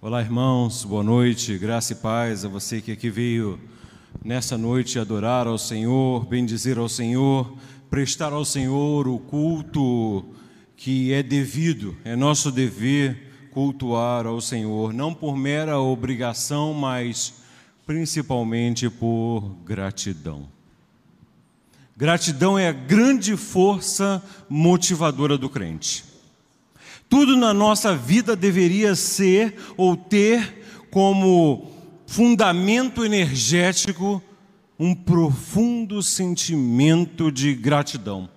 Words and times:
Olá, 0.00 0.20
irmãos, 0.20 0.84
boa 0.84 1.02
noite, 1.02 1.58
graça 1.58 1.92
e 1.92 1.96
paz 1.96 2.44
a 2.44 2.48
você 2.48 2.80
que 2.80 2.92
aqui 2.92 3.10
veio 3.10 3.58
nessa 4.24 4.56
noite 4.56 4.96
adorar 4.96 5.48
ao 5.48 5.58
Senhor, 5.58 6.24
bendizer 6.24 6.78
ao 6.78 6.88
Senhor, 6.88 7.52
prestar 7.90 8.32
ao 8.32 8.44
Senhor 8.44 9.08
o 9.08 9.18
culto 9.18 10.24
que 10.76 11.12
é 11.12 11.20
devido, 11.20 11.96
é 12.04 12.14
nosso 12.14 12.52
dever 12.52 13.50
cultuar 13.50 14.24
ao 14.24 14.40
Senhor, 14.40 14.92
não 14.92 15.12
por 15.12 15.36
mera 15.36 15.80
obrigação, 15.80 16.72
mas 16.72 17.34
principalmente 17.84 18.88
por 18.88 19.56
gratidão. 19.64 20.48
Gratidão 21.96 22.56
é 22.56 22.68
a 22.68 22.72
grande 22.72 23.36
força 23.36 24.22
motivadora 24.48 25.36
do 25.36 25.50
crente. 25.50 26.04
Tudo 27.08 27.36
na 27.36 27.54
nossa 27.54 27.96
vida 27.96 28.36
deveria 28.36 28.94
ser 28.94 29.54
ou 29.76 29.96
ter 29.96 30.86
como 30.90 31.70
fundamento 32.06 33.04
energético 33.04 34.22
um 34.78 34.94
profundo 34.94 36.02
sentimento 36.02 37.32
de 37.32 37.54
gratidão. 37.54 38.28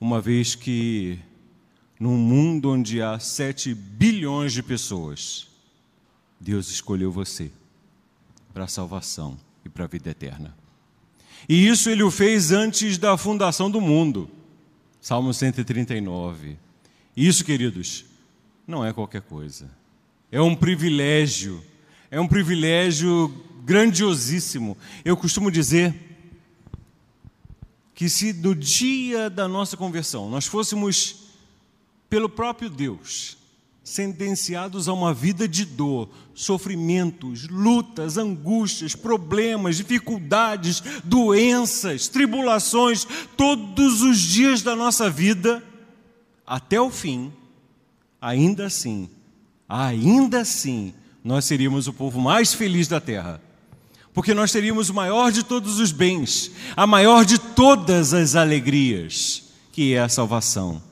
Uma 0.00 0.20
vez 0.20 0.54
que, 0.54 1.18
num 1.98 2.16
mundo 2.16 2.70
onde 2.70 3.00
há 3.00 3.18
7 3.18 3.74
bilhões 3.74 4.52
de 4.52 4.62
pessoas, 4.62 5.48
Deus 6.38 6.68
escolheu 6.70 7.10
você 7.10 7.50
para 8.52 8.64
a 8.64 8.68
salvação 8.68 9.38
e 9.64 9.68
para 9.68 9.84
a 9.84 9.88
vida 9.88 10.10
eterna. 10.10 10.54
E 11.48 11.66
isso 11.66 11.88
ele 11.88 12.02
o 12.02 12.10
fez 12.10 12.52
antes 12.52 12.98
da 12.98 13.16
fundação 13.16 13.70
do 13.70 13.80
mundo. 13.80 14.28
Salmo 15.00 15.32
139. 15.32 16.65
Isso, 17.16 17.44
queridos, 17.44 18.04
não 18.66 18.84
é 18.84 18.92
qualquer 18.92 19.22
coisa. 19.22 19.70
É 20.30 20.40
um 20.40 20.54
privilégio. 20.54 21.64
É 22.10 22.20
um 22.20 22.28
privilégio 22.28 23.32
grandiosíssimo. 23.64 24.76
Eu 25.04 25.16
costumo 25.16 25.50
dizer 25.50 25.94
que 27.94 28.08
se 28.10 28.32
no 28.34 28.54
dia 28.54 29.30
da 29.30 29.48
nossa 29.48 29.76
conversão 29.76 30.28
nós 30.28 30.46
fôssemos, 30.46 31.30
pelo 32.10 32.28
próprio 32.28 32.68
Deus, 32.68 33.38
sentenciados 33.82 34.88
a 34.88 34.92
uma 34.92 35.14
vida 35.14 35.48
de 35.48 35.64
dor, 35.64 36.10
sofrimentos, 36.34 37.48
lutas, 37.48 38.18
angústias, 38.18 38.94
problemas, 38.94 39.76
dificuldades, 39.76 40.82
doenças, 41.02 42.08
tribulações, 42.08 43.06
todos 43.36 44.02
os 44.02 44.20
dias 44.20 44.60
da 44.60 44.76
nossa 44.76 45.08
vida, 45.08 45.64
até 46.46 46.80
o 46.80 46.90
fim, 46.90 47.32
ainda 48.20 48.66
assim, 48.66 49.08
ainda 49.68 50.40
assim, 50.40 50.94
nós 51.24 51.44
seríamos 51.44 51.86
o 51.86 51.92
povo 51.92 52.20
mais 52.20 52.54
feliz 52.54 52.88
da 52.88 53.00
terra. 53.00 53.40
Porque 54.14 54.32
nós 54.32 54.50
teríamos 54.50 54.88
o 54.88 54.94
maior 54.94 55.30
de 55.30 55.42
todos 55.42 55.78
os 55.78 55.92
bens, 55.92 56.50
a 56.74 56.86
maior 56.86 57.24
de 57.24 57.38
todas 57.38 58.14
as 58.14 58.34
alegrias, 58.34 59.44
que 59.72 59.92
é 59.92 60.00
a 60.00 60.08
salvação 60.08 60.82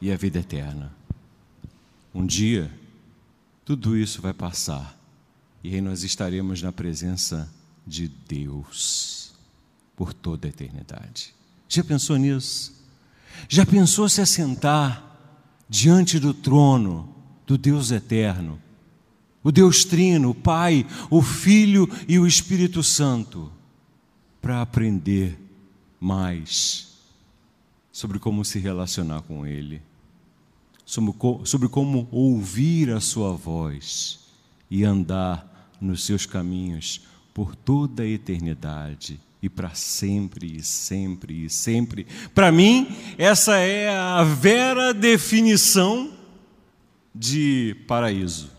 e 0.00 0.12
a 0.12 0.16
vida 0.16 0.38
eterna. 0.38 0.92
Um 2.14 2.24
dia, 2.24 2.70
tudo 3.64 3.96
isso 3.96 4.22
vai 4.22 4.32
passar 4.32 5.00
e 5.62 5.74
aí 5.74 5.80
nós 5.80 6.02
estaremos 6.02 6.62
na 6.62 6.72
presença 6.72 7.48
de 7.86 8.08
Deus 8.08 9.32
por 9.94 10.14
toda 10.14 10.48
a 10.48 10.50
eternidade. 10.50 11.34
Já 11.68 11.84
pensou 11.84 12.16
nisso? 12.16 12.79
Já 13.48 13.64
pensou 13.64 14.08
se 14.08 14.20
assentar 14.20 15.04
diante 15.68 16.18
do 16.18 16.34
trono 16.34 17.14
do 17.46 17.56
Deus 17.56 17.90
eterno, 17.90 18.60
o 19.42 19.50
Deus 19.50 19.84
Trino, 19.84 20.30
o 20.30 20.34
Pai, 20.34 20.86
o 21.10 21.22
Filho 21.22 21.88
e 22.06 22.18
o 22.18 22.26
Espírito 22.26 22.82
Santo, 22.82 23.50
para 24.40 24.60
aprender 24.60 25.38
mais 25.98 26.88
sobre 27.92 28.18
como 28.18 28.44
se 28.44 28.58
relacionar 28.58 29.22
com 29.22 29.46
Ele? 29.46 29.82
sobre 31.44 31.68
como 31.68 32.08
ouvir 32.10 32.90
a 32.90 32.98
sua 32.98 33.32
voz 33.32 34.18
e 34.68 34.84
andar 34.84 35.70
nos 35.80 36.04
seus 36.04 36.26
caminhos 36.26 37.02
por 37.32 37.54
toda 37.54 38.02
a 38.02 38.06
eternidade 38.06 39.20
e 39.42 39.48
para 39.48 39.74
sempre 39.74 40.56
e 40.56 40.62
sempre 40.62 41.44
e 41.44 41.50
sempre. 41.50 42.06
Para 42.34 42.52
mim, 42.52 42.88
essa 43.16 43.56
é 43.56 43.88
a 43.88 44.22
vera 44.22 44.92
definição 44.92 46.12
de 47.14 47.76
paraíso. 47.86 48.50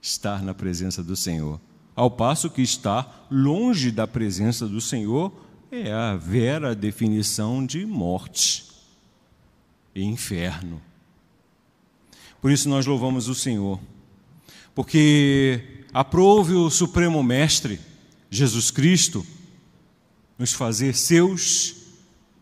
Estar 0.00 0.42
na 0.42 0.52
presença 0.52 1.02
do 1.02 1.14
Senhor. 1.14 1.60
Ao 1.94 2.10
passo 2.10 2.50
que 2.50 2.62
estar 2.62 3.26
longe 3.30 3.90
da 3.90 4.06
presença 4.06 4.66
do 4.66 4.80
Senhor 4.80 5.32
é 5.70 5.92
a 5.92 6.16
vera 6.16 6.74
definição 6.74 7.64
de 7.64 7.86
morte 7.86 8.66
e 9.94 10.02
inferno. 10.02 10.80
Por 12.40 12.50
isso 12.50 12.68
nós 12.68 12.86
louvamos 12.86 13.28
o 13.28 13.34
Senhor, 13.34 13.78
porque 14.74 15.84
aprove 15.92 16.54
o 16.54 16.68
Supremo 16.70 17.22
Mestre, 17.22 17.78
Jesus 18.28 18.70
Cristo, 18.70 19.24
nos 20.42 20.52
fazer 20.52 20.96
seus 20.96 21.72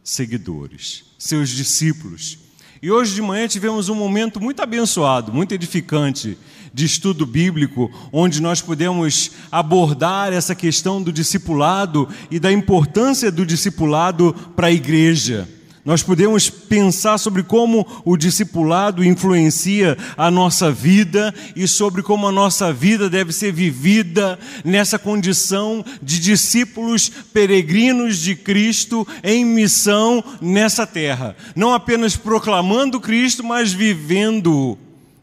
seguidores, 0.03 1.05
seus 1.19 1.50
discípulos. 1.50 2.38
E 2.81 2.91
hoje 2.91 3.15
de 3.15 3.21
manhã 3.21 3.47
tivemos 3.47 3.91
um 3.91 3.94
momento 3.94 4.41
muito 4.41 4.62
abençoado, 4.62 5.31
muito 5.31 5.53
edificante 5.53 6.39
de 6.72 6.87
estudo 6.87 7.27
bíblico, 7.27 7.93
onde 8.10 8.41
nós 8.41 8.62
pudemos 8.62 9.33
abordar 9.53 10.33
essa 10.33 10.55
questão 10.55 11.03
do 11.03 11.12
discipulado 11.12 12.09
e 12.31 12.41
da 12.41 12.50
importância 12.50 13.31
do 13.31 13.44
discipulado 13.44 14.33
para 14.56 14.69
a 14.69 14.72
igreja. 14.72 15.47
Nós 15.91 16.05
podemos 16.05 16.49
pensar 16.49 17.19
sobre 17.19 17.43
como 17.43 17.84
o 18.05 18.17
discipulado 18.17 19.03
influencia 19.03 19.99
a 20.17 20.31
nossa 20.31 20.71
vida 20.71 21.34
e 21.56 21.67
sobre 21.67 22.01
como 22.01 22.28
a 22.28 22.31
nossa 22.31 22.73
vida 22.73 23.11
deve 23.11 23.33
ser 23.33 23.53
vivida 23.53 24.39
nessa 24.65 25.01
condição 25.01 25.84
de 26.01 26.21
discípulos 26.21 27.09
peregrinos 27.09 28.19
de 28.19 28.37
Cristo 28.37 29.05
em 29.25 29.45
missão 29.45 30.23
nessa 30.41 30.87
terra. 30.87 31.34
Não 31.56 31.75
apenas 31.75 32.15
proclamando 32.15 33.01
Cristo, 33.01 33.43
mas 33.43 33.72
vivendo 33.72 34.78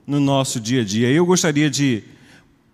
no 0.06 0.20
nosso 0.20 0.60
dia 0.60 0.82
a 0.82 0.84
dia. 0.84 1.10
Eu 1.10 1.26
gostaria 1.26 1.70
de, 1.70 2.04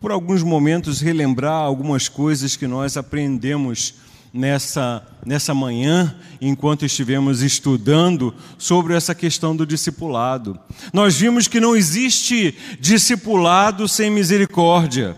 por 0.01 0.09
alguns 0.09 0.41
momentos, 0.41 0.99
relembrar 0.99 1.61
algumas 1.61 2.09
coisas 2.09 2.55
que 2.55 2.65
nós 2.65 2.97
aprendemos 2.97 3.93
nessa, 4.33 5.05
nessa 5.23 5.53
manhã, 5.53 6.15
enquanto 6.41 6.85
estivemos 6.85 7.43
estudando 7.43 8.33
sobre 8.57 8.95
essa 8.95 9.13
questão 9.13 9.55
do 9.55 9.65
discipulado. 9.65 10.59
Nós 10.91 11.15
vimos 11.15 11.47
que 11.47 11.59
não 11.59 11.75
existe 11.75 12.55
discipulado 12.79 13.87
sem 13.87 14.09
misericórdia, 14.09 15.15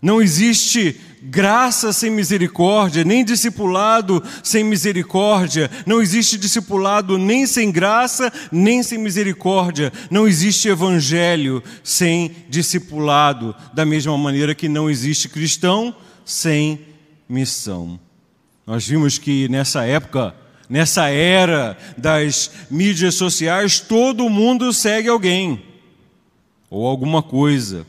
não 0.00 0.22
existe 0.22 0.98
graça 1.22 1.92
sem 1.92 2.08
misericórdia, 2.10 3.04
nem 3.04 3.22
discipulado 3.22 4.22
sem 4.42 4.64
misericórdia, 4.64 5.70
não 5.84 6.00
existe 6.00 6.38
discipulado 6.38 7.18
nem 7.18 7.44
sem 7.46 7.70
graça, 7.70 8.32
nem 8.50 8.82
sem 8.82 8.96
misericórdia, 8.96 9.92
não 10.10 10.26
existe 10.26 10.68
evangelho 10.68 11.62
sem 11.84 12.34
discipulado, 12.48 13.54
da 13.74 13.84
mesma 13.84 14.16
maneira 14.16 14.54
que 14.54 14.68
não 14.68 14.88
existe 14.88 15.28
cristão 15.28 15.94
sem 16.24 16.80
missão. 17.28 18.00
Nós 18.70 18.86
vimos 18.86 19.18
que 19.18 19.48
nessa 19.48 19.84
época, 19.84 20.32
nessa 20.68 21.08
era 21.08 21.76
das 21.98 22.52
mídias 22.70 23.16
sociais, 23.16 23.80
todo 23.80 24.30
mundo 24.30 24.72
segue 24.72 25.08
alguém 25.08 25.60
ou 26.70 26.86
alguma 26.86 27.20
coisa. 27.20 27.84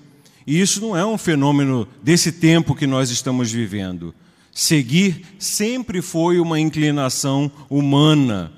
E 0.48 0.60
isso 0.60 0.82
não 0.82 0.98
é 0.98 1.06
um 1.06 1.20
fenômeno 1.20 1.88
desse 2.02 2.32
tempo 2.32 2.74
que 2.74 2.88
nós 2.88 3.12
estamos 3.12 3.52
vivendo. 3.52 4.12
Seguir 4.52 5.24
sempre 5.38 6.02
foi 6.02 6.40
uma 6.40 6.60
inclinação 6.60 7.52
humana. 7.70 8.52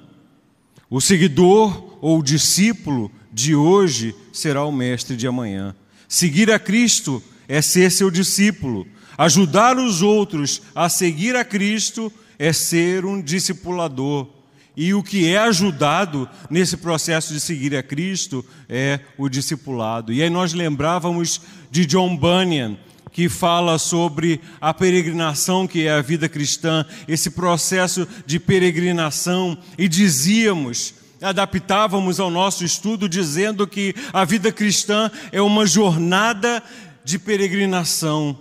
O 0.89 1.01
seguidor 1.01 1.97
ou 1.99 2.23
discípulo 2.23 3.11
de 3.33 3.53
hoje 3.53 4.15
será 4.31 4.63
o 4.63 4.71
mestre 4.71 5.17
de 5.17 5.27
amanhã. 5.27 5.75
Seguir 6.07 6.49
a 6.51 6.57
Cristo 6.57 7.21
é 7.49 7.61
ser 7.61 7.91
seu 7.91 8.09
discípulo. 8.09 8.87
Ajudar 9.17 9.77
os 9.77 10.01
outros 10.01 10.61
a 10.73 10.89
seguir 10.89 11.35
a 11.35 11.45
Cristo 11.45 12.11
é 12.39 12.51
ser 12.51 13.05
um 13.05 13.21
discipulador. 13.21 14.27
E 14.75 14.93
o 14.93 15.03
que 15.03 15.27
é 15.27 15.37
ajudado 15.37 16.27
nesse 16.49 16.77
processo 16.77 17.31
de 17.33 17.39
seguir 17.39 17.75
a 17.75 17.83
Cristo 17.83 18.43
é 18.67 18.99
o 19.17 19.29
discipulado. 19.29 20.11
E 20.11 20.23
aí 20.23 20.29
nós 20.29 20.53
lembrávamos 20.53 21.41
de 21.69 21.85
John 21.85 22.17
Bunyan, 22.17 22.75
que 23.11 23.29
fala 23.29 23.77
sobre 23.77 24.41
a 24.59 24.73
peregrinação 24.73 25.67
que 25.67 25.85
é 25.85 25.91
a 25.91 26.01
vida 26.01 26.27
cristã, 26.27 26.83
esse 27.07 27.29
processo 27.29 28.07
de 28.25 28.39
peregrinação, 28.39 29.55
e 29.77 29.87
dizíamos 29.87 30.95
adaptávamos 31.21 32.19
ao 32.19 32.29
nosso 32.29 32.65
estudo 32.65 33.07
dizendo 33.07 33.65
que 33.65 33.95
a 34.11 34.25
vida 34.25 34.51
cristã 34.51 35.09
é 35.31 35.41
uma 35.41 35.65
jornada 35.65 36.61
de 37.03 37.17
peregrinação, 37.17 38.37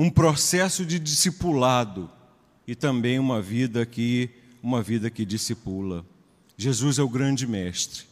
um 0.00 0.08
processo 0.08 0.86
de 0.86 0.98
discipulado 0.98 2.10
e 2.66 2.74
também 2.74 3.18
uma 3.18 3.42
vida 3.42 3.84
que 3.84 4.30
uma 4.62 4.82
vida 4.82 5.10
que 5.10 5.26
discipula. 5.26 6.06
Jesus 6.56 6.98
é 6.98 7.02
o 7.02 7.08
grande 7.08 7.46
mestre. 7.46 8.04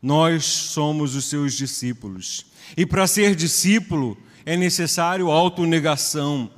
Nós 0.00 0.46
somos 0.46 1.14
os 1.14 1.26
seus 1.26 1.52
discípulos. 1.52 2.46
E 2.74 2.86
para 2.86 3.06
ser 3.06 3.34
discípulo 3.34 4.16
é 4.46 4.56
necessário 4.56 5.30
autonegação. 5.30 6.50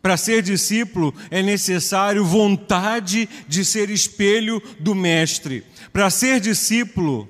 Para 0.00 0.16
ser 0.16 0.42
discípulo 0.42 1.14
é 1.30 1.42
necessário 1.42 2.24
vontade 2.24 3.28
de 3.46 3.62
ser 3.62 3.90
espelho 3.90 4.62
do 4.80 4.94
mestre. 4.94 5.62
Para 5.92 6.08
ser 6.08 6.40
discípulo 6.40 7.28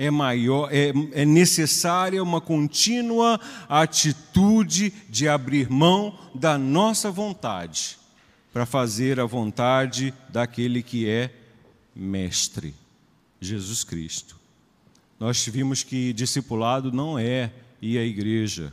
é 0.00 0.10
maior, 0.10 0.72
é, 0.72 0.94
é 1.12 1.26
necessária 1.26 2.22
uma 2.22 2.40
contínua 2.40 3.38
atitude 3.68 4.94
de 5.10 5.28
abrir 5.28 5.68
mão 5.68 6.18
da 6.34 6.56
nossa 6.56 7.10
vontade 7.10 7.98
para 8.50 8.64
fazer 8.64 9.20
a 9.20 9.26
vontade 9.26 10.14
daquele 10.30 10.82
que 10.82 11.06
é 11.06 11.30
mestre, 11.94 12.74
Jesus 13.42 13.84
Cristo. 13.84 14.36
Nós 15.18 15.46
vimos 15.46 15.82
que 15.82 16.14
discipulado 16.14 16.90
não 16.90 17.18
é 17.18 17.52
ir 17.82 17.98
à 17.98 18.02
igreja. 18.02 18.72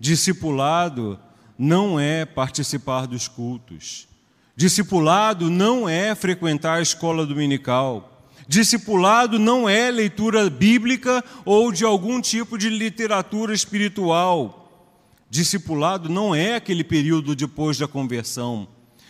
Discipulado 0.00 1.16
não 1.56 2.00
é 2.00 2.24
participar 2.24 3.06
dos 3.06 3.28
cultos. 3.28 4.08
Discipulado 4.56 5.48
não 5.48 5.88
é 5.88 6.12
frequentar 6.16 6.78
a 6.78 6.82
escola 6.82 7.24
dominical. 7.24 8.17
Discipulado 8.48 9.38
não 9.38 9.68
é 9.68 9.90
leitura 9.90 10.48
bíblica 10.48 11.22
ou 11.44 11.70
de 11.70 11.84
algum 11.84 12.18
tipo 12.18 12.56
de 12.56 12.70
literatura 12.70 13.52
espiritual. 13.52 14.88
Discipulado 15.28 16.08
não 16.08 16.34
é 16.34 16.54
aquele 16.54 16.82
período 16.82 17.36
depois 17.36 17.76
da 17.76 17.86
conversão. 17.86 18.66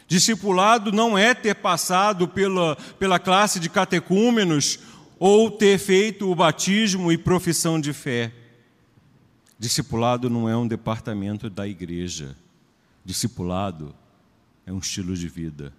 Discipulado 0.09 0.91
não 0.91 1.17
é 1.17 1.35
ter 1.35 1.55
passado 1.55 2.27
pela, 2.27 2.75
pela 2.99 3.21
classe 3.21 3.61
de 3.61 3.71
catecúmenos 3.71 4.81
ou 5.21 5.53
ter 5.53 5.79
feito 5.79 6.29
o 6.29 6.35
batismo 6.35 7.13
e 7.13 7.17
profissão 7.17 7.81
de 7.81 7.93
fé. 7.93 8.33
Discipulado 9.57 10.29
não 10.29 10.49
é 10.49 10.57
um 10.57 10.67
departamento 10.67 11.49
da 11.49 11.69
igreja. 11.69 12.37
Discipulado 13.05 13.95
é 14.67 14.73
um 14.73 14.79
estilo 14.79 15.15
de 15.15 15.29
vida. 15.29 15.73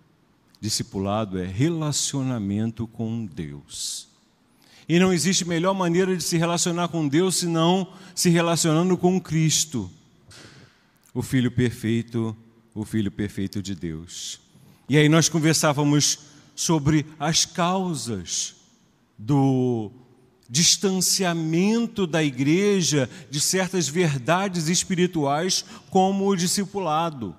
Discipulado 0.59 1.39
é 1.39 1.45
relacionamento 1.45 2.87
com 2.87 3.25
Deus. 3.25 4.07
E 4.87 4.99
não 4.99 5.13
existe 5.13 5.45
melhor 5.45 5.73
maneira 5.73 6.15
de 6.17 6.23
se 6.23 6.37
relacionar 6.37 6.87
com 6.87 7.07
Deus 7.07 7.35
senão 7.35 7.87
se 8.15 8.29
relacionando 8.29 8.97
com 8.97 9.21
Cristo 9.21 9.89
o 11.13 11.21
Filho 11.21 11.51
perfeito, 11.51 12.35
o 12.73 12.85
Filho 12.85 13.11
perfeito 13.11 13.61
de 13.61 13.75
Deus. 13.75 14.39
E 14.87 14.97
aí 14.97 15.09
nós 15.09 15.29
conversávamos 15.29 16.19
sobre 16.55 17.05
as 17.19 17.45
causas 17.45 18.55
do 19.17 19.91
distanciamento 20.49 22.07
da 22.07 22.23
igreja 22.23 23.09
de 23.29 23.39
certas 23.39 23.87
verdades 23.87 24.67
espirituais, 24.67 25.63
como 25.89 26.27
o 26.27 26.35
discipulado, 26.35 27.35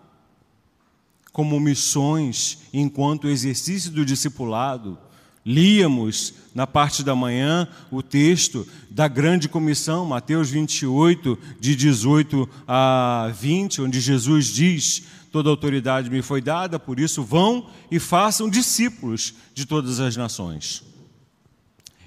como 1.32 1.60
missões, 1.60 2.58
enquanto 2.72 3.28
exercício 3.28 3.90
do 3.90 4.04
discipulado 4.04 4.98
Líamos 5.44 6.34
na 6.54 6.66
parte 6.66 7.02
da 7.02 7.14
manhã 7.14 7.66
o 7.90 8.02
texto 8.02 8.66
da 8.90 9.08
grande 9.08 9.48
comissão, 9.48 10.04
Mateus 10.04 10.50
28, 10.50 11.38
de 11.58 11.74
18 11.74 12.48
a 12.68 13.32
20, 13.40 13.80
onde 13.80 14.00
Jesus 14.00 14.46
diz: 14.46 15.02
Toda 15.32 15.48
autoridade 15.48 16.10
me 16.10 16.20
foi 16.20 16.42
dada, 16.42 16.78
por 16.78 17.00
isso 17.00 17.22
vão 17.22 17.70
e 17.90 17.98
façam 17.98 18.50
discípulos 18.50 19.32
de 19.54 19.64
todas 19.64 19.98
as 19.98 20.14
nações. 20.14 20.82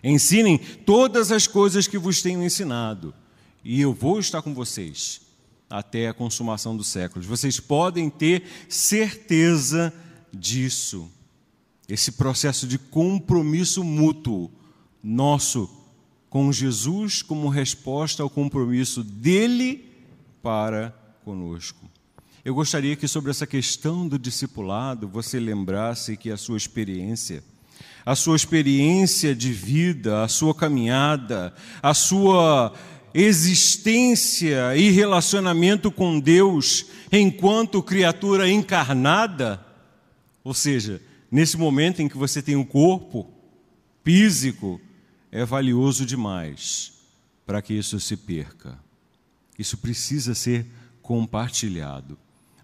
Ensinem 0.04 0.60
todas 0.86 1.32
as 1.32 1.48
coisas 1.48 1.88
que 1.88 1.98
vos 1.98 2.22
tenho 2.22 2.44
ensinado, 2.44 3.16
e 3.64 3.82
eu 3.82 3.94
vou 3.94 4.20
estar 4.20 4.44
com 4.44 4.54
vocês 4.54 5.23
até 5.74 6.08
a 6.08 6.14
consumação 6.14 6.78
dos 6.78 6.88
séculos. 6.88 7.26
Vocês 7.26 7.60
podem 7.60 8.08
ter 8.08 8.44
certeza 8.70 9.92
disso 10.32 11.10
esse 11.90 12.12
processo 12.12 12.68
de 12.68 12.78
compromisso 12.78 13.84
mútuo 13.84 14.52
nosso 15.04 15.68
com 16.30 16.52
Jesus 16.52 17.24
como 17.24 17.50
resposta 17.50 18.22
ao 18.22 18.30
compromisso 18.30 19.04
dele 19.04 19.92
para 20.44 20.96
conosco. 21.26 21.90
Eu 22.46 22.54
gostaria 22.54 22.96
que 22.96 23.08
sobre 23.08 23.32
essa 23.32 23.48
questão 23.48 24.08
do 24.08 24.20
discipulado 24.20 25.08
você 25.08 25.40
lembrasse 25.40 26.16
que 26.16 26.30
a 26.30 26.38
sua 26.38 26.58
experiência, 26.58 27.44
a 28.06 28.14
sua 28.14 28.36
experiência 28.36 29.36
de 29.36 29.52
vida, 29.52 30.24
a 30.24 30.28
sua 30.28 30.54
caminhada, 30.54 31.52
a 31.82 31.96
sua 31.96 32.74
existência 33.14 34.76
e 34.76 34.90
relacionamento 34.90 35.92
com 35.92 36.20
Deus 36.20 36.86
enquanto 37.12 37.84
criatura 37.84 38.50
encarnada, 38.50 39.64
ou 40.44 40.54
seja, 40.54 41.02
Nesse 41.34 41.58
momento 41.58 42.00
em 42.00 42.08
que 42.08 42.16
você 42.16 42.44
tem 42.44 42.56
um 42.56 42.64
corpo 42.64 43.28
físico, 44.04 44.80
é 45.32 45.44
valioso 45.44 46.06
demais 46.06 46.94
para 47.44 47.60
que 47.60 47.74
isso 47.74 48.00
se 48.00 48.16
perca. 48.16 48.78
Isso 49.58 49.76
precisa 49.80 50.36
ser 50.36 50.68
compartilhado. 51.02 52.20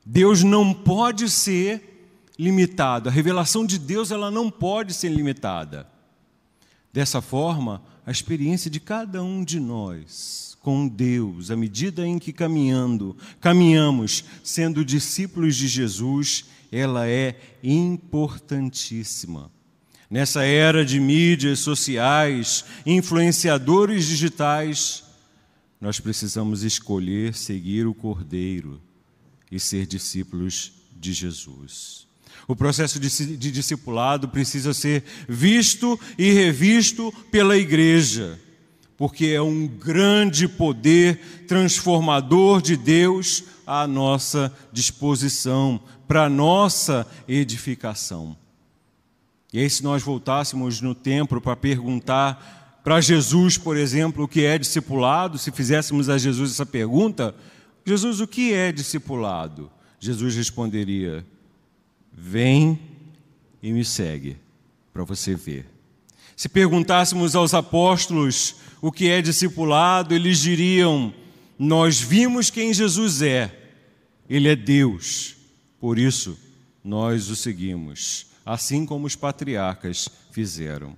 Deus 0.05 0.43
não 0.43 0.71
pode 0.71 1.31
ser 1.31 2.13
limitado. 2.37 3.09
A 3.09 3.11
revelação 3.11 3.65
de 3.65 3.79
Deus 3.79 4.11
ela 4.11 4.29
não 4.29 4.51
pode 4.51 4.93
ser 4.93 5.09
limitada. 5.09 5.89
Dessa 6.93 7.21
forma, 7.21 7.81
a 8.09 8.11
experiência 8.11 8.71
de 8.71 8.79
cada 8.79 9.21
um 9.21 9.43
de 9.43 9.59
nós 9.59 10.57
com 10.61 10.87
Deus, 10.87 11.51
à 11.51 11.55
medida 11.55 12.07
em 12.07 12.17
que 12.17 12.33
caminhando, 12.33 13.15
caminhamos 13.39 14.25
sendo 14.43 14.83
discípulos 14.83 15.55
de 15.55 15.67
Jesus, 15.67 16.45
ela 16.71 17.07
é 17.07 17.39
importantíssima. 17.61 19.51
Nessa 20.09 20.43
era 20.43 20.83
de 20.83 20.99
mídias 20.99 21.59
sociais, 21.59 22.65
influenciadores 22.83 24.07
digitais, 24.07 25.03
nós 25.79 25.99
precisamos 25.99 26.63
escolher 26.63 27.35
seguir 27.35 27.85
o 27.85 27.93
Cordeiro 27.93 28.81
e 29.51 29.59
ser 29.59 29.85
discípulos 29.85 30.73
de 30.97 31.13
Jesus. 31.13 32.08
O 32.49 32.55
processo 32.55 32.99
de, 32.99 33.37
de 33.37 33.51
discipulado 33.51 34.27
precisa 34.27 34.73
ser 34.73 35.03
visto 35.27 35.99
e 36.17 36.31
revisto 36.31 37.13
pela 37.29 37.55
igreja, 37.55 38.39
porque 38.97 39.27
é 39.27 39.39
um 39.39 39.67
grande 39.67 40.47
poder 40.47 41.45
transformador 41.47 42.59
de 42.59 42.75
Deus 42.75 43.43
à 43.67 43.85
nossa 43.85 44.51
disposição 44.73 45.79
para 46.07 46.27
nossa 46.27 47.05
edificação. 47.27 48.35
E 49.53 49.59
aí, 49.59 49.69
se 49.69 49.83
nós 49.83 50.01
voltássemos 50.01 50.81
no 50.81 50.95
templo 50.95 51.39
para 51.39 51.55
perguntar 51.55 52.81
para 52.83 52.99
Jesus, 52.99 53.59
por 53.59 53.77
exemplo, 53.77 54.23
o 54.23 54.27
que 54.27 54.43
é 54.43 54.57
discipulado, 54.57 55.37
se 55.37 55.51
fizéssemos 55.51 56.09
a 56.09 56.17
Jesus 56.17 56.49
essa 56.49 56.65
pergunta, 56.65 57.35
Jesus, 57.85 58.19
o 58.19 58.25
que 58.25 58.55
é 58.55 58.71
discipulado? 58.71 59.69
Jesus 59.99 60.35
responderia: 60.35 61.23
Vem 62.13 62.79
e 63.61 63.71
me 63.71 63.83
segue, 63.83 64.37
para 64.93 65.03
você 65.03 65.35
ver. 65.35 65.65
Se 66.35 66.47
perguntássemos 66.47 67.35
aos 67.35 67.53
apóstolos 67.53 68.55
o 68.81 68.91
que 68.91 69.09
é 69.09 69.21
discipulado, 69.21 70.13
eles 70.13 70.39
diriam: 70.39 71.13
Nós 71.57 71.99
vimos 71.99 72.49
quem 72.49 72.73
Jesus 72.73 73.21
é, 73.21 73.53
Ele 74.29 74.47
é 74.47 74.55
Deus 74.55 75.39
por 75.79 75.97
isso, 75.97 76.37
nós 76.83 77.29
o 77.29 77.35
seguimos, 77.35 78.27
assim 78.45 78.85
como 78.85 79.07
os 79.07 79.15
patriarcas 79.15 80.09
fizeram. 80.31 80.95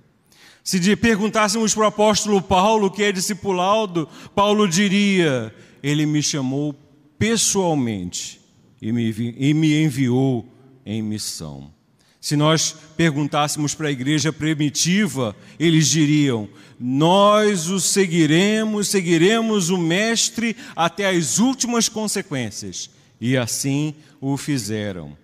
Se 0.64 0.96
perguntássemos 0.96 1.74
para 1.74 1.84
o 1.84 1.86
apóstolo 1.86 2.42
Paulo 2.42 2.86
o 2.86 2.90
que 2.90 3.04
é 3.04 3.12
discipulado, 3.12 4.08
Paulo 4.34 4.68
diria: 4.68 5.54
Ele 5.82 6.04
me 6.04 6.22
chamou 6.22 6.74
pessoalmente 7.16 8.40
e 8.80 8.90
me, 8.90 9.84
enviou 9.84 10.46
em 10.84 11.02
missão. 11.02 11.72
Se 12.20 12.36
nós 12.36 12.74
perguntássemos 12.96 13.74
para 13.74 13.88
a 13.88 13.90
igreja 13.90 14.32
primitiva, 14.32 15.34
eles 15.58 15.88
diriam: 15.88 16.48
Nós 16.78 17.68
o 17.68 17.80
seguiremos, 17.80 18.88
seguiremos 18.88 19.70
o 19.70 19.76
Mestre 19.76 20.56
até 20.76 21.08
as 21.08 21.40
últimas 21.40 21.88
consequências. 21.88 22.90
E 23.20 23.36
assim 23.36 23.94
o 24.20 24.36
fizeram. 24.36 25.16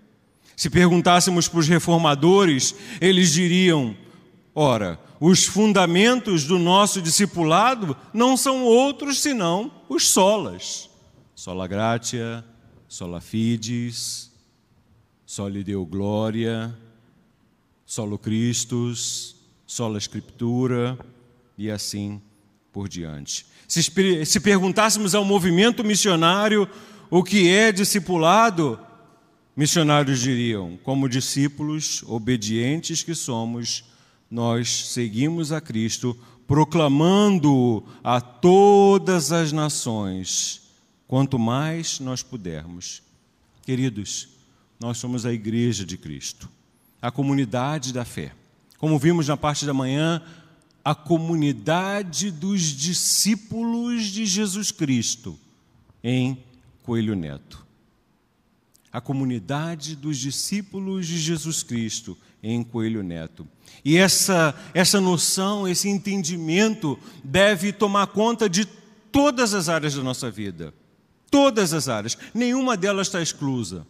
Se 0.57 0.69
perguntássemos 0.69 1.47
para 1.47 1.61
os 1.61 1.69
reformadores, 1.69 2.75
eles 3.01 3.33
diriam: 3.33 3.97
Ora, 4.53 4.99
os 5.21 5.45
fundamentos 5.45 6.43
do 6.43 6.59
nosso 6.59 7.01
discipulado 7.01 7.97
não 8.13 8.37
são 8.37 8.65
outros 8.65 9.21
senão 9.21 9.71
os 9.89 10.09
solas. 10.09 10.91
Sola 11.33 11.69
gratia, 11.69 12.45
sola 12.89 13.21
fides, 13.21 14.28
soli 15.29 15.63
deu 15.63 15.85
glória, 15.85 16.75
solo 17.85 18.17
Christus, 18.17 19.37
sola 19.67 19.99
Escritura 19.99 20.99
e 21.59 21.71
assim 21.71 22.19
por 22.73 22.89
diante. 22.89 23.45
Se, 23.69 23.83
se 24.25 24.41
perguntássemos 24.41 25.15
ao 25.15 25.27
movimento 25.27 25.85
missionário 25.85 26.67
o 27.11 27.23
que 27.23 27.47
é 27.47 27.71
discipulado, 27.71 28.81
missionários 29.55 30.19
diriam: 30.19 30.79
como 30.83 31.07
discípulos 31.07 32.03
obedientes 32.07 33.03
que 33.03 33.15
somos, 33.15 33.85
nós 34.31 34.87
seguimos 34.87 35.53
a 35.53 35.61
Cristo, 35.61 36.19
proclamando 36.47 37.85
a 38.03 38.19
todas 38.19 39.31
as 39.31 39.53
nações, 39.53 40.63
quanto 41.07 41.39
mais 41.39 42.01
nós 42.01 42.23
pudermos. 42.23 43.03
Queridos, 43.67 44.38
nós 44.81 44.99
somos 44.99 45.27
a 45.27 45.33
igreja 45.33 45.85
de 45.85 45.97
Cristo, 45.97 46.49
a 47.03 47.11
comunidade 47.11 47.93
da 47.93 48.05
fé. 48.05 48.33
Como 48.79 48.99
vimos 48.99 49.27
na 49.27 49.37
parte 49.37 49.67
da 49.67 49.75
manhã, 49.75 50.23
a 50.85 50.95
comunidade 50.95 52.31
dos 52.31 52.63
discípulos 52.63 54.05
de 54.05 54.25
Jesus 54.25 54.71
Cristo 54.71 55.39
em 56.03 56.43
Coelho 56.83 57.15
Neto. 57.17 57.67
A 58.91 59.01
comunidade 59.01 59.95
dos 59.95 60.17
discípulos 60.17 61.07
de 61.07 61.19
Jesus 61.19 61.63
Cristo 61.63 62.17
em 62.43 62.63
Coelho 62.63 63.03
Neto. 63.03 63.47
E 63.85 63.97
essa, 63.97 64.55
essa 64.73 65.01
noção, 65.01 65.69
esse 65.69 65.89
entendimento 65.89 66.99
deve 67.23 67.73
tomar 67.73 68.07
conta 68.07 68.49
de 68.49 68.65
todas 69.11 69.55
as 69.55 69.69
áreas 69.69 69.95
da 69.95 70.03
nossa 70.03 70.31
vida. 70.31 70.73
Todas 71.31 71.75
as 71.75 71.89
áreas. 71.89 72.17
Nenhuma 72.33 72.77
delas 72.77 73.09
está 73.09 73.21
exclusa. 73.21 73.87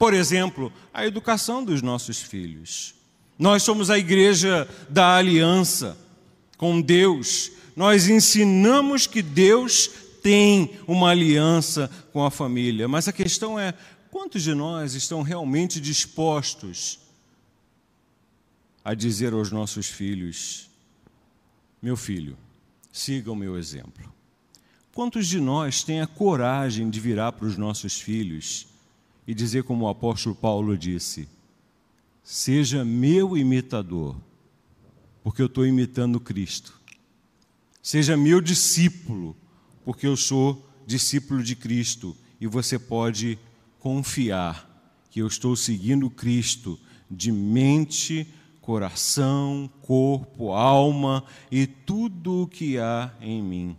Por 0.00 0.14
exemplo, 0.14 0.72
a 0.94 1.06
educação 1.06 1.62
dos 1.62 1.82
nossos 1.82 2.22
filhos. 2.22 2.94
Nós 3.38 3.62
somos 3.62 3.90
a 3.90 3.98
igreja 3.98 4.66
da 4.88 5.14
aliança 5.14 5.94
com 6.56 6.80
Deus. 6.80 7.52
Nós 7.76 8.08
ensinamos 8.08 9.06
que 9.06 9.20
Deus 9.20 9.90
tem 10.22 10.70
uma 10.88 11.10
aliança 11.10 11.90
com 12.14 12.24
a 12.24 12.30
família. 12.30 12.88
Mas 12.88 13.08
a 13.08 13.12
questão 13.12 13.58
é: 13.58 13.74
quantos 14.10 14.42
de 14.42 14.54
nós 14.54 14.94
estão 14.94 15.20
realmente 15.20 15.78
dispostos 15.78 16.98
a 18.82 18.94
dizer 18.94 19.34
aos 19.34 19.52
nossos 19.52 19.86
filhos: 19.86 20.70
Meu 21.82 21.94
filho, 21.94 22.38
siga 22.90 23.30
o 23.30 23.36
meu 23.36 23.58
exemplo? 23.58 24.10
Quantos 24.94 25.26
de 25.26 25.38
nós 25.38 25.82
têm 25.82 26.00
a 26.00 26.06
coragem 26.06 26.88
de 26.88 26.98
virar 26.98 27.32
para 27.32 27.44
os 27.44 27.58
nossos 27.58 28.00
filhos 28.00 28.69
e 29.30 29.34
dizer, 29.34 29.62
como 29.62 29.84
o 29.84 29.88
apóstolo 29.88 30.34
Paulo 30.34 30.76
disse: 30.76 31.28
Seja 32.20 32.84
meu 32.84 33.38
imitador, 33.38 34.16
porque 35.22 35.40
eu 35.40 35.46
estou 35.46 35.64
imitando 35.64 36.18
Cristo. 36.18 36.80
Seja 37.80 38.16
meu 38.16 38.40
discípulo, 38.40 39.36
porque 39.84 40.04
eu 40.04 40.16
sou 40.16 40.68
discípulo 40.84 41.44
de 41.44 41.54
Cristo 41.54 42.16
e 42.40 42.48
você 42.48 42.76
pode 42.76 43.38
confiar 43.78 44.68
que 45.12 45.20
eu 45.22 45.28
estou 45.28 45.54
seguindo 45.54 46.10
Cristo 46.10 46.76
de 47.08 47.30
mente, 47.30 48.26
coração, 48.60 49.70
corpo, 49.80 50.50
alma 50.50 51.24
e 51.52 51.68
tudo 51.68 52.42
o 52.42 52.48
que 52.48 52.78
há 52.78 53.14
em 53.20 53.40
mim. 53.40 53.76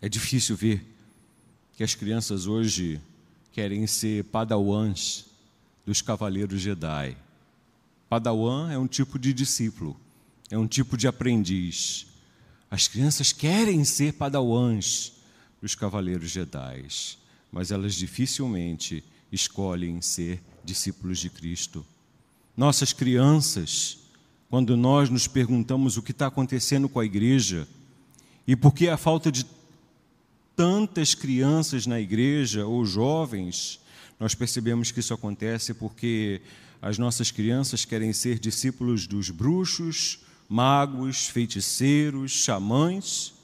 É 0.00 0.08
difícil 0.08 0.54
ver 0.54 0.86
que 1.72 1.82
as 1.82 1.96
crianças 1.96 2.46
hoje 2.46 3.00
querem 3.58 3.88
ser 3.88 4.22
padawans 4.22 5.26
dos 5.84 6.00
cavaleiros 6.00 6.60
Jedi. 6.60 7.16
Padawan 8.08 8.70
é 8.70 8.78
um 8.78 8.86
tipo 8.86 9.18
de 9.18 9.32
discípulo, 9.32 9.96
é 10.48 10.56
um 10.56 10.68
tipo 10.68 10.96
de 10.96 11.08
aprendiz. 11.08 12.06
As 12.70 12.86
crianças 12.86 13.32
querem 13.32 13.82
ser 13.82 14.12
padawans 14.12 15.14
dos 15.60 15.74
cavaleiros 15.74 16.30
Jedi, 16.30 16.84
mas 17.50 17.72
elas 17.72 17.96
dificilmente 17.96 19.02
escolhem 19.32 20.00
ser 20.00 20.40
discípulos 20.62 21.18
de 21.18 21.28
Cristo. 21.28 21.84
Nossas 22.56 22.92
crianças, 22.92 23.98
quando 24.48 24.76
nós 24.76 25.10
nos 25.10 25.26
perguntamos 25.26 25.96
o 25.96 26.02
que 26.02 26.12
está 26.12 26.28
acontecendo 26.28 26.88
com 26.88 27.00
a 27.00 27.04
igreja 27.04 27.66
e 28.46 28.54
por 28.54 28.72
que 28.72 28.88
a 28.88 28.96
falta 28.96 29.32
de 29.32 29.44
tantas 30.58 31.14
crianças 31.14 31.86
na 31.86 32.00
igreja 32.00 32.66
ou 32.66 32.84
jovens, 32.84 33.78
nós 34.18 34.34
percebemos 34.34 34.90
que 34.90 34.98
isso 34.98 35.14
acontece 35.14 35.72
porque 35.72 36.40
as 36.82 36.98
nossas 36.98 37.30
crianças 37.30 37.84
querem 37.84 38.12
ser 38.12 38.40
discípulos 38.40 39.06
dos 39.06 39.30
bruxos, 39.30 40.18
magos, 40.48 41.28
feiticeiros, 41.28 42.32
xamãs, 42.32 43.34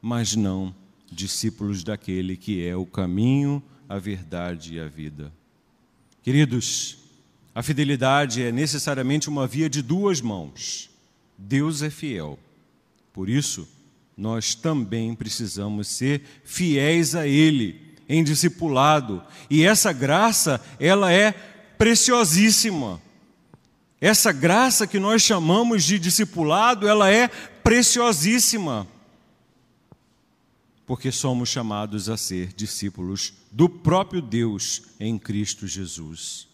mas 0.00 0.36
não 0.36 0.72
discípulos 1.10 1.82
daquele 1.82 2.36
que 2.36 2.64
é 2.64 2.76
o 2.76 2.86
caminho, 2.86 3.60
a 3.88 3.98
verdade 3.98 4.74
e 4.74 4.78
a 4.78 4.86
vida. 4.86 5.32
Queridos, 6.22 6.98
a 7.52 7.60
fidelidade 7.60 8.40
é 8.40 8.52
necessariamente 8.52 9.28
uma 9.28 9.48
via 9.48 9.68
de 9.68 9.82
duas 9.82 10.20
mãos. 10.20 10.90
Deus 11.36 11.82
é 11.82 11.90
fiel. 11.90 12.38
Por 13.12 13.28
isso, 13.28 13.66
nós 14.18 14.52
também 14.56 15.14
precisamos 15.14 15.86
ser 15.86 16.22
fiéis 16.42 17.14
a 17.14 17.24
Ele 17.24 17.96
em 18.08 18.24
discipulado. 18.24 19.22
E 19.48 19.62
essa 19.62 19.92
graça, 19.92 20.60
ela 20.80 21.12
é 21.12 21.30
preciosíssima. 21.78 23.00
Essa 24.00 24.32
graça 24.32 24.88
que 24.88 24.98
nós 24.98 25.22
chamamos 25.22 25.84
de 25.84 26.00
discipulado, 26.00 26.88
ela 26.88 27.08
é 27.08 27.28
preciosíssima. 27.28 28.88
Porque 30.84 31.12
somos 31.12 31.48
chamados 31.48 32.08
a 32.08 32.16
ser 32.16 32.52
discípulos 32.54 33.34
do 33.52 33.68
próprio 33.68 34.20
Deus 34.20 34.82
em 34.98 35.16
Cristo 35.16 35.64
Jesus. 35.68 36.48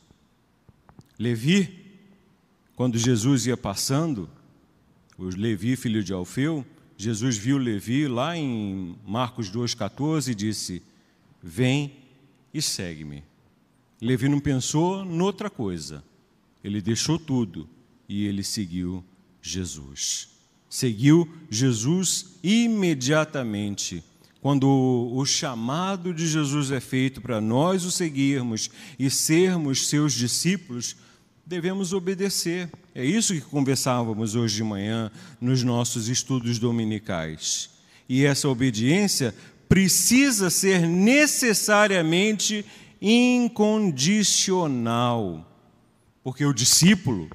Levi, 1.19 1.83
quando 2.77 2.99
Jesus 2.99 3.47
ia 3.47 3.57
passando, 3.57 4.29
o 5.17 5.25
Levi, 5.25 5.77
filho 5.77 6.05
de 6.05 6.13
Alfeu, 6.13 6.67
Jesus 6.97 7.37
viu 7.37 7.59
Levi 7.59 8.07
lá 8.07 8.37
em 8.37 8.97
Marcos 9.07 9.51
2,14 9.51 10.29
e 10.29 10.35
disse: 10.35 10.83
Vem 11.43 11.93
e 12.53 12.63
segue-me. 12.63 13.25
Levi 14.01 14.29
não 14.29 14.41
pensou 14.41 15.05
noutra 15.05 15.51
coisa, 15.51 16.05
ele 16.63 16.81
deixou 16.81 17.19
tudo 17.19 17.69
e 18.09 18.27
ele 18.27 18.45
seguiu 18.45 19.05
Jesus. 19.43 20.29
Seguiu 20.69 21.33
Jesus 21.51 22.37
imediatamente. 22.43 24.03
Quando 24.41 24.69
o 24.69 25.25
chamado 25.25 26.13
de 26.13 26.27
Jesus 26.27 26.71
é 26.71 26.81
feito 26.81 27.21
para 27.23 27.41
nós 27.41 27.85
o 27.85 27.91
seguirmos 27.91 28.71
e 28.99 29.09
sermos 29.09 29.89
seus 29.89 30.13
discípulos, 30.13 30.97
devemos 31.47 31.93
obedecer. 31.95 32.71
É 32.95 33.05
isso 33.05 33.35
que 33.35 33.41
conversávamos 33.41 34.37
hoje 34.37 34.55
de 34.57 34.63
manhã 34.63 35.11
nos 35.41 35.65
nossos 35.65 36.09
estudos 36.09 36.61
dominicais. 36.61 37.71
E 38.09 38.25
essa 38.25 38.49
obediência 38.49 39.35
precisa 39.69 40.49
ser 40.49 40.87
necessariamente 40.87 42.65
incondicional, 43.01 45.45
porque 46.23 46.45
o 46.45 46.55
discípulo 46.55 47.29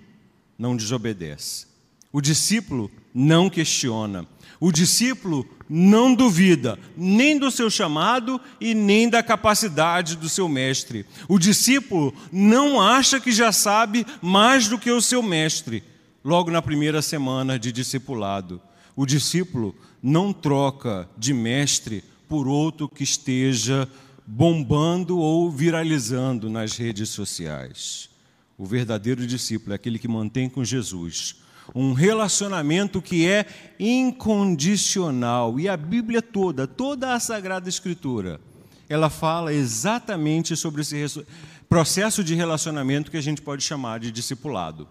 não 0.57 0.77
desobedece, 0.77 1.67
o 2.11 2.19
discípulo 2.21 2.89
não 3.13 3.49
questiona, 3.49 4.25
o 4.59 4.71
discípulo 4.71 5.47
não 5.69 6.13
duvida 6.13 6.77
nem 6.97 7.37
do 7.37 7.49
seu 7.49 7.69
chamado 7.69 8.41
e 8.59 8.73
nem 8.73 9.07
da 9.07 9.23
capacidade 9.23 10.17
do 10.17 10.27
seu 10.27 10.49
mestre. 10.49 11.05
O 11.27 11.39
discípulo 11.39 12.13
não 12.31 12.81
acha 12.81 13.19
que 13.19 13.31
já 13.31 13.51
sabe 13.51 14.05
mais 14.21 14.67
do 14.67 14.77
que 14.77 14.91
o 14.91 15.01
seu 15.01 15.21
mestre, 15.21 15.83
logo 16.23 16.51
na 16.51 16.61
primeira 16.61 17.01
semana 17.01 17.57
de 17.57 17.71
discipulado. 17.71 18.61
O 18.95 19.05
discípulo 19.05 19.75
não 20.01 20.33
troca 20.33 21.07
de 21.17 21.33
mestre 21.33 22.03
por 22.27 22.47
outro 22.47 22.89
que 22.89 23.03
esteja 23.03 23.87
bombando 24.25 25.17
ou 25.19 25.49
viralizando 25.49 26.49
nas 26.49 26.75
redes 26.75 27.09
sociais. 27.09 28.09
O 28.57 28.65
verdadeiro 28.65 29.25
discípulo 29.25 29.71
é 29.71 29.75
aquele 29.75 29.97
que 29.97 30.07
mantém 30.07 30.49
com 30.49 30.65
Jesus 30.65 31.37
um 31.73 31.93
relacionamento 31.93 33.01
que 33.01 33.27
é 33.27 33.45
incondicional. 33.79 35.59
E 35.59 35.67
a 35.67 35.77
Bíblia 35.77 36.21
toda, 36.21 36.67
toda 36.67 37.13
a 37.13 37.19
Sagrada 37.19 37.69
Escritura, 37.69 38.39
ela 38.87 39.09
fala 39.09 39.53
exatamente 39.53 40.55
sobre 40.55 40.81
esse 40.81 41.25
processo 41.67 42.23
de 42.23 42.33
relacionamento 42.33 43.11
que 43.11 43.17
a 43.17 43.21
gente 43.21 43.41
pode 43.41 43.63
chamar 43.63 43.99
de 43.99 44.11
discipulado. 44.11 44.87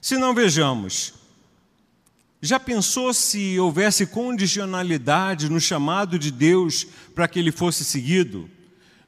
Se 0.00 0.16
não 0.16 0.34
vejamos, 0.34 1.12
já 2.40 2.58
pensou 2.58 3.12
se 3.12 3.58
houvesse 3.58 4.06
condicionalidade 4.06 5.50
no 5.50 5.60
chamado 5.60 6.18
de 6.18 6.30
Deus 6.30 6.86
para 7.14 7.26
que 7.26 7.38
ele 7.38 7.52
fosse 7.52 7.84
seguido? 7.84 8.48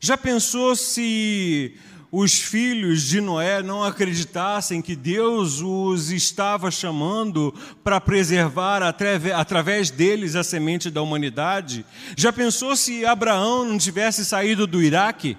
Já 0.01 0.17
pensou 0.17 0.75
se 0.75 1.77
os 2.13 2.41
filhos 2.41 3.03
de 3.03 3.21
Noé 3.21 3.63
não 3.63 3.85
acreditassem 3.85 4.83
que 4.83 4.97
Deus 4.97 5.61
os 5.61 6.11
estava 6.11 6.71
chamando 6.71 7.55
para 7.85 8.01
preservar 8.01 8.83
através 8.83 9.91
deles 9.91 10.35
a 10.35 10.43
semente 10.43 10.91
da 10.91 11.03
humanidade? 11.03 11.87
Já 12.17 12.33
pensou 12.33 12.75
se 12.75 13.05
Abraão 13.05 13.65
não 13.65 13.79
tivesse 13.79 14.25
saído 14.25 14.67
do 14.67 14.83
Iraque, 14.83 15.37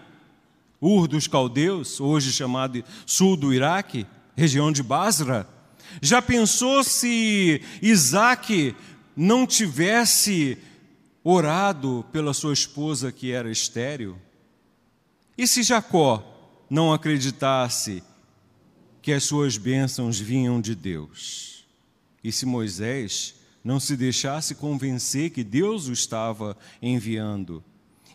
Ur 0.80 1.08
dos 1.08 1.28
Caldeus, 1.28 2.00
hoje 2.00 2.32
chamado 2.32 2.84
sul 3.06 3.36
do 3.36 3.54
Iraque, 3.54 4.08
região 4.36 4.72
de 4.72 4.82
Basra? 4.82 5.48
Já 6.01 6.22
pensou 6.22 6.84
se 6.84 7.62
Isaac 7.82 8.75
não 9.16 9.46
tivesse 9.46 10.58
orado 11.22 12.06
pela 12.13 12.34
sua 12.34 12.54
esposa 12.54 13.12
que 13.12 13.32
era 13.32 13.51
estéril? 13.51 14.18
E 15.38 15.46
se 15.46 15.63
Jacó 15.63 16.30
não 16.72 16.94
acreditasse 16.94 18.01
que 19.01 19.12
as 19.12 19.25
suas 19.25 19.58
bênçãos 19.58 20.18
vinham 20.18 20.62
de 20.62 20.74
Deus? 20.74 21.66
E 22.24 22.32
se 22.32 22.46
Moisés 22.46 23.36
não 23.62 23.78
se 23.78 23.98
deixasse 23.98 24.56
convencer 24.56 25.32
que 25.32 25.44
Deus 25.44 25.90
o 25.90 25.92
estava 25.92 26.58
enviando? 26.82 27.62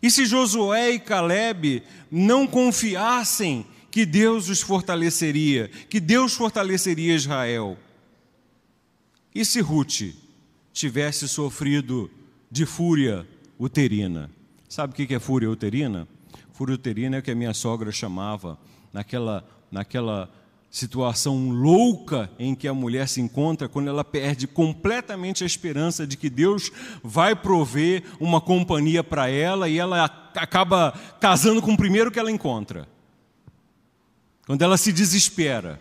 E 0.01 0.09
se 0.09 0.25
Josué 0.25 0.89
e 0.89 0.99
Caleb 0.99 1.83
não 2.09 2.47
confiassem 2.47 3.63
que 3.91 4.07
Deus 4.07 4.49
os 4.49 4.61
fortaleceria, 4.61 5.69
que 5.87 5.99
Deus 5.99 6.33
fortaleceria 6.33 7.13
Israel? 7.13 7.77
E 9.35 9.45
se 9.45 9.61
Ruth 9.61 10.15
tivesse 10.73 11.27
sofrido 11.27 12.09
de 12.49 12.65
fúria 12.65 13.27
uterina? 13.59 14.31
Sabe 14.67 14.93
o 14.93 14.95
que 14.95 15.13
é 15.13 15.19
fúria 15.19 15.49
uterina? 15.49 16.07
Fúria 16.57 16.73
uterina 16.73 17.19
o 17.19 17.21
que 17.21 17.29
a 17.29 17.35
minha 17.35 17.53
sogra 17.53 17.91
chamava, 17.91 18.57
naquela, 18.91 19.47
naquela 19.71 20.27
situação 20.71 21.51
louca 21.51 22.31
em 22.39 22.55
que 22.55 22.67
a 22.67 22.73
mulher 22.73 23.07
se 23.07 23.21
encontra 23.21 23.69
quando 23.69 23.89
ela 23.89 24.03
perde 24.03 24.47
completamente 24.47 25.43
a 25.43 25.45
esperança 25.45 26.07
de 26.07 26.17
que 26.17 26.31
Deus 26.31 26.71
vai 27.03 27.35
prover 27.35 28.05
uma 28.19 28.41
companhia 28.41 29.03
para 29.03 29.29
ela 29.29 29.69
e 29.69 29.77
ela 29.77 30.05
acaba 30.33 30.99
casando 31.19 31.61
com 31.61 31.73
o 31.73 31.77
primeiro 31.77 32.09
que 32.09 32.17
ela 32.17 32.31
encontra. 32.31 32.87
Quando 34.47 34.63
ela 34.63 34.77
se 34.77 34.91
desespera. 34.91 35.79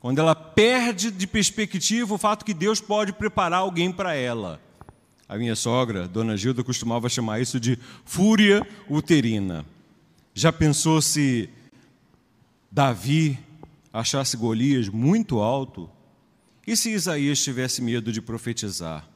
Quando 0.00 0.18
ela 0.18 0.34
perde 0.34 1.12
de 1.12 1.28
perspectiva 1.28 2.12
o 2.12 2.18
fato 2.18 2.44
que 2.44 2.52
Deus 2.54 2.80
pode 2.80 3.12
preparar 3.12 3.60
alguém 3.60 3.92
para 3.92 4.16
ela. 4.16 4.60
A 5.30 5.38
minha 5.38 5.54
sogra, 5.54 6.08
Dona 6.08 6.36
Gilda, 6.36 6.64
costumava 6.64 7.08
chamar 7.08 7.40
isso 7.40 7.60
de 7.60 7.78
fúria 8.04 8.66
uterina. 8.88 9.64
Já 10.34 10.52
pensou 10.52 11.00
se 11.00 11.48
Davi 12.68 13.38
achasse 13.92 14.36
Golias 14.36 14.88
muito 14.88 15.38
alto? 15.38 15.88
E 16.66 16.76
se 16.76 16.90
Isaías 16.90 17.40
tivesse 17.40 17.80
medo 17.80 18.12
de 18.12 18.20
profetizar? 18.20 19.08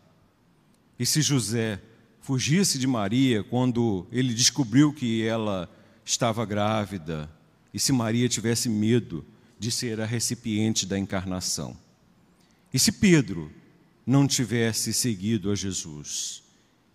E 1.00 1.04
se 1.04 1.21
José 1.21 1.80
fugisse 2.21 2.78
de 2.78 2.87
Maria 2.87 3.42
quando 3.42 4.06
ele 4.12 4.33
descobriu 4.33 4.92
que 4.92 5.26
ela 5.26 5.68
estava 6.04 6.47
grávida? 6.47 7.28
E 7.73 7.80
se 7.80 7.90
Maria 7.90 8.28
tivesse 8.28 8.68
medo 8.68 9.25
de 9.59 9.68
ser 9.68 10.00
a 10.00 10.06
recipiente 10.06 10.87
da 10.87 10.97
encarnação? 10.97 11.76
E 12.73 12.78
se 12.78 12.92
Pedro 12.92 13.50
não 14.07 14.27
tivesse 14.27 14.93
seguido 14.93 15.51
a 15.51 15.55
Jesus, 15.55 16.43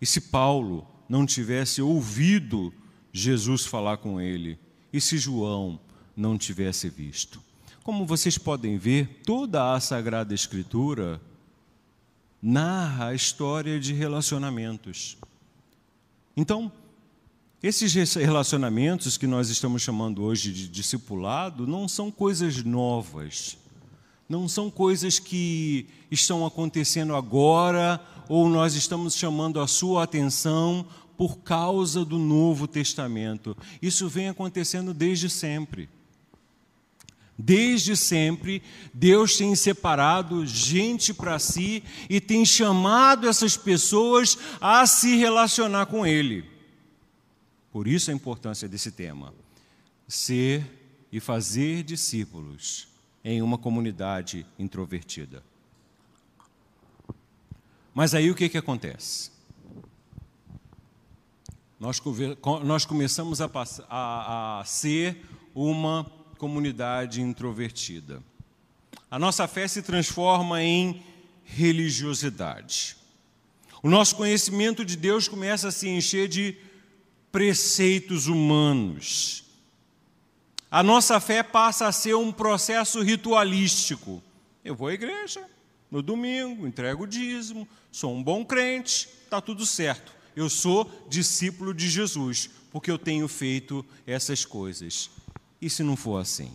e 0.00 0.06
se 0.06 0.20
Paulo 0.20 0.86
não 1.08 1.26
tivesse 1.26 1.82
ouvido 1.82 2.72
Jesus 3.12 3.66
falar 3.66 3.96
com 3.96 4.20
ele, 4.20 4.58
e 4.92 5.00
se 5.00 5.18
João 5.18 5.80
não 6.16 6.38
tivesse 6.38 6.88
visto. 6.88 7.42
Como 7.82 8.06
vocês 8.06 8.38
podem 8.38 8.78
ver, 8.78 9.22
toda 9.24 9.74
a 9.74 9.80
Sagrada 9.80 10.34
Escritura 10.34 11.20
narra 12.40 13.08
a 13.08 13.14
história 13.14 13.80
de 13.80 13.92
relacionamentos. 13.92 15.16
Então, 16.36 16.70
esses 17.62 18.14
relacionamentos 18.14 19.18
que 19.18 19.26
nós 19.26 19.50
estamos 19.50 19.82
chamando 19.82 20.22
hoje 20.22 20.52
de 20.52 20.68
discipulado 20.68 21.66
não 21.66 21.88
são 21.88 22.10
coisas 22.10 22.62
novas 22.62 23.58
não 24.30 24.48
são 24.48 24.70
coisas 24.70 25.18
que 25.18 25.88
estão 26.08 26.46
acontecendo 26.46 27.16
agora 27.16 28.00
ou 28.28 28.48
nós 28.48 28.76
estamos 28.76 29.16
chamando 29.16 29.60
a 29.60 29.66
sua 29.66 30.04
atenção 30.04 30.86
por 31.16 31.38
causa 31.38 32.04
do 32.04 32.16
Novo 32.16 32.68
Testamento. 32.68 33.56
Isso 33.82 34.08
vem 34.08 34.28
acontecendo 34.28 34.94
desde 34.94 35.28
sempre. 35.28 35.88
Desde 37.36 37.96
sempre, 37.96 38.62
Deus 38.94 39.36
tem 39.36 39.52
separado 39.56 40.46
gente 40.46 41.12
para 41.12 41.36
si 41.40 41.82
e 42.08 42.20
tem 42.20 42.46
chamado 42.46 43.28
essas 43.28 43.56
pessoas 43.56 44.38
a 44.60 44.86
se 44.86 45.16
relacionar 45.16 45.86
com 45.86 46.06
Ele. 46.06 46.44
Por 47.72 47.88
isso 47.88 48.12
a 48.12 48.14
importância 48.14 48.68
desse 48.68 48.92
tema: 48.92 49.34
ser 50.06 50.64
e 51.10 51.18
fazer 51.18 51.82
discípulos 51.82 52.89
em 53.24 53.42
uma 53.42 53.58
comunidade 53.58 54.46
introvertida. 54.58 55.42
Mas 57.94 58.14
aí 58.14 58.30
o 58.30 58.34
que, 58.34 58.48
que 58.48 58.58
acontece? 58.58 59.30
Nós, 61.78 62.00
nós 62.64 62.84
começamos 62.84 63.40
a, 63.40 63.50
a, 63.88 64.60
a 64.60 64.64
ser 64.64 65.24
uma 65.54 66.04
comunidade 66.38 67.20
introvertida. 67.20 68.22
A 69.10 69.18
nossa 69.18 69.48
fé 69.48 69.66
se 69.66 69.82
transforma 69.82 70.62
em 70.62 71.02
religiosidade. 71.44 72.96
O 73.82 73.88
nosso 73.88 74.14
conhecimento 74.14 74.84
de 74.84 74.96
Deus 74.96 75.26
começa 75.26 75.68
a 75.68 75.72
se 75.72 75.88
encher 75.88 76.28
de 76.28 76.56
preceitos 77.32 78.26
humanos, 78.26 79.44
a 80.70 80.82
nossa 80.82 81.18
fé 81.18 81.42
passa 81.42 81.86
a 81.86 81.92
ser 81.92 82.14
um 82.14 82.30
processo 82.30 83.02
ritualístico. 83.02 84.22
Eu 84.64 84.76
vou 84.76 84.88
à 84.88 84.94
igreja 84.94 85.44
no 85.90 86.00
domingo, 86.00 86.66
entrego 86.66 87.02
o 87.02 87.06
dízimo, 87.06 87.66
sou 87.90 88.14
um 88.14 88.22
bom 88.22 88.44
crente, 88.44 89.08
está 89.24 89.40
tudo 89.40 89.66
certo. 89.66 90.12
Eu 90.36 90.48
sou 90.48 90.88
discípulo 91.08 91.74
de 91.74 91.88
Jesus, 91.88 92.48
porque 92.70 92.90
eu 92.90 92.98
tenho 92.98 93.26
feito 93.26 93.84
essas 94.06 94.44
coisas. 94.44 95.10
E 95.60 95.68
se 95.68 95.82
não 95.82 95.96
for 95.96 96.18
assim? 96.18 96.52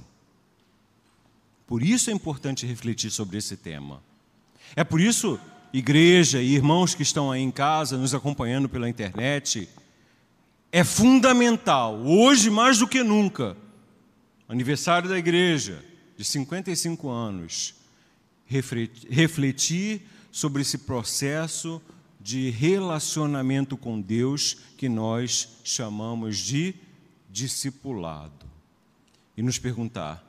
Por 1.67 1.83
isso 1.83 2.09
é 2.09 2.13
importante 2.13 2.65
refletir 2.65 3.11
sobre 3.11 3.37
esse 3.37 3.57
tema. 3.57 4.01
É 4.75 4.83
por 4.83 5.01
isso, 5.01 5.37
igreja 5.73 6.41
e 6.41 6.53
irmãos 6.53 6.95
que 6.95 7.03
estão 7.03 7.31
aí 7.31 7.41
em 7.41 7.51
casa, 7.51 7.97
nos 7.97 8.13
acompanhando 8.13 8.69
pela 8.69 8.87
internet, 8.87 9.67
é 10.71 10.83
fundamental, 10.83 11.97
hoje 12.05 12.49
mais 12.49 12.79
do 12.79 12.87
que 12.87 13.03
nunca, 13.03 13.57
aniversário 14.47 15.09
da 15.09 15.17
igreja, 15.17 15.83
de 16.17 16.23
55 16.23 17.09
anos, 17.09 17.75
refletir 18.45 20.01
sobre 20.31 20.61
esse 20.61 20.79
processo 20.79 21.81
de 22.19 22.49
relacionamento 22.49 23.77
com 23.77 23.99
Deus 24.01 24.57
que 24.77 24.89
nós 24.89 25.59
chamamos 25.63 26.37
de 26.37 26.75
discipulado. 27.29 28.45
E 29.37 29.41
nos 29.41 29.59
perguntar: 29.59 30.25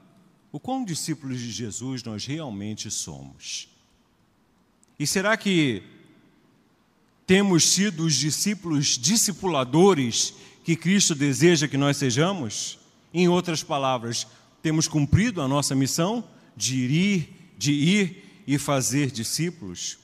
o 0.51 0.59
quão 0.59 0.85
discípulos 0.85 1.41
de 1.41 1.51
Jesus 1.51 2.03
nós 2.03 2.25
realmente 2.27 2.91
somos? 2.91 3.69
E 4.99 5.07
será 5.07 5.37
que 5.37 5.83
temos 7.27 7.65
sido 7.65 8.05
os 8.05 8.15
discípulos 8.15 8.99
discipuladores 8.99 10.35
que 10.65 10.75
Cristo 10.75 11.15
deseja 11.15 11.69
que 11.69 11.77
nós 11.77 11.97
sejamos? 11.97 12.79
Em 13.13 13.29
outras 13.29 13.63
palavras, 13.63 14.27
temos 14.63 14.89
cumprido 14.89 15.41
a 15.41 15.49
nossa 15.49 15.75
missão 15.75 16.25
de 16.57 16.77
ir, 16.77 17.53
de 17.57 17.73
ir 17.73 18.43
e 18.47 18.59
fazer 18.59 19.11
discípulos? 19.11 19.99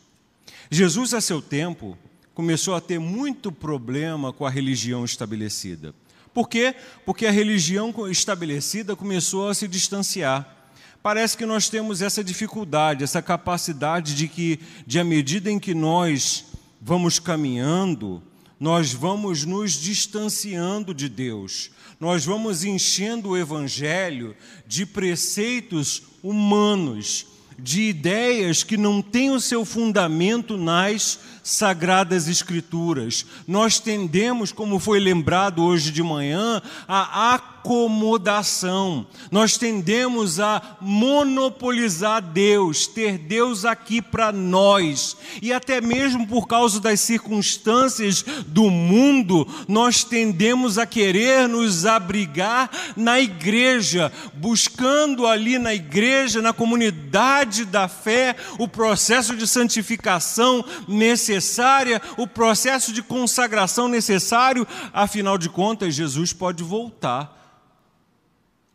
Jesus, 0.70 1.12
a 1.12 1.20
seu 1.20 1.42
tempo, 1.42 1.98
começou 2.34 2.74
a 2.74 2.80
ter 2.80 2.98
muito 2.98 3.52
problema 3.52 4.32
com 4.32 4.46
a 4.46 4.50
religião 4.50 5.04
estabelecida. 5.04 5.94
Por 6.32 6.48
quê? 6.48 6.74
Porque 7.04 7.26
a 7.26 7.30
religião 7.30 7.92
estabelecida 8.10 8.96
começou 8.96 9.48
a 9.48 9.54
se 9.54 9.68
distanciar. 9.68 10.70
Parece 11.02 11.36
que 11.36 11.44
nós 11.44 11.68
temos 11.68 12.00
essa 12.00 12.22
dificuldade, 12.22 13.04
essa 13.04 13.20
capacidade 13.20 14.14
de 14.14 14.28
que, 14.28 14.60
de 14.86 14.98
à 14.98 15.04
medida 15.04 15.50
em 15.50 15.58
que 15.58 15.74
nós 15.74 16.46
vamos 16.80 17.18
caminhando, 17.18 18.22
nós 18.58 18.92
vamos 18.92 19.44
nos 19.44 19.72
distanciando 19.72 20.94
de 20.94 21.08
Deus, 21.08 21.70
nós 22.02 22.24
vamos 22.24 22.64
enchendo 22.64 23.28
o 23.28 23.38
Evangelho 23.38 24.34
de 24.66 24.84
preceitos 24.84 26.02
humanos, 26.20 27.28
de 27.56 27.82
ideias 27.82 28.64
que 28.64 28.76
não 28.76 29.00
têm 29.00 29.30
o 29.30 29.38
seu 29.38 29.64
fundamento 29.64 30.56
nas 30.56 31.20
sagradas 31.42 32.28
escrituras. 32.28 33.26
Nós 33.46 33.80
tendemos, 33.80 34.52
como 34.52 34.78
foi 34.78 35.00
lembrado 35.00 35.62
hoje 35.62 35.90
de 35.90 36.02
manhã, 36.02 36.62
a 36.86 37.34
acomodação. 37.34 39.06
Nós 39.30 39.56
tendemos 39.56 40.38
a 40.38 40.76
monopolizar 40.80 42.22
Deus, 42.22 42.86
ter 42.86 43.18
Deus 43.18 43.64
aqui 43.64 44.00
para 44.00 44.30
nós. 44.30 45.16
E 45.40 45.52
até 45.52 45.80
mesmo 45.80 46.26
por 46.26 46.46
causa 46.46 46.80
das 46.80 47.00
circunstâncias 47.00 48.24
do 48.46 48.70
mundo, 48.70 49.46
nós 49.66 50.04
tendemos 50.04 50.78
a 50.78 50.86
querer 50.86 51.48
nos 51.48 51.86
abrigar 51.86 52.70
na 52.96 53.20
igreja, 53.20 54.12
buscando 54.34 55.26
ali 55.26 55.58
na 55.58 55.74
igreja, 55.74 56.40
na 56.40 56.52
comunidade 56.52 57.64
da 57.64 57.88
fé, 57.88 58.36
o 58.58 58.68
processo 58.68 59.36
de 59.36 59.46
santificação 59.46 60.64
necessário 60.86 61.31
necessária, 61.32 62.00
o 62.16 62.26
processo 62.26 62.92
de 62.92 63.02
consagração 63.02 63.88
necessário, 63.88 64.66
afinal 64.92 65.38
de 65.38 65.48
contas, 65.48 65.94
Jesus 65.94 66.32
pode 66.32 66.62
voltar. 66.62 67.38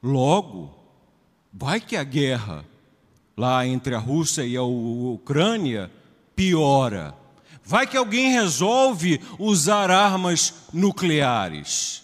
Logo, 0.02 0.76
vai 1.54 1.80
que 1.80 1.96
a 1.96 2.04
guerra 2.04 2.66
lá 3.36 3.66
entre 3.68 3.94
a 3.94 4.00
Rússia 4.00 4.44
e 4.44 4.58
a 4.58 4.64
Ucrânia 4.64 5.92
piora. 6.36 7.16
Vai 7.64 7.86
que 7.86 7.98
alguém 7.98 8.32
resolve 8.32 9.22
usar 9.38 9.92
armas 9.92 10.54
nucleares. 10.74 12.04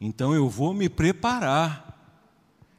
Então 0.00 0.34
eu 0.34 0.48
vou 0.48 0.72
me 0.72 0.88
preparar. 0.88 1.86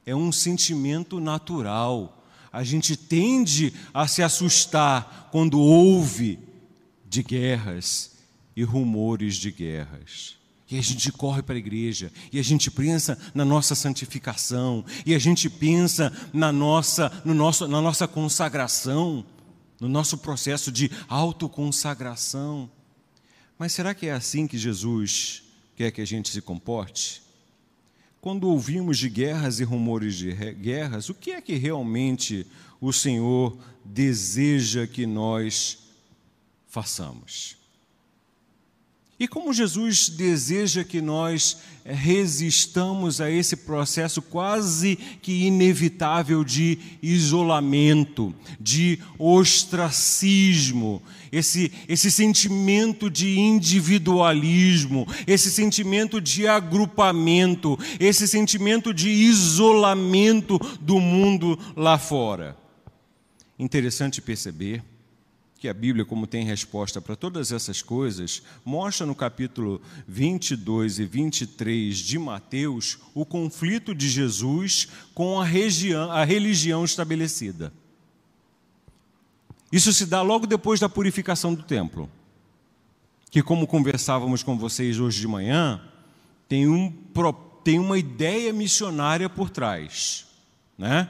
É 0.05 0.15
um 0.15 0.31
sentimento 0.31 1.19
natural 1.19 2.18
a 2.51 2.63
gente 2.63 2.95
tende 2.95 3.73
a 3.93 4.07
se 4.07 4.23
assustar 4.23 5.29
quando 5.31 5.59
ouve 5.59 6.39
de 7.07 7.23
guerras 7.23 8.17
e 8.55 8.63
rumores 8.63 9.35
de 9.35 9.51
guerras. 9.51 10.38
E 10.69 10.77
a 10.77 10.81
gente 10.81 11.12
corre 11.12 11.41
para 11.41 11.55
a 11.55 11.57
igreja, 11.57 12.12
e 12.31 12.39
a 12.39 12.43
gente 12.43 12.69
pensa 12.69 13.17
na 13.33 13.43
nossa 13.43 13.73
santificação, 13.73 14.85
e 15.03 15.15
a 15.15 15.19
gente 15.19 15.49
pensa 15.49 16.13
na 16.31 16.51
nossa, 16.51 17.12
no 17.25 17.33
nosso, 17.33 17.67
na 17.67 17.81
nossa 17.81 18.07
consagração, 18.07 19.25
no 19.79 19.89
nosso 19.89 20.19
processo 20.19 20.71
de 20.71 20.91
autoconsagração. 21.07 22.69
Mas 23.57 23.73
será 23.73 23.95
que 23.95 24.05
é 24.05 24.12
assim 24.12 24.45
que 24.45 24.59
Jesus 24.59 25.43
quer 25.75 25.91
que 25.91 26.01
a 26.01 26.05
gente 26.05 26.29
se 26.29 26.41
comporte? 26.41 27.23
Quando 28.21 28.49
ouvimos 28.49 28.97
de 28.97 29.10
guerras 29.10 29.60
e 29.60 29.63
rumores 29.63 30.15
de 30.15 30.34
guerras, 30.53 31.10
o 31.10 31.13
que 31.13 31.32
é 31.32 31.41
que 31.41 31.55
realmente 31.55 32.45
o 32.82 32.91
Senhor 32.91 33.58
deseja 33.84 34.86
que 34.86 35.05
nós 35.05 35.89
façamos? 36.67 37.58
E 39.19 39.27
como 39.27 39.53
Jesus 39.53 40.08
deseja 40.08 40.86
que 40.86 41.01
nós 41.01 41.58
eh, 41.84 41.93
resistamos 41.93 43.19
a 43.19 43.29
esse 43.29 43.58
processo 43.58 44.21
quase 44.21 44.95
que 45.21 45.45
inevitável 45.45 46.41
de 46.41 46.79
isolamento, 47.03 48.34
de 48.58 48.97
ostracismo, 49.17 51.03
esse, 51.34 51.69
esse 51.89 52.10
sentimento 52.10 53.10
de 53.10 53.38
individualismo, 53.38 55.05
esse 55.27 55.51
sentimento 55.51 56.21
de 56.21 56.47
agrupamento, 56.47 57.77
esse 57.99 58.25
sentimento 58.25 58.93
de 58.93 59.10
isolamento 59.10 60.58
do 60.79 60.97
mundo 60.97 61.60
lá 61.75 61.97
fora. 61.97 62.58
Interessante 63.60 64.21
perceber 64.21 64.82
que 65.59 65.67
a 65.67 65.73
Bíblia, 65.73 66.05
como 66.05 66.25
tem 66.25 66.45
resposta 66.45 67.01
para 67.01 67.17
todas 67.17 67.51
essas 67.51 67.81
coisas, 67.81 68.41
mostra 68.63 69.05
no 69.05 69.13
capítulo 69.13 69.81
22 70.07 70.99
e 70.99 71.05
23 71.05 71.97
de 71.97 72.17
Mateus 72.17 72.97
o 73.13 73.25
conflito 73.25 73.93
de 73.93 74.07
Jesus 74.07 74.87
com 75.13 75.37
a, 75.37 75.43
região, 75.43 76.09
a 76.09 76.23
religião 76.23 76.85
estabelecida. 76.85 77.73
Isso 79.69 79.91
se 79.91 80.05
dá 80.05 80.21
logo 80.21 80.47
depois 80.47 80.79
da 80.79 80.87
purificação 80.87 81.53
do 81.53 81.61
templo, 81.61 82.09
que, 83.29 83.43
como 83.43 83.67
conversávamos 83.67 84.41
com 84.41 84.57
vocês 84.57 84.97
hoje 84.97 85.19
de 85.19 85.27
manhã, 85.27 85.81
tem, 86.47 86.69
um, 86.69 86.89
tem 87.65 87.77
uma 87.77 87.99
ideia 87.99 88.53
missionária 88.53 89.29
por 89.29 89.49
trás. 89.49 90.25
Né? 90.77 91.09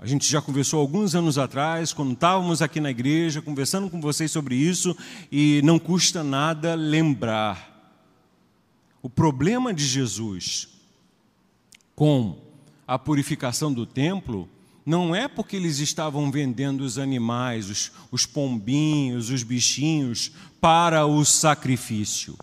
A 0.00 0.06
gente 0.06 0.30
já 0.30 0.40
conversou 0.40 0.78
alguns 0.78 1.16
anos 1.16 1.38
atrás, 1.38 1.92
quando 1.92 2.12
estávamos 2.12 2.62
aqui 2.62 2.80
na 2.80 2.88
igreja, 2.88 3.42
conversando 3.42 3.90
com 3.90 4.00
vocês 4.00 4.30
sobre 4.30 4.54
isso, 4.54 4.96
e 5.30 5.60
não 5.64 5.76
custa 5.76 6.22
nada 6.22 6.76
lembrar. 6.76 7.98
O 9.02 9.10
problema 9.10 9.74
de 9.74 9.84
Jesus 9.84 10.68
com 11.96 12.38
a 12.86 12.96
purificação 12.96 13.72
do 13.72 13.84
templo 13.84 14.48
não 14.86 15.16
é 15.16 15.26
porque 15.26 15.56
eles 15.56 15.80
estavam 15.80 16.30
vendendo 16.30 16.82
os 16.82 16.96
animais, 16.96 17.68
os, 17.68 17.92
os 18.12 18.24
pombinhos, 18.24 19.30
os 19.30 19.42
bichinhos, 19.42 20.30
para 20.60 21.06
o 21.06 21.24
sacrifício. 21.24 22.38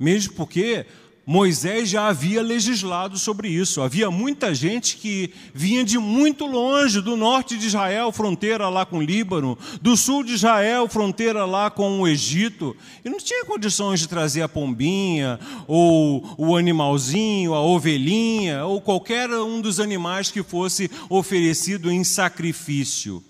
Mesmo 0.00 0.34
porque 0.34 0.84
Moisés 1.24 1.88
já 1.88 2.08
havia 2.08 2.42
legislado 2.42 3.16
sobre 3.16 3.48
isso. 3.48 3.80
Havia 3.80 4.10
muita 4.10 4.52
gente 4.52 4.96
que 4.96 5.32
vinha 5.54 5.84
de 5.84 5.96
muito 5.96 6.46
longe, 6.46 7.00
do 7.00 7.16
norte 7.16 7.56
de 7.56 7.66
Israel, 7.66 8.10
fronteira 8.10 8.68
lá 8.68 8.84
com 8.84 8.98
o 8.98 9.02
Líbano, 9.02 9.56
do 9.80 9.96
sul 9.96 10.24
de 10.24 10.32
Israel, 10.32 10.88
fronteira 10.88 11.44
lá 11.44 11.70
com 11.70 12.00
o 12.00 12.08
Egito, 12.08 12.76
e 13.04 13.08
não 13.08 13.18
tinha 13.18 13.44
condições 13.44 14.00
de 14.00 14.08
trazer 14.08 14.42
a 14.42 14.48
pombinha, 14.48 15.38
ou 15.68 16.34
o 16.36 16.56
animalzinho, 16.56 17.54
a 17.54 17.62
ovelhinha, 17.62 18.64
ou 18.64 18.80
qualquer 18.80 19.30
um 19.30 19.60
dos 19.60 19.78
animais 19.78 20.30
que 20.30 20.42
fosse 20.42 20.90
oferecido 21.08 21.90
em 21.90 22.02
sacrifício. 22.02 23.22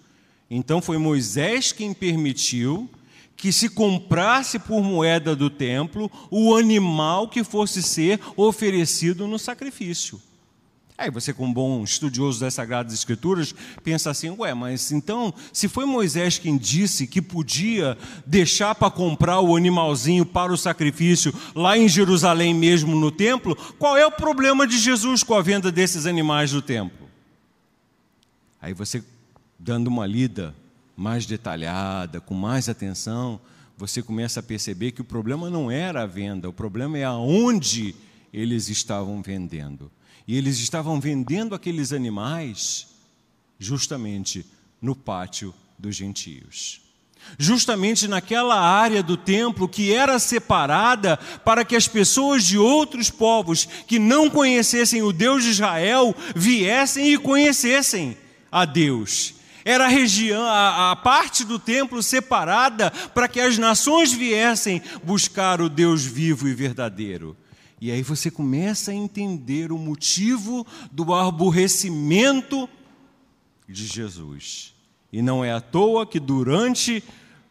Então 0.50 0.80
foi 0.80 0.96
Moisés 0.96 1.72
quem 1.72 1.92
permitiu 1.92 2.88
que 3.42 3.50
se 3.50 3.68
comprasse 3.68 4.56
por 4.56 4.84
moeda 4.84 5.34
do 5.34 5.50
templo 5.50 6.08
o 6.30 6.54
animal 6.54 7.26
que 7.26 7.42
fosse 7.42 7.82
ser 7.82 8.20
oferecido 8.36 9.26
no 9.26 9.36
sacrifício. 9.36 10.22
Aí 10.96 11.10
você, 11.10 11.32
como 11.32 11.52
bom 11.52 11.82
estudioso 11.82 12.38
das 12.38 12.54
Sagradas 12.54 12.94
Escrituras, 12.94 13.52
pensa 13.82 14.10
assim: 14.10 14.30
ué, 14.30 14.54
mas 14.54 14.92
então, 14.92 15.34
se 15.52 15.66
foi 15.66 15.84
Moisés 15.84 16.38
quem 16.38 16.56
disse 16.56 17.04
que 17.04 17.20
podia 17.20 17.98
deixar 18.24 18.76
para 18.76 18.92
comprar 18.92 19.40
o 19.40 19.56
animalzinho 19.56 20.24
para 20.24 20.52
o 20.52 20.56
sacrifício 20.56 21.34
lá 21.52 21.76
em 21.76 21.88
Jerusalém 21.88 22.54
mesmo 22.54 22.94
no 22.94 23.10
templo, 23.10 23.56
qual 23.76 23.96
é 23.96 24.06
o 24.06 24.12
problema 24.12 24.68
de 24.68 24.78
Jesus 24.78 25.24
com 25.24 25.34
a 25.34 25.42
venda 25.42 25.72
desses 25.72 26.06
animais 26.06 26.52
do 26.52 26.62
templo? 26.62 27.08
Aí 28.60 28.72
você, 28.72 29.02
dando 29.58 29.88
uma 29.88 30.06
lida 30.06 30.54
mais 30.96 31.26
detalhada, 31.26 32.20
com 32.20 32.34
mais 32.34 32.68
atenção, 32.68 33.40
você 33.76 34.02
começa 34.02 34.40
a 34.40 34.42
perceber 34.42 34.92
que 34.92 35.00
o 35.00 35.04
problema 35.04 35.50
não 35.50 35.70
era 35.70 36.02
a 36.02 36.06
venda, 36.06 36.48
o 36.48 36.52
problema 36.52 36.98
é 36.98 37.04
aonde 37.04 37.94
eles 38.32 38.68
estavam 38.68 39.22
vendendo. 39.22 39.90
E 40.26 40.36
eles 40.36 40.58
estavam 40.58 41.00
vendendo 41.00 41.54
aqueles 41.54 41.92
animais 41.92 42.86
justamente 43.58 44.46
no 44.80 44.94
pátio 44.94 45.52
dos 45.78 45.96
gentios. 45.96 46.80
Justamente 47.38 48.08
naquela 48.08 48.60
área 48.60 49.02
do 49.02 49.16
templo 49.16 49.68
que 49.68 49.92
era 49.92 50.18
separada 50.18 51.16
para 51.16 51.64
que 51.64 51.76
as 51.76 51.86
pessoas 51.86 52.44
de 52.44 52.58
outros 52.58 53.10
povos 53.10 53.64
que 53.86 53.98
não 53.98 54.28
conhecessem 54.28 55.02
o 55.02 55.12
Deus 55.12 55.44
de 55.44 55.50
Israel 55.50 56.14
viessem 56.34 57.12
e 57.12 57.18
conhecessem 57.18 58.16
a 58.50 58.64
Deus 58.64 59.41
era 59.64 59.84
a 59.84 59.88
região, 59.88 60.42
a, 60.42 60.92
a 60.92 60.96
parte 60.96 61.44
do 61.44 61.58
templo 61.58 62.02
separada 62.02 62.90
para 63.14 63.28
que 63.28 63.40
as 63.40 63.58
nações 63.58 64.12
viessem 64.12 64.82
buscar 65.02 65.60
o 65.60 65.68
Deus 65.68 66.04
vivo 66.04 66.48
e 66.48 66.54
verdadeiro. 66.54 67.36
E 67.80 67.90
aí 67.90 68.02
você 68.02 68.30
começa 68.30 68.92
a 68.92 68.94
entender 68.94 69.72
o 69.72 69.78
motivo 69.78 70.66
do 70.90 71.12
aborrecimento 71.12 72.68
de 73.68 73.86
Jesus. 73.86 74.72
E 75.12 75.20
não 75.20 75.44
é 75.44 75.52
à 75.52 75.60
toa 75.60 76.06
que 76.06 76.20
durante 76.20 77.02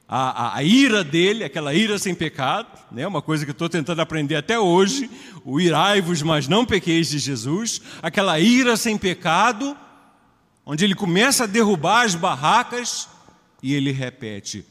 a, 0.07 0.45
a, 0.45 0.57
a, 0.57 0.63
ira 0.63 1.03
dele, 1.03 1.43
aquela 1.43 1.73
ira 1.73 1.97
sem 1.99 2.15
pecado, 2.15 2.67
né, 2.91 3.07
uma 3.07 3.21
coisa 3.21 3.45
que 3.45 3.51
estou 3.51 3.69
tentando 3.69 4.01
aprender 4.01 4.35
até 4.35 4.59
hoje, 4.59 5.09
o 5.45 5.59
irai-vos, 5.59 6.21
mas 6.21 6.47
não 6.47 6.65
pequeis 6.65 7.09
de 7.09 7.19
Jesus, 7.19 7.81
aquela 8.01 8.39
ira 8.39 8.75
sem 8.75 8.97
pecado, 8.97 9.75
onde 10.71 10.85
ele 10.85 10.95
começa 10.95 11.43
a 11.43 11.47
derrubar 11.47 12.05
as 12.05 12.15
barracas 12.15 13.09
e 13.61 13.73
ele 13.73 13.91
repete: 13.91 14.65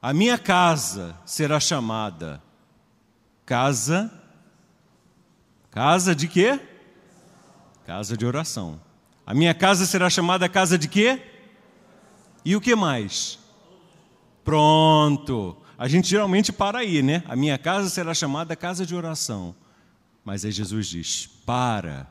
A 0.00 0.12
minha 0.14 0.38
casa 0.38 1.18
será 1.26 1.58
chamada 1.58 2.40
casa. 3.44 4.12
Casa 5.72 6.14
de 6.14 6.28
quê? 6.28 6.60
Casa 7.84 8.16
de 8.16 8.24
oração. 8.24 8.80
A 9.26 9.34
minha 9.34 9.52
casa 9.52 9.86
será 9.86 10.08
chamada 10.08 10.48
casa 10.48 10.78
de 10.78 10.86
quê? 10.86 11.20
E 12.44 12.54
o 12.54 12.60
que 12.60 12.76
mais? 12.76 13.40
Pronto. 14.44 15.56
A 15.76 15.88
gente 15.88 16.08
geralmente 16.08 16.52
para 16.52 16.78
aí, 16.78 17.02
né? 17.02 17.24
A 17.26 17.34
minha 17.34 17.58
casa 17.58 17.88
será 17.88 18.14
chamada 18.14 18.54
casa 18.54 18.86
de 18.86 18.94
oração. 18.94 19.52
Mas 20.24 20.44
aí 20.44 20.52
Jesus 20.52 20.86
diz: 20.86 21.26
para 21.44 22.06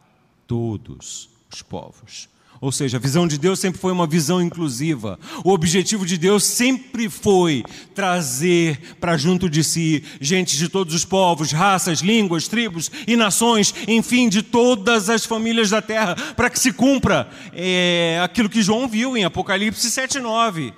todos 0.46 1.30
os 1.50 1.62
povos. 1.62 2.28
Ou 2.60 2.72
seja, 2.72 2.98
a 2.98 3.00
visão 3.00 3.28
de 3.28 3.38
Deus 3.38 3.60
sempre 3.60 3.80
foi 3.80 3.92
uma 3.92 4.08
visão 4.08 4.42
inclusiva. 4.42 5.20
O 5.44 5.52
objetivo 5.52 6.06
de 6.06 6.18
Deus 6.18 6.44
sempre 6.44 7.10
foi 7.10 7.64
trazer 7.94 8.96
para 9.00 9.18
junto 9.18 9.50
de 9.50 9.64
si 9.64 10.04
gente 10.20 10.58
de 10.58 10.68
todos 10.68 10.94
os 10.94 11.06
povos, 11.06 11.52
raças, 11.52 12.00
línguas, 12.00 12.48
tribos 12.48 12.90
e 13.06 13.16
nações, 13.16 13.74
enfim, 13.88 14.28
de 14.30 14.42
todas 14.42 15.10
as 15.10 15.26
famílias 15.26 15.70
da 15.70 15.82
terra, 15.82 16.16
para 16.36 16.50
que 16.50 16.60
se 16.60 16.74
cumpra 16.74 17.30
é, 17.54 18.20
aquilo 18.24 18.50
que 18.50 18.62
João 18.62 18.88
viu 18.88 19.16
em 19.16 19.24
Apocalipse 19.24 19.88
7,9. 19.90 20.74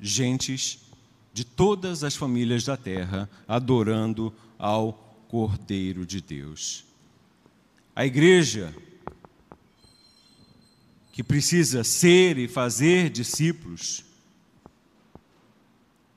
Gentes 0.00 0.78
de 1.32 1.44
todas 1.44 2.04
as 2.04 2.14
famílias 2.14 2.64
da 2.64 2.76
terra 2.76 3.28
adorando 3.48 4.32
ao 4.58 4.92
Cordeiro 5.28 6.04
de 6.04 6.20
Deus. 6.20 6.84
A 7.96 8.04
igreja 8.04 8.74
que 11.12 11.22
precisa 11.22 11.84
ser 11.84 12.38
e 12.38 12.48
fazer 12.48 13.10
discípulos, 13.10 14.02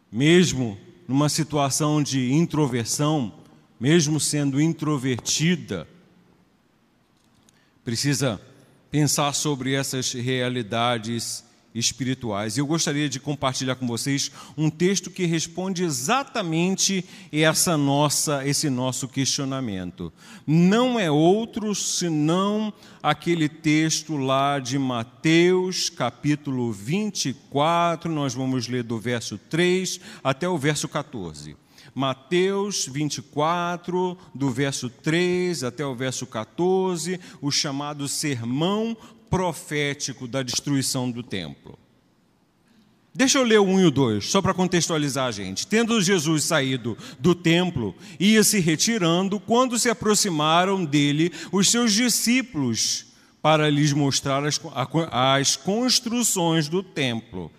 mesmo 0.10 0.80
numa 1.06 1.30
situação 1.30 2.02
de 2.02 2.32
introversão, 2.32 3.34
mesmo 3.80 4.20
sendo 4.20 4.60
introvertida, 4.60 5.86
precisa 7.84 8.42
pensar 8.90 9.34
sobre 9.34 9.74
essas 9.74 10.14
realidades 10.14 11.45
espirituais. 11.76 12.58
Eu 12.58 12.66
gostaria 12.66 13.10
de 13.10 13.20
compartilhar 13.20 13.76
com 13.76 13.86
vocês 13.86 14.32
um 14.58 14.70
texto 14.70 15.12
que 15.12 15.26
responde 15.26 15.84
exatamente 15.84 17.04
essa 17.32 17.78
nossa, 17.78 18.48
esse 18.48 18.70
nosso 18.70 19.08
questionamento. 19.08 20.12
Não 20.48 20.98
é 20.98 21.12
outro 21.12 21.76
senão 21.76 22.74
aquele 23.04 23.50
texto 23.50 24.16
lá 24.16 24.58
de 24.58 24.80
Mateus, 24.80 25.90
capítulo 25.90 26.72
24, 26.72 28.10
nós 28.12 28.34
vamos 28.34 28.68
ler 28.70 28.84
do 28.84 28.98
verso 28.98 29.38
3 29.38 30.00
até 30.24 30.48
o 30.48 30.58
verso 30.58 30.88
14. 30.88 31.58
Mateus 31.96 32.86
24, 32.92 34.18
do 34.34 34.52
verso 34.52 34.90
3 34.90 35.64
até 35.64 35.86
o 35.86 35.96
verso 35.96 36.28
14, 36.28 37.18
o 37.42 37.50
chamado 37.50 38.06
Sermão 38.10 38.98
profético 39.36 40.30
da 40.30 40.42
destruição 40.42 41.12
do 41.12 41.22
templo. 41.22 41.78
Deixa 43.14 43.38
eu 43.38 43.44
ler 43.44 43.60
o 43.60 43.66
1 43.66 43.82
e 43.82 43.86
o 43.86 43.92
2, 43.92 44.26
só 44.26 44.42
para 44.42 44.54
contextualizar 44.54 45.28
a 45.28 45.32
gente. 45.32 45.68
Tendo 45.68 46.02
Jesus 46.02 46.46
saído 46.46 46.98
do 47.20 47.36
templo, 47.36 47.94
ia 48.18 48.46
se 48.46 48.62
retirando, 48.62 49.38
quando 49.38 49.78
se 49.78 49.90
aproximaram 49.90 50.86
dele 50.86 51.34
os 51.52 51.70
seus 51.70 51.92
discípulos 51.92 53.08
para 53.42 53.70
lhes 53.70 53.92
mostrar 53.92 54.42
as, 54.46 54.58
as 55.12 55.58
construções 55.58 56.70
do 56.70 56.82
templo. 56.82 57.52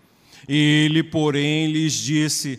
Ele, 0.49 1.03
porém, 1.03 1.71
lhes 1.71 1.93
disse: 1.93 2.59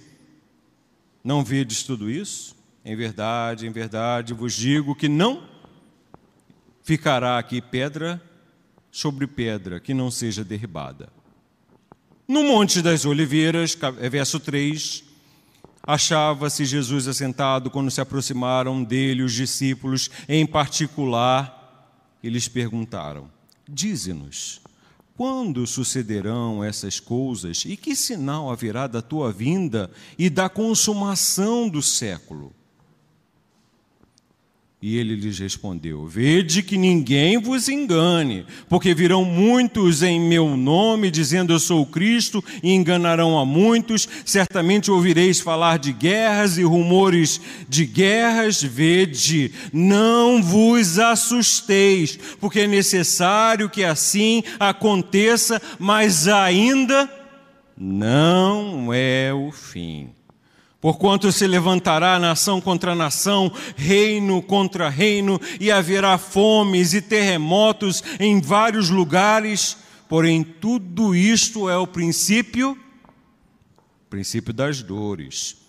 Não 1.24 1.44
vedes 1.44 1.82
tudo 1.82 2.08
isso? 2.08 2.56
Em 2.86 2.96
verdade, 2.96 3.66
em 3.66 3.72
verdade 3.72 4.36
vos 4.36 4.54
digo 4.54 4.94
que 4.94 5.10
não 5.10 5.44
ficará 6.84 7.40
aqui 7.40 7.60
pedra 7.60 8.22
sobre 8.92 9.28
pedra 9.28 9.80
que 9.80 9.94
não 9.94 10.10
seja 10.10 10.44
derribada. 10.44 11.10
No 12.28 12.44
Monte 12.44 12.82
das 12.82 13.06
Oliveiras, 13.06 13.78
é 14.00 14.10
verso 14.10 14.40
3, 14.40 15.04
achava-se 15.82 16.66
Jesus 16.66 17.08
assentado 17.08 17.72
quando 17.72 17.90
se 17.90 18.02
aproximaram 18.02 18.84
dele 18.84 19.24
os 19.24 19.34
discípulos, 19.34 20.10
em 20.28 20.46
particular, 20.46 22.18
eles 22.22 22.48
perguntaram: 22.48 23.30
Dize-nos, 23.68 24.60
quando 25.16 25.66
sucederão 25.66 26.64
essas 26.64 27.00
coisas 27.00 27.64
e 27.66 27.78
que 27.78 27.96
sinal 27.96 28.52
haverá 28.52 28.86
da 28.86 29.02
tua 29.02 29.32
vinda 29.32 29.90
e 30.18 30.30
da 30.30 30.50
consumação 30.50 31.68
do 31.68 31.82
século? 31.82 32.54
E 34.80 34.96
ele 34.98 35.16
lhes 35.16 35.40
respondeu: 35.40 36.06
Vede 36.06 36.62
que 36.62 36.78
ninguém 36.78 37.40
vos 37.40 37.68
engane, 37.68 38.46
porque 38.70 38.94
virão 38.94 39.26
muitos 39.26 40.04
em 40.04 40.20
meu 40.20 40.56
nome, 40.56 41.10
dizendo 41.10 41.52
eu 41.52 41.60
sou 41.60 41.84
Cristo, 41.84 42.44
e 42.62 42.72
enganarão 42.72 43.40
a 43.40 43.46
muitos. 43.46 44.08
Certamente 44.24 44.92
ouvireis 44.92 45.40
falar 45.40 45.80
de 45.80 45.92
guerras 45.92 46.60
e 46.60 46.64
rumores 46.64 47.42
de 47.68 47.88
guerras. 47.88 48.62
Vede, 48.62 49.52
não 49.74 50.44
vos 50.44 51.00
assusteis, 51.00 52.20
porque 52.40 52.60
é 52.60 52.68
necessário 52.68 53.72
que 53.72 53.84
assim 53.84 54.44
aconteça, 54.60 55.60
mas 55.80 56.28
ainda 56.28 57.10
não 57.76 58.94
é 58.94 59.34
o 59.34 59.52
fim. 59.52 60.17
Porquanto 60.80 61.32
se 61.32 61.48
levantará 61.48 62.20
nação 62.20 62.62
contra 62.62 62.94
nação, 62.94 63.52
reino 63.76 64.42
contra 64.42 64.90
reino, 64.90 65.42
e 65.60 65.72
haverá 65.72 66.18
fomes 66.18 66.94
e 66.94 67.02
terremotos 67.02 68.04
em 68.20 68.40
vários 68.40 68.90
lugares, 68.90 69.78
porém 70.08 70.44
tudo 70.44 71.16
isto 71.16 71.68
é 71.70 71.78
o 71.78 71.88
princípio, 71.88 72.78
princípio 74.10 74.54
das 74.54 74.82
dores. 74.82 75.67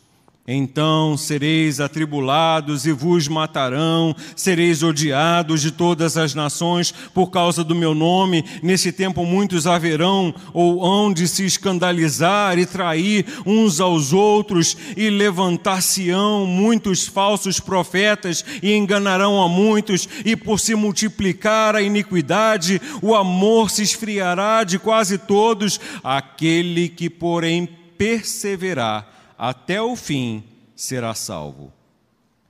Então 0.51 1.15
sereis 1.15 1.79
atribulados 1.79 2.87
e 2.87 2.93
vos 2.93 3.29
matarão, 3.29 4.17
sereis 4.35 4.83
odiados 4.83 5.61
de 5.61 5.71
todas 5.71 6.17
as 6.17 6.35
nações 6.35 6.91
por 7.13 7.31
causa 7.31 7.63
do 7.63 7.75
meu 7.75 7.95
nome. 7.95 8.43
Nesse 8.63 8.91
tempo 8.91 9.27
muitos 9.27 9.67
haverão 9.67 10.35
ou 10.55 10.83
hão 10.83 11.13
de 11.13 11.29
se 11.29 11.45
escandalizar 11.45 12.59
e 12.59 12.65
trair 12.65 13.27
uns 13.45 13.79
aos 13.79 14.15
outros, 14.15 14.75
e 14.97 15.11
levantar-se-ão 15.11 16.47
muitos 16.47 17.07
falsos 17.07 17.61
profetas 17.61 18.43
e 18.63 18.73
enganarão 18.73 19.43
a 19.43 19.49
muitos, 19.49 20.09
e 20.25 20.35
por 20.35 20.59
se 20.59 20.75
multiplicar 20.75 21.77
a 21.77 21.83
iniquidade, 21.83 22.81
o 23.03 23.15
amor 23.15 23.71
se 23.71 23.83
esfriará 23.83 24.65
de 24.65 24.79
quase 24.79 25.19
todos. 25.19 25.79
Aquele 26.03 26.89
que, 26.89 27.11
porém, 27.11 27.69
perseverar, 27.99 29.18
até 29.39 29.81
o 29.81 29.95
fim 29.95 30.43
será 30.75 31.15
salvo. 31.15 31.73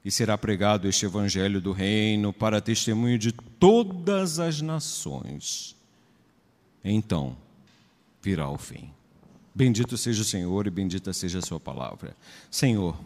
E 0.05 0.11
será 0.11 0.39
pregado 0.39 0.89
este 0.89 1.05
evangelho 1.05 1.61
do 1.61 1.73
reino 1.73 2.33
para 2.33 2.63
testemunho 2.63 3.19
de 3.19 3.31
todas 3.31 4.39
as 4.39 4.63
nações. 4.63 5.77
Então 6.83 7.37
virá 8.23 8.49
o 8.49 8.57
fim. 8.57 8.91
Bendito 9.55 9.99
seja 9.99 10.23
o 10.23 10.25
Senhor 10.25 10.67
e 10.67 10.71
bendita 10.71 11.13
seja 11.13 11.41
a 11.41 11.43
Sua 11.43 11.61
palavra. 11.61 12.17
Senhor, 12.51 12.99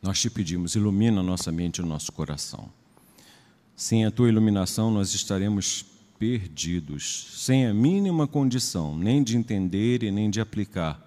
nós 0.00 0.20
te 0.20 0.30
pedimos, 0.30 0.76
ilumina 0.76 1.22
nossa 1.22 1.50
mente 1.50 1.78
e 1.78 1.82
o 1.82 1.86
nosso 1.86 2.12
coração. 2.12 2.70
Sem 3.74 4.04
a 4.04 4.10
tua 4.10 4.28
iluminação, 4.28 4.90
nós 4.90 5.14
estaremos 5.14 5.84
perdidos, 6.18 7.28
sem 7.32 7.66
a 7.66 7.74
mínima 7.74 8.28
condição, 8.28 8.96
nem 8.96 9.22
de 9.22 9.36
entender 9.36 10.02
e 10.04 10.12
nem 10.12 10.30
de 10.30 10.40
aplicar 10.40 11.03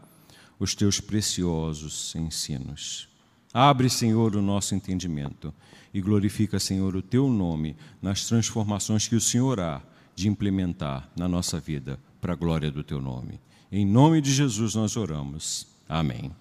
os 0.59 0.73
teus 0.73 0.99
preciosos 0.99 2.15
ensinos. 2.15 3.07
Abre, 3.53 3.89
Senhor, 3.89 4.35
o 4.35 4.41
nosso 4.41 4.75
entendimento 4.75 5.53
e 5.93 6.01
glorifica, 6.01 6.59
Senhor, 6.59 6.95
o 6.95 7.01
teu 7.01 7.27
nome 7.27 7.75
nas 8.01 8.25
transformações 8.25 9.07
que 9.07 9.15
o 9.15 9.21
Senhor 9.21 9.59
há 9.59 9.81
de 10.15 10.27
implementar 10.27 11.09
na 11.15 11.27
nossa 11.27 11.59
vida 11.59 11.99
para 12.19 12.33
a 12.33 12.35
glória 12.35 12.69
do 12.69 12.83
teu 12.83 13.01
nome. 13.01 13.39
Em 13.71 13.85
nome 13.85 14.21
de 14.21 14.31
Jesus 14.33 14.75
nós 14.75 14.95
oramos. 14.95 15.67
Amém. 15.87 16.31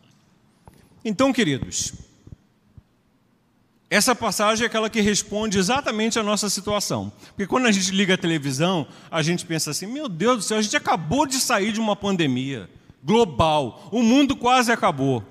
Então, 1.05 1.33
queridos, 1.33 1.93
essa 3.89 4.15
passagem 4.15 4.65
é 4.65 4.67
aquela 4.67 4.91
que 4.91 5.01
responde 5.01 5.59
exatamente 5.59 6.19
à 6.19 6.23
nossa 6.23 6.51
situação. 6.51 7.13
Porque 7.29 7.47
quando 7.47 7.67
a 7.67 7.73
gente 7.73 7.93
liga 7.93 8.15
a 8.15 8.19
televisão, 8.19 8.87
a 9.11 9.23
gente 9.23 9.47
pensa 9.47 9.71
assim: 9.71 9.87
meu 9.87 10.09
Deus 10.09 10.37
do 10.39 10.43
céu, 10.43 10.59
a 10.59 10.63
gente 10.63 10.77
acabou 10.77 11.27
de 11.27 11.37
sair 11.37 11.73
de 11.73 11.81
uma 11.81 11.95
pandemia 11.95 12.69
global. 13.07 13.89
O 13.91 14.03
mundo 14.03 14.37
quase 14.37 14.71
acabou. 14.73 15.23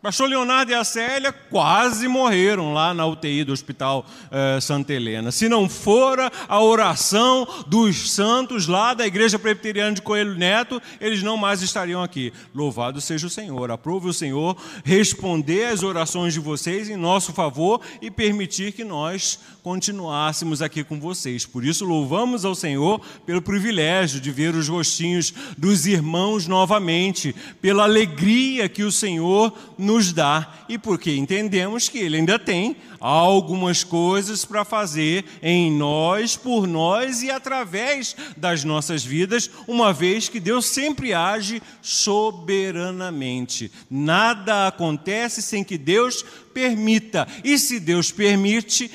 Pastor 0.00 0.28
Leonardo 0.28 0.70
e 0.70 0.74
a 0.76 0.84
Célia 0.84 1.32
quase 1.32 2.06
morreram 2.06 2.72
lá 2.72 2.94
na 2.94 3.04
UTI 3.04 3.42
do 3.42 3.52
Hospital 3.52 4.06
eh, 4.30 4.60
Santa 4.60 4.92
Helena. 4.92 5.32
Se 5.32 5.48
não 5.48 5.68
fora 5.68 6.30
a 6.46 6.62
oração 6.62 7.46
dos 7.66 8.12
santos 8.12 8.68
lá 8.68 8.94
da 8.94 9.04
Igreja 9.04 9.40
Presbiteriana 9.40 9.92
de 9.94 10.00
Coelho 10.00 10.36
Neto, 10.36 10.80
eles 11.00 11.20
não 11.24 11.36
mais 11.36 11.62
estariam 11.62 12.00
aqui. 12.00 12.32
Louvado 12.54 13.00
seja 13.00 13.26
o 13.26 13.30
Senhor. 13.30 13.72
Aprove 13.72 14.08
o 14.08 14.12
Senhor 14.12 14.56
responder 14.84 15.66
às 15.66 15.82
orações 15.82 16.32
de 16.32 16.38
vocês 16.38 16.88
em 16.88 16.96
nosso 16.96 17.32
favor 17.32 17.80
e 18.00 18.08
permitir 18.08 18.70
que 18.70 18.84
nós 18.84 19.40
continuássemos 19.68 20.62
aqui 20.62 20.82
com 20.82 20.98
vocês. 20.98 21.44
Por 21.44 21.62
isso, 21.62 21.84
louvamos 21.84 22.42
ao 22.42 22.54
Senhor 22.54 23.02
pelo 23.26 23.42
privilégio 23.42 24.18
de 24.18 24.30
ver 24.30 24.54
os 24.54 24.66
rostinhos 24.66 25.34
dos 25.58 25.84
irmãos 25.84 26.46
novamente, 26.46 27.36
pela 27.60 27.82
alegria 27.82 28.66
que 28.66 28.82
o 28.82 28.90
Senhor 28.90 29.52
nos 29.76 30.10
dá 30.10 30.54
e 30.70 30.78
porque 30.78 31.14
entendemos 31.14 31.86
que 31.86 31.98
Ele 31.98 32.16
ainda 32.16 32.38
tem 32.38 32.76
algumas 32.98 33.84
coisas 33.84 34.44
para 34.44 34.64
fazer 34.64 35.24
em 35.42 35.70
nós, 35.70 36.34
por 36.34 36.66
nós 36.66 37.22
e 37.22 37.30
através 37.30 38.16
das 38.36 38.64
nossas 38.64 39.04
vidas, 39.04 39.50
uma 39.66 39.92
vez 39.92 40.28
que 40.28 40.40
Deus 40.40 40.64
sempre 40.66 41.12
age 41.12 41.62
soberanamente. 41.80 43.70
Nada 43.90 44.66
acontece 44.66 45.42
sem 45.42 45.62
que 45.62 45.78
Deus 45.78 46.24
permita. 46.58 47.28
E 47.44 47.56
se 47.56 47.78
Deus 47.78 48.10
permite, 48.10 48.90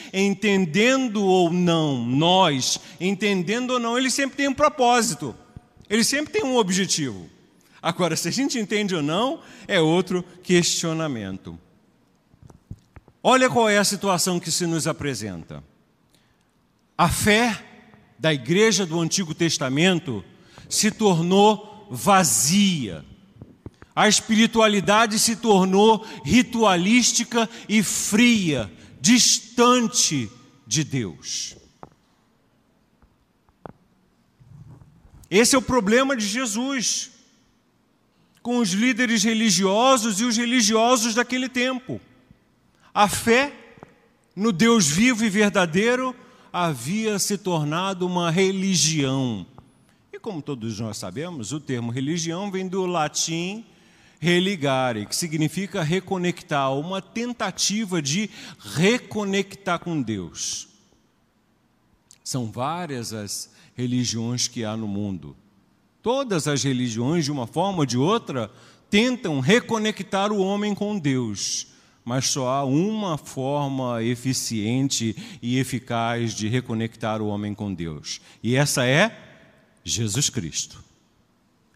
entendendo 0.63 1.23
ou 1.25 1.51
não, 1.51 2.05
nós, 2.05 2.79
entendendo 2.99 3.71
ou 3.71 3.79
não, 3.79 3.97
Ele 3.97 4.09
sempre 4.09 4.37
tem 4.37 4.47
um 4.47 4.53
propósito, 4.53 5.35
Ele 5.89 6.03
sempre 6.03 6.33
tem 6.33 6.43
um 6.43 6.55
objetivo. 6.55 7.29
Agora, 7.81 8.15
se 8.15 8.29
a 8.29 8.31
gente 8.31 8.57
entende 8.57 8.95
ou 8.95 9.01
não, 9.01 9.41
é 9.67 9.79
outro 9.79 10.23
questionamento. 10.41 11.59
Olha 13.21 13.49
qual 13.49 13.69
é 13.69 13.77
a 13.77 13.83
situação 13.83 14.39
que 14.39 14.51
se 14.51 14.65
nos 14.65 14.87
apresenta. 14.87 15.61
A 16.97 17.09
fé 17.09 17.61
da 18.17 18.33
igreja 18.33 18.85
do 18.85 18.99
Antigo 19.01 19.33
Testamento 19.33 20.23
se 20.69 20.91
tornou 20.91 21.87
vazia. 21.91 23.03
A 23.93 24.07
espiritualidade 24.07 25.19
se 25.19 25.35
tornou 25.35 26.05
ritualística 26.23 27.49
e 27.67 27.83
fria, 27.83 28.71
distante 29.01 30.29
de 30.73 30.83
Deus. 30.83 31.55
Esse 35.29 35.55
é 35.55 35.57
o 35.57 35.61
problema 35.61 36.15
de 36.15 36.25
Jesus 36.25 37.11
com 38.41 38.57
os 38.57 38.71
líderes 38.71 39.23
religiosos 39.23 40.19
e 40.19 40.25
os 40.25 40.35
religiosos 40.35 41.15
daquele 41.15 41.47
tempo. 41.47 42.01
A 42.93 43.07
fé 43.07 43.53
no 44.35 44.51
Deus 44.51 44.87
vivo 44.87 45.23
e 45.23 45.29
verdadeiro 45.29 46.15
havia 46.51 47.17
se 47.19 47.37
tornado 47.37 48.05
uma 48.05 48.31
religião. 48.31 49.45
E 50.11 50.19
como 50.19 50.41
todos 50.41 50.79
nós 50.79 50.97
sabemos, 50.97 51.51
o 51.51 51.59
termo 51.59 51.91
religião 51.91 52.51
vem 52.51 52.67
do 52.67 52.85
latim 52.85 53.65
religare, 54.23 55.05
que 55.05 55.13
significa 55.13 55.83
reconectar, 55.83 56.73
uma 56.73 57.01
tentativa 57.01 58.01
de 58.01 58.29
reconectar 58.57 59.79
com 59.79 60.01
Deus. 60.01 60.69
São 62.23 62.49
várias 62.49 63.11
as 63.11 63.51
religiões 63.75 64.47
que 64.47 64.63
há 64.63 64.77
no 64.77 64.87
mundo. 64.87 65.35
Todas 66.01 66.47
as 66.47 66.63
religiões, 66.63 67.25
de 67.25 67.33
uma 67.33 67.45
forma 67.45 67.79
ou 67.79 67.85
de 67.85 67.97
outra, 67.97 68.49
tentam 68.89 69.41
reconectar 69.41 70.31
o 70.31 70.41
homem 70.41 70.73
com 70.73 70.97
Deus, 70.97 71.67
mas 72.05 72.27
só 72.27 72.47
há 72.47 72.63
uma 72.63 73.17
forma 73.17 74.01
eficiente 74.03 75.15
e 75.41 75.59
eficaz 75.59 76.33
de 76.33 76.47
reconectar 76.47 77.21
o 77.21 77.27
homem 77.27 77.53
com 77.53 77.73
Deus, 77.73 78.21
e 78.41 78.55
essa 78.55 78.85
é 78.85 79.17
Jesus 79.83 80.29
Cristo. 80.29 80.82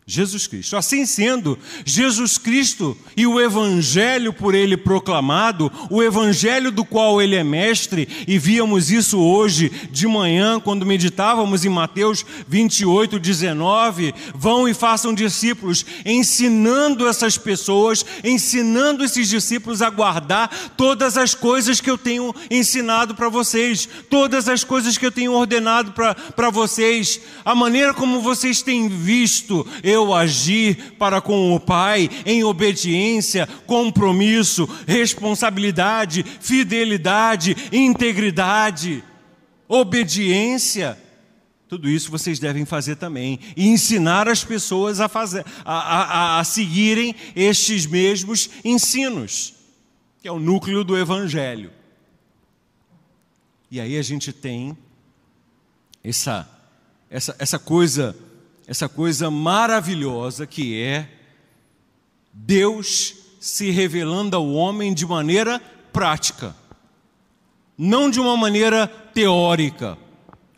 Jesus 0.09 0.47
Cristo. 0.47 0.77
Assim 0.77 1.05
sendo, 1.05 1.59
Jesus 1.83 2.37
Cristo 2.37 2.97
e 3.17 3.27
o 3.27 3.41
Evangelho 3.41 4.31
por 4.31 4.55
ele 4.55 4.77
proclamado, 4.77 5.69
o 5.89 6.01
Evangelho 6.01 6.71
do 6.71 6.85
qual 6.85 7.21
ele 7.21 7.35
é 7.35 7.43
mestre, 7.43 8.07
e 8.25 8.39
víamos 8.39 8.89
isso 8.89 9.19
hoje 9.19 9.69
de 9.91 10.07
manhã, 10.07 10.61
quando 10.61 10.85
meditávamos 10.85 11.65
em 11.65 11.69
Mateus 11.69 12.25
28, 12.47 13.19
19. 13.19 14.13
Vão 14.33 14.65
e 14.69 14.73
façam 14.73 15.13
discípulos, 15.13 15.85
ensinando 16.05 17.05
essas 17.05 17.37
pessoas, 17.37 18.05
ensinando 18.23 19.03
esses 19.03 19.27
discípulos 19.27 19.81
a 19.81 19.89
guardar 19.89 20.71
todas 20.77 21.17
as 21.17 21.35
coisas 21.35 21.81
que 21.81 21.91
eu 21.91 21.97
tenho 21.97 22.33
ensinado 22.49 23.13
para 23.13 23.27
vocês, 23.27 23.89
todas 24.09 24.47
as 24.47 24.63
coisas 24.63 24.97
que 24.97 25.05
eu 25.05 25.11
tenho 25.11 25.33
ordenado 25.33 25.91
para 25.91 26.49
vocês, 26.49 27.19
a 27.43 27.53
maneira 27.53 27.93
como 27.93 28.21
vocês 28.21 28.61
têm 28.61 28.87
visto. 28.87 29.67
Eu 29.83 29.96
eu 29.97 30.13
agir 30.13 30.93
para 30.97 31.19
com 31.19 31.53
o 31.53 31.59
Pai 31.59 32.09
em 32.25 32.43
obediência, 32.43 33.47
compromisso, 33.65 34.67
responsabilidade, 34.87 36.23
fidelidade, 36.23 37.55
integridade, 37.71 39.03
obediência. 39.67 40.97
Tudo 41.67 41.89
isso 41.89 42.09
vocês 42.09 42.39
devem 42.39 42.65
fazer 42.65 42.95
também 42.95 43.39
e 43.55 43.67
ensinar 43.67 44.29
as 44.29 44.43
pessoas 44.43 45.01
a, 45.01 45.09
fazer, 45.09 45.45
a, 45.65 45.75
a, 45.75 46.39
a 46.39 46.43
seguirem 46.43 47.13
estes 47.35 47.85
mesmos 47.85 48.49
ensinos, 48.63 49.53
que 50.21 50.27
é 50.27 50.31
o 50.31 50.39
núcleo 50.39 50.83
do 50.83 50.97
Evangelho. 50.97 51.71
E 53.69 53.81
aí 53.81 53.97
a 53.97 54.01
gente 54.01 54.31
tem 54.31 54.77
essa, 56.01 56.49
essa, 57.09 57.35
essa 57.37 57.59
coisa 57.59 58.15
essa 58.67 58.89
coisa 58.89 59.31
maravilhosa 59.31 60.45
que 60.45 60.79
é 60.81 61.07
Deus 62.33 63.15
se 63.39 63.71
revelando 63.71 64.35
ao 64.35 64.51
homem 64.53 64.93
de 64.93 65.05
maneira 65.05 65.59
prática, 65.93 66.53
não 67.77 68.09
de 68.09 68.19
uma 68.19 68.35
maneira 68.35 68.87
teórica, 68.87 69.97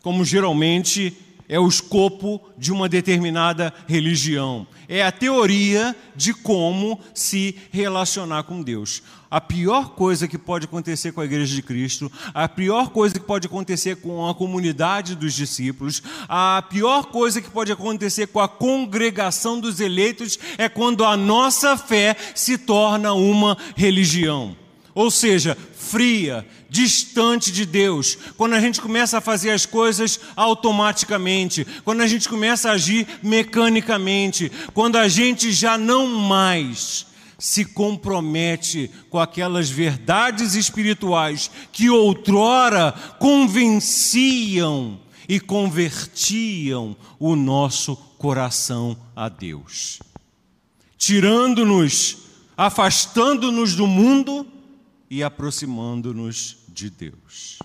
como 0.02 0.24
geralmente 0.24 1.16
é 1.48 1.58
o 1.58 1.68
escopo 1.68 2.40
de 2.58 2.72
uma 2.72 2.88
determinada 2.88 3.72
religião. 3.86 4.66
É 4.88 5.02
a 5.02 5.12
teoria 5.12 5.94
de 6.16 6.34
como 6.34 7.00
se 7.14 7.56
relacionar 7.70 8.42
com 8.44 8.62
Deus. 8.62 9.02
A 9.30 9.40
pior 9.40 9.90
coisa 9.90 10.26
que 10.26 10.36
pode 10.36 10.64
acontecer 10.64 11.12
com 11.12 11.20
a 11.20 11.24
Igreja 11.24 11.54
de 11.54 11.62
Cristo, 11.62 12.10
a 12.34 12.48
pior 12.48 12.88
coisa 12.88 13.14
que 13.14 13.24
pode 13.24 13.46
acontecer 13.46 13.94
com 13.96 14.28
a 14.28 14.34
comunidade 14.34 15.14
dos 15.14 15.34
discípulos, 15.34 16.02
a 16.28 16.64
pior 16.68 17.04
coisa 17.06 17.40
que 17.40 17.48
pode 17.48 17.70
acontecer 17.70 18.26
com 18.26 18.40
a 18.40 18.48
congregação 18.48 19.60
dos 19.60 19.78
eleitos 19.78 20.36
é 20.58 20.68
quando 20.68 21.04
a 21.04 21.16
nossa 21.16 21.76
fé 21.76 22.16
se 22.34 22.58
torna 22.58 23.12
uma 23.12 23.56
religião. 23.76 24.56
Ou 24.96 25.12
seja, 25.12 25.56
fria, 25.76 26.44
distante 26.68 27.52
de 27.52 27.64
Deus, 27.64 28.18
quando 28.36 28.54
a 28.54 28.60
gente 28.60 28.80
começa 28.80 29.18
a 29.18 29.20
fazer 29.20 29.52
as 29.52 29.64
coisas 29.64 30.18
automaticamente, 30.34 31.64
quando 31.84 32.00
a 32.00 32.08
gente 32.08 32.28
começa 32.28 32.68
a 32.68 32.72
agir 32.72 33.06
mecanicamente, 33.22 34.50
quando 34.74 34.96
a 34.96 35.06
gente 35.06 35.52
já 35.52 35.78
não 35.78 36.08
mais 36.08 37.09
se 37.40 37.64
compromete 37.64 38.90
com 39.08 39.18
aquelas 39.18 39.70
verdades 39.70 40.54
espirituais 40.54 41.50
que 41.72 41.88
outrora 41.88 42.92
convenciam 43.18 45.00
e 45.26 45.40
convertiam 45.40 46.96
o 47.18 47.34
nosso 47.34 47.96
coração 47.96 48.96
a 49.16 49.28
Deus, 49.28 50.00
tirando-nos, 50.98 52.18
afastando-nos 52.56 53.74
do 53.74 53.86
mundo 53.86 54.46
e 55.08 55.22
aproximando-nos 55.22 56.58
de 56.68 56.90
Deus. 56.90 57.58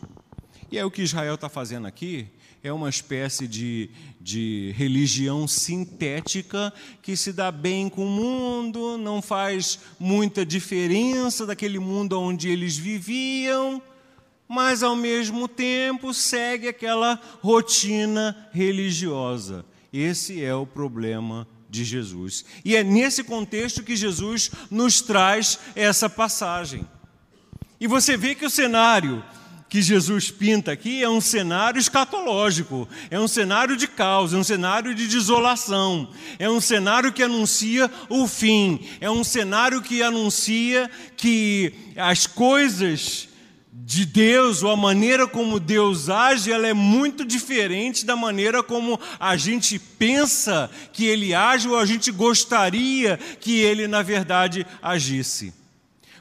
E 0.72 0.78
é 0.78 0.86
o 0.86 0.92
que 0.92 1.02
Israel 1.02 1.36
está 1.36 1.50
fazendo 1.50 1.86
aqui, 1.86 2.28
é 2.66 2.74
uma 2.74 2.90
espécie 2.90 3.48
de, 3.48 3.92
de 4.20 4.74
religião 4.76 5.48
sintética 5.48 6.74
que 7.00 7.16
se 7.16 7.32
dá 7.32 7.52
bem 7.52 7.88
com 7.88 8.08
o 8.08 8.10
mundo, 8.10 8.98
não 8.98 9.22
faz 9.22 9.78
muita 10.00 10.44
diferença 10.44 11.46
daquele 11.46 11.78
mundo 11.78 12.20
onde 12.20 12.50
eles 12.50 12.76
viviam, 12.76 13.80
mas 14.48 14.82
ao 14.82 14.96
mesmo 14.96 15.48
tempo 15.48 16.12
segue 16.12 16.68
aquela 16.68 17.22
rotina 17.40 18.36
religiosa. 18.52 19.64
Esse 19.94 20.44
é 20.44 20.56
o 20.56 20.66
problema 20.66 21.48
de 21.70 21.84
Jesus. 21.84 22.46
E 22.66 22.76
é 22.76 22.84
nesse 22.84 23.24
contexto 23.24 23.84
que 23.84 23.96
Jesus 23.96 24.50
nos 24.72 25.02
traz 25.02 25.60
essa 25.76 26.10
passagem. 26.10 26.84
E 27.80 27.86
você 27.86 28.18
vê 28.18 28.34
que 28.34 28.46
o 28.48 28.50
cenário 28.50 29.24
que 29.68 29.82
Jesus 29.82 30.32
pinta 30.32 30.72
aqui 30.72 31.04
é 31.04 31.10
um 31.10 31.20
cenário 31.20 31.80
escatológico, 31.80 32.88
é 33.10 33.20
um 33.20 33.28
cenário 33.28 33.76
de 33.76 33.88
caos, 33.88 34.34
é 34.34 34.38
um 34.38 34.44
cenário 34.44 34.94
de 34.94 35.08
desolação, 35.08 36.10
é 36.38 36.50
um 36.50 36.62
cenário 36.62 37.12
que 37.12 37.24
anuncia 37.24 37.90
o 38.10 38.28
fim, 38.28 38.80
é 39.02 39.10
um 39.10 39.24
cenário 39.24 39.82
que 39.82 40.02
anuncia 40.02 40.90
que 41.18 41.74
as 41.96 42.28
coisas 42.28 43.30
de 43.86 44.06
Deus, 44.06 44.64
ou 44.64 44.72
a 44.72 44.78
maneira 44.78 45.28
como 45.28 45.60
Deus 45.60 46.10
age, 46.10 46.52
ela 46.52 46.66
é 46.66 46.74
muito 46.74 47.24
diferente 47.24 48.04
da 48.04 48.16
maneira 48.16 48.64
como 48.64 49.00
a 49.20 49.38
gente 49.38 49.78
pensa 49.78 50.72
que 50.92 51.06
ele 51.06 51.36
age 51.36 51.68
ou 51.68 51.78
a 51.78 51.86
gente 51.86 52.12
gostaria 52.12 53.20
que 53.40 53.60
ele, 53.60 53.88
na 53.88 54.02
verdade, 54.02 54.66
agisse. 54.82 55.54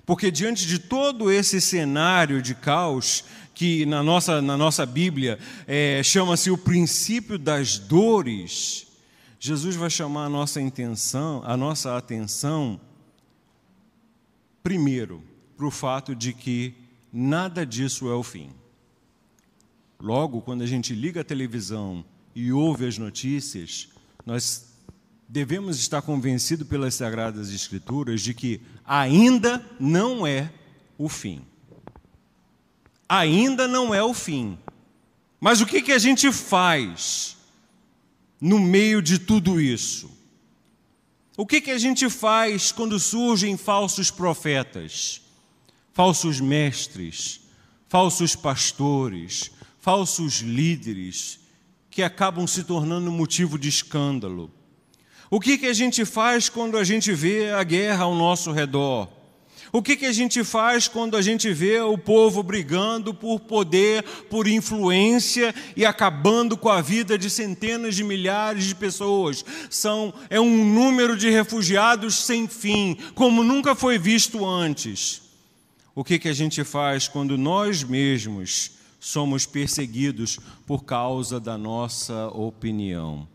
Porque 0.07 0.31
diante 0.31 0.67
de 0.67 0.79
todo 0.79 1.31
esse 1.31 1.61
cenário 1.61 2.43
de 2.43 2.55
caos, 2.55 3.25
que 3.55 3.87
na 3.87 4.03
nossa, 4.03 4.43
na 4.43 4.57
nossa 4.57 4.85
Bíblia 4.85 5.39
é, 5.67 6.03
chama-se 6.03 6.51
o 6.51 6.59
princípio 6.59 7.39
das 7.39 7.79
dores, 7.79 8.87
Jesus 9.39 9.77
vai 9.77 9.89
chamar 9.89 10.27
a 10.27 10.29
nossa 10.29 10.61
intenção, 10.61 11.43
a 11.45 11.57
nossa 11.57 11.97
atenção, 11.97 12.81
primeiro, 14.63 15.23
para 15.57 15.67
o 15.67 15.71
fato 15.71 16.15
de 16.15 16.33
que 16.33 16.75
nada 17.13 17.65
disso 17.65 18.09
é 18.09 18.15
o 18.15 18.23
fim. 18.23 18.51
Logo, 20.01 20.43
quando 20.43 20.63
a 20.63 20.67
gente 20.67 20.95
liga 20.95 21.21
a 21.21 21.25
televisão 21.25 22.05
e 22.35 22.53
ouve 22.53 22.87
as 22.87 22.99
notícias, 22.99 23.89
nós 24.27 24.75
devemos 25.29 25.79
estar 25.79 26.03
convencidos 26.03 26.67
pelas 26.67 26.95
Sagradas 26.95 27.53
Escrituras 27.53 28.21
de 28.21 28.35
que 28.35 28.61
ainda 28.87 29.65
não 29.79 30.27
é 30.27 30.51
o 30.99 31.09
fim. 31.09 31.43
Ainda 33.09 33.67
não 33.69 33.95
é 33.95 34.03
o 34.03 34.15
fim. 34.15 34.59
Mas 35.41 35.61
o 35.61 35.67
que, 35.67 35.83
que 35.83 35.93
a 35.93 35.99
gente 35.99 36.33
faz 36.33 37.37
no 38.41 38.59
meio 38.59 39.03
de 39.03 39.19
tudo 39.19 39.61
isso? 39.61 40.11
O 41.37 41.45
que, 41.45 41.61
que 41.61 41.71
a 41.71 41.79
gente 41.79 42.09
faz 42.09 42.71
quando 42.71 42.99
surgem 42.99 43.57
falsos 43.57 44.11
profetas, 44.11 45.21
falsos 45.93 46.41
mestres, 46.41 47.41
falsos 47.89 48.37
pastores, 48.37 49.51
falsos 49.81 50.41
líderes 50.41 51.41
que 51.91 52.03
acabam 52.03 52.47
se 52.47 52.65
tornando 52.65 53.11
motivo 53.11 53.59
de 53.59 53.69
escândalo? 53.69 54.51
O 55.31 55.41
que, 55.41 55.59
que 55.59 55.67
a 55.67 55.73
gente 55.73 56.05
faz 56.05 56.49
quando 56.49 56.77
a 56.77 56.85
gente 56.85 57.13
vê 57.13 57.51
a 57.51 57.63
guerra 57.63 58.05
ao 58.05 58.15
nosso 58.15 58.53
redor? 58.53 59.09
O 59.75 59.83
que, 59.83 59.97
que 59.97 60.07
a 60.07 60.13
gente 60.13 60.45
faz 60.45 60.87
quando 60.87 61.17
a 61.17 61.21
gente 61.21 61.53
vê 61.53 61.81
o 61.81 61.99
povo 61.99 62.45
brigando 62.45 63.13
por 63.13 63.41
poder, 63.41 64.05
por 64.31 64.47
influência 64.47 65.53
e 65.77 65.85
acabando 65.85 66.57
com 66.57 66.69
a 66.69 66.81
vida 66.81 67.19
de 67.19 67.29
centenas 67.29 67.97
de 67.97 68.05
milhares 68.05 68.67
de 68.67 68.75
pessoas? 68.77 69.45
São, 69.69 70.15
é 70.31 70.39
um 70.39 70.65
número 70.65 71.17
de 71.17 71.29
refugiados 71.29 72.25
sem 72.25 72.47
fim, 72.47 72.97
como 73.17 73.43
nunca 73.43 73.75
foi 73.75 73.99
visto 73.99 74.47
antes. 74.47 75.23
O 75.93 76.05
que, 76.05 76.21
que 76.21 76.29
a 76.29 76.33
gente 76.33 76.63
faz 76.63 77.09
quando 77.09 77.37
nós 77.37 77.83
mesmos 77.83 78.73
somos 79.01 79.45
perseguidos 79.45 80.39
por 80.65 80.85
causa 80.85 81.41
da 81.41 81.59
nossa 81.59 82.29
opinião? 82.29 83.27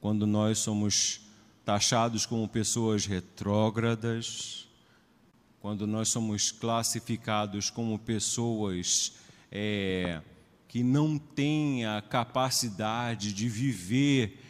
Quando 0.00 0.26
nós 0.26 0.58
somos 0.58 1.25
taxados 1.66 2.24
como 2.24 2.46
pessoas 2.46 3.06
retrógradas, 3.06 4.68
quando 5.60 5.84
nós 5.84 6.08
somos 6.08 6.52
classificados 6.52 7.70
como 7.70 7.98
pessoas 7.98 9.14
é, 9.50 10.20
que 10.68 10.84
não 10.84 11.18
têm 11.18 11.84
a 11.84 12.00
capacidade 12.00 13.32
de 13.32 13.48
viver 13.48 14.40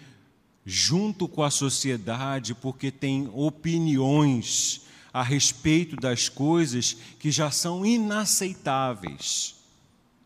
junto 0.62 1.26
com 1.26 1.42
a 1.42 1.50
sociedade, 1.50 2.54
porque 2.54 2.90
têm 2.90 3.30
opiniões 3.32 4.82
a 5.10 5.22
respeito 5.22 5.96
das 5.96 6.28
coisas 6.28 6.98
que 7.18 7.30
já 7.30 7.50
são 7.50 7.86
inaceitáveis 7.86 9.54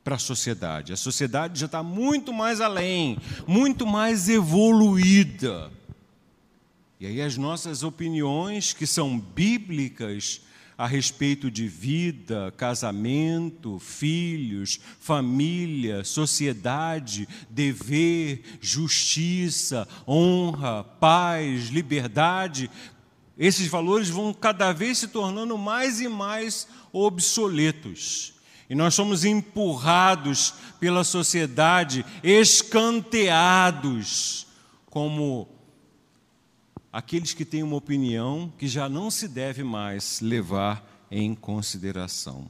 para 0.02 0.16
a 0.16 0.18
sociedade. 0.18 0.92
A 0.92 0.96
sociedade 0.96 1.60
já 1.60 1.66
está 1.66 1.84
muito 1.84 2.32
mais 2.32 2.60
além, 2.60 3.16
muito 3.46 3.86
mais 3.86 4.28
evoluída. 4.28 5.70
E 7.00 7.06
aí 7.06 7.22
as 7.22 7.38
nossas 7.38 7.82
opiniões, 7.82 8.74
que 8.74 8.86
são 8.86 9.18
bíblicas, 9.18 10.42
a 10.76 10.86
respeito 10.86 11.50
de 11.50 11.66
vida, 11.66 12.52
casamento, 12.58 13.78
filhos, 13.78 14.78
família, 14.98 16.04
sociedade, 16.04 17.26
dever, 17.48 18.42
justiça, 18.60 19.88
honra, 20.06 20.84
paz, 20.84 21.68
liberdade, 21.68 22.70
esses 23.38 23.66
valores 23.66 24.10
vão 24.10 24.34
cada 24.34 24.70
vez 24.70 24.98
se 24.98 25.08
tornando 25.08 25.56
mais 25.56 26.02
e 26.02 26.08
mais 26.08 26.68
obsoletos. 26.92 28.34
E 28.68 28.74
nós 28.74 28.94
somos 28.94 29.24
empurrados 29.24 30.52
pela 30.78 31.02
sociedade, 31.02 32.04
escanteados 32.22 34.46
como 34.90 35.59
aqueles 36.92 37.32
que 37.32 37.44
têm 37.44 37.62
uma 37.62 37.76
opinião 37.76 38.52
que 38.58 38.66
já 38.66 38.88
não 38.88 39.10
se 39.10 39.28
deve 39.28 39.62
mais 39.62 40.20
levar 40.20 41.06
em 41.10 41.34
consideração. 41.34 42.48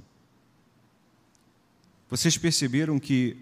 Vocês 2.08 2.36
perceberam 2.36 2.98
que 2.98 3.36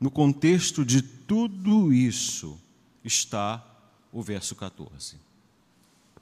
no 0.00 0.10
contexto 0.10 0.84
de 0.84 1.02
tudo 1.02 1.92
isso 1.92 2.58
está 3.04 3.64
o 4.12 4.22
verso 4.22 4.54
14. 4.54 5.16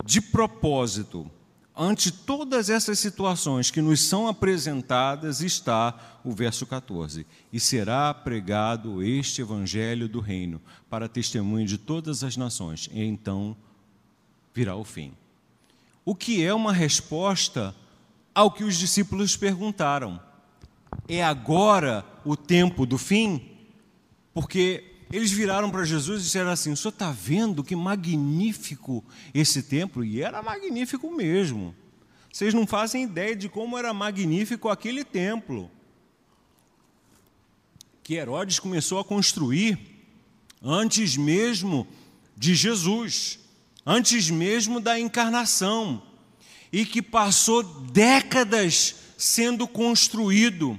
De 0.05 0.21
propósito, 0.21 1.31
ante 1.77 2.11
todas 2.11 2.69
essas 2.71 2.99
situações 2.99 3.71
que 3.71 3.81
nos 3.81 4.03
são 4.03 4.27
apresentadas, 4.27 5.41
está 5.41 6.19
o 6.25 6.33
verso 6.33 6.67
14: 6.67 7.27
E 7.53 7.61
será 7.61 8.12
pregado 8.12 9.03
este 9.03 9.43
evangelho 9.43 10.09
do 10.09 10.21
reino 10.21 10.61
para 10.91 11.09
testemunho 11.09 11.67
de 11.67 11.79
todas 11.79 12.25
as 12.25 12.37
nações, 12.37 12.89
e 12.93 13.03
então 13.03 13.57
virá 14.57 14.75
o 14.75 14.85
fim. 14.85 15.13
O 16.03 16.15
que 16.15 16.43
é 16.43 16.55
uma 16.55 16.73
resposta 16.73 17.77
ao 18.35 18.51
que 18.51 18.65
os 18.65 18.79
discípulos 18.79 19.37
perguntaram: 19.37 20.19
é 21.07 21.23
agora 21.23 22.03
o 22.25 22.35
tempo 22.35 22.87
do 22.87 22.97
fim? 22.97 23.51
Porque 24.33 24.83
eles 25.13 25.31
viraram 25.31 25.71
para 25.71 25.85
Jesus 25.85 26.23
e 26.23 26.25
disseram 26.25 26.51
assim: 26.51 26.73
O 26.73 26.77
senhor 26.77 26.93
está 26.93 27.11
vendo 27.13 27.63
que 27.63 27.77
magnífico 27.77 29.05
esse 29.35 29.63
templo? 29.63 30.03
E 30.03 30.23
era 30.23 30.43
magnífico 30.43 31.15
mesmo. 31.15 31.75
Vocês 32.33 32.55
não 32.55 32.67
fazem 32.67 33.05
ideia 33.05 33.37
de 33.37 33.51
como 33.51 33.77
era 33.77 33.93
magnífico 33.93 34.71
aquele 34.71 35.05
templo. 35.05 35.71
Que 38.03 38.15
Herodes 38.15 38.59
começou 38.59 38.99
a 38.99 39.05
construir 39.05 39.79
antes 40.63 41.15
mesmo 41.15 41.87
de 42.35 42.55
Jesus 42.55 43.45
antes 43.87 44.28
mesmo 44.28 44.80
da 44.80 44.99
encarnação, 44.99 46.03
e 46.72 46.84
que 46.84 47.01
passou 47.01 47.62
décadas 47.62 48.97
sendo 49.16 49.68
construído, 49.68 50.78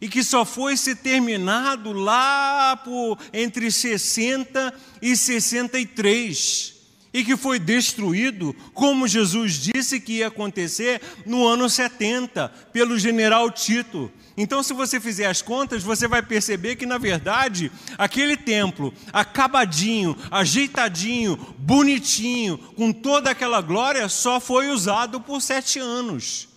e 0.00 0.08
que 0.08 0.22
só 0.22 0.44
foi 0.44 0.76
ser 0.76 0.96
terminado 0.96 1.92
lá 1.92 2.76
por 2.76 3.18
entre 3.32 3.70
60 3.70 4.74
e 5.00 5.16
63, 5.16 6.74
e 7.14 7.24
que 7.24 7.36
foi 7.36 7.58
destruído, 7.58 8.54
como 8.74 9.08
Jesus 9.08 9.54
disse 9.54 9.98
que 9.98 10.18
ia 10.18 10.28
acontecer 10.28 11.00
no 11.24 11.46
ano 11.46 11.68
70, 11.68 12.48
pelo 12.72 12.98
general 12.98 13.50
Tito. 13.50 14.10
Então, 14.36 14.62
se 14.62 14.72
você 14.72 14.98
fizer 14.98 15.26
as 15.26 15.42
contas, 15.42 15.82
você 15.82 16.08
vai 16.08 16.22
perceber 16.22 16.76
que, 16.76 16.86
na 16.86 16.96
verdade, 16.96 17.70
aquele 17.98 18.36
templo, 18.36 18.92
acabadinho, 19.12 20.16
ajeitadinho, 20.30 21.36
bonitinho, 21.58 22.56
com 22.56 22.92
toda 22.92 23.30
aquela 23.30 23.60
glória, 23.60 24.08
só 24.08 24.40
foi 24.40 24.68
usado 24.68 25.20
por 25.20 25.42
sete 25.42 25.78
anos. 25.78 26.48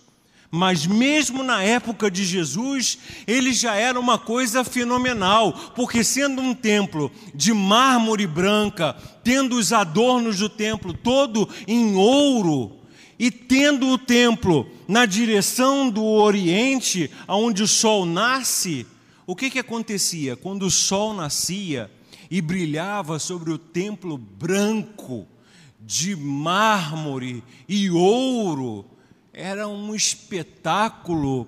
Mas 0.50 0.86
mesmo 0.86 1.42
na 1.42 1.62
época 1.62 2.10
de 2.10 2.24
Jesus, 2.24 2.98
ele 3.26 3.52
já 3.52 3.74
era 3.74 4.00
uma 4.00 4.18
coisa 4.18 4.64
fenomenal, 4.64 5.52
porque 5.74 6.02
sendo 6.02 6.40
um 6.40 6.54
templo 6.54 7.12
de 7.34 7.52
mármore 7.52 8.26
branca, 8.26 8.96
tendo 9.22 9.56
os 9.56 9.72
adornos 9.72 10.38
do 10.38 10.48
templo 10.48 10.94
todo 10.94 11.46
em 11.66 11.94
ouro, 11.94 12.76
e 13.18 13.30
tendo 13.30 13.88
o 13.88 13.98
templo 13.98 14.70
na 14.86 15.06
direção 15.06 15.90
do 15.90 16.04
oriente, 16.04 17.10
onde 17.28 17.62
o 17.62 17.68
sol 17.68 18.06
nasce, 18.06 18.86
o 19.26 19.34
que, 19.34 19.50
que 19.50 19.58
acontecia? 19.58 20.36
Quando 20.36 20.66
o 20.66 20.70
sol 20.70 21.14
nascia 21.14 21.90
e 22.30 22.40
brilhava 22.40 23.18
sobre 23.18 23.52
o 23.52 23.58
templo 23.58 24.16
branco, 24.16 25.26
de 25.86 26.16
mármore 26.16 27.44
e 27.68 27.88
ouro, 27.88 28.84
era 29.32 29.68
um 29.68 29.94
espetáculo 29.94 31.46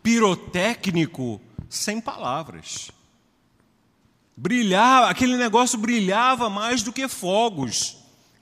pirotécnico 0.00 1.40
sem 1.68 2.00
palavras. 2.00 2.92
Brilhava, 4.36 5.10
aquele 5.10 5.36
negócio 5.36 5.76
brilhava 5.76 6.48
mais 6.48 6.82
do 6.82 6.92
que 6.92 7.08
fogos. 7.08 7.98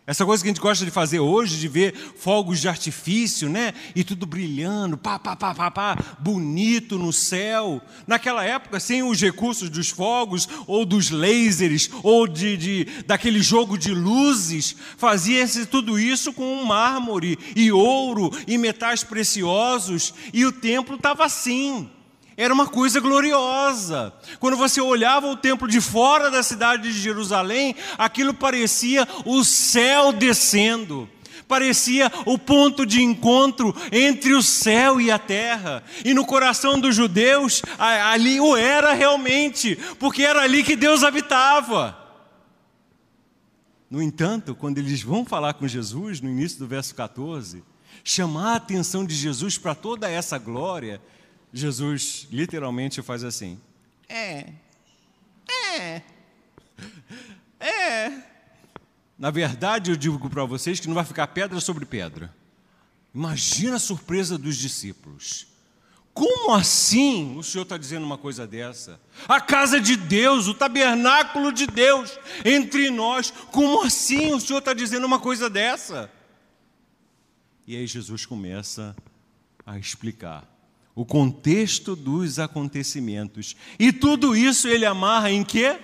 Essa 0.08 0.24
coisa 0.24 0.42
que 0.42 0.48
a 0.48 0.52
gente 0.54 0.62
gosta 0.62 0.86
de 0.86 0.90
fazer 0.90 1.20
hoje, 1.20 1.58
de 1.58 1.68
ver 1.68 1.94
fogos 2.16 2.60
de 2.60 2.66
artifício, 2.66 3.46
né? 3.46 3.74
E 3.94 4.02
tudo 4.02 4.24
brilhando, 4.24 4.96
pá, 4.96 5.18
pá, 5.18 5.36
pá, 5.36 5.54
pá, 5.54 5.70
pá, 5.70 5.98
bonito 6.18 6.98
no 6.98 7.12
céu. 7.12 7.78
Naquela 8.06 8.42
época, 8.42 8.80
sem 8.80 9.02
os 9.02 9.20
recursos 9.20 9.68
dos 9.68 9.90
fogos, 9.90 10.48
ou 10.66 10.86
dos 10.86 11.10
lasers, 11.10 11.90
ou 12.02 12.26
de, 12.26 12.56
de 12.56 12.84
daquele 13.06 13.42
jogo 13.42 13.76
de 13.76 13.92
luzes, 13.92 14.74
fazia-se 14.96 15.66
tudo 15.66 15.98
isso 15.98 16.32
com 16.32 16.64
mármore 16.64 17.38
e 17.54 17.70
ouro 17.70 18.30
e 18.46 18.56
metais 18.56 19.04
preciosos, 19.04 20.14
e 20.32 20.46
o 20.46 20.52
templo 20.52 20.96
estava 20.96 21.26
assim. 21.26 21.86
Era 22.38 22.54
uma 22.54 22.68
coisa 22.68 23.00
gloriosa. 23.00 24.14
Quando 24.38 24.56
você 24.56 24.80
olhava 24.80 25.26
o 25.26 25.36
templo 25.36 25.66
de 25.66 25.80
fora 25.80 26.30
da 26.30 26.40
cidade 26.40 26.84
de 26.84 27.00
Jerusalém, 27.00 27.74
aquilo 27.98 28.32
parecia 28.32 29.08
o 29.24 29.42
céu 29.42 30.12
descendo. 30.12 31.10
Parecia 31.48 32.12
o 32.24 32.38
ponto 32.38 32.86
de 32.86 33.02
encontro 33.02 33.74
entre 33.90 34.34
o 34.34 34.42
céu 34.42 35.00
e 35.00 35.10
a 35.10 35.18
terra. 35.18 35.82
E 36.04 36.14
no 36.14 36.24
coração 36.24 36.78
dos 36.78 36.94
judeus, 36.94 37.60
ali 37.76 38.40
o 38.40 38.56
era 38.56 38.92
realmente, 38.92 39.76
porque 39.98 40.22
era 40.22 40.42
ali 40.42 40.62
que 40.62 40.76
Deus 40.76 41.02
habitava. 41.02 41.98
No 43.90 44.00
entanto, 44.00 44.54
quando 44.54 44.78
eles 44.78 45.02
vão 45.02 45.24
falar 45.24 45.54
com 45.54 45.66
Jesus, 45.66 46.20
no 46.20 46.30
início 46.30 46.60
do 46.60 46.68
verso 46.68 46.94
14, 46.94 47.64
chamar 48.04 48.52
a 48.52 48.56
atenção 48.56 49.04
de 49.04 49.14
Jesus 49.16 49.58
para 49.58 49.74
toda 49.74 50.08
essa 50.08 50.38
glória, 50.38 51.00
Jesus 51.52 52.26
literalmente 52.30 53.00
faz 53.02 53.24
assim: 53.24 53.60
é, 54.08 54.52
é, 55.48 56.02
é. 57.60 58.22
Na 59.18 59.30
verdade, 59.30 59.90
eu 59.90 59.96
digo 59.96 60.30
para 60.30 60.44
vocês 60.44 60.78
que 60.78 60.86
não 60.86 60.94
vai 60.94 61.04
ficar 61.04 61.26
pedra 61.28 61.58
sobre 61.60 61.84
pedra. 61.84 62.34
Imagina 63.14 63.76
a 63.76 63.80
surpresa 63.80 64.38
dos 64.38 64.56
discípulos. 64.56 65.48
Como 66.14 66.52
assim 66.52 67.36
o 67.36 67.42
Senhor 67.42 67.62
está 67.62 67.76
dizendo 67.76 68.04
uma 68.04 68.18
coisa 68.18 68.46
dessa? 68.46 69.00
A 69.28 69.40
casa 69.40 69.80
de 69.80 69.96
Deus, 69.96 70.46
o 70.48 70.54
tabernáculo 70.54 71.52
de 71.52 71.66
Deus 71.66 72.18
entre 72.44 72.90
nós, 72.90 73.30
como 73.52 73.84
assim 73.84 74.32
o 74.32 74.40
Senhor 74.40 74.58
está 74.58 74.74
dizendo 74.74 75.06
uma 75.06 75.20
coisa 75.20 75.48
dessa? 75.48 76.10
E 77.66 77.76
aí 77.76 77.86
Jesus 77.86 78.26
começa 78.26 78.96
a 79.64 79.78
explicar 79.78 80.44
o 80.98 81.04
contexto 81.04 81.94
dos 81.94 82.40
acontecimentos. 82.40 83.54
E 83.78 83.92
tudo 83.92 84.34
isso 84.34 84.66
ele 84.66 84.84
amarra 84.84 85.30
em 85.30 85.44
quê? 85.44 85.78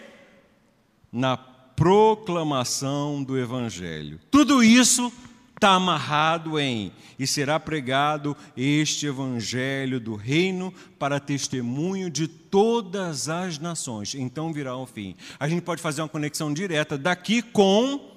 Na 1.13 1.37
proclamação 1.37 3.23
do 3.23 3.39
Evangelho. 3.39 4.19
Tudo 4.29 4.61
isso 4.61 5.13
está 5.55 5.75
amarrado 5.75 6.59
em 6.59 6.91
e 7.17 7.29
será 7.29 7.61
pregado 7.61 8.37
este 8.57 9.07
Evangelho 9.07 10.01
do 10.01 10.17
Reino 10.17 10.75
para 10.99 11.21
testemunho 11.21 12.11
de 12.11 12.27
todas 12.27 13.29
as 13.29 13.57
nações. 13.57 14.17
Então 14.17 14.53
virá 14.53 14.77
o 14.77 14.85
fim. 14.85 15.15
A 15.39 15.49
gente 15.49 15.63
pode 15.63 15.81
fazer 15.81 16.03
uma 16.03 16.09
conexão 16.09 16.53
direta 16.53 16.99
daqui 16.99 17.41
com 17.41 18.14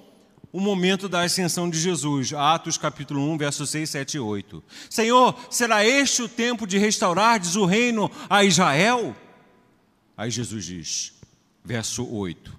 o 0.52 0.60
momento 0.60 1.08
da 1.08 1.22
ascensão 1.22 1.68
de 1.68 1.78
Jesus, 1.78 2.32
Atos 2.32 2.78
capítulo 2.78 3.20
1, 3.32 3.38
versos 3.38 3.70
6, 3.70 3.90
7 3.90 4.14
e 4.14 4.20
8. 4.20 4.62
Senhor, 4.88 5.38
será 5.50 5.84
este 5.84 6.22
o 6.22 6.28
tempo 6.28 6.66
de 6.66 6.78
restaurardes 6.78 7.56
o 7.56 7.64
reino 7.64 8.10
a 8.30 8.44
Israel? 8.44 9.14
Aí 10.16 10.30
Jesus 10.30 10.64
diz, 10.64 11.12
verso 11.62 12.08
8, 12.10 12.58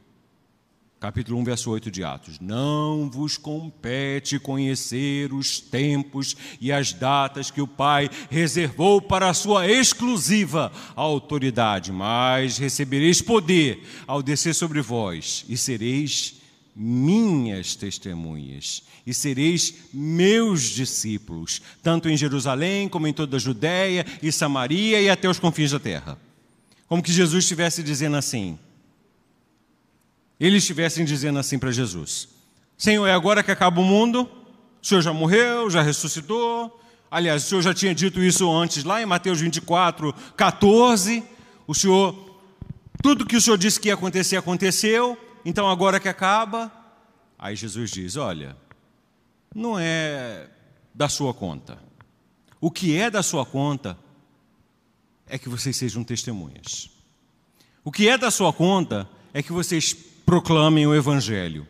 capítulo 1.00 1.40
1, 1.40 1.44
verso 1.46 1.72
8 1.72 1.90
de 1.90 2.04
Atos: 2.04 2.40
Não 2.40 3.10
vos 3.10 3.38
compete 3.38 4.38
conhecer 4.38 5.34
os 5.34 5.60
tempos 5.60 6.38
e 6.62 6.72
as 6.72 6.94
datas 6.94 7.50
que 7.50 7.62
o 7.62 7.68
Pai 7.68 8.08
reservou 8.30 9.02
para 9.02 9.30
a 9.30 9.34
sua 9.34 9.68
exclusiva 9.68 10.72
autoridade, 10.96 11.92
mas 11.92 12.60
recebereis 12.60 13.20
poder 13.20 13.84
ao 14.06 14.22
descer 14.22 14.54
sobre 14.54 14.80
vós 14.80 15.44
e 15.50 15.58
sereis 15.58 16.39
minhas 16.82 17.76
testemunhas, 17.76 18.84
e 19.06 19.14
sereis 19.14 19.74
meus 19.94 20.62
discípulos, 20.62 21.62
tanto 21.84 22.08
em 22.08 22.16
Jerusalém 22.16 22.88
como 22.88 23.06
em 23.06 23.12
toda 23.12 23.36
a 23.36 23.40
Judéia 23.40 24.06
e 24.24 24.32
Samaria 24.32 25.02
e 25.02 25.10
até 25.10 25.28
os 25.28 25.38
confins 25.38 25.72
da 25.72 25.80
terra. 25.80 26.18
Como 26.88 27.04
que 27.04 27.12
Jesus 27.12 27.44
estivesse 27.44 27.84
dizendo 27.84 28.16
assim. 28.16 28.58
Eles 30.40 30.64
estivessem 30.64 31.04
dizendo 31.04 31.38
assim 31.38 31.60
para 31.60 31.70
Jesus: 31.70 32.30
Senhor, 32.78 33.06
é 33.06 33.12
agora 33.12 33.44
que 33.44 33.52
acaba 33.52 33.82
o 33.82 33.84
mundo? 33.84 34.30
O 34.82 34.88
Senhor 34.88 35.02
já 35.02 35.12
morreu, 35.12 35.70
já 35.70 35.82
ressuscitou. 35.82 36.80
Aliás, 37.12 37.44
o 37.44 37.48
Senhor 37.50 37.62
já 37.62 37.74
tinha 37.74 37.94
dito 37.94 38.24
isso 38.24 38.50
antes, 38.50 38.86
lá 38.86 39.02
em 39.02 39.06
Mateus 39.06 39.42
24, 39.42 40.14
14. 40.38 41.26
O 41.68 41.76
Senhor, 41.76 42.40
tudo 43.04 43.26
que 43.26 43.36
o 43.36 43.42
Senhor 43.42 43.58
disse 43.58 43.82
que 43.82 43.90
ia 43.90 43.96
acontecer, 43.96 44.38
aconteceu 44.38 45.18
então 45.46 45.70
agora 45.70 46.00
que 46.00 46.10
acaba, 46.10 46.72
aí 47.38 47.56
Jesus 47.56 47.92
diz: 47.92 48.16
Olha, 48.16 48.56
não 49.54 49.78
é 49.80 50.50
da 50.94 51.10
sua 51.10 51.34
conta. 51.34 51.80
O 52.62 52.70
que 52.70 52.98
é 52.98 53.10
da 53.10 53.24
sua 53.24 53.46
conta 53.46 53.98
é 55.26 55.38
que 55.38 55.48
vocês 55.48 55.76
sejam 55.78 56.04
testemunhas. 56.04 56.90
O 57.84 57.92
que 57.92 58.10
é 58.10 58.18
da 58.18 58.30
sua 58.30 58.52
conta 58.52 59.10
é 59.34 59.42
que 59.42 59.52
vocês 59.52 59.94
proclamem 59.94 60.86
o 60.86 60.94
Evangelho. 60.94 61.68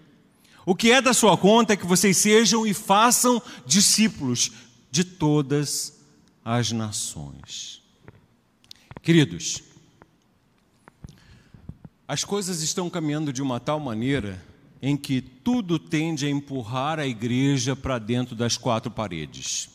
O 0.66 0.76
que 0.76 0.92
é 0.92 1.02
da 1.02 1.14
sua 1.14 1.38
conta 1.38 1.74
é 1.74 1.78
que 1.78 1.86
vocês 1.86 2.18
sejam 2.18 2.66
e 2.66 2.74
façam 2.74 3.42
discípulos 3.66 4.52
de 4.92 5.04
todas 5.04 6.00
as 6.44 6.72
nações. 6.72 7.82
Queridos, 9.02 9.64
as 12.10 12.24
coisas 12.24 12.64
estão 12.64 12.90
caminhando 12.90 13.32
de 13.32 13.40
uma 13.40 13.60
tal 13.60 13.80
maneira 13.80 14.44
em 14.82 14.98
que 14.98 15.22
tudo 15.22 15.78
tende 15.78 16.26
a 16.26 16.30
empurrar 16.30 16.98
a 16.98 17.06
igreja 17.06 17.76
para 17.76 18.00
dentro 18.00 18.36
das 18.36 18.58
quatro 18.58 18.90
paredes. 18.90 19.70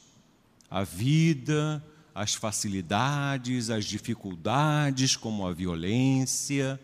A 0.68 0.82
vida, 0.82 1.80
as 2.12 2.35
facilidades, 2.35 3.70
as 3.70 3.85
dificuldades, 3.85 5.14
como 5.14 5.47
a 5.47 5.53
violência, 5.53 6.80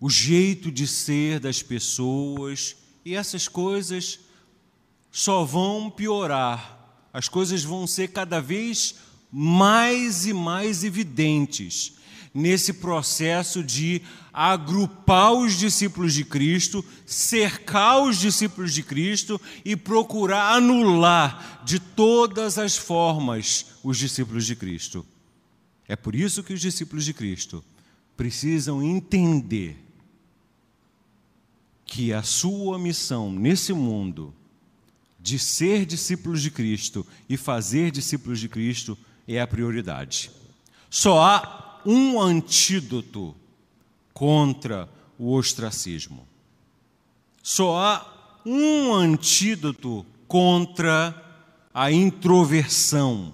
o 0.00 0.08
jeito 0.08 0.70
de 0.70 0.86
ser 0.86 1.40
das 1.40 1.60
pessoas, 1.60 2.76
e 3.04 3.16
essas 3.16 3.48
coisas 3.48 4.20
só 5.10 5.44
vão 5.44 5.90
piorar. 5.90 7.08
As 7.12 7.28
coisas 7.28 7.64
vão 7.64 7.88
ser 7.88 8.12
cada 8.12 8.40
vez 8.40 8.94
mais 9.32 10.26
e 10.26 10.32
mais 10.32 10.84
evidentes 10.84 11.96
nesse 12.36 12.74
processo 12.74 13.64
de 13.64 14.02
agrupar 14.30 15.32
os 15.32 15.54
discípulos 15.58 16.12
de 16.12 16.22
Cristo, 16.22 16.84
cercar 17.06 18.02
os 18.02 18.18
discípulos 18.18 18.74
de 18.74 18.82
Cristo 18.82 19.40
e 19.64 19.74
procurar 19.74 20.54
anular 20.54 21.62
de 21.64 21.80
todas 21.80 22.58
as 22.58 22.76
formas 22.76 23.66
os 23.82 23.96
discípulos 23.96 24.44
de 24.44 24.54
Cristo. 24.54 25.04
É 25.88 25.96
por 25.96 26.14
isso 26.14 26.42
que 26.42 26.52
os 26.52 26.60
discípulos 26.60 27.06
de 27.06 27.14
Cristo 27.14 27.64
precisam 28.14 28.82
entender 28.82 29.82
que 31.86 32.12
a 32.12 32.22
sua 32.22 32.78
missão 32.78 33.32
nesse 33.32 33.72
mundo 33.72 34.34
de 35.18 35.38
ser 35.38 35.86
discípulos 35.86 36.42
de 36.42 36.50
Cristo 36.50 37.06
e 37.28 37.36
fazer 37.38 37.90
discípulos 37.90 38.38
de 38.38 38.48
Cristo 38.48 38.98
é 39.26 39.40
a 39.40 39.46
prioridade. 39.46 40.30
Só 40.90 41.22
há 41.22 41.65
um 41.86 42.20
antídoto 42.20 43.34
contra 44.12 44.88
o 45.18 45.32
ostracismo. 45.32 46.26
Só 47.42 47.76
há 47.78 48.40
um 48.44 48.92
antídoto 48.92 50.04
contra 50.26 51.14
a 51.72 51.92
introversão, 51.92 53.32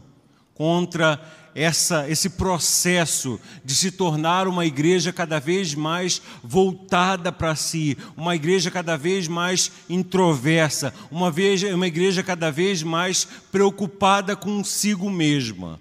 contra 0.54 1.20
essa, 1.54 2.08
esse 2.08 2.30
processo 2.30 3.38
de 3.64 3.74
se 3.74 3.90
tornar 3.90 4.48
uma 4.48 4.64
igreja 4.64 5.12
cada 5.12 5.38
vez 5.38 5.74
mais 5.74 6.20
voltada 6.42 7.30
para 7.30 7.54
si, 7.54 7.96
uma 8.16 8.34
igreja 8.34 8.70
cada 8.70 8.96
vez 8.96 9.28
mais 9.28 9.70
introversa, 9.88 10.94
uma, 11.10 11.30
vez, 11.30 11.62
uma 11.62 11.86
igreja 11.86 12.22
cada 12.22 12.50
vez 12.50 12.82
mais 12.82 13.26
preocupada 13.50 14.34
consigo 14.34 15.10
mesma, 15.10 15.80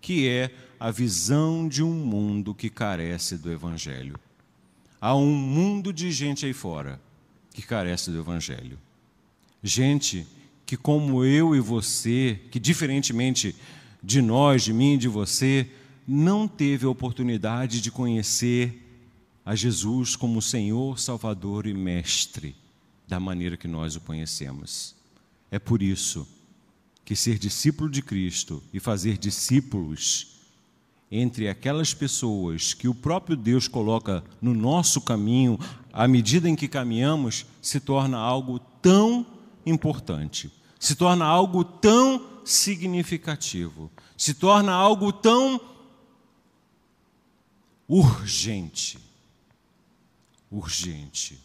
que 0.00 0.28
é 0.28 0.50
a 0.82 0.90
visão 0.90 1.68
de 1.68 1.80
um 1.80 1.94
mundo 1.94 2.52
que 2.52 2.68
carece 2.68 3.38
do 3.38 3.52
Evangelho. 3.52 4.18
Há 5.00 5.14
um 5.14 5.32
mundo 5.32 5.92
de 5.92 6.10
gente 6.10 6.44
aí 6.44 6.52
fora 6.52 7.00
que 7.54 7.62
carece 7.62 8.10
do 8.10 8.18
Evangelho. 8.18 8.76
Gente 9.62 10.26
que, 10.66 10.76
como 10.76 11.24
eu 11.24 11.54
e 11.54 11.60
você, 11.60 12.40
que 12.50 12.58
diferentemente 12.58 13.54
de 14.02 14.20
nós, 14.20 14.64
de 14.64 14.72
mim 14.72 14.94
e 14.94 14.98
de 14.98 15.06
você, 15.06 15.70
não 16.04 16.48
teve 16.48 16.84
a 16.84 16.90
oportunidade 16.90 17.80
de 17.80 17.92
conhecer 17.92 18.84
a 19.46 19.54
Jesus 19.54 20.16
como 20.16 20.42
Senhor, 20.42 20.98
Salvador 20.98 21.68
e 21.68 21.74
Mestre, 21.74 22.56
da 23.06 23.20
maneira 23.20 23.56
que 23.56 23.68
nós 23.68 23.94
o 23.94 24.00
conhecemos. 24.00 24.96
É 25.48 25.60
por 25.60 25.80
isso 25.80 26.26
que 27.04 27.14
ser 27.14 27.38
discípulo 27.38 27.88
de 27.88 28.02
Cristo 28.02 28.60
e 28.74 28.80
fazer 28.80 29.16
discípulos 29.16 30.41
entre 31.14 31.46
aquelas 31.46 31.92
pessoas 31.92 32.72
que 32.72 32.88
o 32.88 32.94
próprio 32.94 33.36
Deus 33.36 33.68
coloca 33.68 34.24
no 34.40 34.54
nosso 34.54 34.98
caminho, 34.98 35.58
à 35.92 36.08
medida 36.08 36.48
em 36.48 36.56
que 36.56 36.66
caminhamos, 36.66 37.44
se 37.60 37.78
torna 37.78 38.16
algo 38.16 38.58
tão 38.80 39.26
importante, 39.66 40.50
se 40.80 40.96
torna 40.96 41.26
algo 41.26 41.62
tão 41.62 42.40
significativo, 42.46 43.92
se 44.16 44.32
torna 44.32 44.72
algo 44.72 45.12
tão 45.12 45.60
urgente. 47.86 48.98
Urgente. 50.50 51.38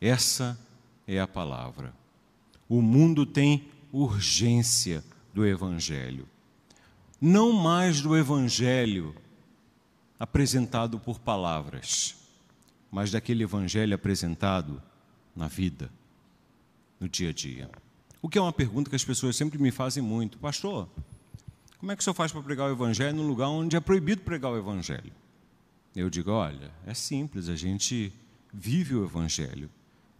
Essa 0.00 0.58
é 1.06 1.20
a 1.20 1.28
palavra. 1.28 1.94
O 2.66 2.80
mundo 2.80 3.26
tem 3.26 3.68
urgência 3.92 5.04
do 5.34 5.46
Evangelho. 5.46 6.26
Não 7.26 7.52
mais 7.54 8.02
do 8.02 8.14
Evangelho 8.14 9.16
apresentado 10.20 11.00
por 11.00 11.18
palavras, 11.18 12.16
mas 12.92 13.12
daquele 13.12 13.44
Evangelho 13.44 13.94
apresentado 13.94 14.82
na 15.34 15.48
vida, 15.48 15.90
no 17.00 17.08
dia 17.08 17.30
a 17.30 17.32
dia. 17.32 17.70
O 18.20 18.28
que 18.28 18.36
é 18.36 18.42
uma 18.42 18.52
pergunta 18.52 18.90
que 18.90 18.96
as 18.96 19.06
pessoas 19.06 19.36
sempre 19.36 19.58
me 19.58 19.70
fazem 19.70 20.02
muito: 20.02 20.36
Pastor, 20.36 20.86
como 21.78 21.90
é 21.90 21.96
que 21.96 22.02
o 22.02 22.04
senhor 22.04 22.12
faz 22.12 22.30
para 22.30 22.42
pregar 22.42 22.68
o 22.68 22.72
Evangelho 22.72 23.16
num 23.16 23.26
lugar 23.26 23.48
onde 23.48 23.74
é 23.74 23.80
proibido 23.80 24.20
pregar 24.20 24.52
o 24.52 24.58
Evangelho? 24.58 25.12
Eu 25.96 26.10
digo: 26.10 26.30
olha, 26.30 26.70
é 26.86 26.92
simples, 26.92 27.48
a 27.48 27.56
gente 27.56 28.12
vive 28.52 28.94
o 28.96 29.02
Evangelho 29.02 29.70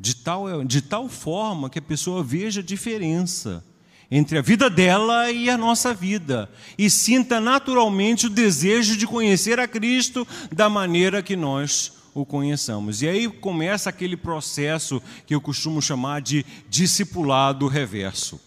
de 0.00 0.16
tal, 0.16 0.64
de 0.64 0.80
tal 0.80 1.06
forma 1.10 1.68
que 1.68 1.78
a 1.78 1.82
pessoa 1.82 2.24
veja 2.24 2.62
a 2.62 2.64
diferença 2.64 3.62
entre 4.10 4.38
a 4.38 4.42
vida 4.42 4.68
dela 4.70 5.30
e 5.30 5.48
a 5.50 5.56
nossa 5.56 5.94
vida 5.94 6.50
e 6.78 6.88
sinta 6.88 7.40
naturalmente 7.40 8.26
o 8.26 8.30
desejo 8.30 8.96
de 8.96 9.06
conhecer 9.06 9.58
a 9.58 9.66
Cristo 9.66 10.26
da 10.52 10.68
maneira 10.68 11.22
que 11.22 11.36
nós 11.36 11.92
o 12.14 12.24
conheçamos. 12.24 13.02
E 13.02 13.08
aí 13.08 13.28
começa 13.28 13.90
aquele 13.90 14.16
processo 14.16 15.02
que 15.26 15.34
eu 15.34 15.40
costumo 15.40 15.82
chamar 15.82 16.22
de 16.22 16.46
discipulado 16.68 17.66
reverso. 17.66 18.40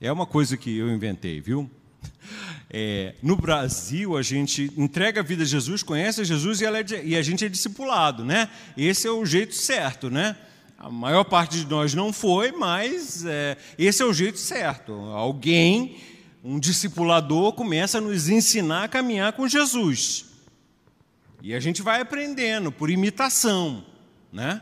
É 0.00 0.10
uma 0.10 0.26
coisa 0.26 0.56
que 0.56 0.76
eu 0.76 0.90
inventei, 0.90 1.40
viu? 1.40 1.70
É, 2.76 3.14
no 3.22 3.36
Brasil, 3.36 4.16
a 4.16 4.22
gente 4.22 4.72
entrega 4.76 5.20
a 5.20 5.22
vida 5.22 5.44
a 5.44 5.46
Jesus, 5.46 5.80
conhece 5.80 6.22
a 6.22 6.24
Jesus 6.24 6.60
e, 6.60 6.64
é, 6.64 7.04
e, 7.04 7.16
a 7.16 7.22
gente 7.22 7.44
é 7.44 7.48
discipulado, 7.48 8.24
né? 8.24 8.48
Esse 8.76 9.06
é 9.06 9.10
o 9.12 9.24
jeito 9.24 9.54
certo, 9.54 10.10
né? 10.10 10.36
A 10.84 10.90
maior 10.90 11.24
parte 11.24 11.60
de 11.60 11.66
nós 11.66 11.94
não 11.94 12.12
foi, 12.12 12.52
mas 12.52 13.24
é, 13.24 13.56
esse 13.78 14.02
é 14.02 14.04
o 14.04 14.12
jeito 14.12 14.38
certo. 14.38 14.92
Alguém, 14.92 15.96
um 16.44 16.58
discipulador, 16.58 17.54
começa 17.54 17.96
a 17.96 18.00
nos 18.02 18.28
ensinar 18.28 18.84
a 18.84 18.88
caminhar 18.88 19.32
com 19.32 19.48
Jesus. 19.48 20.26
E 21.40 21.54
a 21.54 21.58
gente 21.58 21.80
vai 21.80 22.02
aprendendo 22.02 22.70
por 22.70 22.90
imitação, 22.90 23.82
né? 24.30 24.60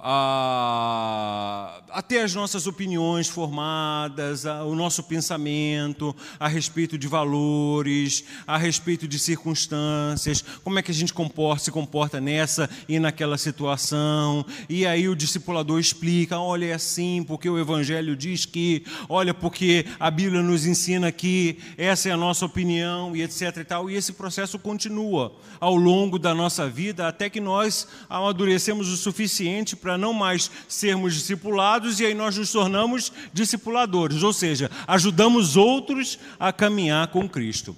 A, 0.00 1.80
a, 1.90 2.00
ter 2.02 2.20
as 2.20 2.32
nossas 2.32 2.68
opiniões 2.68 3.28
formadas, 3.28 4.46
a, 4.46 4.62
o 4.62 4.76
nosso 4.76 5.02
pensamento 5.02 6.14
a 6.38 6.46
respeito 6.46 6.96
de 6.96 7.08
valores, 7.08 8.24
a 8.46 8.56
respeito 8.56 9.08
de 9.08 9.18
circunstâncias, 9.18 10.44
como 10.62 10.78
é 10.78 10.82
que 10.82 10.92
a 10.92 10.94
gente 10.94 11.12
comporta, 11.12 11.64
se 11.64 11.72
comporta 11.72 12.20
nessa 12.20 12.70
e 12.88 13.00
naquela 13.00 13.36
situação. 13.36 14.46
E 14.68 14.86
aí 14.86 15.08
o 15.08 15.16
discipulador 15.16 15.80
explica: 15.80 16.38
olha, 16.38 16.66
é 16.66 16.74
assim, 16.74 17.24
porque 17.26 17.50
o 17.50 17.58
Evangelho 17.58 18.14
diz 18.14 18.46
que, 18.46 18.84
olha, 19.08 19.34
porque 19.34 19.84
a 19.98 20.10
Bíblia 20.10 20.42
nos 20.42 20.64
ensina 20.64 21.10
que 21.10 21.58
essa 21.76 22.08
é 22.08 22.12
a 22.12 22.16
nossa 22.16 22.46
opinião 22.46 23.16
e 23.16 23.22
etc. 23.22 23.56
E, 23.58 23.64
tal. 23.64 23.90
e 23.90 23.96
esse 23.96 24.12
processo 24.12 24.58
continua 24.58 25.32
ao 25.60 25.74
longo 25.74 26.18
da 26.18 26.34
nossa 26.34 26.68
vida 26.68 27.08
até 27.08 27.28
que 27.28 27.40
nós 27.40 27.88
amadurecemos 28.08 28.88
o 28.88 28.96
suficiente 28.96 29.74
para 29.74 29.87
para 29.88 29.96
não 29.96 30.12
mais 30.12 30.50
sermos 30.68 31.14
discipulados 31.14 31.98
e 31.98 32.04
aí 32.04 32.12
nós 32.12 32.36
nos 32.36 32.52
tornamos 32.52 33.10
discipuladores, 33.32 34.22
ou 34.22 34.34
seja, 34.34 34.70
ajudamos 34.86 35.56
outros 35.56 36.18
a 36.38 36.52
caminhar 36.52 37.08
com 37.08 37.26
Cristo. 37.26 37.74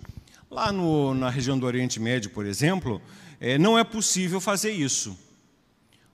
Lá 0.50 0.72
no, 0.72 1.14
na 1.14 1.30
região 1.30 1.56
do 1.56 1.64
Oriente 1.64 2.00
Médio, 2.00 2.30
por 2.30 2.44
exemplo, 2.44 3.00
é, 3.40 3.56
não 3.58 3.78
é 3.78 3.84
possível 3.84 4.40
fazer 4.40 4.72
isso. 4.72 5.16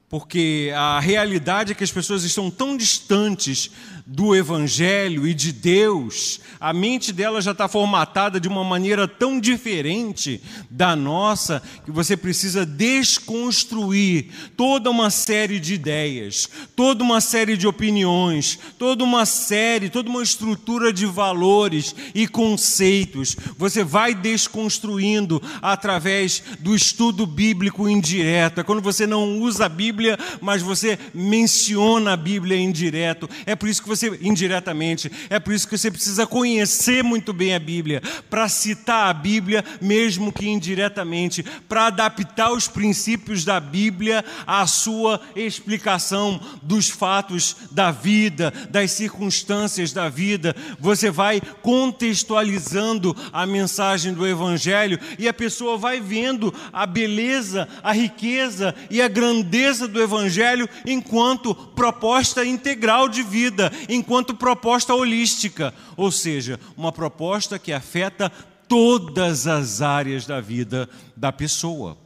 Porque 0.07 0.71
a 0.77 1.01
realidade 1.01 1.73
é 1.73 1.75
que 1.75 1.83
as 1.83 1.91
pessoas 1.91 2.25
estão 2.25 2.51
tão 2.51 2.77
distantes 2.77 3.71
do 4.07 4.37
Evangelho 4.37 5.27
e 5.27 5.35
de 5.35 5.51
Deus, 5.51 6.39
a 6.61 6.73
mente 6.73 7.13
dela 7.13 7.43
já 7.43 7.51
está 7.51 7.67
formatada 7.67 8.39
de 8.39 8.47
uma 8.47 8.63
maneira 8.63 9.09
tão 9.09 9.41
diferente 9.41 10.41
da 10.71 10.95
nossa, 10.95 11.61
que 11.85 11.91
você 11.91 12.17
precisa 12.17 12.65
desconstruir 12.65 14.27
toda 14.57 14.89
uma 14.91 15.11
série 15.11 15.59
de 15.59 15.75
ideias, 15.75 16.49
toda 16.77 17.03
uma 17.03 17.21
série 17.21 17.57
de 17.57 17.67
opiniões, 17.67 18.57
toda 18.79 19.03
uma 19.03 19.27
série, 19.27 19.91
toda 19.91 20.09
uma 20.09 20.23
estrutura 20.23 20.93
de 20.93 21.05
valores 21.05 21.93
e 22.15 22.29
conceitos. 22.29 23.37
Você 23.59 23.83
vai 23.83 24.15
desconstruindo 24.15 25.43
através 25.61 26.45
do 26.61 26.77
estudo 26.77 27.27
bíblico 27.27 27.89
indireto. 27.89 28.61
É 28.61 28.65
quando 28.65 28.81
você 28.81 29.05
não 29.05 29.41
usa 29.41 29.67
a 29.67 29.69
Bíblia, 29.69 30.17
mas 30.41 30.63
você 30.63 30.97
menciona 31.13 32.13
a 32.13 32.17
Bíblia 32.17 32.57
indireto. 32.57 33.29
É 33.45 33.57
por 33.57 33.69
isso 33.69 33.83
que 33.83 33.89
você 33.89 33.96
você 33.97 34.19
indiretamente. 34.21 35.11
É 35.31 35.39
por 35.39 35.53
isso 35.53 35.67
que 35.67 35.77
você 35.77 35.91
precisa 35.91 36.27
conhecer 36.27 37.03
muito 37.03 37.33
bem 37.33 37.55
a 37.55 37.59
Bíblia, 37.59 38.03
para 38.29 38.49
citar 38.49 39.09
a 39.09 39.15
Bíblia, 39.15 39.65
mesmo 39.81 40.33
que 40.33 40.47
indiretamente, 40.49 41.45
para 41.69 41.87
adaptar 41.87 42.53
os 42.53 42.69
princípios 42.69 43.45
da 43.45 43.59
Bíblia 43.59 44.25
à 44.47 44.67
sua 44.67 45.21
explicação 45.35 46.41
dos 46.63 46.89
fatos 46.89 47.57
da 47.71 47.91
vida, 47.91 48.53
das 48.71 48.93
circunstâncias 48.93 49.93
da 49.93 50.09
vida. 50.09 50.55
Você 50.79 51.11
vai 51.11 51.41
contextualizando 51.63 53.17
a 53.33 53.47
mensagem 53.47 54.13
do 54.13 54.27
Evangelho 54.27 54.99
e 55.19 55.29
a 55.29 55.35
pessoa 55.35 55.77
vai 55.77 56.01
vendo 56.01 56.53
a 56.73 56.87
beleza, 56.87 57.69
a 57.83 57.93
riqueza 57.93 58.75
e 58.91 59.01
a 59.01 59.09
grandeza 59.09 59.89
do 59.89 60.01
Evangelho 60.01 60.69
enquanto 60.85 61.55
proposta 61.55 62.45
integral 62.45 63.09
de 63.09 63.23
vida, 63.23 63.73
enquanto 63.89 64.35
proposta 64.35 64.95
holística, 64.95 65.75
ou 65.97 66.11
seja, 66.11 66.59
uma 66.77 66.93
proposta 66.93 67.59
que 67.59 67.73
afeta 67.73 68.31
todas 68.69 69.47
as 69.47 69.81
áreas 69.81 70.27
da 70.27 70.41
vida 70.41 70.89
da 71.17 71.33
pessoa. 71.33 71.97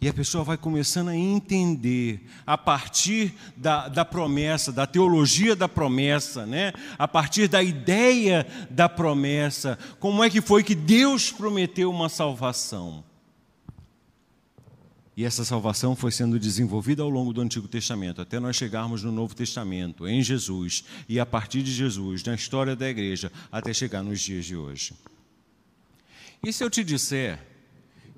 E 0.00 0.08
a 0.08 0.14
pessoa 0.14 0.42
vai 0.42 0.56
começando 0.56 1.08
a 1.08 1.16
entender, 1.16 2.26
a 2.46 2.56
partir 2.56 3.34
da, 3.54 3.86
da 3.86 4.02
promessa, 4.02 4.72
da 4.72 4.86
teologia 4.86 5.54
da 5.54 5.68
promessa, 5.68 6.46
né? 6.46 6.72
a 6.98 7.06
partir 7.06 7.48
da 7.48 7.62
ideia 7.62 8.46
da 8.70 8.88
promessa, 8.88 9.78
como 9.98 10.24
é 10.24 10.30
que 10.30 10.40
foi 10.40 10.64
que 10.64 10.74
Deus 10.74 11.30
prometeu 11.30 11.90
uma 11.90 12.08
salvação. 12.08 13.04
E 15.20 15.24
essa 15.26 15.44
salvação 15.44 15.94
foi 15.94 16.10
sendo 16.10 16.38
desenvolvida 16.38 17.02
ao 17.02 17.10
longo 17.10 17.30
do 17.30 17.42
Antigo 17.42 17.68
Testamento, 17.68 18.22
até 18.22 18.40
nós 18.40 18.56
chegarmos 18.56 19.02
no 19.02 19.12
Novo 19.12 19.34
Testamento, 19.34 20.08
em 20.08 20.22
Jesus, 20.22 20.82
e 21.06 21.20
a 21.20 21.26
partir 21.26 21.62
de 21.62 21.70
Jesus, 21.70 22.24
na 22.24 22.34
história 22.34 22.74
da 22.74 22.88
igreja, 22.88 23.30
até 23.52 23.70
chegar 23.74 24.02
nos 24.02 24.18
dias 24.18 24.46
de 24.46 24.56
hoje. 24.56 24.94
E 26.42 26.50
se 26.50 26.64
eu 26.64 26.70
te 26.70 26.82
disser 26.82 27.38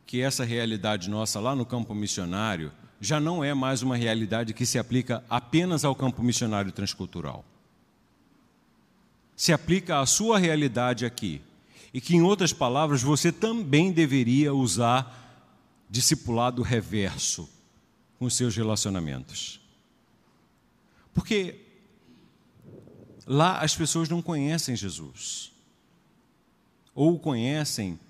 que 0.07 0.21
essa 0.21 0.45
realidade 0.45 1.11
nossa 1.11 1.41
lá 1.41 1.57
no 1.57 1.67
campo 1.67 1.93
missionário 1.93 2.71
já 3.01 3.19
não 3.19 3.43
é 3.43 3.53
mais 3.53 3.83
uma 3.83 3.97
realidade 3.97 4.55
que 4.55 4.65
se 4.65 4.79
aplica 4.79 5.25
apenas 5.29 5.85
ao 5.85 5.97
campo 5.97 6.23
missionário 6.23 6.71
transcultural? 6.71 7.45
Se 9.35 9.53
aplica 9.53 9.99
à 9.99 10.07
sua 10.07 10.39
realidade 10.39 11.05
aqui. 11.05 11.43
E 11.93 12.01
que, 12.01 12.15
em 12.15 12.23
outras 12.23 12.53
palavras, 12.53 13.03
você 13.03 13.33
também 13.33 13.91
deveria 13.91 14.55
usar 14.55 15.22
discipulado 15.93 16.63
reverso 16.63 17.47
com 18.19 18.31
seus 18.31 18.57
relacionamentos. 18.57 19.61
Porque 21.13 21.61
lá 23.27 23.61
as 23.61 23.77
pessoas 23.77 24.09
não 24.09 24.23
conhecem 24.23 24.75
Jesus, 24.75 25.53
ou 26.95 27.15
o 27.15 27.19
conhecem 27.19 28.01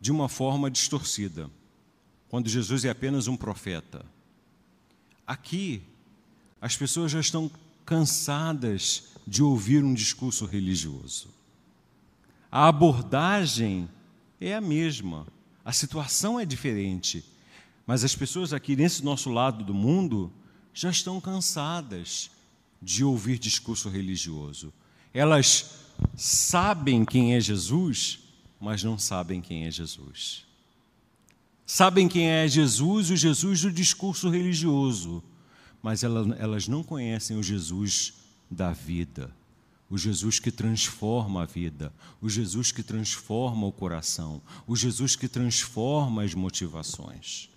de 0.00 0.12
uma 0.12 0.28
forma 0.28 0.70
distorcida, 0.70 1.50
quando 2.28 2.48
Jesus 2.48 2.84
é 2.84 2.90
apenas 2.90 3.26
um 3.26 3.36
profeta. 3.36 4.06
Aqui, 5.26 5.82
as 6.60 6.76
pessoas 6.76 7.10
já 7.10 7.18
estão 7.18 7.50
cansadas 7.84 9.08
de 9.26 9.42
ouvir 9.42 9.82
um 9.82 9.92
discurso 9.92 10.46
religioso. 10.46 11.34
A 12.52 12.68
abordagem 12.68 13.88
é 14.40 14.54
a 14.54 14.60
mesma, 14.60 15.26
a 15.66 15.72
situação 15.72 16.38
é 16.38 16.44
diferente, 16.44 17.24
mas 17.84 18.04
as 18.04 18.14
pessoas 18.14 18.52
aqui 18.52 18.76
nesse 18.76 19.04
nosso 19.04 19.28
lado 19.30 19.64
do 19.64 19.74
mundo 19.74 20.32
já 20.72 20.90
estão 20.90 21.20
cansadas 21.20 22.30
de 22.80 23.02
ouvir 23.02 23.36
discurso 23.36 23.88
religioso. 23.88 24.72
Elas 25.12 25.80
sabem 26.14 27.04
quem 27.04 27.34
é 27.34 27.40
Jesus, 27.40 28.20
mas 28.60 28.84
não 28.84 28.96
sabem 28.96 29.40
quem 29.40 29.66
é 29.66 29.70
Jesus. 29.72 30.44
Sabem 31.66 32.06
quem 32.06 32.28
é 32.28 32.46
Jesus, 32.46 33.10
o 33.10 33.16
Jesus 33.16 33.62
do 33.62 33.72
discurso 33.72 34.30
religioso, 34.30 35.20
mas 35.82 36.04
elas 36.04 36.68
não 36.68 36.84
conhecem 36.84 37.36
o 37.36 37.42
Jesus 37.42 38.14
da 38.48 38.72
vida, 38.72 39.34
o 39.88 39.96
Jesus 39.96 40.38
que 40.38 40.50
transforma 40.50 41.42
a 41.42 41.46
vida, 41.46 41.92
o 42.20 42.28
Jesus 42.28 42.72
que 42.72 42.82
transforma 42.82 43.66
o 43.66 43.72
coração, 43.72 44.42
o 44.66 44.74
Jesus 44.74 45.14
que 45.14 45.28
transforma 45.28 46.22
as 46.22 46.34
motivações, 46.34 47.48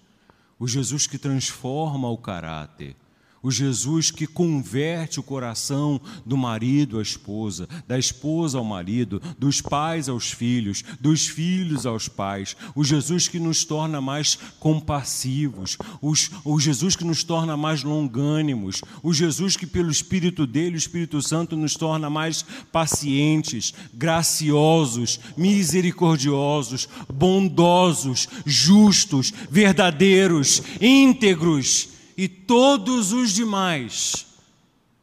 o 0.59 0.67
Jesus 0.67 1.07
que 1.07 1.17
transforma 1.17 2.09
o 2.09 2.17
caráter 2.17 2.95
o 3.41 3.49
Jesus 3.49 4.11
que 4.11 4.27
converte 4.27 5.19
o 5.19 5.23
coração 5.23 5.99
do 6.25 6.35
marido 6.35 6.99
à 6.99 7.01
esposa, 7.01 7.67
da 7.87 7.97
esposa 7.97 8.57
ao 8.57 8.63
marido, 8.63 9.21
dos 9.37 9.61
pais 9.61 10.09
aos 10.09 10.31
filhos, 10.31 10.83
dos 10.99 11.27
filhos 11.27 11.85
aos 11.85 12.07
pais. 12.07 12.55
O 12.75 12.83
Jesus 12.83 13.27
que 13.27 13.39
nos 13.39 13.63
torna 13.63 14.01
mais 14.01 14.37
compassivos. 14.59 15.77
Os, 16.01 16.31
o 16.43 16.59
Jesus 16.59 16.95
que 16.95 17.05
nos 17.05 17.23
torna 17.23 17.55
mais 17.55 17.83
longânimos. 17.83 18.81
O 19.01 19.13
Jesus 19.13 19.55
que, 19.55 19.65
pelo 19.65 19.91
Espírito 19.91 20.45
dele, 20.45 20.75
o 20.75 20.77
Espírito 20.77 21.21
Santo, 21.21 21.55
nos 21.55 21.75
torna 21.75 22.09
mais 22.09 22.43
pacientes, 22.71 23.73
graciosos, 23.93 25.19
misericordiosos, 25.37 26.89
bondosos, 27.11 28.27
justos, 28.45 29.33
verdadeiros, 29.49 30.61
íntegros 30.81 31.98
e 32.21 32.27
todos 32.27 33.13
os 33.13 33.31
demais, 33.31 34.27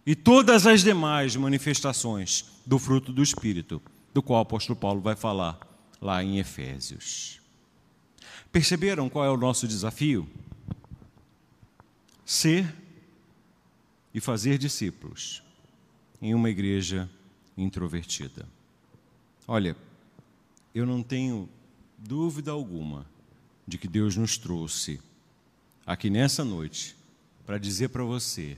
e 0.04 0.14
todas 0.14 0.66
as 0.66 0.82
demais 0.82 1.34
manifestações 1.34 2.44
do 2.66 2.78
fruto 2.78 3.10
do 3.10 3.22
Espírito, 3.22 3.80
do 4.12 4.22
qual 4.22 4.40
o 4.40 4.42
apóstolo 4.42 4.78
Paulo 4.78 5.00
vai 5.00 5.16
falar 5.16 5.58
lá 5.98 6.22
em 6.22 6.38
Efésios. 6.38 7.40
Perceberam 8.52 9.08
qual 9.08 9.24
é 9.24 9.30
o 9.30 9.36
nosso 9.38 9.66
desafio? 9.66 10.28
Ser 12.22 12.70
e 14.12 14.20
fazer 14.20 14.58
discípulos 14.58 15.42
em 16.20 16.34
uma 16.34 16.50
igreja 16.50 17.08
introvertida. 17.56 18.46
Olha, 19.48 19.74
eu 20.74 20.84
não 20.84 21.02
tenho 21.02 21.48
dúvida 21.96 22.50
alguma 22.50 23.06
de 23.66 23.78
que 23.78 23.88
Deus 23.88 24.18
nos 24.18 24.36
trouxe 24.36 25.00
aqui 25.86 26.10
nessa 26.10 26.44
noite 26.44 26.94
para 27.46 27.58
dizer 27.58 27.90
para 27.90 28.02
você 28.02 28.56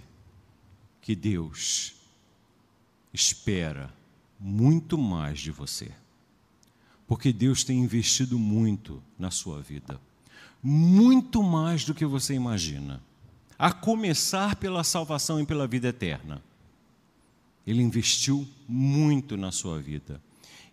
que 1.03 1.14
Deus 1.14 1.95
espera 3.12 3.93
muito 4.41 4.97
mais 4.97 5.39
de 5.39 5.51
você. 5.51 5.93
Porque 7.07 7.30
Deus 7.32 7.62
tem 7.62 7.80
investido 7.80 8.39
muito 8.39 9.03
na 9.18 9.30
sua 9.30 9.61
vida. 9.61 10.01
Muito 10.62 11.43
mais 11.43 11.84
do 11.84 11.95
que 11.95 12.07
você 12.07 12.32
imagina. 12.32 13.03
A 13.59 13.72
começar 13.72 14.57
pela 14.57 14.82
salvação 14.82 15.39
e 15.39 15.45
pela 15.45 15.66
vida 15.66 15.89
eterna. 15.89 16.43
Ele 17.66 17.82
investiu 17.82 18.49
muito 18.66 19.36
na 19.36 19.53
sua 19.53 19.78
vida. 19.78 20.20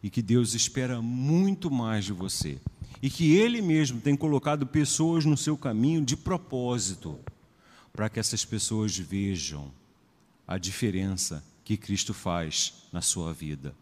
E 0.02 0.10
que 0.10 0.22
Deus 0.22 0.54
espera 0.54 1.02
muito 1.02 1.70
mais 1.70 2.06
de 2.06 2.14
você. 2.14 2.60
E 3.02 3.10
que 3.10 3.36
Ele 3.36 3.62
mesmo 3.62 4.00
tem 4.00 4.16
colocado 4.16 4.66
pessoas 4.66 5.26
no 5.26 5.36
seu 5.36 5.58
caminho 5.58 6.04
de 6.04 6.16
propósito 6.16 7.20
para 7.96 8.10
que 8.10 8.20
essas 8.20 8.44
pessoas 8.44 8.98
vejam 8.98 9.72
a 10.48 10.58
diferença 10.58 11.44
que 11.64 11.78
Cristo 11.78 12.14
faz 12.14 12.74
na 12.92 13.02
sua 13.02 13.34
vida 13.34 13.74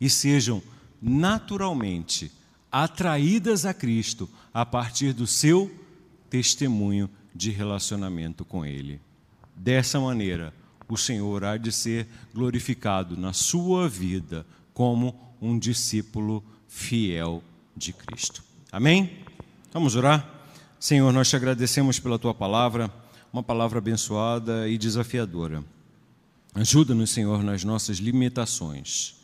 e 0.00 0.10
sejam 0.10 0.60
naturalmente 1.00 2.32
atraídas 2.70 3.64
a 3.64 3.72
Cristo 3.72 4.28
a 4.52 4.66
partir 4.66 5.12
do 5.12 5.26
seu 5.26 5.72
testemunho 6.28 7.08
de 7.34 7.50
relacionamento 7.50 8.44
com 8.44 8.66
Ele. 8.66 9.00
Dessa 9.54 10.00
maneira, 10.00 10.52
o 10.88 10.96
Senhor 10.96 11.44
há 11.44 11.56
de 11.56 11.70
ser 11.70 12.08
glorificado 12.34 13.16
na 13.16 13.32
sua 13.32 13.88
vida 13.88 14.44
como 14.74 15.14
um 15.40 15.58
discípulo 15.58 16.44
fiel 16.68 17.42
de 17.76 17.92
Cristo. 17.92 18.42
Amém? 18.72 19.18
Vamos 19.72 19.94
orar? 19.94 20.28
Senhor, 20.78 21.12
nós 21.12 21.28
te 21.28 21.36
agradecemos 21.36 22.00
pela 22.00 22.18
tua 22.18 22.34
palavra 22.34 22.92
uma 23.32 23.42
palavra 23.42 23.78
abençoada 23.78 24.68
e 24.68 24.76
desafiadora. 24.76 25.64
Ajuda-nos, 26.54 27.10
Senhor, 27.10 27.42
nas 27.44 27.62
nossas 27.62 27.98
limitações. 27.98 29.14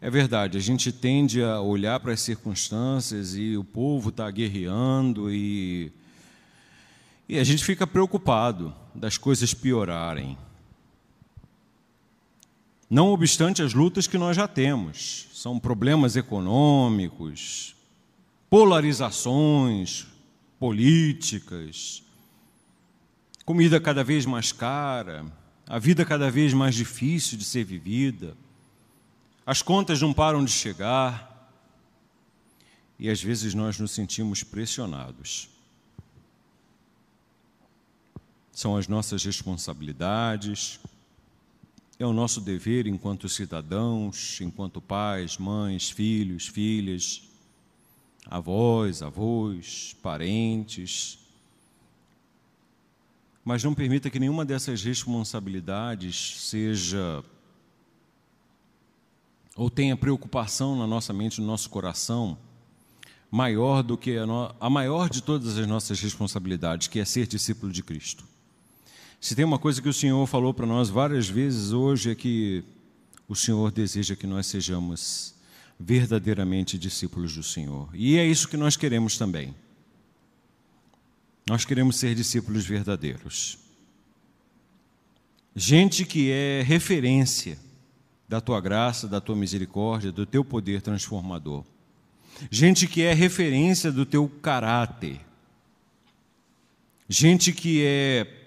É 0.00 0.10
verdade, 0.10 0.56
a 0.56 0.60
gente 0.60 0.90
tende 0.90 1.42
a 1.42 1.60
olhar 1.60 2.00
para 2.00 2.12
as 2.12 2.20
circunstâncias 2.20 3.36
e 3.36 3.56
o 3.56 3.62
povo 3.62 4.08
está 4.08 4.28
guerreando 4.30 5.30
e, 5.30 5.92
e 7.28 7.38
a 7.38 7.44
gente 7.44 7.62
fica 7.62 7.86
preocupado 7.86 8.74
das 8.94 9.16
coisas 9.18 9.54
piorarem. 9.54 10.36
Não 12.88 13.12
obstante 13.12 13.62
as 13.62 13.74
lutas 13.74 14.06
que 14.06 14.18
nós 14.18 14.36
já 14.36 14.48
temos, 14.48 15.28
são 15.32 15.58
problemas 15.58 16.16
econômicos, 16.16 17.76
polarizações 18.50 20.06
políticas, 20.58 22.02
comida 23.44 23.80
cada 23.80 24.04
vez 24.04 24.24
mais 24.24 24.52
cara, 24.52 25.24
a 25.66 25.78
vida 25.78 26.04
cada 26.04 26.30
vez 26.30 26.52
mais 26.52 26.74
difícil 26.74 27.36
de 27.38 27.44
ser 27.44 27.64
vivida, 27.64 28.36
as 29.44 29.62
contas 29.62 30.00
não 30.00 30.12
param 30.12 30.44
de 30.44 30.52
chegar 30.52 31.50
e 32.98 33.10
às 33.10 33.22
vezes 33.22 33.54
nós 33.54 33.78
nos 33.78 33.90
sentimos 33.90 34.44
pressionados. 34.44 35.48
São 38.52 38.76
as 38.76 38.86
nossas 38.86 39.24
responsabilidades, 39.24 40.78
é 41.98 42.06
o 42.06 42.12
nosso 42.12 42.40
dever 42.40 42.86
enquanto 42.86 43.28
cidadãos, 43.28 44.40
enquanto 44.40 44.80
pais, 44.80 45.38
mães, 45.38 45.90
filhos, 45.90 46.46
filhas, 46.46 47.22
avós, 48.26 49.02
avós, 49.02 49.96
parentes, 50.02 51.18
mas 53.44 53.64
não 53.64 53.74
permita 53.74 54.10
que 54.10 54.18
nenhuma 54.18 54.44
dessas 54.44 54.82
responsabilidades 54.82 56.48
seja 56.48 57.24
ou 59.54 59.68
tenha 59.68 59.96
preocupação 59.96 60.76
na 60.76 60.86
nossa 60.86 61.12
mente, 61.12 61.40
no 61.40 61.46
nosso 61.46 61.68
coração, 61.68 62.38
maior 63.30 63.82
do 63.82 63.98
que 63.98 64.16
a, 64.16 64.26
no... 64.26 64.54
a 64.58 64.70
maior 64.70 65.10
de 65.10 65.22
todas 65.22 65.58
as 65.58 65.66
nossas 65.66 66.00
responsabilidades, 66.00 66.88
que 66.88 66.98
é 66.98 67.04
ser 67.04 67.26
discípulo 67.26 67.70
de 67.70 67.82
Cristo. 67.82 68.24
Se 69.20 69.34
tem 69.36 69.44
uma 69.44 69.58
coisa 69.58 69.80
que 69.80 69.88
o 69.88 69.92
Senhor 69.92 70.26
falou 70.26 70.52
para 70.52 70.66
nós 70.66 70.88
várias 70.88 71.28
vezes 71.28 71.72
hoje 71.72 72.10
é 72.10 72.14
que 72.14 72.64
o 73.28 73.36
Senhor 73.36 73.70
deseja 73.70 74.16
que 74.16 74.26
nós 74.26 74.46
sejamos 74.46 75.34
verdadeiramente 75.78 76.78
discípulos 76.78 77.34
do 77.34 77.42
Senhor. 77.42 77.88
E 77.94 78.16
é 78.18 78.26
isso 78.26 78.48
que 78.48 78.56
nós 78.56 78.76
queremos 78.76 79.16
também. 79.16 79.54
Nós 81.48 81.64
queremos 81.64 81.96
ser 81.96 82.14
discípulos 82.14 82.64
verdadeiros. 82.64 83.58
Gente 85.54 86.04
que 86.04 86.30
é 86.30 86.62
referência 86.62 87.58
da 88.28 88.40
tua 88.40 88.60
graça, 88.60 89.06
da 89.06 89.20
tua 89.20 89.36
misericórdia, 89.36 90.10
do 90.10 90.24
teu 90.24 90.44
poder 90.44 90.80
transformador. 90.80 91.64
Gente 92.50 92.86
que 92.86 93.02
é 93.02 93.12
referência 93.12 93.92
do 93.92 94.06
teu 94.06 94.28
caráter. 94.40 95.20
Gente 97.08 97.52
que 97.52 97.84
é 97.84 98.38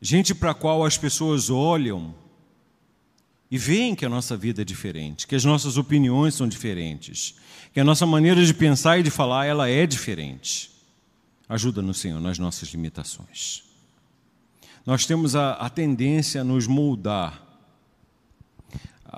gente 0.00 0.34
para 0.34 0.50
a 0.50 0.54
qual 0.54 0.84
as 0.84 0.98
pessoas 0.98 1.48
olham 1.48 2.14
e 3.50 3.56
veem 3.56 3.94
que 3.94 4.04
a 4.04 4.08
nossa 4.10 4.36
vida 4.36 4.60
é 4.60 4.64
diferente, 4.64 5.26
que 5.26 5.34
as 5.34 5.44
nossas 5.44 5.78
opiniões 5.78 6.34
são 6.34 6.46
diferentes, 6.46 7.36
que 7.72 7.80
a 7.80 7.84
nossa 7.84 8.04
maneira 8.04 8.44
de 8.44 8.52
pensar 8.52 8.98
e 8.98 9.02
de 9.02 9.10
falar 9.10 9.46
ela 9.46 9.70
é 9.70 9.86
diferente. 9.86 10.75
Ajuda-nos, 11.48 11.98
Senhor, 11.98 12.20
nas 12.20 12.38
nossas 12.38 12.68
limitações. 12.70 13.62
Nós 14.84 15.06
temos 15.06 15.34
a, 15.34 15.52
a 15.52 15.68
tendência 15.70 16.40
a 16.40 16.44
nos 16.44 16.66
moldar 16.66 17.45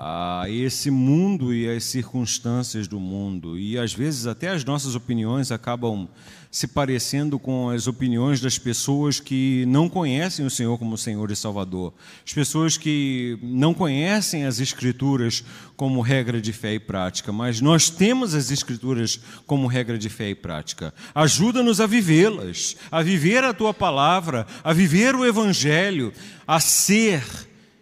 a 0.01 0.45
esse 0.47 0.89
mundo 0.89 1.53
e 1.53 1.69
às 1.69 1.83
circunstâncias 1.83 2.87
do 2.87 3.01
mundo. 3.01 3.59
E 3.59 3.77
às 3.77 3.93
vezes 3.93 4.27
até 4.27 4.47
as 4.47 4.63
nossas 4.63 4.95
opiniões 4.95 5.51
acabam 5.51 6.07
se 6.49 6.67
parecendo 6.67 7.37
com 7.37 7.69
as 7.69 7.85
opiniões 7.85 8.39
das 8.39 8.57
pessoas 8.57 9.19
que 9.19 9.65
não 9.67 9.89
conhecem 9.89 10.45
o 10.45 10.49
Senhor 10.49 10.77
como 10.79 10.97
Senhor 10.97 11.29
e 11.29 11.35
Salvador. 11.35 11.93
As 12.25 12.31
pessoas 12.31 12.77
que 12.77 13.37
não 13.43 13.73
conhecem 13.73 14.45
as 14.45 14.61
Escrituras 14.61 15.43
como 15.75 15.99
regra 15.99 16.39
de 16.39 16.53
fé 16.53 16.75
e 16.75 16.79
prática, 16.79 17.33
mas 17.33 17.59
nós 17.59 17.89
temos 17.89 18.33
as 18.33 18.51
Escrituras 18.51 19.19
como 19.45 19.67
regra 19.67 19.97
de 19.97 20.07
fé 20.07 20.29
e 20.29 20.35
prática. 20.35 20.93
Ajuda-nos 21.13 21.81
a 21.81 21.85
vivê-las, 21.85 22.77
a 22.89 23.01
viver 23.01 23.43
a 23.43 23.53
tua 23.53 23.73
palavra, 23.73 24.47
a 24.63 24.71
viver 24.71 25.13
o 25.13 25.25
Evangelho, 25.25 26.13
a 26.47 26.61
ser 26.61 27.21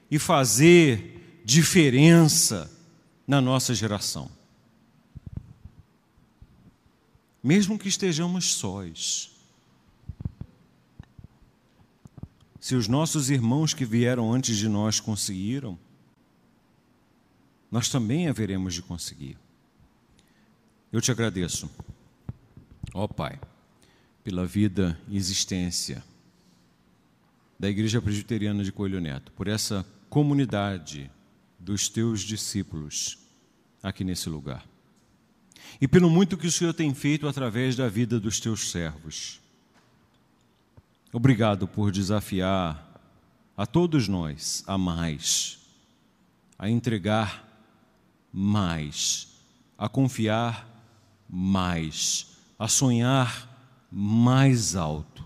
e 0.09 0.18
fazer 0.18 1.16
diferença 1.48 2.70
na 3.26 3.39
nossa 3.39 3.74
geração. 3.74 4.30
Mesmo 7.41 7.80
que 7.80 7.88
estejamos 7.88 8.54
sós. 8.56 9.32
Se 12.60 12.76
os 12.76 12.89
nossos 12.89 13.30
irmãos 13.30 13.74
que 13.74 13.86
vieram 13.86 14.34
antes 14.34 14.58
de 14.58 14.68
nós 14.68 15.00
conseguiram, 15.00 15.80
nós 17.72 17.88
também 17.88 18.28
haveremos 18.28 18.74
de 18.74 18.82
conseguir. 18.82 19.38
Eu 20.91 21.00
te 21.00 21.12
agradeço, 21.12 21.70
ó 22.93 23.08
Pai, 23.08 23.39
pela 24.22 24.45
vida 24.45 25.00
e 25.08 25.16
existência 25.16 26.04
da 27.58 27.70
Igreja 27.70 28.02
Presbiteriana 28.02 28.66
de 28.66 28.72
Coelho 28.74 29.00
Neto, 29.00 29.32
por 29.32 29.48
essa 29.48 29.86
comunidade 30.10 31.10
dos 31.60 31.89
teus 31.89 32.22
discípulos 32.22 33.18
aqui 33.82 34.03
nesse 34.03 34.30
lugar. 34.30 34.66
E 35.80 35.88
pelo 35.88 36.10
muito 36.10 36.38
que 36.38 36.47
o 36.47 36.51
Senhor 36.51 36.74
tem 36.74 36.93
feito 36.93 37.28
através 37.28 37.76
da 37.76 37.88
vida 37.88 38.20
dos 38.20 38.39
teus 38.39 38.72
servos. 38.72 39.39
Obrigado 41.12 41.68
por 41.68 41.91
desafiar 41.91 42.84
a 43.55 43.66
todos 43.66 44.08
nós 44.08 44.64
a 44.68 44.78
mais, 44.78 45.60
a 46.58 46.70
entregar 46.70 47.43
mais, 48.32 49.28
a 49.78 49.89
confiar 49.89 50.68
mais, 51.30 52.38
a 52.58 52.68
sonhar 52.68 53.88
mais 53.91 54.76
alto, 54.76 55.26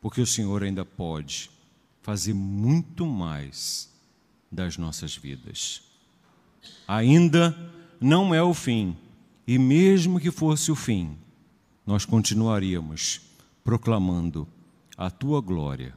porque 0.00 0.20
o 0.20 0.26
Senhor 0.26 0.62
ainda 0.62 0.84
pode 0.84 1.50
fazer 2.02 2.34
muito 2.34 3.06
mais 3.06 3.88
das 4.50 4.76
nossas 4.76 5.16
vidas. 5.16 5.82
Ainda 6.86 7.56
não 8.00 8.34
é 8.34 8.42
o 8.42 8.54
fim, 8.54 8.96
e 9.46 9.58
mesmo 9.58 10.20
que 10.20 10.30
fosse 10.30 10.70
o 10.70 10.76
fim, 10.76 11.16
nós 11.86 12.04
continuaríamos 12.04 13.20
proclamando 13.64 14.46
a 14.96 15.10
tua 15.10 15.40
glória 15.40 15.96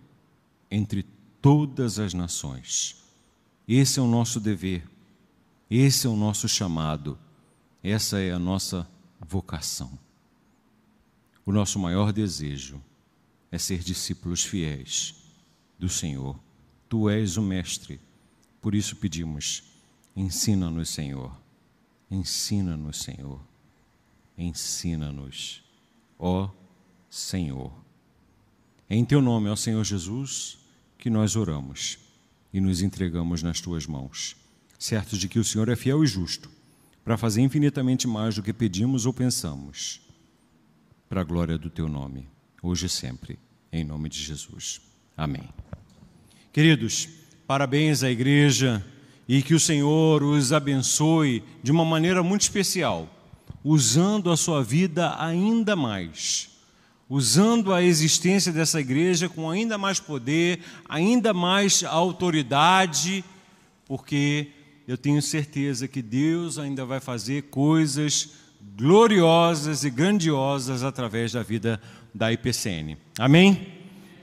entre 0.69 1.05
todas 1.41 1.99
as 1.99 2.13
nações. 2.13 3.03
Esse 3.67 3.99
é 3.99 4.01
o 4.01 4.07
nosso 4.07 4.39
dever, 4.39 4.83
esse 5.69 6.07
é 6.07 6.09
o 6.09 6.15
nosso 6.15 6.47
chamado, 6.47 7.17
essa 7.83 8.19
é 8.19 8.31
a 8.31 8.39
nossa 8.39 8.87
vocação. 9.19 9.97
O 11.45 11.51
nosso 11.51 11.79
maior 11.79 12.13
desejo 12.13 12.81
é 13.51 13.57
ser 13.57 13.79
discípulos 13.79 14.43
fiéis 14.43 15.15
do 15.77 15.89
Senhor. 15.89 16.39
Tu 16.87 17.09
és 17.09 17.37
o 17.37 17.41
Mestre 17.41 17.99
por 18.61 18.75
isso 18.75 18.95
pedimos: 18.95 19.63
ensina-nos, 20.15 20.89
Senhor, 20.89 21.35
ensina-nos, 22.09 23.01
Senhor, 23.01 23.41
ensina-nos, 24.37 25.63
ó 26.19 26.49
Senhor. 27.09 27.73
É 28.89 28.95
em 28.95 29.03
teu 29.03 29.21
nome, 29.21 29.49
ó 29.49 29.55
Senhor 29.55 29.83
Jesus, 29.83 30.57
que 30.97 31.09
nós 31.09 31.35
oramos 31.35 31.97
e 32.53 32.61
nos 32.61 32.81
entregamos 32.81 33.41
nas 33.41 33.59
tuas 33.59 33.87
mãos, 33.87 34.35
certos 34.77 35.17
de 35.17 35.27
que 35.27 35.39
o 35.39 35.43
Senhor 35.43 35.69
é 35.69 35.75
fiel 35.75 36.03
e 36.03 36.07
justo 36.07 36.49
para 37.03 37.17
fazer 37.17 37.41
infinitamente 37.41 38.07
mais 38.07 38.35
do 38.35 38.43
que 38.43 38.53
pedimos 38.53 39.05
ou 39.05 39.13
pensamos, 39.13 40.01
para 41.09 41.21
a 41.21 41.23
glória 41.23 41.57
do 41.57 41.69
teu 41.69 41.89
nome, 41.89 42.27
hoje 42.61 42.85
e 42.85 42.89
sempre, 42.89 43.39
em 43.71 43.83
nome 43.83 44.07
de 44.07 44.21
Jesus. 44.21 44.81
Amém. 45.17 45.49
Queridos, 46.53 47.09
Parabéns 47.51 48.01
à 48.01 48.09
igreja 48.09 48.81
e 49.27 49.41
que 49.41 49.53
o 49.53 49.59
Senhor 49.59 50.23
os 50.23 50.53
abençoe 50.53 51.43
de 51.61 51.69
uma 51.69 51.83
maneira 51.83 52.23
muito 52.23 52.43
especial, 52.43 53.09
usando 53.61 54.31
a 54.31 54.37
sua 54.37 54.63
vida 54.63 55.21
ainda 55.21 55.75
mais, 55.75 56.49
usando 57.09 57.73
a 57.73 57.83
existência 57.83 58.53
dessa 58.53 58.79
igreja 58.79 59.27
com 59.27 59.49
ainda 59.49 59.77
mais 59.77 59.99
poder, 59.99 60.61
ainda 60.87 61.33
mais 61.33 61.83
autoridade, 61.83 63.21
porque 63.85 64.47
eu 64.87 64.97
tenho 64.97 65.21
certeza 65.21 65.89
que 65.89 66.01
Deus 66.01 66.57
ainda 66.57 66.85
vai 66.85 67.01
fazer 67.01 67.49
coisas 67.49 68.29
gloriosas 68.77 69.83
e 69.83 69.89
grandiosas 69.89 70.83
através 70.83 71.33
da 71.33 71.43
vida 71.43 71.81
da 72.15 72.31
IPCN. 72.31 72.95
Amém? 73.19 73.80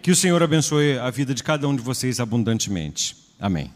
Que 0.09 0.13
o 0.13 0.17
Senhor 0.17 0.43
abençoe 0.43 0.99
a 0.99 1.11
vida 1.11 1.35
de 1.35 1.45
cada 1.45 1.69
um 1.69 1.77
de 1.77 1.83
vocês 1.83 2.19
abundantemente. 2.19 3.15
Amém. 3.39 3.71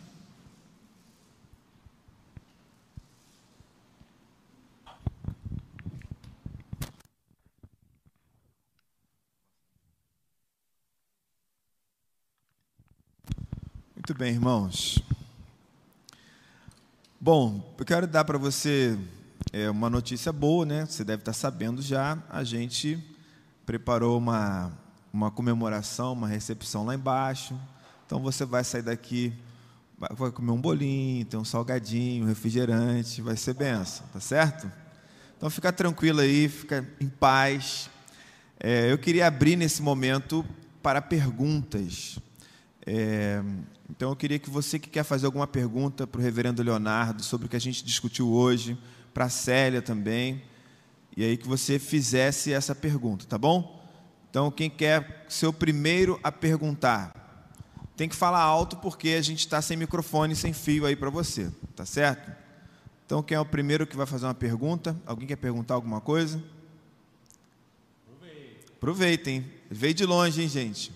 Muito 13.94 14.14
bem, 14.14 14.32
irmãos. 14.32 15.02
Bom, 17.20 17.74
eu 17.78 17.84
quero 17.84 18.06
dar 18.06 18.24
para 18.24 18.38
você 18.38 18.98
é, 19.52 19.68
uma 19.68 19.90
notícia 19.90 20.32
boa, 20.32 20.64
né? 20.64 20.86
Você 20.86 21.04
deve 21.04 21.20
estar 21.20 21.34
sabendo 21.34 21.82
já. 21.82 22.16
A 22.30 22.42
gente 22.42 22.98
preparou 23.66 24.16
uma 24.16 24.80
uma 25.12 25.30
comemoração, 25.30 26.12
uma 26.14 26.26
recepção 26.26 26.84
lá 26.84 26.94
embaixo. 26.94 27.58
Então 28.06 28.20
você 28.20 28.44
vai 28.44 28.64
sair 28.64 28.82
daqui, 28.82 29.32
vai 29.98 30.30
comer 30.30 30.52
um 30.52 30.60
bolinho, 30.60 31.24
tem 31.24 31.38
um 31.38 31.44
salgadinho, 31.44 32.24
um 32.24 32.26
refrigerante, 32.26 33.20
vai 33.20 33.36
ser 33.36 33.54
benção, 33.54 34.06
tá 34.12 34.20
certo? 34.20 34.70
Então 35.36 35.50
fica 35.50 35.72
tranquilo 35.72 36.20
aí, 36.20 36.48
fica 36.48 36.88
em 37.00 37.08
paz. 37.08 37.90
É, 38.58 38.90
eu 38.90 38.96
queria 38.96 39.26
abrir 39.26 39.56
nesse 39.56 39.82
momento 39.82 40.44
para 40.82 41.02
perguntas. 41.02 42.18
É, 42.86 43.42
então 43.90 44.10
eu 44.10 44.16
queria 44.16 44.38
que 44.38 44.48
você 44.48 44.78
que 44.78 44.88
quer 44.88 45.04
fazer 45.04 45.26
alguma 45.26 45.46
pergunta 45.46 46.06
para 46.06 46.20
o 46.20 46.22
reverendo 46.22 46.62
Leonardo 46.62 47.22
sobre 47.22 47.46
o 47.46 47.48
que 47.48 47.56
a 47.56 47.60
gente 47.60 47.84
discutiu 47.84 48.30
hoje, 48.30 48.78
para 49.12 49.26
a 49.26 49.28
Célia 49.28 49.82
também, 49.82 50.42
e 51.16 51.22
aí 51.22 51.36
que 51.36 51.46
você 51.46 51.78
fizesse 51.78 52.52
essa 52.52 52.74
pergunta, 52.74 53.26
tá 53.26 53.36
bom? 53.36 53.81
Então, 54.32 54.50
quem 54.50 54.70
quer 54.70 55.26
ser 55.28 55.46
o 55.46 55.52
primeiro 55.52 56.18
a 56.24 56.32
perguntar, 56.32 57.12
tem 57.94 58.08
que 58.08 58.16
falar 58.16 58.40
alto 58.40 58.78
porque 58.78 59.10
a 59.10 59.20
gente 59.20 59.40
está 59.40 59.60
sem 59.60 59.76
microfone, 59.76 60.34
sem 60.34 60.54
fio 60.54 60.86
aí 60.86 60.96
para 60.96 61.10
você, 61.10 61.52
tá 61.76 61.84
certo? 61.84 62.32
Então, 63.04 63.22
quem 63.22 63.36
é 63.36 63.40
o 63.40 63.44
primeiro 63.44 63.86
que 63.86 63.94
vai 63.94 64.06
fazer 64.06 64.24
uma 64.24 64.32
pergunta? 64.32 64.96
Alguém 65.04 65.28
quer 65.28 65.36
perguntar 65.36 65.74
alguma 65.74 66.00
coisa? 66.00 66.42
Aproveitem. 68.74 69.44
Veio 69.70 69.92
de 69.92 70.06
longe, 70.06 70.40
hein, 70.40 70.48
gente? 70.48 70.90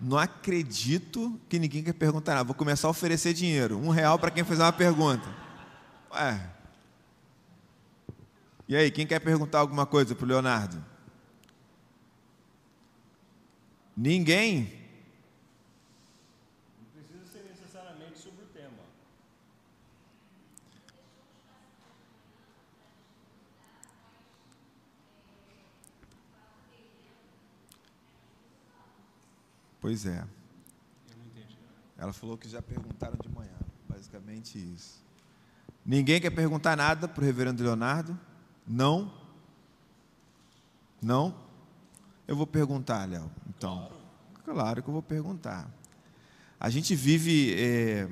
Não 0.00 0.16
acredito 0.16 1.38
que 1.46 1.58
ninguém 1.58 1.84
quer 1.84 1.92
perguntar 1.92 2.32
nada. 2.32 2.44
Vou 2.44 2.54
começar 2.54 2.88
a 2.88 2.90
oferecer 2.90 3.34
dinheiro. 3.34 3.76
Um 3.76 3.90
real 3.90 4.18
para 4.18 4.30
quem 4.30 4.44
fizer 4.44 4.62
uma 4.62 4.72
pergunta. 4.72 5.28
Ué, 6.10 6.53
e 8.66 8.74
aí, 8.74 8.90
quem 8.90 9.06
quer 9.06 9.20
perguntar 9.20 9.58
alguma 9.58 9.84
coisa 9.84 10.14
para 10.14 10.24
o 10.24 10.28
Leonardo? 10.28 10.82
Ninguém? 13.96 14.62
Não 16.78 16.86
precisa 16.92 17.26
ser 17.26 17.44
necessariamente 17.48 18.18
sobre 18.18 18.42
o 18.42 18.46
tema. 18.46 18.82
Pois 29.80 30.06
é. 30.06 30.26
Ela 31.98 32.12
falou 32.12 32.36
que 32.36 32.48
já 32.48 32.60
perguntaram 32.60 33.16
de 33.22 33.28
manhã, 33.28 33.56
basicamente 33.88 34.58
isso. 34.58 35.04
Ninguém 35.84 36.20
quer 36.20 36.30
perguntar 36.30 36.76
nada 36.76 37.06
para 37.06 37.22
o 37.22 37.24
reverendo 37.24 37.62
Leonardo? 37.62 38.18
Não? 38.66 39.12
Não? 41.00 41.34
Eu 42.26 42.36
vou 42.36 42.46
perguntar, 42.46 43.08
Léo. 43.08 43.30
Então, 43.48 43.90
Claro 44.44 44.82
que 44.82 44.88
eu 44.90 44.92
vou 44.92 45.02
perguntar. 45.02 45.70
A 46.60 46.68
gente 46.68 46.94
vive, 46.94 47.54
é, 47.58 48.06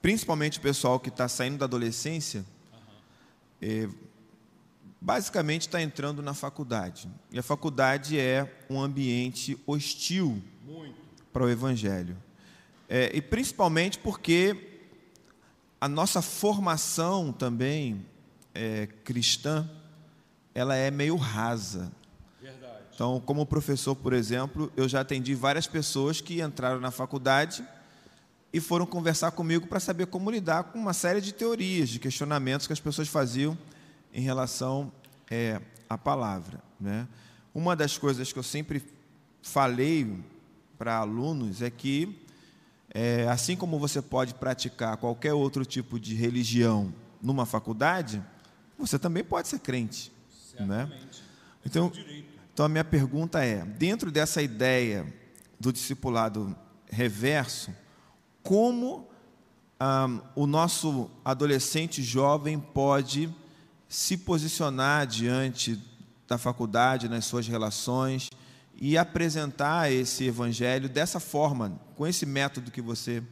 principalmente 0.00 0.58
o 0.58 0.62
pessoal 0.62 1.00
que 1.00 1.08
está 1.08 1.26
saindo 1.26 1.58
da 1.58 1.64
adolescência, 1.64 2.44
é, 3.60 3.88
basicamente 5.00 5.62
está 5.62 5.82
entrando 5.82 6.22
na 6.22 6.32
faculdade. 6.32 7.10
E 7.32 7.40
a 7.40 7.42
faculdade 7.42 8.16
é 8.16 8.56
um 8.70 8.80
ambiente 8.80 9.58
hostil 9.66 10.40
para 11.32 11.42
o 11.42 11.50
evangelho. 11.50 12.16
É, 12.88 13.10
e 13.12 13.20
principalmente 13.20 13.98
porque 13.98 14.84
a 15.80 15.88
nossa 15.88 16.22
formação 16.22 17.32
também 17.32 18.06
é, 18.54 18.86
cristã, 19.02 19.68
ela 20.54 20.76
é 20.76 20.90
meio 20.90 21.16
rasa. 21.16 21.90
Verdade. 22.40 22.84
Então, 22.94 23.20
como 23.20 23.44
professor, 23.44 23.96
por 23.96 24.12
exemplo, 24.12 24.72
eu 24.76 24.88
já 24.88 25.00
atendi 25.00 25.34
várias 25.34 25.66
pessoas 25.66 26.20
que 26.20 26.40
entraram 26.40 26.80
na 26.80 26.90
faculdade 26.90 27.66
e 28.52 28.60
foram 28.60 28.86
conversar 28.86 29.32
comigo 29.32 29.66
para 29.66 29.80
saber 29.80 30.06
como 30.06 30.30
lidar 30.30 30.64
com 30.64 30.78
uma 30.78 30.92
série 30.92 31.20
de 31.20 31.34
teorias, 31.34 31.88
de 31.88 31.98
questionamentos 31.98 32.68
que 32.68 32.72
as 32.72 32.78
pessoas 32.78 33.08
faziam 33.08 33.58
em 34.12 34.20
relação 34.20 34.92
é, 35.28 35.60
à 35.90 35.98
palavra. 35.98 36.60
Né? 36.78 37.08
Uma 37.52 37.74
das 37.74 37.98
coisas 37.98 38.32
que 38.32 38.38
eu 38.38 38.44
sempre 38.44 38.80
falei 39.42 40.20
para 40.78 40.98
alunos 40.98 41.62
é 41.62 41.70
que, 41.70 42.16
é, 42.90 43.26
assim 43.28 43.56
como 43.56 43.76
você 43.76 44.00
pode 44.00 44.34
praticar 44.34 44.96
qualquer 44.98 45.32
outro 45.32 45.64
tipo 45.64 45.98
de 45.98 46.14
religião 46.14 46.94
numa 47.20 47.44
faculdade, 47.44 48.22
você 48.78 49.00
também 49.00 49.24
pode 49.24 49.48
ser 49.48 49.58
crente. 49.58 50.13
Né? 50.58 50.90
Então, 51.64 51.92
então, 52.52 52.66
a 52.66 52.68
minha 52.68 52.84
pergunta 52.84 53.44
é: 53.44 53.64
dentro 53.64 54.10
dessa 54.10 54.40
ideia 54.40 55.12
do 55.58 55.72
discipulado 55.72 56.56
reverso, 56.90 57.74
como 58.42 59.08
ah, 59.80 60.08
o 60.36 60.46
nosso 60.46 61.10
adolescente 61.24 62.02
jovem 62.02 62.60
pode 62.60 63.34
se 63.88 64.16
posicionar 64.16 65.06
diante 65.06 65.80
da 66.28 66.38
faculdade, 66.38 67.08
nas 67.08 67.24
suas 67.24 67.46
relações 67.46 68.30
e 68.76 68.96
apresentar 68.96 69.90
esse 69.90 70.24
evangelho 70.24 70.88
dessa 70.88 71.20
forma, 71.20 71.80
com 71.96 72.06
esse 72.06 72.24
método 72.26 72.70
que 72.70 72.80
você 72.82 73.22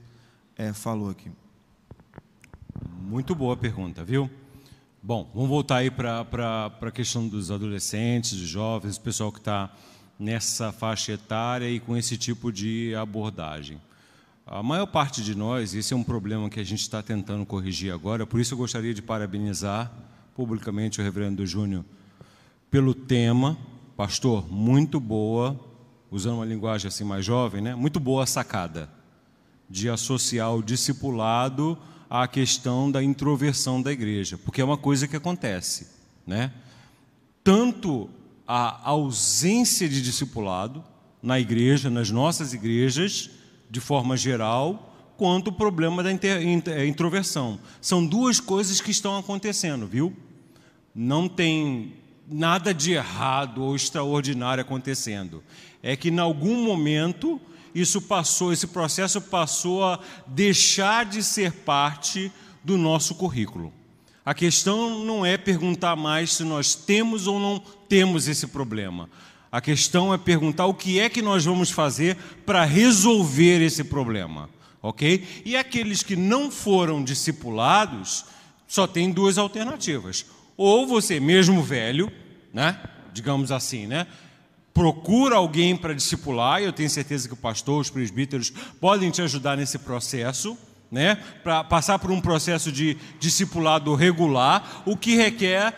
é, 0.57 0.73
falou 0.73 1.11
aqui? 1.11 1.31
Muito 3.01 3.35
boa 3.35 3.57
pergunta, 3.57 4.05
viu? 4.05 4.31
Bom, 5.05 5.29
vamos 5.35 5.49
voltar 5.49 5.79
aí 5.79 5.91
para 5.91 6.71
a 6.81 6.91
questão 6.93 7.27
dos 7.27 7.51
adolescentes, 7.51 8.39
dos 8.39 8.47
jovens, 8.47 8.97
o 8.97 9.01
pessoal 9.01 9.33
que 9.33 9.41
está 9.41 9.69
nessa 10.17 10.71
faixa 10.71 11.11
etária 11.11 11.69
e 11.69 11.81
com 11.81 11.97
esse 11.97 12.17
tipo 12.17 12.53
de 12.53 12.95
abordagem. 12.95 13.81
A 14.47 14.63
maior 14.63 14.87
parte 14.87 15.21
de 15.21 15.35
nós, 15.35 15.75
esse 15.75 15.93
é 15.93 15.97
um 15.97 16.05
problema 16.05 16.49
que 16.49 16.61
a 16.61 16.65
gente 16.65 16.83
está 16.83 17.03
tentando 17.03 17.45
corrigir 17.45 17.93
agora, 17.93 18.25
por 18.25 18.39
isso 18.39 18.55
eu 18.55 18.59
gostaria 18.59 18.95
de 18.95 19.03
parabenizar 19.03 19.91
publicamente 20.37 21.01
o 21.01 21.03
reverendo 21.03 21.45
Júnior 21.45 21.85
pelo 22.71 22.95
tema. 22.95 23.59
Pastor, 23.97 24.49
muito 24.53 25.01
boa, 25.01 25.59
usando 26.13 26.37
uma 26.37 26.47
linguagem 26.47 26.87
assim 26.87 27.03
mais 27.03 27.25
jovem, 27.25 27.61
né? 27.61 27.75
Muito 27.75 27.99
boa 27.99 28.23
a 28.23 28.27
sacada 28.27 28.89
de 29.69 29.89
associar 29.89 30.55
o 30.55 30.63
discipulado 30.63 31.77
à 32.15 32.29
questão 32.29 32.91
da 32.91 33.03
introversão 33.03 33.81
da 33.81 33.91
igreja, 33.91 34.37
porque 34.37 34.61
é 34.61 34.65
uma 34.65 34.77
coisa 34.77 35.09
que 35.09 35.17
acontece, 35.17 35.87
né? 36.27 36.53
Tanto 37.43 38.11
a 38.47 38.87
ausência 38.87 39.89
de 39.89 40.03
discipulado 40.03 40.85
na 41.23 41.41
igreja, 41.41 41.89
nas 41.89 42.11
nossas 42.11 42.53
igrejas, 42.53 43.31
de 43.71 43.81
forma 43.81 44.15
geral, 44.15 44.95
quanto 45.17 45.49
o 45.49 45.53
problema 45.55 46.03
da 46.03 46.11
é, 46.11 46.87
introversão. 46.87 47.59
São 47.81 48.05
duas 48.05 48.39
coisas 48.39 48.79
que 48.79 48.91
estão 48.91 49.17
acontecendo, 49.17 49.87
viu? 49.87 50.15
Não 50.95 51.27
tem 51.27 51.95
nada 52.29 52.75
de 52.75 52.93
errado 52.93 53.63
ou 53.63 53.75
extraordinário 53.75 54.61
acontecendo. 54.61 55.43
É 55.83 55.97
que 55.97 56.11
em 56.11 56.19
algum 56.19 56.63
momento 56.63 57.41
isso 57.75 58.01
passou, 58.01 58.53
esse 58.53 58.67
processo 58.67 59.21
passou 59.21 59.85
a 59.85 59.99
deixar 60.27 61.05
de 61.05 61.23
ser 61.23 61.53
parte 61.53 62.31
do 62.63 62.77
nosso 62.77 63.15
currículo. 63.15 63.73
A 64.25 64.35
questão 64.35 65.05
não 65.05 65.27
é 65.27 65.37
perguntar 65.37 65.97
mais 65.97 66.35
se 66.35 66.45
nós 66.45 66.75
temos 66.75 67.27
ou 67.27 67.41
não 67.41 67.59
temos 67.89 68.29
esse 68.29 68.47
problema. 68.47 69.09
A 69.51 69.61
questão 69.61 70.15
é 70.15 70.19
perguntar 70.19 70.67
o 70.67 70.75
que 70.75 71.01
é 71.01 71.09
que 71.09 71.21
nós 71.21 71.45
vamos 71.45 71.71
fazer 71.71 72.17
para 72.47 72.65
resolver 72.65 73.61
esse 73.61 73.85
problema, 73.85 74.49
ok? 74.81 75.43
E 75.45 75.57
aqueles 75.57 76.03
que 76.03 76.15
não 76.15 76.51
foram 76.51 77.03
discipulados, 77.03 78.25
só 78.67 78.87
tem 78.87 79.11
duas 79.11 79.37
alternativas. 79.37 80.25
Ou 80.57 80.87
você, 80.87 81.21
mesmo 81.21 81.63
velho, 81.63 82.11
né? 82.55 82.79
digamos 83.13 83.53
assim, 83.53 83.87
né? 83.87 84.07
Procura 84.75 85.37
alguém 85.37 85.77
para 85.77 85.95
discipular, 85.95 86.61
e 86.61 86.65
eu 86.65 86.73
tenho 86.73 86.89
certeza 86.89 87.29
que 87.29 87.35
o 87.35 87.37
pastor, 87.37 87.81
os 87.81 87.91
presbíteros 87.91 88.51
podem 88.81 89.11
te 89.11 89.23
ajudar 89.23 89.57
nesse 89.57 89.79
processo, 89.79 90.57
né? 90.91 91.17
para 91.43 91.65
passar 91.65 91.99
por 91.99 92.11
um 92.11 92.21
processo 92.21 92.71
de 92.71 92.97
discipulado 93.19 93.95
regular, 93.95 94.83
o 94.85 94.97
que 94.97 95.17
requer 95.17 95.75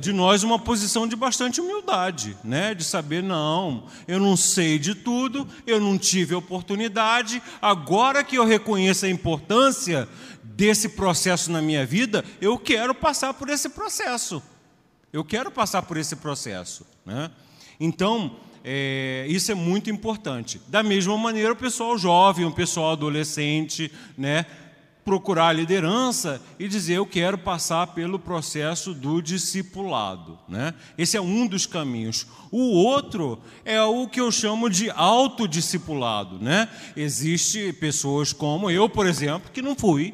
de 0.00 0.12
nós 0.12 0.42
uma 0.42 0.58
posição 0.58 1.06
de 1.06 1.14
bastante 1.14 1.60
humildade, 1.60 2.36
né? 2.42 2.74
De 2.74 2.82
saber 2.82 3.22
não, 3.22 3.86
eu 4.08 4.18
não 4.18 4.36
sei 4.36 4.78
de 4.78 4.94
tudo, 4.94 5.46
eu 5.64 5.80
não 5.80 5.96
tive 5.96 6.34
oportunidade. 6.34 7.40
Agora 7.62 8.24
que 8.24 8.36
eu 8.36 8.44
reconheço 8.44 9.06
a 9.06 9.08
importância 9.08 10.08
desse 10.42 10.88
processo 10.88 11.52
na 11.52 11.62
minha 11.62 11.86
vida, 11.86 12.24
eu 12.40 12.58
quero 12.58 12.94
passar 12.94 13.34
por 13.34 13.48
esse 13.48 13.68
processo. 13.68 14.42
Eu 15.12 15.24
quero 15.24 15.50
passar 15.50 15.82
por 15.82 15.96
esse 15.96 16.16
processo, 16.16 16.84
né? 17.04 17.30
Então, 17.78 18.36
é, 18.64 19.26
isso 19.28 19.52
é 19.52 19.54
muito 19.54 19.90
importante. 19.90 20.60
Da 20.68 20.82
mesma 20.82 21.16
maneira, 21.16 21.52
o 21.52 21.56
pessoal 21.56 21.96
jovem, 21.96 22.44
o 22.44 22.52
pessoal 22.52 22.92
adolescente, 22.92 23.92
né? 24.18 24.44
procurar 25.06 25.50
a 25.50 25.52
liderança 25.52 26.42
e 26.58 26.66
dizer 26.66 26.94
eu 26.94 27.06
quero 27.06 27.38
passar 27.38 27.86
pelo 27.94 28.18
processo 28.18 28.92
do 28.92 29.22
discipulado, 29.22 30.36
né? 30.48 30.74
Esse 30.98 31.16
é 31.16 31.20
um 31.20 31.46
dos 31.46 31.64
caminhos. 31.64 32.26
O 32.50 32.72
outro 32.72 33.38
é 33.64 33.80
o 33.80 34.08
que 34.08 34.20
eu 34.20 34.32
chamo 34.32 34.68
de 34.68 34.90
autodiscipulado, 34.90 36.40
né? 36.40 36.68
Existe 36.96 37.72
pessoas 37.74 38.32
como 38.32 38.68
eu, 38.68 38.88
por 38.88 39.06
exemplo, 39.06 39.48
que 39.52 39.62
não 39.62 39.76
fui, 39.76 40.12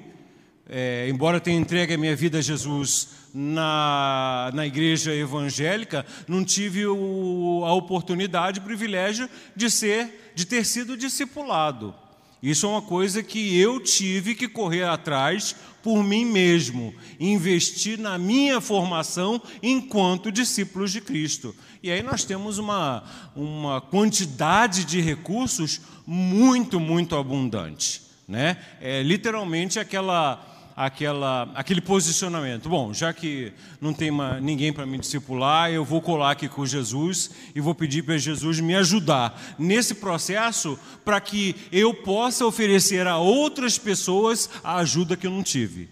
é, 0.74 1.06
embora 1.06 1.38
tenha 1.38 1.60
entregue 1.60 1.92
a 1.92 1.98
minha 1.98 2.16
vida 2.16 2.38
a 2.38 2.40
Jesus 2.40 3.08
na, 3.34 4.50
na 4.54 4.66
igreja 4.66 5.14
evangélica, 5.14 6.06
não 6.26 6.42
tive 6.42 6.86
o, 6.86 7.62
a 7.66 7.74
oportunidade, 7.74 8.58
o 8.58 8.62
privilégio 8.62 9.28
de 9.54 9.70
ser, 9.70 10.32
de 10.34 10.46
ter 10.46 10.64
sido 10.64 10.96
discipulado. 10.96 11.94
Isso 12.42 12.64
é 12.64 12.70
uma 12.70 12.80
coisa 12.80 13.22
que 13.22 13.58
eu 13.58 13.80
tive 13.80 14.34
que 14.34 14.48
correr 14.48 14.84
atrás 14.84 15.54
por 15.82 16.02
mim 16.02 16.24
mesmo, 16.24 16.94
investir 17.20 17.98
na 17.98 18.16
minha 18.16 18.58
formação 18.58 19.42
enquanto 19.62 20.32
discípulos 20.32 20.90
de 20.90 21.02
Cristo. 21.02 21.54
E 21.82 21.90
aí 21.90 22.02
nós 22.02 22.24
temos 22.24 22.56
uma, 22.56 23.04
uma 23.36 23.78
quantidade 23.80 24.86
de 24.86 25.02
recursos 25.02 25.82
muito, 26.06 26.80
muito 26.80 27.14
abundante. 27.14 28.00
Né? 28.26 28.56
É 28.80 29.02
literalmente 29.02 29.78
aquela 29.78 30.51
aquela, 30.76 31.50
aquele 31.54 31.80
posicionamento. 31.80 32.68
Bom, 32.68 32.92
já 32.92 33.12
que 33.12 33.52
não 33.80 33.92
tem 33.92 34.10
uma, 34.10 34.40
ninguém 34.40 34.72
para 34.72 34.86
me 34.86 34.98
discipular, 34.98 35.70
eu 35.70 35.84
vou 35.84 36.00
colar 36.00 36.32
aqui 36.32 36.48
com 36.48 36.64
Jesus 36.66 37.30
e 37.54 37.60
vou 37.60 37.74
pedir 37.74 38.02
para 38.02 38.18
Jesus 38.18 38.60
me 38.60 38.74
ajudar 38.74 39.40
nesse 39.58 39.94
processo 39.94 40.78
para 41.04 41.20
que 41.20 41.56
eu 41.70 41.94
possa 41.94 42.46
oferecer 42.46 43.06
a 43.06 43.18
outras 43.18 43.78
pessoas 43.78 44.48
a 44.62 44.76
ajuda 44.76 45.16
que 45.16 45.26
eu 45.26 45.30
não 45.30 45.42
tive. 45.42 45.88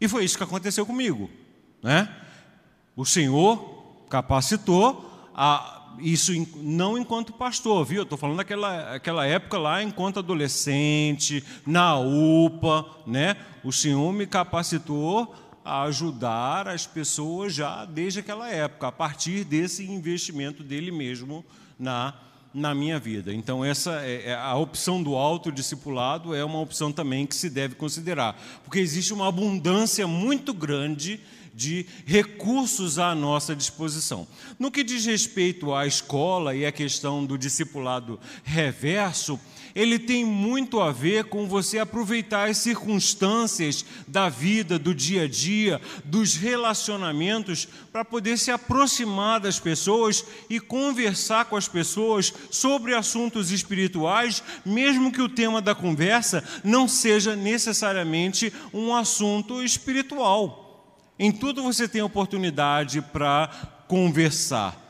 E 0.00 0.08
foi 0.08 0.24
isso 0.24 0.36
que 0.36 0.44
aconteceu 0.44 0.84
comigo. 0.84 1.30
Né? 1.82 2.08
O 2.94 3.04
Senhor 3.04 4.04
capacitou 4.08 5.30
a 5.34 5.75
isso 6.00 6.32
não 6.56 6.96
enquanto 6.98 7.32
pastor, 7.32 7.84
viu? 7.84 8.02
Estou 8.02 8.18
falando 8.18 8.38
daquela 8.38 8.94
aquela 8.94 9.26
época 9.26 9.58
lá, 9.58 9.82
enquanto 9.82 10.18
adolescente, 10.18 11.42
na 11.66 11.98
UPA, 11.98 12.86
né? 13.06 13.36
O 13.64 13.72
Senhor 13.72 14.12
me 14.12 14.26
capacitou 14.26 15.34
a 15.64 15.82
ajudar 15.82 16.68
as 16.68 16.86
pessoas 16.86 17.52
já 17.54 17.84
desde 17.84 18.20
aquela 18.20 18.48
época, 18.48 18.88
a 18.88 18.92
partir 18.92 19.44
desse 19.44 19.84
investimento 19.84 20.62
dele 20.62 20.90
mesmo 20.92 21.44
na 21.78 22.14
na 22.56 22.74
minha 22.74 22.98
vida. 22.98 23.34
Então 23.34 23.62
essa 23.62 24.00
é, 24.00 24.30
é 24.30 24.34
a 24.34 24.54
opção 24.56 25.02
do 25.02 25.14
autodiscipulado 25.14 26.34
é 26.34 26.42
uma 26.42 26.58
opção 26.58 26.90
também 26.90 27.26
que 27.26 27.36
se 27.36 27.50
deve 27.50 27.74
considerar, 27.74 28.40
porque 28.64 28.78
existe 28.78 29.12
uma 29.12 29.28
abundância 29.28 30.06
muito 30.06 30.54
grande 30.54 31.20
de 31.56 31.86
recursos 32.04 32.98
à 32.98 33.14
nossa 33.14 33.56
disposição. 33.56 34.28
No 34.58 34.70
que 34.70 34.84
diz 34.84 35.06
respeito 35.06 35.72
à 35.72 35.86
escola 35.86 36.54
e 36.54 36.66
à 36.66 36.70
questão 36.70 37.24
do 37.24 37.38
discipulado 37.38 38.20
reverso, 38.44 39.40
ele 39.74 39.98
tem 39.98 40.24
muito 40.24 40.80
a 40.80 40.92
ver 40.92 41.24
com 41.24 41.46
você 41.46 41.78
aproveitar 41.78 42.48
as 42.48 42.58
circunstâncias 42.58 43.84
da 44.06 44.28
vida, 44.28 44.78
do 44.78 44.94
dia 44.94 45.22
a 45.22 45.28
dia, 45.28 45.80
dos 46.04 46.34
relacionamentos, 46.34 47.68
para 47.92 48.04
poder 48.04 48.38
se 48.38 48.50
aproximar 48.50 49.40
das 49.40 49.58
pessoas 49.58 50.24
e 50.48 50.60
conversar 50.60 51.46
com 51.46 51.56
as 51.56 51.68
pessoas 51.68 52.32
sobre 52.50 52.94
assuntos 52.94 53.50
espirituais, 53.50 54.42
mesmo 54.64 55.12
que 55.12 55.22
o 55.22 55.28
tema 55.28 55.62
da 55.62 55.74
conversa 55.74 56.44
não 56.64 56.86
seja 56.86 57.34
necessariamente 57.34 58.52
um 58.72 58.94
assunto 58.94 59.62
espiritual. 59.62 60.65
Em 61.18 61.32
tudo 61.32 61.62
você 61.62 61.88
tem 61.88 62.02
oportunidade 62.02 63.00
para 63.00 63.48
conversar. 63.88 64.84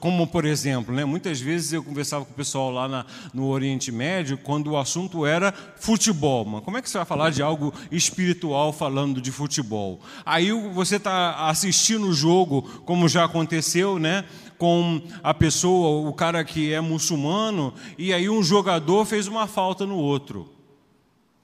Como, 0.00 0.26
por 0.26 0.44
exemplo, 0.44 0.94
né, 0.94 1.02
muitas 1.04 1.40
vezes 1.40 1.72
eu 1.72 1.82
conversava 1.82 2.26
com 2.26 2.30
o 2.30 2.36
pessoal 2.36 2.70
lá 2.70 2.86
na, 2.86 3.06
no 3.32 3.48
Oriente 3.48 3.90
Médio 3.90 4.36
quando 4.36 4.70
o 4.70 4.76
assunto 4.76 5.24
era 5.24 5.50
futebol. 5.76 6.44
Mas 6.44 6.62
como 6.62 6.76
é 6.76 6.82
que 6.82 6.90
você 6.90 6.98
vai 6.98 7.06
falar 7.06 7.30
de 7.30 7.42
algo 7.42 7.72
espiritual 7.90 8.72
falando 8.72 9.20
de 9.20 9.32
futebol? 9.32 9.98
Aí 10.26 10.52
você 10.52 10.96
está 10.96 11.48
assistindo 11.48 12.06
o 12.06 12.12
jogo, 12.12 12.62
como 12.84 13.08
já 13.08 13.24
aconteceu, 13.24 13.98
né, 13.98 14.24
com 14.58 15.00
a 15.22 15.32
pessoa, 15.34 16.08
o 16.08 16.12
cara 16.12 16.44
que 16.44 16.72
é 16.72 16.80
muçulmano, 16.80 17.74
e 17.98 18.12
aí 18.12 18.28
um 18.28 18.42
jogador 18.42 19.04
fez 19.06 19.26
uma 19.26 19.48
falta 19.48 19.86
no 19.86 19.96
outro. 19.96 20.52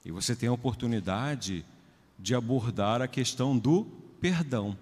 E 0.05 0.11
você 0.11 0.35
tem 0.35 0.47
a 0.47 0.53
oportunidade 0.53 1.65
de 2.17 2.35
abordar 2.35 3.01
a 3.01 3.07
questão 3.07 3.57
do 3.57 3.98
perdão 4.19 4.77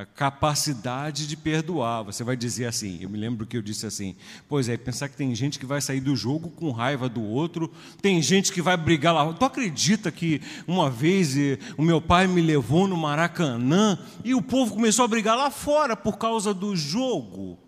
a 0.00 0.06
capacidade 0.06 1.26
de 1.26 1.36
perdoar. 1.36 2.02
Você 2.04 2.22
vai 2.24 2.36
dizer 2.36 2.66
assim, 2.66 2.98
eu 3.02 3.10
me 3.10 3.18
lembro 3.18 3.46
que 3.46 3.56
eu 3.56 3.62
disse 3.62 3.86
assim, 3.86 4.16
pois 4.48 4.68
é, 4.68 4.76
pensar 4.76 5.08
que 5.08 5.16
tem 5.16 5.34
gente 5.34 5.58
que 5.58 5.66
vai 5.66 5.80
sair 5.80 6.00
do 6.00 6.16
jogo 6.16 6.48
com 6.48 6.70
raiva 6.70 7.08
do 7.08 7.22
outro, 7.22 7.70
tem 8.00 8.22
gente 8.22 8.52
que 8.52 8.62
vai 8.62 8.76
brigar 8.76 9.12
lá. 9.12 9.30
Tu 9.32 9.44
acredita 9.44 10.10
que 10.10 10.40
uma 10.66 10.88
vez 10.88 11.36
eh, 11.36 11.58
o 11.76 11.82
meu 11.82 12.00
pai 12.00 12.26
me 12.26 12.40
levou 12.40 12.86
no 12.88 12.96
Maracanã 12.96 13.98
e 14.24 14.34
o 14.34 14.40
povo 14.40 14.74
começou 14.74 15.04
a 15.04 15.08
brigar 15.08 15.36
lá 15.36 15.50
fora 15.50 15.94
por 15.96 16.16
causa 16.16 16.54
do 16.54 16.74
jogo? 16.74 17.58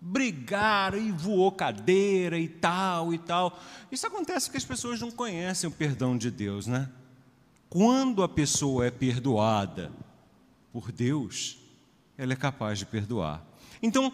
Brigaram 0.00 0.98
e 0.98 1.10
voou 1.10 1.50
cadeira 1.50 2.38
e 2.38 2.48
tal 2.48 3.12
e 3.12 3.18
tal. 3.18 3.58
Isso 3.90 4.06
acontece 4.06 4.46
porque 4.46 4.58
as 4.58 4.64
pessoas 4.64 5.00
não 5.00 5.10
conhecem 5.10 5.68
o 5.68 5.72
perdão 5.72 6.16
de 6.16 6.30
Deus, 6.30 6.66
né? 6.66 6.88
Quando 7.68 8.22
a 8.22 8.28
pessoa 8.28 8.86
é 8.86 8.90
perdoada 8.90 9.90
por 10.72 10.92
Deus, 10.92 11.58
ela 12.16 12.32
é 12.32 12.36
capaz 12.36 12.78
de 12.78 12.86
perdoar. 12.86 13.44
Então, 13.82 14.12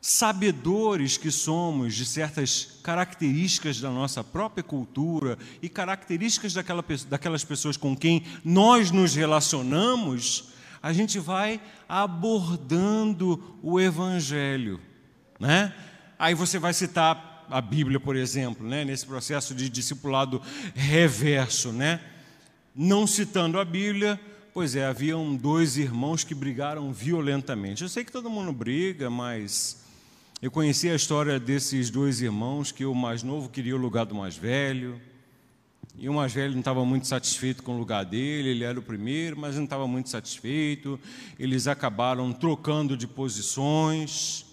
sabedores 0.00 1.16
que 1.16 1.30
somos 1.30 1.94
de 1.94 2.06
certas 2.06 2.78
características 2.82 3.80
da 3.80 3.90
nossa 3.90 4.24
própria 4.24 4.62
cultura 4.62 5.38
e 5.60 5.68
características 5.68 6.54
daquela, 6.54 6.84
daquelas 7.08 7.44
pessoas 7.44 7.76
com 7.76 7.94
quem 7.94 8.24
nós 8.44 8.90
nos 8.90 9.14
relacionamos, 9.14 10.50
a 10.82 10.92
gente 10.92 11.18
vai 11.18 11.60
abordando 11.88 13.58
o 13.62 13.78
Evangelho. 13.78 14.80
Né? 15.38 15.74
Aí 16.18 16.34
você 16.34 16.58
vai 16.58 16.72
citar 16.72 17.46
a 17.50 17.60
Bíblia, 17.60 18.00
por 18.00 18.16
exemplo, 18.16 18.66
né? 18.66 18.84
nesse 18.84 19.04
processo 19.04 19.54
de 19.54 19.68
discipulado 19.68 20.40
reverso. 20.74 21.72
Né? 21.72 22.00
Não 22.74 23.06
citando 23.06 23.58
a 23.58 23.64
Bíblia, 23.64 24.18
Pois 24.52 24.74
é, 24.74 24.84
haviam 24.84 25.36
dois 25.36 25.76
irmãos 25.76 26.24
que 26.24 26.34
brigaram 26.34 26.92
violentamente. 26.92 27.84
Eu 27.84 27.88
sei 27.88 28.04
que 28.04 28.10
todo 28.10 28.28
mundo 28.28 28.52
briga, 28.52 29.08
mas 29.08 29.84
eu 30.42 30.50
conheci 30.50 30.88
a 30.90 30.96
história 30.96 31.38
desses 31.38 31.88
dois 31.88 32.20
irmãos 32.20 32.72
que 32.72 32.84
o 32.84 32.92
mais 32.92 33.22
novo 33.22 33.48
queria 33.48 33.76
o 33.76 33.78
lugar 33.78 34.06
do 34.06 34.14
mais 34.14 34.36
velho. 34.36 35.00
E 35.96 36.08
o 36.08 36.14
mais 36.14 36.32
velho 36.32 36.50
não 36.50 36.58
estava 36.58 36.84
muito 36.84 37.06
satisfeito 37.06 37.62
com 37.62 37.76
o 37.76 37.78
lugar 37.78 38.04
dele, 38.04 38.48
ele 38.48 38.64
era 38.64 38.76
o 38.76 38.82
primeiro, 38.82 39.38
mas 39.38 39.54
não 39.54 39.64
estava 39.64 39.86
muito 39.86 40.08
satisfeito. 40.08 40.98
Eles 41.38 41.68
acabaram 41.68 42.32
trocando 42.32 42.96
de 42.96 43.06
posições. 43.06 44.44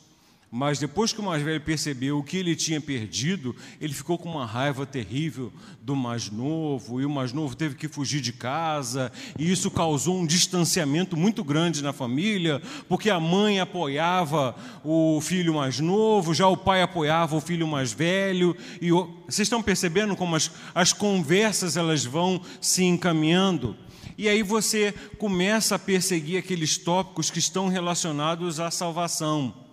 Mas 0.49 0.79
depois 0.79 1.11
que 1.11 1.19
o 1.19 1.23
mais 1.23 1.43
velho 1.43 1.59
percebeu 1.59 2.17
o 2.17 2.23
que 2.23 2.37
ele 2.37 2.55
tinha 2.55 2.79
perdido, 2.79 3.53
ele 3.81 3.93
ficou 3.93 4.17
com 4.17 4.29
uma 4.29 4.45
raiva 4.45 4.85
terrível 4.85 5.51
do 5.81 5.93
mais 5.93 6.29
novo, 6.29 7.01
e 7.01 7.05
o 7.05 7.09
mais 7.09 7.33
novo 7.33 7.53
teve 7.53 7.75
que 7.75 7.89
fugir 7.89 8.21
de 8.21 8.31
casa, 8.31 9.11
e 9.37 9.51
isso 9.51 9.69
causou 9.69 10.17
um 10.17 10.25
distanciamento 10.25 11.17
muito 11.17 11.43
grande 11.43 11.83
na 11.83 11.91
família, 11.91 12.61
porque 12.87 13.09
a 13.09 13.19
mãe 13.19 13.59
apoiava 13.59 14.55
o 14.85 15.19
filho 15.19 15.55
mais 15.55 15.81
novo, 15.81 16.33
já 16.33 16.47
o 16.47 16.55
pai 16.55 16.81
apoiava 16.81 17.35
o 17.35 17.41
filho 17.41 17.67
mais 17.67 17.91
velho, 17.91 18.55
e 18.81 18.89
o... 18.89 19.05
vocês 19.25 19.47
estão 19.47 19.61
percebendo 19.61 20.15
como 20.15 20.37
as, 20.37 20.49
as 20.73 20.93
conversas 20.93 21.75
elas 21.75 22.05
vão 22.05 22.41
se 22.61 22.85
encaminhando? 22.85 23.75
E 24.17 24.29
aí 24.29 24.41
você 24.43 24.93
começa 25.17 25.75
a 25.75 25.79
perseguir 25.79 26.39
aqueles 26.39 26.77
tópicos 26.77 27.29
que 27.29 27.37
estão 27.37 27.67
relacionados 27.67 28.61
à 28.61 28.71
salvação 28.71 29.66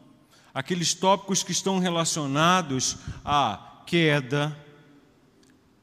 aqueles 0.55 0.95
tópicos 0.95 1.43
que 1.43 1.51
estão 1.51 1.81
relacionados 1.81 2.99
à 3.25 3.83
queda, 3.85 4.57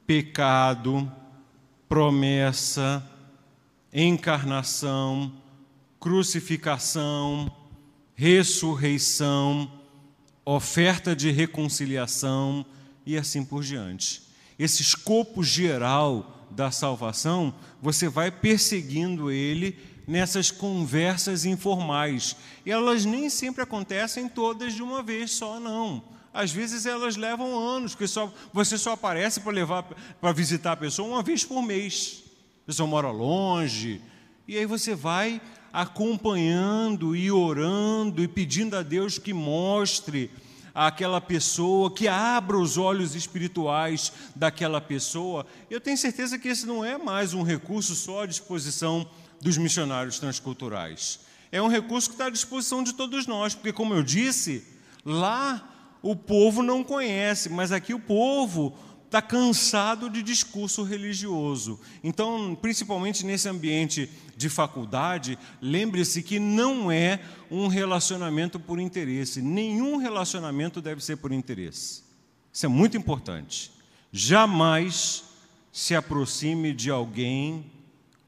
pecado, 0.07 1.11
promessa, 1.89 3.05
encarnação, 3.93 5.33
crucificação, 5.99 7.51
ressurreição, 8.15 9.69
oferta 10.45 11.13
de 11.13 11.31
reconciliação 11.31 12.65
e 13.05 13.17
assim 13.17 13.43
por 13.43 13.63
diante. 13.63 14.23
Esse 14.57 14.81
escopo 14.81 15.43
geral 15.43 16.47
da 16.49 16.71
salvação, 16.71 17.53
você 17.81 18.07
vai 18.07 18.31
perseguindo 18.31 19.31
ele 19.31 19.77
nessas 20.07 20.51
conversas 20.51 21.45
informais. 21.45 22.35
E 22.65 22.71
elas 22.71 23.05
nem 23.05 23.29
sempre 23.29 23.63
acontecem 23.63 24.27
todas 24.27 24.73
de 24.73 24.83
uma 24.83 25.01
vez 25.01 25.31
só, 25.31 25.59
não. 25.59 26.03
Às 26.33 26.51
vezes 26.51 26.85
elas 26.85 27.17
levam 27.17 27.59
anos, 27.59 27.93
porque 27.93 28.07
só, 28.07 28.33
você 28.53 28.77
só 28.77 28.93
aparece 28.93 29.41
para 29.41 29.51
levar 29.51 29.83
para 29.83 30.31
visitar 30.31 30.73
a 30.73 30.77
pessoa 30.77 31.07
uma 31.07 31.23
vez 31.23 31.43
por 31.43 31.61
mês. 31.61 32.23
A 32.63 32.67
pessoa 32.67 32.87
mora 32.87 33.11
longe, 33.11 34.01
e 34.47 34.57
aí 34.57 34.65
você 34.65 34.95
vai 34.95 35.41
acompanhando 35.73 37.15
e 37.15 37.31
orando 37.31 38.23
e 38.23 38.27
pedindo 38.27 38.75
a 38.75 38.83
Deus 38.83 39.17
que 39.17 39.33
mostre 39.33 40.29
àquela 40.73 41.19
pessoa, 41.19 41.93
que 41.93 42.07
abra 42.07 42.57
os 42.57 42.77
olhos 42.77 43.15
espirituais 43.15 44.11
daquela 44.35 44.79
pessoa. 44.79 45.45
Eu 45.69 45.81
tenho 45.81 45.97
certeza 45.97 46.39
que 46.39 46.47
esse 46.47 46.65
não 46.65 46.83
é 46.83 46.97
mais 46.97 47.33
um 47.33 47.43
recurso 47.43 47.95
só 47.95 48.23
à 48.23 48.25
disposição 48.25 49.07
dos 49.41 49.57
missionários 49.57 50.19
transculturais. 50.19 51.19
É 51.51 51.61
um 51.61 51.67
recurso 51.67 52.09
que 52.09 52.13
está 52.13 52.27
à 52.27 52.29
disposição 52.29 52.83
de 52.83 52.93
todos 52.93 53.27
nós, 53.27 53.53
porque, 53.53 53.73
como 53.73 53.93
eu 53.93 54.03
disse, 54.03 54.63
lá 55.03 55.97
o 56.01 56.15
povo 56.15 56.63
não 56.63 56.83
conhece, 56.83 57.49
mas 57.49 57.71
aqui 57.71 57.93
o 57.93 57.99
povo 57.99 58.73
está 59.05 59.21
cansado 59.21 60.09
de 60.09 60.23
discurso 60.23 60.83
religioso. 60.83 61.77
Então, 62.01 62.57
principalmente 62.61 63.25
nesse 63.25 63.49
ambiente 63.49 64.09
de 64.37 64.47
faculdade, 64.47 65.37
lembre-se 65.61 66.23
que 66.23 66.39
não 66.39 66.89
é 66.89 67.19
um 67.49 67.67
relacionamento 67.67 68.57
por 68.57 68.79
interesse. 68.79 69.41
Nenhum 69.41 69.97
relacionamento 69.97 70.81
deve 70.81 71.03
ser 71.03 71.17
por 71.17 71.33
interesse. 71.33 72.03
Isso 72.53 72.65
é 72.65 72.69
muito 72.69 72.95
importante. 72.95 73.69
Jamais 74.13 75.25
se 75.73 75.93
aproxime 75.93 76.73
de 76.73 76.89
alguém 76.89 77.65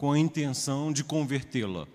com 0.04 0.12
a 0.12 0.20
intenção 0.20 0.92
de 0.92 1.02
convertê-la. 1.02 1.88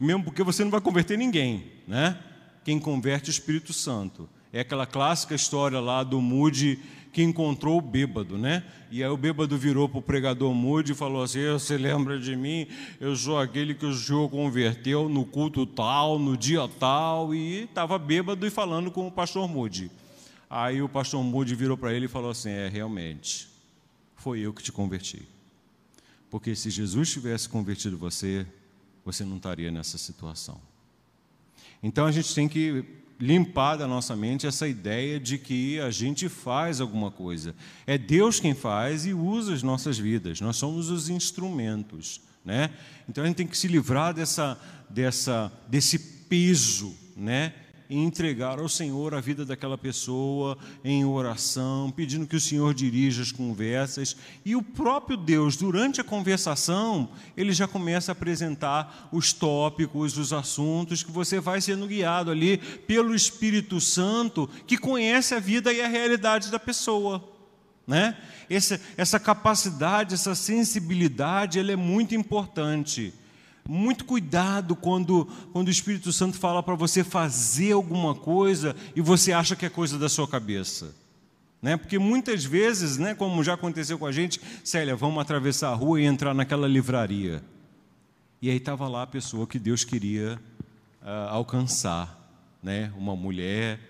Mesmo 0.00 0.24
porque 0.24 0.42
você 0.42 0.64
não 0.64 0.72
vai 0.72 0.80
converter 0.80 1.16
ninguém, 1.16 1.66
né? 1.86 2.18
Quem 2.64 2.80
converte 2.80 3.26
é 3.26 3.30
o 3.30 3.30
Espírito 3.30 3.72
Santo. 3.72 4.28
É 4.52 4.58
aquela 4.58 4.84
clássica 4.84 5.36
história 5.36 5.78
lá 5.78 6.02
do 6.02 6.20
Mude 6.20 6.80
que 7.12 7.22
encontrou 7.22 7.78
o 7.78 7.80
bêbado, 7.80 8.36
né? 8.36 8.64
E 8.90 9.04
aí 9.04 9.08
o 9.08 9.16
bêbado 9.16 9.56
virou 9.56 9.88
para 9.88 10.00
o 10.00 10.02
pregador 10.02 10.52
Mude 10.52 10.90
e 10.90 10.94
falou 10.96 11.22
assim: 11.22 11.48
Você 11.52 11.78
lembra 11.78 12.18
de 12.18 12.34
mim? 12.34 12.66
Eu 12.98 13.14
sou 13.14 13.38
aquele 13.38 13.72
que 13.72 13.86
o 13.86 13.94
senhor 13.94 14.28
converteu 14.28 15.08
no 15.08 15.24
culto 15.24 15.64
tal, 15.64 16.18
no 16.18 16.36
dia 16.36 16.68
tal, 16.80 17.32
e 17.32 17.62
estava 17.62 18.00
bêbado 18.00 18.48
e 18.48 18.50
falando 18.50 18.90
com 18.90 19.06
o 19.06 19.12
pastor 19.12 19.48
Mude. 19.48 19.92
Aí 20.50 20.82
o 20.82 20.88
pastor 20.88 21.22
Mude 21.22 21.54
virou 21.54 21.76
para 21.76 21.94
ele 21.94 22.06
e 22.06 22.08
falou 22.08 22.32
assim: 22.32 22.50
É, 22.50 22.68
realmente, 22.68 23.46
foi 24.16 24.40
eu 24.40 24.52
que 24.52 24.60
te 24.60 24.72
converti. 24.72 25.37
Porque 26.30 26.54
se 26.54 26.70
Jesus 26.70 27.10
tivesse 27.10 27.48
convertido 27.48 27.96
você, 27.96 28.46
você 29.04 29.24
não 29.24 29.36
estaria 29.36 29.70
nessa 29.70 29.96
situação. 29.96 30.60
Então 31.82 32.06
a 32.06 32.12
gente 32.12 32.34
tem 32.34 32.48
que 32.48 32.84
limpar 33.20 33.76
da 33.76 33.86
nossa 33.86 34.14
mente 34.14 34.46
essa 34.46 34.68
ideia 34.68 35.18
de 35.18 35.38
que 35.38 35.80
a 35.80 35.90
gente 35.90 36.28
faz 36.28 36.80
alguma 36.80 37.10
coisa. 37.10 37.54
É 37.86 37.98
Deus 37.98 38.38
quem 38.38 38.54
faz 38.54 39.06
e 39.06 39.12
usa 39.12 39.54
as 39.54 39.62
nossas 39.62 39.98
vidas. 39.98 40.40
Nós 40.40 40.56
somos 40.56 40.90
os 40.90 41.08
instrumentos 41.08 42.20
né? 42.48 42.70
Então 43.06 43.22
a 43.22 43.26
gente 43.26 43.36
tem 43.36 43.46
que 43.46 43.56
se 43.58 43.68
livrar 43.68 44.14
dessa, 44.14 44.58
dessa, 44.88 45.52
desse 45.68 45.98
peso, 45.98 46.96
né? 47.14 47.52
E 47.88 47.96
entregar 47.96 48.58
ao 48.58 48.68
Senhor 48.68 49.14
a 49.14 49.20
vida 49.20 49.44
daquela 49.44 49.78
pessoa 49.78 50.58
em 50.84 51.04
oração, 51.04 51.90
pedindo 51.90 52.26
que 52.26 52.36
o 52.36 52.40
Senhor 52.40 52.74
dirija 52.74 53.22
as 53.22 53.32
conversas. 53.32 54.16
E 54.44 54.54
o 54.54 54.62
próprio 54.62 55.16
Deus, 55.16 55.56
durante 55.56 56.00
a 56.00 56.04
conversação, 56.04 57.08
ele 57.36 57.52
já 57.52 57.66
começa 57.66 58.10
a 58.10 58.14
apresentar 58.14 59.08
os 59.10 59.32
tópicos, 59.32 60.18
os 60.18 60.32
assuntos 60.32 61.02
que 61.02 61.10
você 61.10 61.40
vai 61.40 61.60
sendo 61.60 61.86
guiado 61.86 62.30
ali 62.30 62.58
pelo 62.58 63.14
Espírito 63.14 63.80
Santo, 63.80 64.48
que 64.66 64.76
conhece 64.76 65.34
a 65.34 65.40
vida 65.40 65.72
e 65.72 65.80
a 65.80 65.88
realidade 65.88 66.50
da 66.50 66.58
pessoa. 66.58 67.26
Né? 67.86 68.18
Essa, 68.50 68.78
essa 68.98 69.18
capacidade, 69.18 70.12
essa 70.12 70.34
sensibilidade, 70.34 71.58
ela 71.58 71.72
é 71.72 71.76
muito 71.76 72.14
importante 72.14 73.14
muito 73.68 74.06
cuidado 74.06 74.74
quando, 74.74 75.26
quando 75.52 75.68
o 75.68 75.70
Espírito 75.70 76.10
Santo 76.10 76.38
fala 76.38 76.62
para 76.62 76.74
você 76.74 77.04
fazer 77.04 77.72
alguma 77.72 78.14
coisa 78.14 78.74
e 78.96 79.02
você 79.02 79.30
acha 79.30 79.54
que 79.54 79.66
é 79.66 79.68
coisa 79.68 79.98
da 79.98 80.08
sua 80.08 80.26
cabeça. 80.26 80.94
Né? 81.60 81.76
Porque 81.76 81.98
muitas 81.98 82.44
vezes, 82.44 82.96
né, 82.96 83.14
como 83.14 83.44
já 83.44 83.52
aconteceu 83.52 83.98
com 83.98 84.06
a 84.06 84.12
gente, 84.12 84.40
Célia, 84.64 84.96
vamos 84.96 85.20
atravessar 85.20 85.68
a 85.68 85.74
rua 85.74 86.00
e 86.00 86.04
entrar 86.04 86.32
naquela 86.32 86.66
livraria. 86.66 87.44
E 88.40 88.48
aí 88.48 88.56
estava 88.56 88.88
lá 88.88 89.02
a 89.02 89.06
pessoa 89.06 89.46
que 89.46 89.58
Deus 89.58 89.84
queria 89.84 90.40
uh, 91.02 91.28
alcançar, 91.28 92.16
né? 92.62 92.90
uma 92.96 93.14
mulher 93.14 93.80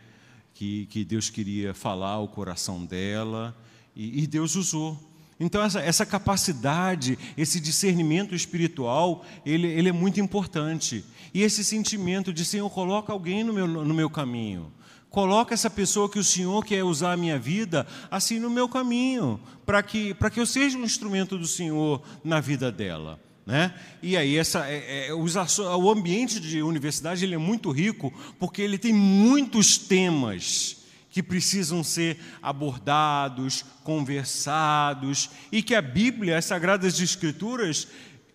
que, 0.54 0.86
que 0.86 1.04
Deus 1.04 1.30
queria 1.30 1.72
falar 1.72 2.12
ao 2.12 2.26
coração 2.26 2.84
dela, 2.84 3.54
e, 3.94 4.24
e 4.24 4.26
Deus 4.26 4.56
usou. 4.56 5.07
Então, 5.40 5.62
essa, 5.62 5.80
essa 5.80 6.04
capacidade, 6.04 7.18
esse 7.36 7.60
discernimento 7.60 8.34
espiritual, 8.34 9.24
ele, 9.46 9.68
ele 9.68 9.88
é 9.88 9.92
muito 9.92 10.20
importante. 10.20 11.04
E 11.32 11.42
esse 11.42 11.62
sentimento 11.62 12.32
de, 12.32 12.44
Senhor, 12.44 12.68
coloca 12.70 13.12
alguém 13.12 13.44
no 13.44 13.52
meu, 13.52 13.66
no 13.66 13.94
meu 13.94 14.10
caminho. 14.10 14.72
Coloca 15.10 15.54
essa 15.54 15.70
pessoa 15.70 16.08
que 16.08 16.18
o 16.18 16.24
Senhor 16.24 16.64
quer 16.64 16.84
usar 16.84 17.12
a 17.12 17.16
minha 17.16 17.38
vida 17.38 17.86
assim 18.10 18.38
no 18.38 18.50
meu 18.50 18.68
caminho, 18.68 19.40
para 19.64 19.82
que, 19.82 20.14
que 20.14 20.40
eu 20.40 20.46
seja 20.46 20.76
um 20.76 20.84
instrumento 20.84 21.38
do 21.38 21.46
Senhor 21.46 22.02
na 22.22 22.40
vida 22.40 22.70
dela. 22.70 23.18
Né? 23.46 23.74
E 24.02 24.14
aí 24.14 24.36
essa, 24.36 24.68
é, 24.68 25.08
é, 25.08 25.14
o 25.14 25.90
ambiente 25.90 26.38
de 26.38 26.62
universidade 26.62 27.24
ele 27.24 27.34
é 27.34 27.38
muito 27.38 27.70
rico 27.70 28.12
porque 28.38 28.60
ele 28.60 28.76
tem 28.76 28.92
muitos 28.92 29.78
temas 29.78 30.77
que 31.18 31.22
precisam 31.24 31.82
ser 31.82 32.16
abordados, 32.40 33.64
conversados, 33.82 35.28
e 35.50 35.64
que 35.64 35.74
a 35.74 35.82
Bíblia, 35.82 36.38
as 36.38 36.44
Sagradas 36.44 37.00
Escrituras, 37.00 37.88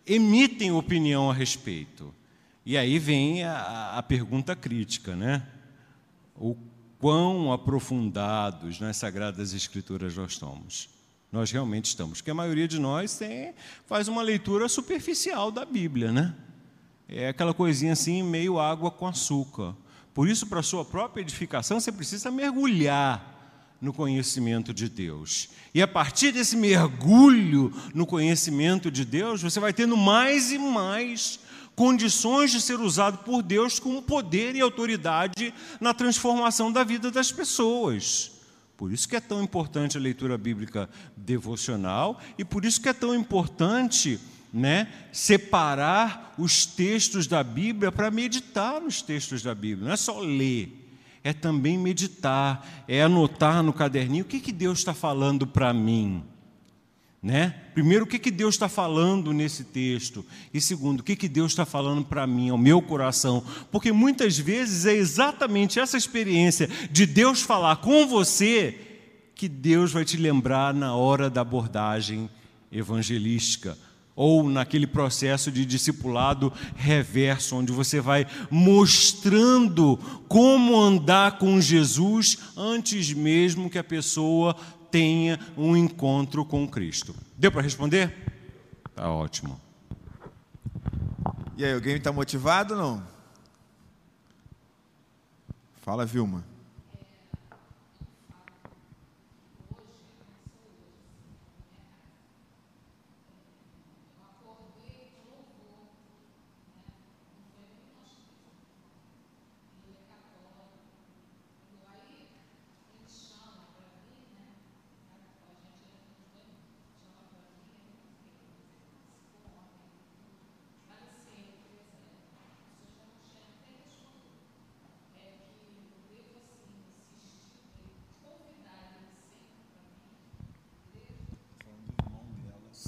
emitem 0.05 0.73
opinião 0.73 1.31
a 1.31 1.33
respeito. 1.33 2.13
E 2.65 2.77
aí 2.77 2.99
vem 2.99 3.41
a, 3.45 3.97
a 3.97 4.03
pergunta 4.03 4.53
crítica, 4.53 5.15
né? 5.15 5.47
O 6.35 6.57
quão 6.99 7.53
aprofundados 7.53 8.81
nas 8.81 8.97
Sagradas 8.97 9.53
Escrituras 9.53 10.17
nós 10.17 10.33
estamos? 10.33 10.89
Nós 11.31 11.51
realmente 11.51 11.85
estamos, 11.85 12.19
porque 12.19 12.31
a 12.31 12.35
maioria 12.35 12.67
de 12.67 12.79
nós 12.79 13.17
tem, 13.17 13.53
faz 13.85 14.09
uma 14.09 14.21
leitura 14.21 14.67
superficial 14.67 15.51
da 15.51 15.63
Bíblia, 15.63 16.11
né? 16.11 16.35
É 17.07 17.29
aquela 17.29 17.53
coisinha 17.53 17.93
assim, 17.93 18.21
meio 18.21 18.59
água 18.59 18.91
com 18.91 19.07
açúcar. 19.07 19.73
Por 20.13 20.27
isso, 20.27 20.47
para 20.47 20.59
a 20.59 20.63
sua 20.63 20.85
própria 20.85 21.21
edificação, 21.21 21.79
você 21.79 21.91
precisa 21.91 22.29
mergulhar 22.29 23.33
no 23.81 23.91
conhecimento 23.91 24.73
de 24.73 24.87
Deus. 24.87 25.49
E 25.73 25.81
a 25.81 25.87
partir 25.87 26.31
desse 26.31 26.55
mergulho 26.55 27.73
no 27.93 28.05
conhecimento 28.05 28.89
de 28.89 29.03
Deus, 29.03 29.41
você 29.41 29.59
vai 29.59 29.73
tendo 29.73 29.97
mais 29.97 30.51
e 30.51 30.57
mais 30.57 31.39
condições 31.75 32.51
de 32.51 32.61
ser 32.61 32.79
usado 32.79 33.19
por 33.19 33.41
Deus 33.41 33.79
com 33.79 34.01
poder 34.01 34.55
e 34.55 34.61
autoridade 34.61 35.53
na 35.81 35.93
transformação 35.93 36.71
da 36.71 36.83
vida 36.83 37.11
das 37.11 37.31
pessoas. 37.31 38.31
Por 38.77 38.91
isso 38.91 39.07
que 39.07 39.15
é 39.15 39.19
tão 39.19 39.43
importante 39.43 39.97
a 39.97 40.01
leitura 40.01 40.37
bíblica 40.37 40.89
devocional 41.15 42.19
e 42.37 42.45
por 42.45 42.65
isso 42.65 42.81
que 42.81 42.89
é 42.89 42.93
tão 42.93 43.13
importante 43.13 44.19
né, 44.53 44.87
separar 45.11 46.35
os 46.37 46.65
textos 46.65 47.25
da 47.25 47.43
Bíblia 47.43 47.91
para 47.91 48.11
meditar 48.11 48.79
nos 48.79 49.01
textos 49.01 49.41
da 49.41 49.55
Bíblia. 49.55 49.87
Não 49.87 49.93
é 49.93 49.97
só 49.97 50.19
ler, 50.19 50.87
é 51.23 51.33
também 51.33 51.75
meditar, 51.77 52.85
é 52.87 53.01
anotar 53.01 53.63
no 53.63 53.73
caderninho 53.73 54.23
o 54.23 54.27
que, 54.27 54.39
que 54.39 54.51
Deus 54.51 54.77
está 54.77 54.93
falando 54.93 55.47
para 55.47 55.73
mim. 55.73 56.23
Né? 57.21 57.55
Primeiro, 57.73 58.03
o 58.03 58.07
que, 58.07 58.19
que 58.19 58.29
Deus 58.29 58.53
está 58.53 58.67
falando 58.67 59.31
nesse 59.31 59.63
texto? 59.63 60.25
E 60.53 60.59
segundo, 60.59 60.99
o 60.99 61.03
que, 61.03 61.15
que 61.15 61.29
Deus 61.29 61.53
está 61.53 61.65
falando 61.65 62.03
para 62.03 62.27
mim, 62.27 62.49
ao 62.49 62.57
meu 62.57 62.81
coração? 62.81 63.43
Porque 63.71 63.93
muitas 63.93 64.37
vezes 64.37 64.85
é 64.85 64.93
exatamente 64.93 65.79
essa 65.79 65.97
experiência 65.97 66.69
de 66.91 67.05
Deus 67.05 67.41
falar 67.41 67.77
com 67.77 68.05
você 68.05 68.77
que 69.33 69.47
Deus 69.47 69.93
vai 69.93 70.03
te 70.03 70.17
lembrar 70.17 70.73
na 70.73 70.95
hora 70.95 71.29
da 71.29 71.41
abordagem 71.41 72.29
evangelística 72.69 73.77
ou 74.15 74.49
naquele 74.49 74.85
processo 74.85 75.51
de 75.51 75.65
discipulado 75.65 76.53
reverso, 76.75 77.55
onde 77.55 77.71
você 77.71 77.99
vai 77.99 78.27
mostrando 78.49 79.97
como 80.27 80.79
andar 80.79 81.37
com 81.37 81.59
Jesus 81.59 82.37
antes 82.55 83.11
mesmo 83.13 83.69
que 83.69 83.79
a 83.79 83.83
pessoa 83.83 84.55
tenha 84.91 85.39
um 85.57 85.75
encontro 85.75 86.45
com 86.45 86.67
Cristo. 86.67 87.15
Deu 87.37 87.51
para 87.51 87.61
responder? 87.61 88.13
Tá 88.95 89.09
ótimo. 89.09 89.59
E 91.57 91.65
aí, 91.65 91.73
alguém 91.73 91.95
está 91.95 92.11
motivado 92.11 92.73
ou 92.73 92.79
não? 92.79 93.03
Fala, 95.81 96.05
Vilma. 96.05 96.52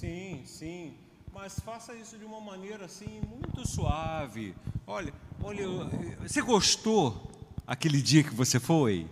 Sim, 0.05 0.41
sim. 0.45 0.93
Mas 1.33 1.59
faça 1.59 1.95
isso 1.95 2.15
de 2.15 2.23
uma 2.23 2.39
maneira 2.39 2.85
assim, 2.85 3.21
muito 3.27 3.67
suave. 3.67 4.53
Olha, 4.85 5.11
olha, 5.41 5.65
você 6.21 6.43
gostou 6.43 7.31
aquele 7.65 7.99
dia 7.99 8.23
que 8.23 8.31
você 8.31 8.59
foi? 8.59 9.09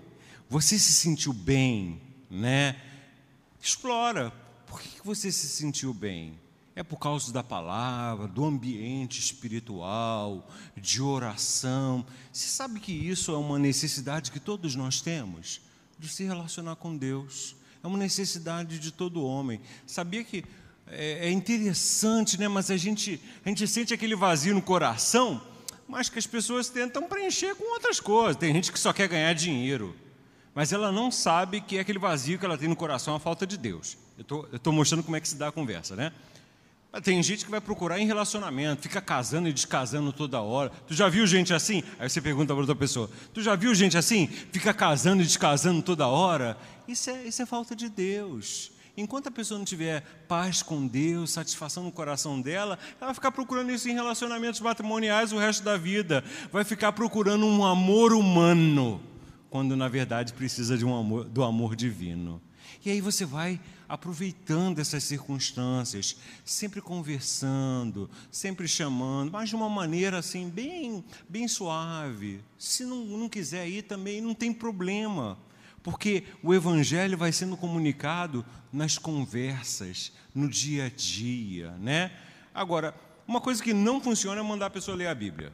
Você 0.47 0.77
se 0.77 0.93
sentiu 0.93 1.33
bem, 1.33 1.99
né? 2.29 2.79
Explora. 3.59 4.31
Por 4.67 4.79
que 4.79 5.03
você 5.03 5.31
se 5.31 5.49
sentiu 5.49 5.95
bem? 5.95 6.39
É 6.75 6.83
por 6.83 6.97
causa 6.97 7.33
da 7.33 7.43
palavra, 7.43 8.27
do 8.27 8.45
ambiente 8.45 9.19
espiritual, 9.19 10.47
de 10.77 11.01
oração. 11.01 12.05
Você 12.31 12.49
sabe 12.49 12.79
que 12.79 12.91
isso 12.91 13.31
é 13.31 13.37
uma 13.37 13.57
necessidade 13.57 14.31
que 14.31 14.39
todos 14.39 14.75
nós 14.75 15.01
temos? 15.01 15.59
De 15.97 16.07
se 16.07 16.23
relacionar 16.23 16.75
com 16.75 16.95
Deus. 16.95 17.55
É 17.81 17.87
uma 17.87 17.97
necessidade 17.97 18.77
de 18.77 18.91
todo 18.91 19.25
homem. 19.25 19.59
Sabia 19.87 20.23
que 20.23 20.45
é, 20.87 21.27
é 21.27 21.31
interessante, 21.31 22.39
né? 22.39 22.47
mas 22.47 22.69
a 22.69 22.77
gente, 22.77 23.19
a 23.45 23.49
gente 23.49 23.67
sente 23.67 23.93
aquele 23.93 24.15
vazio 24.15 24.53
no 24.53 24.61
coração, 24.61 25.41
mas 25.87 26.09
que 26.09 26.19
as 26.19 26.27
pessoas 26.27 26.69
tentam 26.69 27.03
preencher 27.03 27.55
com 27.55 27.73
outras 27.73 27.99
coisas. 27.99 28.35
Tem 28.35 28.53
gente 28.53 28.71
que 28.71 28.79
só 28.79 28.93
quer 28.93 29.07
ganhar 29.07 29.33
dinheiro, 29.33 29.95
mas 30.53 30.71
ela 30.71 30.91
não 30.91 31.11
sabe 31.11 31.61
que 31.61 31.77
é 31.77 31.81
aquele 31.81 31.99
vazio 31.99 32.37
que 32.37 32.45
ela 32.45 32.57
tem 32.57 32.67
no 32.67 32.75
coração 32.75 33.15
a 33.15 33.19
falta 33.19 33.45
de 33.45 33.57
Deus. 33.57 33.97
Eu 34.17 34.47
estou 34.53 34.71
mostrando 34.73 35.03
como 35.03 35.15
é 35.15 35.19
que 35.19 35.27
se 35.27 35.35
dá 35.35 35.47
a 35.47 35.51
conversa, 35.51 35.95
né? 35.95 36.11
Tem 37.01 37.23
gente 37.23 37.43
que 37.43 37.49
vai 37.49 37.59
procurar 37.59 37.99
em 37.99 38.05
relacionamento, 38.05 38.83
fica 38.83 39.01
casando 39.01 39.49
e 39.49 39.53
descasando 39.53 40.13
toda 40.13 40.39
hora. 40.41 40.71
Tu 40.87 40.93
já 40.93 41.09
viu 41.09 41.25
gente 41.25 41.51
assim? 41.51 41.81
Aí 41.97 42.07
você 42.07 42.21
pergunta 42.21 42.53
para 42.53 42.61
outra 42.61 42.75
pessoa: 42.75 43.09
Tu 43.33 43.41
já 43.41 43.55
viu 43.55 43.73
gente 43.73 43.97
assim? 43.97 44.27
Fica 44.27 44.71
casando 44.71 45.23
e 45.23 45.25
descasando 45.25 45.81
toda 45.81 46.05
hora? 46.05 46.55
Isso 46.87 47.09
é, 47.09 47.23
isso 47.23 47.41
é 47.41 47.47
falta 47.47 47.75
de 47.75 47.89
Deus. 47.89 48.71
Enquanto 48.95 49.27
a 49.27 49.31
pessoa 49.31 49.57
não 49.57 49.65
tiver 49.65 50.01
paz 50.27 50.61
com 50.61 50.85
Deus, 50.85 51.31
satisfação 51.31 51.83
no 51.83 51.91
coração 51.91 52.39
dela, 52.39 52.77
ela 52.99 53.07
vai 53.07 53.13
ficar 53.15 53.31
procurando 53.31 53.71
isso 53.71 53.89
em 53.89 53.93
relacionamentos 53.93 54.61
matrimoniais 54.61 55.31
o 55.33 55.39
resto 55.39 55.63
da 55.63 55.77
vida. 55.77 56.23
Vai 56.51 56.63
ficar 56.63 56.91
procurando 56.91 57.45
um 57.45 57.65
amor 57.65 58.13
humano, 58.13 59.01
quando 59.49 59.75
na 59.75 59.87
verdade 59.87 60.33
precisa 60.33 60.77
de 60.77 60.85
um 60.85 60.95
amor, 60.95 61.25
do 61.25 61.43
amor 61.43 61.75
divino. 61.75 62.39
E 62.85 62.91
aí 62.91 63.01
você 63.01 63.25
vai 63.25 63.59
aproveitando 63.89 64.79
essas 64.79 65.03
circunstâncias, 65.03 66.17
sempre 66.45 66.81
conversando, 66.81 68.09
sempre 68.29 68.67
chamando, 68.67 69.31
mas 69.31 69.49
de 69.49 69.55
uma 69.55 69.69
maneira 69.69 70.19
assim, 70.19 70.49
bem, 70.49 71.03
bem 71.27 71.47
suave. 71.47 72.41
Se 72.57 72.85
não, 72.85 73.03
não 73.05 73.29
quiser 73.29 73.67
ir 73.67 73.83
também, 73.83 74.21
não 74.21 74.33
tem 74.33 74.53
problema, 74.53 75.37
porque 75.83 76.23
o 76.41 76.53
Evangelho 76.53 77.17
vai 77.17 77.31
sendo 77.31 77.55
comunicado 77.57 78.43
nas 78.71 78.97
conversas, 78.97 80.11
no 80.33 80.49
dia 80.49 80.85
a 80.85 80.89
dia, 80.89 81.71
né? 81.79 82.11
Agora, 82.55 82.95
uma 83.27 83.41
coisa 83.41 83.61
que 83.61 83.73
não 83.73 84.01
funciona 84.01 84.39
é 84.39 84.43
mandar 84.43 84.67
a 84.67 84.71
pessoa 84.71 84.97
ler 84.97 85.07
a 85.07 85.15
Bíblia. 85.15 85.53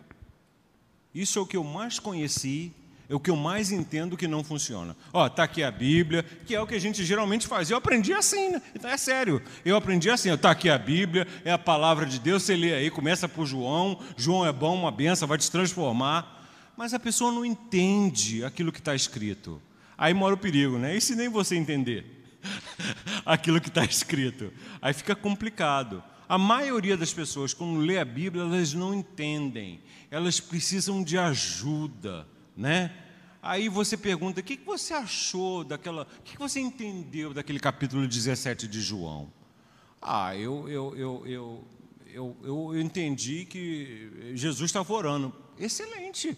Isso 1.14 1.40
é 1.40 1.42
o 1.42 1.46
que 1.46 1.58
eu 1.58 1.64
mais 1.64 2.00
conheci 2.00 2.72
é 3.10 3.16
o 3.16 3.20
que 3.20 3.32
eu 3.32 3.36
mais 3.36 3.72
entendo 3.72 4.16
que 4.16 4.28
não 4.28 4.44
funciona. 4.44 4.96
Ó, 5.12 5.28
tá 5.28 5.44
aqui 5.44 5.64
a 5.64 5.72
Bíblia, 5.72 6.24
que 6.46 6.54
é 6.54 6.62
o 6.62 6.68
que 6.68 6.76
a 6.76 6.80
gente 6.80 7.04
geralmente 7.04 7.48
faz. 7.48 7.72
Eu 7.72 7.78
aprendi 7.78 8.14
assim, 8.14 8.52
né? 8.52 8.62
Então 8.76 8.90
é 8.90 8.98
sério. 8.98 9.42
Eu 9.66 9.76
aprendi 9.76 10.12
assim, 10.12 10.32
está 10.32 10.52
aqui 10.52 10.70
a 10.70 10.78
Bíblia, 10.78 11.28
é 11.44 11.52
a 11.52 11.58
palavra 11.58 12.06
de 12.06 12.20
Deus, 12.20 12.44
você 12.44 12.56
lê 12.56 12.72
aí, 12.72 12.92
começa 12.92 13.28
por 13.28 13.48
João, 13.48 14.00
João 14.16 14.46
é 14.46 14.52
bom, 14.52 14.76
uma 14.76 14.92
benção, 14.92 15.28
vai 15.28 15.40
te 15.40 15.50
transformar. 15.50 16.38
Mas 16.78 16.94
a 16.94 17.00
pessoa 17.00 17.32
não 17.32 17.44
entende 17.44 18.46
aquilo 18.46 18.72
que 18.72 18.80
está 18.80 18.94
escrito. 18.94 19.60
Aí 20.00 20.14
mora 20.14 20.34
o 20.34 20.38
perigo, 20.38 20.80
né? 20.80 20.96
E 20.96 21.02
se 21.02 21.16
nem 21.16 21.30
você 21.30 21.56
entender 21.56 22.06
aquilo 23.24 23.62
que 23.62 23.68
está 23.70 23.84
escrito? 23.84 24.52
Aí 24.82 24.94
fica 24.94 25.16
complicado. 25.16 26.02
A 26.28 26.38
maioria 26.38 26.98
das 26.98 27.14
pessoas, 27.14 27.54
quando 27.54 27.80
lê 27.80 28.00
a 28.00 28.06
Bíblia, 28.06 28.44
elas 28.44 28.74
não 28.74 28.94
entendem, 28.94 29.82
elas 30.10 30.40
precisam 30.40 31.04
de 31.04 31.18
ajuda 31.18 32.28
né? 32.60 32.92
Aí 33.42 33.70
você 33.70 33.96
pergunta: 33.96 34.42
o 34.42 34.44
que 34.44 34.58
você 34.58 34.94
achou 34.94 35.64
daquela. 35.64 36.06
O 36.20 36.24
que 36.24 36.38
você 36.38 36.60
entendeu 36.60 37.34
daquele 37.34 37.60
capítulo 37.60 38.06
17 38.06 38.68
de 38.68 38.82
João? 38.82 39.32
Ah, 40.02 40.36
eu, 40.36 40.68
eu, 40.68 40.96
eu, 40.98 41.68
eu, 42.14 42.38
eu, 42.44 42.80
entendi 42.80 43.46
que 43.46 44.34
Jesus 44.34 44.70
estava 44.70 44.94
orando. 44.94 45.34
Excelente. 45.58 46.38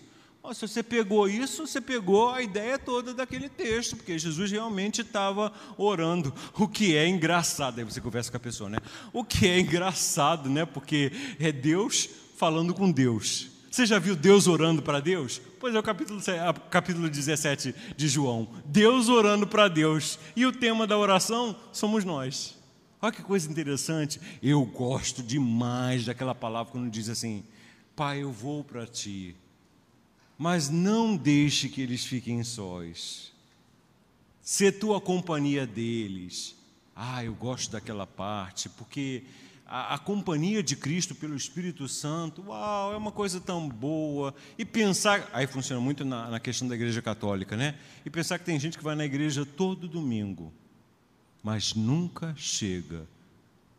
Se 0.53 0.67
você 0.67 0.83
pegou 0.83 1.29
isso, 1.29 1.65
você 1.65 1.79
pegou 1.79 2.29
a 2.29 2.41
ideia 2.41 2.77
toda 2.77 3.13
daquele 3.13 3.47
texto, 3.47 3.95
porque 3.95 4.17
Jesus 4.17 4.51
realmente 4.51 5.01
estava 5.01 5.53
orando. 5.77 6.33
O 6.57 6.67
que 6.67 6.95
é 6.95 7.07
engraçado, 7.07 7.79
aí 7.79 7.85
você 7.85 8.01
conversa 8.01 8.29
com 8.29 8.37
a 8.37 8.39
pessoa, 8.39 8.69
né? 8.69 8.77
O 9.13 9.23
que 9.23 9.47
é 9.47 9.59
engraçado, 9.59 10.49
né? 10.49 10.65
Porque 10.65 11.11
é 11.39 11.51
Deus 11.51 12.09
falando 12.35 12.73
com 12.73 12.91
Deus. 12.91 13.49
Você 13.69 13.85
já 13.85 13.97
viu 13.97 14.15
Deus 14.15 14.47
orando 14.47 14.81
para 14.81 14.99
Deus? 14.99 15.39
Pois 15.57 15.73
é 15.73 15.79
o 15.79 15.83
capítulo, 15.83 16.19
capítulo 16.69 17.09
17 17.09 17.73
de 17.95 18.07
João. 18.09 18.49
Deus 18.65 19.07
orando 19.07 19.47
para 19.47 19.69
Deus. 19.69 20.19
E 20.35 20.45
o 20.45 20.51
tema 20.51 20.85
da 20.85 20.97
oração 20.97 21.55
somos 21.71 22.03
nós. 22.03 22.57
Olha 23.01 23.13
que 23.13 23.21
coisa 23.21 23.49
interessante. 23.49 24.19
Eu 24.43 24.65
gosto 24.65 25.23
demais 25.23 26.05
daquela 26.05 26.35
palavra 26.35 26.71
quando 26.71 26.91
diz 26.91 27.07
assim: 27.07 27.45
Pai, 27.95 28.23
eu 28.23 28.31
vou 28.31 28.63
para 28.63 28.85
ti, 28.85 29.35
mas 30.41 30.71
não 30.71 31.15
deixe 31.15 31.69
que 31.69 31.79
eles 31.83 32.03
fiquem 32.03 32.43
sós. 32.43 33.31
Se 34.41 34.71
tua 34.71 34.99
companhia 34.99 35.67
deles. 35.67 36.55
Ah, 36.95 37.23
eu 37.23 37.35
gosto 37.35 37.71
daquela 37.71 38.07
parte, 38.07 38.67
porque 38.69 39.23
a, 39.67 39.93
a, 39.93 39.99
companhia 39.99 40.63
de 40.63 40.75
Cristo 40.75 41.13
pelo 41.13 41.35
Espírito 41.35 41.87
Santo, 41.87 42.45
uau, 42.47 42.91
é 42.91 42.97
uma 42.97 43.11
coisa 43.11 43.39
tão 43.39 43.69
boa. 43.69 44.33
E 44.57 44.65
pensar, 44.65 45.29
aí 45.31 45.45
funciona 45.45 45.79
muito 45.79 46.03
na, 46.03 46.31
na 46.31 46.39
questão 46.39 46.67
da 46.67 46.73
igreja 46.73 47.03
católica, 47.03 47.55
né? 47.55 47.77
E 48.03 48.09
pensar 48.09 48.39
que 48.39 48.45
tem 48.45 48.59
gente 48.59 48.79
que 48.79 48.83
vai 48.83 48.95
na 48.95 49.05
igreja 49.05 49.45
todo 49.45 49.87
domingo, 49.87 50.51
mas 51.43 51.75
nunca 51.75 52.33
chega 52.35 53.07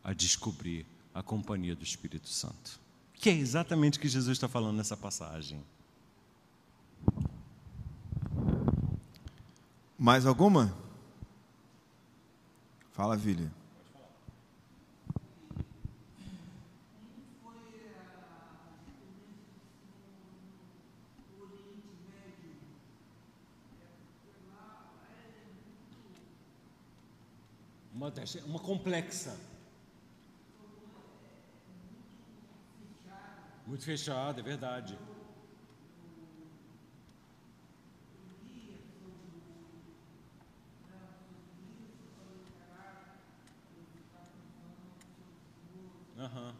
a 0.05 0.13
descobrir 0.13 0.87
a 1.13 1.25
companhia 1.25 1.75
do 1.75 1.83
Espírito 1.83 2.29
Santo. 2.29 2.81
Que 3.15 3.31
é 3.31 3.35
exatamente 3.35 3.99
o 3.99 4.01
que 4.01 4.09
Jesus 4.09 4.37
está 4.37 4.47
falando 4.47 4.77
nessa 4.77 4.97
passagem. 4.97 5.61
Mais 10.03 10.27
alguma? 10.27 10.77
Fala, 12.91 13.17
Vili. 13.17 13.49
uma, 27.95 28.13
uma 28.45 28.59
complexa. 28.59 29.39
Muito 33.65 33.85
fechada, 33.85 34.41
é 34.41 34.43
verdade. 34.43 34.99
Uhum. 46.23 46.53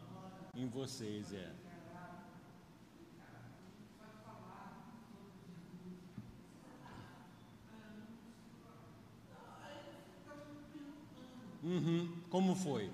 Em 0.55 0.67
vocês, 0.67 1.31
é. 1.31 1.49
Uhum. 11.63 12.11
Como 12.29 12.55
foi? 12.55 12.89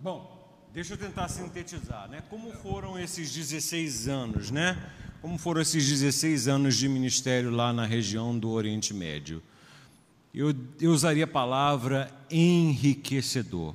Bom, 0.00 0.68
deixa 0.72 0.94
eu 0.94 0.98
tentar 0.98 1.28
sintetizar, 1.28 2.08
né? 2.08 2.22
Como 2.30 2.52
foram 2.52 2.96
esses 2.96 3.34
16 3.34 4.06
anos, 4.06 4.52
né? 4.52 4.92
Como 5.20 5.36
foram 5.36 5.60
esses 5.62 5.84
16 5.88 6.46
anos 6.46 6.76
de 6.76 6.88
ministério 6.88 7.50
lá 7.50 7.72
na 7.72 7.84
região 7.84 8.38
do 8.38 8.50
Oriente 8.50 8.94
Médio? 8.94 9.42
Eu, 10.32 10.54
eu 10.80 10.92
usaria 10.92 11.24
a 11.24 11.26
palavra 11.26 12.08
enriquecedor, 12.30 13.74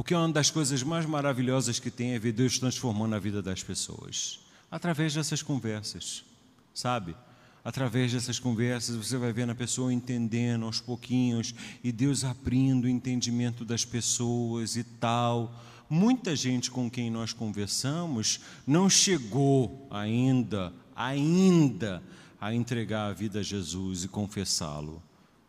porque 0.00 0.14
uma 0.14 0.32
das 0.32 0.50
coisas 0.50 0.82
mais 0.82 1.04
maravilhosas 1.04 1.78
que 1.78 1.90
tem 1.90 2.14
é 2.14 2.18
ver 2.18 2.32
Deus 2.32 2.58
transformando 2.58 3.14
a 3.14 3.18
vida 3.18 3.42
das 3.42 3.62
pessoas, 3.62 4.40
através 4.70 5.12
dessas 5.12 5.42
conversas, 5.42 6.24
sabe? 6.72 7.14
através 7.62 8.10
dessas 8.10 8.38
conversas, 8.38 8.96
você 8.96 9.18
vai 9.18 9.30
vendo 9.30 9.50
a 9.50 9.54
pessoa 9.54 9.92
entendendo 9.92 10.64
aos 10.64 10.80
pouquinhos 10.80 11.54
e 11.84 11.92
Deus 11.92 12.24
abrindo 12.24 12.86
o 12.86 12.88
entendimento 12.88 13.62
das 13.62 13.84
pessoas 13.84 14.74
e 14.74 14.84
tal. 14.84 15.54
Muita 15.90 16.34
gente 16.34 16.70
com 16.70 16.90
quem 16.90 17.10
nós 17.10 17.34
conversamos 17.34 18.40
não 18.66 18.88
chegou 18.88 19.86
ainda, 19.90 20.72
ainda, 20.96 22.02
a 22.40 22.54
entregar 22.54 23.10
a 23.10 23.12
vida 23.12 23.40
a 23.40 23.42
Jesus 23.42 24.04
e 24.04 24.08
confessá-lo, 24.08 25.02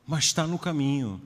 mas 0.06 0.26
está 0.26 0.46
no 0.46 0.60
caminho. 0.60 1.22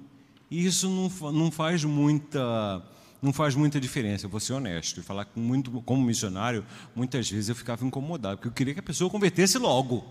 E 0.51 0.63
isso 0.63 0.87
não, 0.87 1.31
não 1.31 1.49
faz 1.49 1.83
muita 1.83 2.85
não 3.25 3.33
faz 3.33 3.55
muita 3.55 3.79
diferença, 3.79 4.25
eu 4.25 4.29
vou 4.29 4.39
ser 4.39 4.53
honesto 4.53 4.99
e 4.99 5.03
falar 5.03 5.25
com 5.25 5.39
muito, 5.39 5.71
como 5.81 6.05
missionário, 6.05 6.63
muitas 6.95 7.29
vezes 7.29 7.49
eu 7.49 7.55
ficava 7.55 7.85
incomodado, 7.85 8.37
porque 8.37 8.47
eu 8.47 8.53
queria 8.53 8.73
que 8.73 8.79
a 8.79 8.83
pessoa 8.83 9.09
convertesse 9.09 9.57
logo 9.57 10.03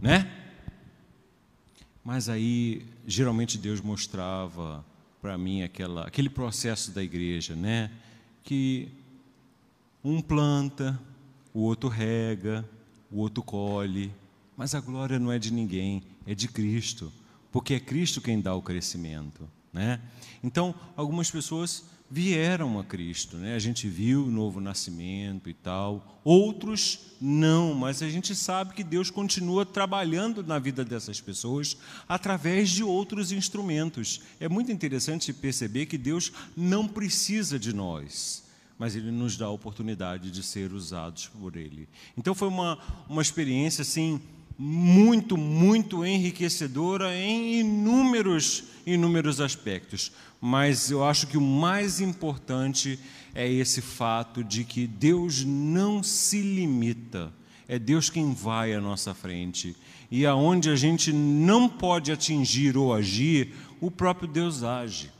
né? 0.00 0.30
Mas 2.02 2.28
aí, 2.28 2.86
geralmente 3.06 3.58
Deus 3.58 3.80
mostrava 3.80 4.84
para 5.20 5.36
mim 5.36 5.62
aquela, 5.62 6.06
aquele 6.06 6.30
processo 6.30 6.90
da 6.90 7.02
igreja, 7.02 7.54
né? 7.54 7.90
Que 8.42 8.88
um 10.02 10.22
planta, 10.22 10.98
o 11.52 11.60
outro 11.60 11.90
rega, 11.90 12.66
o 13.10 13.18
outro 13.18 13.42
colhe, 13.42 14.10
mas 14.56 14.74
a 14.74 14.80
glória 14.80 15.18
não 15.18 15.30
é 15.30 15.38
de 15.38 15.52
ninguém, 15.52 16.02
é 16.26 16.34
de 16.34 16.48
Cristo, 16.48 17.12
porque 17.52 17.74
é 17.74 17.80
Cristo 17.80 18.20
quem 18.20 18.40
dá 18.40 18.54
o 18.54 18.62
crescimento, 18.62 19.46
né? 19.72 20.00
Então, 20.42 20.74
algumas 20.96 21.30
pessoas 21.30 21.84
vieram 22.10 22.80
a 22.80 22.84
Cristo, 22.84 23.36
né? 23.36 23.54
A 23.54 23.58
gente 23.60 23.86
viu 23.86 24.26
o 24.26 24.30
novo 24.30 24.60
nascimento 24.60 25.48
e 25.48 25.54
tal. 25.54 26.20
Outros 26.24 26.98
não, 27.20 27.72
mas 27.72 28.02
a 28.02 28.08
gente 28.08 28.34
sabe 28.34 28.74
que 28.74 28.82
Deus 28.82 29.10
continua 29.10 29.64
trabalhando 29.64 30.42
na 30.42 30.58
vida 30.58 30.84
dessas 30.84 31.20
pessoas 31.20 31.76
através 32.08 32.70
de 32.70 32.82
outros 32.82 33.30
instrumentos. 33.30 34.22
É 34.40 34.48
muito 34.48 34.72
interessante 34.72 35.32
perceber 35.32 35.86
que 35.86 35.96
Deus 35.96 36.32
não 36.56 36.88
precisa 36.88 37.58
de 37.58 37.72
nós, 37.72 38.42
mas 38.76 38.96
Ele 38.96 39.12
nos 39.12 39.36
dá 39.36 39.46
a 39.46 39.50
oportunidade 39.50 40.32
de 40.32 40.42
ser 40.42 40.72
usados 40.72 41.28
por 41.28 41.56
Ele. 41.56 41.88
Então 42.18 42.34
foi 42.34 42.48
uma, 42.48 42.76
uma 43.08 43.22
experiência 43.22 43.82
assim 43.82 44.20
muito, 44.62 45.38
muito 45.38 46.04
enriquecedora 46.04 47.16
em 47.16 47.60
inúmeros, 47.60 48.64
inúmeros 48.92 49.40
aspectos. 49.40 50.12
Mas 50.40 50.90
eu 50.90 51.04
acho 51.04 51.26
que 51.26 51.38
o 51.38 51.40
mais 51.40 52.00
importante 52.00 52.98
é 53.34 53.50
esse 53.50 53.80
fato 53.80 54.42
de 54.42 54.64
que 54.64 54.86
Deus 54.86 55.44
não 55.44 56.02
se 56.02 56.40
limita. 56.40 57.32
É 57.68 57.78
Deus 57.78 58.10
quem 58.10 58.34
vai 58.34 58.74
à 58.74 58.80
nossa 58.80 59.14
frente. 59.14 59.76
E 60.10 60.26
aonde 60.26 60.70
a 60.70 60.76
gente 60.76 61.12
não 61.12 61.68
pode 61.68 62.10
atingir 62.10 62.76
ou 62.76 62.92
agir, 62.92 63.52
o 63.80 63.90
próprio 63.90 64.28
Deus 64.28 64.62
age. 64.62 65.10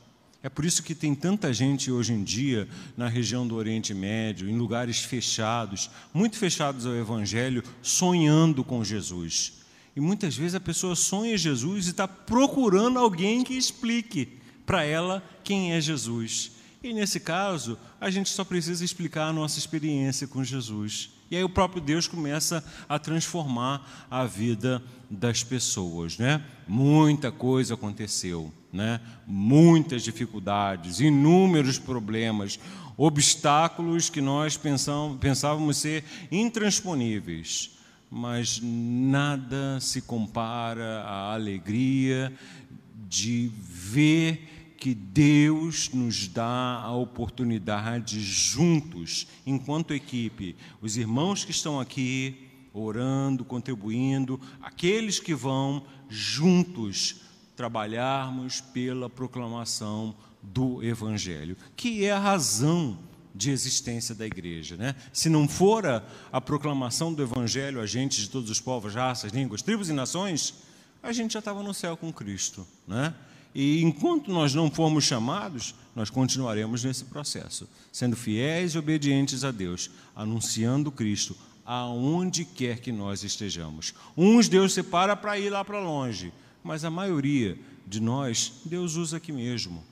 É 0.43 0.49
por 0.49 0.65
isso 0.65 0.81
que 0.81 0.95
tem 0.95 1.13
tanta 1.13 1.53
gente 1.53 1.91
hoje 1.91 2.13
em 2.13 2.23
dia 2.23 2.67
na 2.97 3.07
região 3.07 3.47
do 3.47 3.55
Oriente 3.55 3.93
Médio, 3.93 4.49
em 4.49 4.57
lugares 4.57 4.99
fechados, 4.99 5.89
muito 6.13 6.35
fechados 6.35 6.85
ao 6.85 6.95
Evangelho, 6.95 7.63
sonhando 7.81 8.63
com 8.63 8.83
Jesus. 8.83 9.60
E 9.95 9.99
muitas 9.99 10.35
vezes 10.35 10.55
a 10.55 10.59
pessoa 10.59 10.95
sonha 10.95 11.37
Jesus 11.37 11.87
e 11.87 11.89
está 11.89 12.07
procurando 12.07 12.97
alguém 12.97 13.43
que 13.43 13.57
explique 13.57 14.39
para 14.65 14.83
ela 14.83 15.23
quem 15.43 15.73
é 15.73 15.81
Jesus. 15.81 16.51
E 16.83 16.93
nesse 16.93 17.19
caso, 17.19 17.77
a 17.99 18.09
gente 18.09 18.29
só 18.29 18.43
precisa 18.43 18.83
explicar 18.83 19.27
a 19.27 19.33
nossa 19.33 19.59
experiência 19.59 20.27
com 20.27 20.43
Jesus. 20.43 21.11
E 21.29 21.35
aí 21.35 21.43
o 21.43 21.49
próprio 21.49 21.81
Deus 21.81 22.07
começa 22.07 22.63
a 22.89 22.97
transformar 22.97 24.07
a 24.09 24.25
vida 24.25 24.81
das 25.09 25.43
pessoas, 25.43 26.17
né? 26.17 26.43
Muita 26.67 27.31
coisa 27.31 27.73
aconteceu, 27.73 28.51
né? 28.71 28.99
Muitas 29.27 30.03
dificuldades, 30.03 30.99
inúmeros 30.99 31.77
problemas, 31.77 32.59
obstáculos 32.97 34.09
que 34.09 34.21
nós 34.21 34.57
pensávamos 34.57 35.77
ser 35.77 36.03
intransponíveis 36.31 37.80
mas 38.11 38.59
nada 38.61 39.79
se 39.79 40.01
compara 40.01 41.01
à 41.03 41.33
alegria 41.33 42.33
de 43.07 43.49
ver 43.57 44.75
que 44.77 44.93
Deus 44.93 45.89
nos 45.93 46.27
dá 46.27 46.81
a 46.81 46.91
oportunidade 46.91 48.19
juntos, 48.19 49.27
enquanto 49.45 49.93
equipe, 49.93 50.57
os 50.81 50.97
irmãos 50.97 51.45
que 51.45 51.51
estão 51.51 51.79
aqui 51.79 52.49
orando, 52.73 53.45
contribuindo, 53.45 54.39
aqueles 54.61 55.19
que 55.19 55.33
vão 55.33 55.85
juntos 56.09 57.21
trabalharmos 57.55 58.59
pela 58.59 59.09
proclamação 59.09 60.15
do 60.41 60.83
Evangelho, 60.83 61.55
que 61.75 62.03
é 62.03 62.11
a 62.11 62.19
razão 62.19 62.97
de 63.33 63.51
existência 63.51 64.13
da 64.13 64.25
igreja. 64.25 64.75
Né? 64.75 64.95
Se 65.13 65.29
não 65.29 65.47
fora 65.47 66.05
a 66.31 66.41
proclamação 66.41 67.13
do 67.13 67.21
Evangelho 67.21 67.81
a 67.81 67.85
gente 67.85 68.21
de 68.21 68.29
todos 68.29 68.49
os 68.49 68.59
povos, 68.59 68.93
raças, 68.93 69.31
línguas, 69.31 69.61
tribos 69.61 69.89
e 69.89 69.93
nações, 69.93 70.53
a 71.01 71.11
gente 71.11 71.33
já 71.33 71.39
estava 71.39 71.63
no 71.63 71.73
céu 71.73 71.95
com 71.97 72.11
Cristo. 72.11 72.65
Né? 72.87 73.13
E 73.53 73.81
enquanto 73.83 74.31
nós 74.31 74.53
não 74.53 74.69
formos 74.69 75.03
chamados, 75.03 75.75
nós 75.95 76.09
continuaremos 76.09 76.83
nesse 76.83 77.05
processo, 77.05 77.67
sendo 77.91 78.15
fiéis 78.15 78.73
e 78.73 78.77
obedientes 78.77 79.43
a 79.43 79.51
Deus, 79.51 79.89
anunciando 80.15 80.91
Cristo 80.91 81.35
aonde 81.65 82.43
quer 82.43 82.79
que 82.79 82.91
nós 82.91 83.23
estejamos. 83.23 83.93
Uns 84.17 84.49
Deus 84.49 84.73
separa 84.73 85.15
para 85.15 85.37
ir 85.39 85.49
lá 85.49 85.63
para 85.63 85.79
longe, 85.79 86.33
mas 86.63 86.83
a 86.83 86.89
maioria 86.89 87.57
de 87.87 87.99
nós, 87.99 88.53
Deus 88.65 88.95
usa 88.95 89.17
aqui 89.17 89.31
mesmo. 89.31 89.83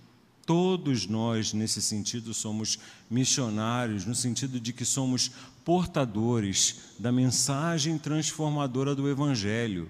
Todos 0.49 1.05
nós, 1.05 1.53
nesse 1.53 1.79
sentido, 1.79 2.33
somos 2.33 2.79
missionários, 3.07 4.03
no 4.03 4.15
sentido 4.15 4.59
de 4.59 4.73
que 4.73 4.83
somos 4.83 5.29
portadores 5.63 6.95
da 6.97 7.11
mensagem 7.11 7.99
transformadora 7.99 8.95
do 8.95 9.07
Evangelho. 9.07 9.87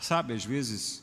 Sabe, 0.00 0.32
às 0.34 0.44
vezes 0.44 1.01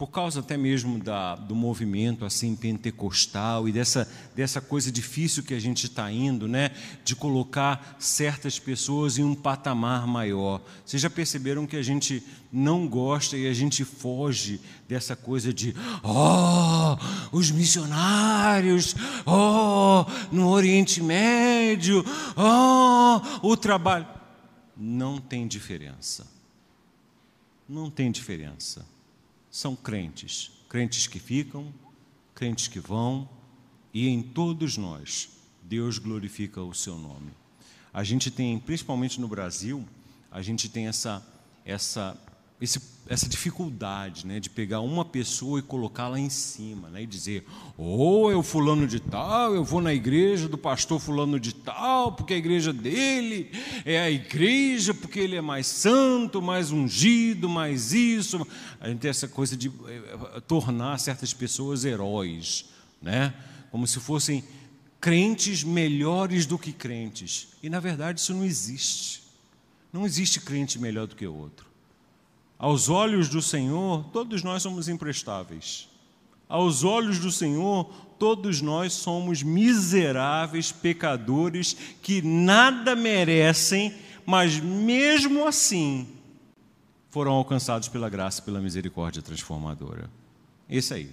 por 0.00 0.06
causa 0.06 0.40
até 0.40 0.56
mesmo 0.56 0.98
da, 0.98 1.34
do 1.34 1.54
movimento 1.54 2.24
assim 2.24 2.56
pentecostal 2.56 3.68
e 3.68 3.72
dessa, 3.72 4.10
dessa 4.34 4.58
coisa 4.58 4.90
difícil 4.90 5.42
que 5.42 5.52
a 5.52 5.60
gente 5.60 5.84
está 5.84 6.10
indo, 6.10 6.48
né, 6.48 6.70
de 7.04 7.14
colocar 7.14 7.96
certas 7.98 8.58
pessoas 8.58 9.18
em 9.18 9.24
um 9.24 9.34
patamar 9.34 10.06
maior. 10.06 10.62
Vocês 10.86 11.02
já 11.02 11.10
perceberam 11.10 11.66
que 11.66 11.76
a 11.76 11.82
gente 11.82 12.22
não 12.50 12.88
gosta 12.88 13.36
e 13.36 13.46
a 13.46 13.52
gente 13.52 13.84
foge 13.84 14.58
dessa 14.88 15.14
coisa 15.14 15.52
de, 15.52 15.76
oh, 16.02 16.96
os 17.30 17.50
missionários, 17.50 18.96
oh, 19.26 20.06
no 20.32 20.48
Oriente 20.48 21.02
Médio, 21.02 22.02
oh, 22.38 23.46
o 23.46 23.54
trabalho. 23.54 24.08
Não 24.74 25.18
tem 25.18 25.46
diferença. 25.46 26.26
Não 27.68 27.90
tem 27.90 28.10
diferença 28.10 28.89
são 29.50 29.74
crentes, 29.74 30.52
crentes 30.68 31.06
que 31.06 31.18
ficam, 31.18 31.72
crentes 32.34 32.68
que 32.68 32.78
vão, 32.78 33.28
e 33.92 34.08
em 34.08 34.22
todos 34.22 34.76
nós 34.76 35.30
Deus 35.62 35.98
glorifica 35.98 36.62
o 36.62 36.74
seu 36.74 36.96
nome. 36.96 37.32
A 37.92 38.04
gente 38.04 38.30
tem, 38.30 38.58
principalmente 38.58 39.20
no 39.20 39.28
Brasil, 39.28 39.84
a 40.30 40.40
gente 40.40 40.68
tem 40.68 40.86
essa 40.86 41.26
essa 41.64 42.16
esse, 42.60 42.80
essa 43.10 43.28
dificuldade 43.28 44.24
né, 44.24 44.38
de 44.38 44.48
pegar 44.48 44.80
uma 44.82 45.04
pessoa 45.04 45.58
e 45.58 45.62
colocá-la 45.62 46.20
em 46.20 46.30
cima 46.30 46.88
né, 46.88 47.02
e 47.02 47.06
dizer: 47.06 47.44
ou 47.76 48.26
oh, 48.26 48.30
eu 48.30 48.40
fulano 48.40 48.86
de 48.86 49.00
tal, 49.00 49.52
eu 49.52 49.64
vou 49.64 49.82
na 49.82 49.92
igreja 49.92 50.48
do 50.48 50.56
pastor 50.56 51.00
fulano 51.00 51.40
de 51.40 51.52
tal, 51.52 52.12
porque 52.12 52.34
a 52.34 52.36
igreja 52.36 52.72
dele 52.72 53.50
é 53.84 54.00
a 54.00 54.08
igreja, 54.08 54.94
porque 54.94 55.18
ele 55.18 55.34
é 55.34 55.40
mais 55.40 55.66
santo, 55.66 56.40
mais 56.40 56.70
ungido, 56.70 57.48
mais 57.48 57.92
isso. 57.92 58.46
A 58.80 58.88
gente 58.88 59.00
tem 59.00 59.10
essa 59.10 59.26
coisa 59.26 59.56
de 59.56 59.72
é, 59.88 60.40
tornar 60.42 60.96
certas 61.00 61.34
pessoas 61.34 61.84
heróis, 61.84 62.66
né, 63.02 63.34
como 63.72 63.88
se 63.88 63.98
fossem 63.98 64.44
crentes 65.00 65.64
melhores 65.64 66.46
do 66.46 66.56
que 66.56 66.72
crentes. 66.72 67.48
E 67.60 67.68
na 67.68 67.80
verdade 67.80 68.20
isso 68.20 68.32
não 68.32 68.44
existe. 68.44 69.24
Não 69.92 70.06
existe 70.06 70.40
crente 70.40 70.78
melhor 70.78 71.08
do 71.08 71.16
que 71.16 71.26
outro. 71.26 71.69
Aos 72.60 72.90
olhos 72.90 73.30
do 73.30 73.40
Senhor, 73.40 74.04
todos 74.12 74.42
nós 74.42 74.62
somos 74.62 74.86
imprestáveis. 74.86 75.88
Aos 76.46 76.84
olhos 76.84 77.18
do 77.18 77.32
Senhor, 77.32 77.90
todos 78.18 78.60
nós 78.60 78.92
somos 78.92 79.42
miseráveis 79.42 80.70
pecadores 80.70 81.74
que 82.02 82.20
nada 82.20 82.94
merecem, 82.94 83.94
mas 84.26 84.60
mesmo 84.60 85.48
assim 85.48 86.06
foram 87.08 87.32
alcançados 87.32 87.88
pela 87.88 88.10
graça 88.10 88.42
e 88.42 88.44
pela 88.44 88.60
misericórdia 88.60 89.22
transformadora. 89.22 90.10
Esse 90.68 90.92
aí. 90.92 91.10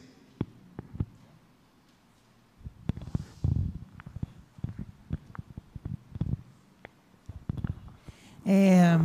É, 8.46 9.00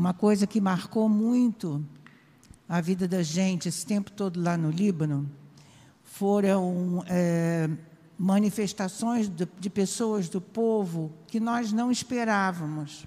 uma 0.00 0.14
coisa 0.14 0.46
que 0.46 0.62
marcou 0.62 1.10
muito 1.10 1.84
a 2.66 2.80
vida 2.80 3.06
da 3.06 3.22
gente 3.22 3.68
esse 3.68 3.84
tempo 3.84 4.10
todo 4.10 4.42
lá 4.42 4.56
no 4.56 4.70
Líbano 4.70 5.30
foram 6.02 7.04
é, 7.06 7.68
manifestações 8.16 9.28
de, 9.28 9.46
de 9.58 9.68
pessoas 9.68 10.26
do 10.26 10.40
povo 10.40 11.12
que 11.26 11.38
nós 11.38 11.70
não 11.70 11.90
esperávamos. 11.90 13.06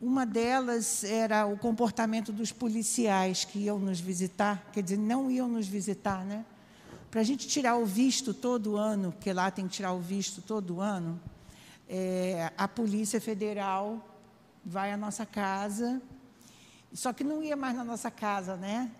Uma 0.00 0.24
delas 0.24 1.04
era 1.04 1.44
o 1.44 1.58
comportamento 1.58 2.32
dos 2.32 2.50
policiais 2.52 3.44
que 3.44 3.58
iam 3.58 3.78
nos 3.78 4.00
visitar, 4.00 4.70
quer 4.72 4.82
dizer, 4.82 4.96
não 4.96 5.30
iam 5.30 5.46
nos 5.46 5.68
visitar, 5.68 6.24
né? 6.24 6.42
Para 7.10 7.20
a 7.20 7.24
gente 7.24 7.46
tirar 7.46 7.76
o 7.76 7.84
visto 7.84 8.32
todo 8.32 8.78
ano, 8.78 9.12
porque 9.12 9.30
lá 9.30 9.50
tem 9.50 9.68
que 9.68 9.74
tirar 9.74 9.92
o 9.92 10.00
visto 10.00 10.40
todo 10.40 10.80
ano, 10.80 11.20
é, 11.86 12.50
a 12.56 12.66
Polícia 12.66 13.20
Federal 13.20 14.08
vai 14.64 14.92
à 14.92 14.96
nossa 14.96 15.26
casa. 15.26 16.00
Só 16.92 17.12
que 17.12 17.24
não 17.24 17.42
ia 17.42 17.56
mais 17.56 17.74
na 17.74 17.84
nossa 17.84 18.10
casa, 18.10 18.56
né? 18.56 18.90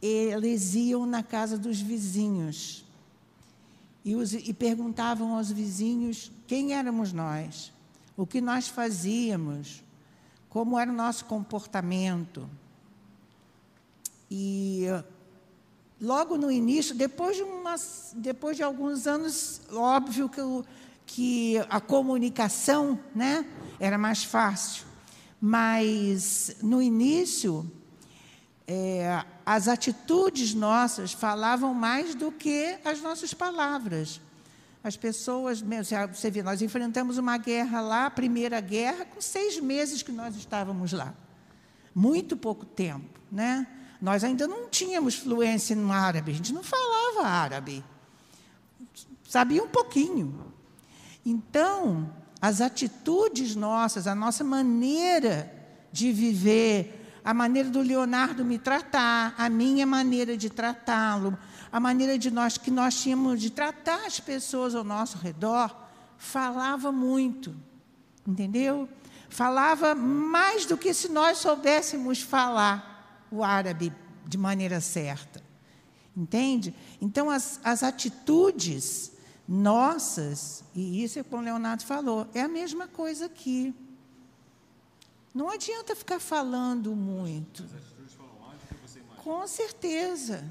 Eles 0.00 0.74
iam 0.74 1.04
na 1.06 1.22
casa 1.22 1.58
dos 1.58 1.80
vizinhos. 1.80 2.84
E, 4.04 4.14
os, 4.14 4.32
e 4.32 4.54
perguntavam 4.54 5.36
aos 5.36 5.50
vizinhos 5.50 6.30
quem 6.46 6.74
éramos 6.74 7.12
nós, 7.12 7.72
o 8.16 8.26
que 8.26 8.40
nós 8.40 8.68
fazíamos, 8.68 9.82
como 10.48 10.78
era 10.78 10.90
o 10.90 10.94
nosso 10.94 11.24
comportamento. 11.24 12.48
E 14.30 14.86
logo 16.00 16.36
no 16.36 16.50
início, 16.50 16.94
depois 16.94 17.36
de, 17.36 17.44
depois 18.16 18.56
de 18.56 18.62
alguns 18.62 19.06
anos, 19.06 19.60
óbvio 19.72 20.28
que, 20.28 20.40
que 21.06 21.58
a 21.68 21.80
comunicação 21.80 22.98
né, 23.14 23.44
era 23.78 23.98
mais 23.98 24.24
fácil. 24.24 24.84
Mas, 25.40 26.56
no 26.62 26.82
início, 26.82 27.70
é, 28.66 29.24
as 29.46 29.68
atitudes 29.68 30.52
nossas 30.52 31.12
falavam 31.12 31.72
mais 31.72 32.14
do 32.14 32.30
que 32.30 32.78
as 32.84 33.00
nossas 33.00 33.32
palavras. 33.32 34.20
As 34.82 34.96
pessoas, 34.96 35.62
você 36.12 36.30
vê, 36.30 36.42
nós 36.42 36.62
enfrentamos 36.62 37.18
uma 37.18 37.36
guerra 37.36 37.80
lá, 37.80 38.06
a 38.06 38.10
primeira 38.10 38.60
guerra, 38.60 39.04
com 39.04 39.20
seis 39.20 39.58
meses 39.58 40.02
que 40.02 40.12
nós 40.12 40.36
estávamos 40.36 40.92
lá. 40.92 41.14
Muito 41.94 42.36
pouco 42.36 42.64
tempo, 42.64 43.18
né? 43.30 43.66
Nós 44.00 44.22
ainda 44.22 44.46
não 44.46 44.68
tínhamos 44.68 45.16
fluência 45.16 45.74
no 45.74 45.90
árabe, 45.90 46.30
a 46.30 46.34
gente 46.34 46.52
não 46.52 46.62
falava 46.62 47.26
árabe. 47.26 47.84
Sabia 49.28 49.62
um 49.62 49.68
pouquinho. 49.68 50.52
Então, 51.26 52.10
as 52.40 52.60
atitudes 52.60 53.56
nossas, 53.56 54.06
a 54.06 54.14
nossa 54.14 54.44
maneira 54.44 55.52
de 55.90 56.12
viver, 56.12 57.20
a 57.24 57.34
maneira 57.34 57.68
do 57.68 57.80
Leonardo 57.80 58.44
me 58.44 58.58
tratar, 58.58 59.34
a 59.36 59.48
minha 59.48 59.84
maneira 59.84 60.36
de 60.36 60.48
tratá-lo, 60.48 61.36
a 61.70 61.80
maneira 61.80 62.18
de 62.18 62.30
nós 62.30 62.56
que 62.56 62.70
nós 62.70 63.00
tínhamos 63.00 63.40
de 63.40 63.50
tratar 63.50 64.06
as 64.06 64.20
pessoas 64.20 64.74
ao 64.74 64.84
nosso 64.84 65.18
redor, 65.18 65.74
falava 66.16 66.92
muito. 66.92 67.54
Entendeu? 68.26 68.88
Falava 69.28 69.94
mais 69.94 70.64
do 70.64 70.76
que 70.76 70.94
se 70.94 71.08
nós 71.08 71.38
soubéssemos 71.38 72.20
falar 72.20 73.26
o 73.30 73.42
árabe 73.42 73.92
de 74.26 74.38
maneira 74.38 74.80
certa. 74.80 75.42
Entende? 76.16 76.74
Então, 77.00 77.30
as, 77.30 77.60
as 77.62 77.82
atitudes 77.82 79.12
nossas, 79.48 80.62
e 80.74 81.02
isso 81.02 81.18
é 81.18 81.22
como 81.22 81.40
o 81.40 81.44
Leonardo 81.44 81.84
falou, 81.84 82.28
é 82.34 82.42
a 82.42 82.48
mesma 82.48 82.86
coisa 82.86 83.26
aqui. 83.26 83.74
Não 85.34 85.48
adianta 85.48 85.96
ficar 85.96 86.20
falando 86.20 86.94
muito. 86.94 87.64
Com 89.16 89.46
certeza. 89.46 90.44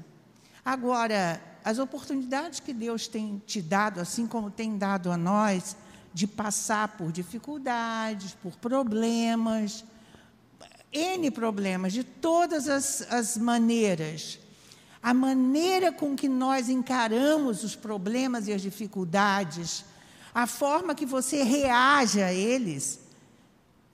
Agora, 0.64 1.40
as 1.64 1.78
oportunidades 1.78 2.58
que 2.58 2.72
Deus 2.72 3.06
tem 3.06 3.40
te 3.46 3.62
dado, 3.62 4.00
assim 4.00 4.26
como 4.26 4.50
tem 4.50 4.76
dado 4.76 5.12
a 5.12 5.16
nós, 5.16 5.76
de 6.12 6.26
passar 6.26 6.96
por 6.96 7.12
dificuldades, 7.12 8.34
por 8.42 8.56
problemas, 8.56 9.84
N 10.92 11.30
problemas, 11.30 11.92
de 11.92 12.02
todas 12.02 12.68
as, 12.68 13.02
as 13.12 13.36
maneiras. 13.36 14.40
A 15.02 15.14
maneira 15.14 15.92
com 15.92 16.16
que 16.16 16.28
nós 16.28 16.68
encaramos 16.68 17.62
os 17.62 17.76
problemas 17.76 18.48
e 18.48 18.52
as 18.52 18.60
dificuldades, 18.60 19.84
a 20.34 20.46
forma 20.46 20.94
que 20.94 21.06
você 21.06 21.42
reage 21.42 22.22
a 22.22 22.32
eles, 22.32 23.00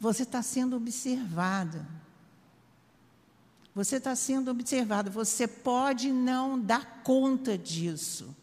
você 0.01 0.23
está 0.23 0.43
sendo 0.43 0.77
observada. 0.77 1.87
Você 3.75 3.97
está 3.97 4.15
sendo 4.15 4.51
observado. 4.51 5.11
Você 5.11 5.49
pode 5.49 6.13
não 6.13 6.59
dar 6.59 7.03
conta 7.03 7.59
disso. 7.59 8.35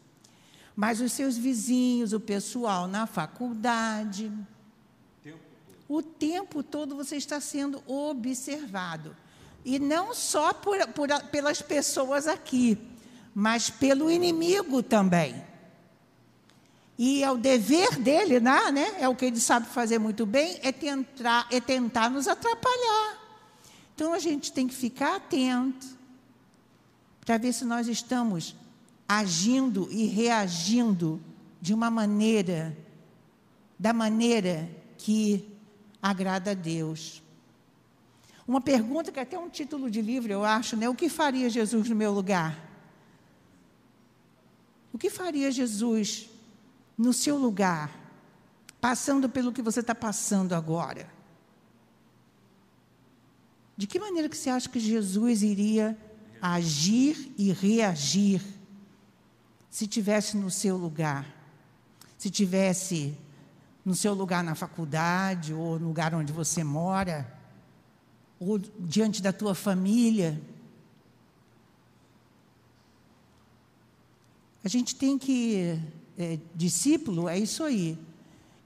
Mas 0.76 1.00
os 1.00 1.12
seus 1.12 1.36
vizinhos, 1.36 2.12
o 2.12 2.20
pessoal 2.20 2.86
na 2.86 3.06
faculdade, 3.06 4.32
o 5.88 6.02
tempo 6.02 6.62
todo 6.62 6.96
você 6.96 7.16
está 7.16 7.40
sendo 7.40 7.82
observado. 7.86 9.14
E 9.64 9.78
não 9.78 10.14
só 10.14 10.52
por, 10.52 10.86
por, 10.88 11.08
pelas 11.30 11.62
pessoas 11.62 12.26
aqui, 12.26 12.78
mas 13.34 13.70
pelo 13.70 14.10
inimigo 14.10 14.82
também. 14.82 15.42
E 16.98 17.22
é 17.22 17.30
o 17.30 17.38
dever 17.38 17.96
dele, 17.96 18.38
né, 18.38 18.70
né, 18.70 18.96
é 19.00 19.08
o 19.08 19.16
que 19.16 19.24
ele 19.24 19.40
sabe 19.40 19.66
fazer 19.66 19.98
muito 19.98 20.26
bem, 20.26 20.58
é 20.62 20.70
tentar, 20.70 21.46
é 21.50 21.60
tentar 21.60 22.10
nos 22.10 22.28
atrapalhar. 22.28 23.18
Então 23.94 24.12
a 24.12 24.18
gente 24.18 24.52
tem 24.52 24.66
que 24.66 24.74
ficar 24.74 25.16
atento 25.16 25.86
para 27.24 27.38
ver 27.38 27.52
se 27.52 27.64
nós 27.64 27.88
estamos 27.88 28.54
agindo 29.08 29.88
e 29.90 30.06
reagindo 30.06 31.20
de 31.60 31.72
uma 31.72 31.90
maneira, 31.90 32.76
da 33.78 33.92
maneira 33.92 34.68
que 34.98 35.48
agrada 36.00 36.50
a 36.50 36.54
Deus. 36.54 37.21
Uma 38.46 38.60
pergunta 38.60 39.12
que 39.12 39.20
até 39.20 39.38
um 39.38 39.48
título 39.48 39.90
de 39.90 40.02
livro, 40.02 40.32
eu 40.32 40.44
acho, 40.44 40.76
né? 40.76 40.88
O 40.88 40.94
que 40.94 41.08
faria 41.08 41.48
Jesus 41.48 41.88
no 41.88 41.94
meu 41.94 42.12
lugar? 42.12 42.58
O 44.92 44.98
que 44.98 45.08
faria 45.08 45.50
Jesus 45.50 46.28
no 46.98 47.12
seu 47.12 47.38
lugar, 47.38 47.90
passando 48.80 49.28
pelo 49.28 49.52
que 49.52 49.62
você 49.62 49.80
está 49.80 49.94
passando 49.94 50.54
agora? 50.54 51.08
De 53.76 53.86
que 53.86 53.98
maneira 53.98 54.28
que 54.28 54.36
você 54.36 54.50
acha 54.50 54.68
que 54.68 54.78
Jesus 54.78 55.42
iria 55.42 55.96
agir 56.40 57.32
e 57.38 57.52
reagir 57.52 58.42
se 59.70 59.86
tivesse 59.86 60.36
no 60.36 60.50
seu 60.50 60.76
lugar? 60.76 61.26
Se 62.18 62.28
tivesse 62.28 63.16
no 63.84 63.94
seu 63.94 64.14
lugar 64.14 64.44
na 64.44 64.54
faculdade 64.54 65.54
ou 65.54 65.78
no 65.78 65.88
lugar 65.88 66.14
onde 66.14 66.32
você 66.32 66.62
mora, 66.62 67.41
ou 68.44 68.58
diante 68.58 69.22
da 69.22 69.32
tua 69.32 69.54
família? 69.54 70.40
A 74.64 74.68
gente 74.68 74.94
tem 74.96 75.16
que 75.16 75.78
é, 76.18 76.38
discípulo 76.54 77.28
é 77.28 77.38
isso 77.38 77.62
aí, 77.62 77.98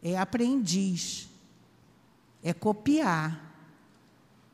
é 0.03 0.16
aprendiz, 0.16 1.28
é 2.43 2.53
copiar. 2.53 3.43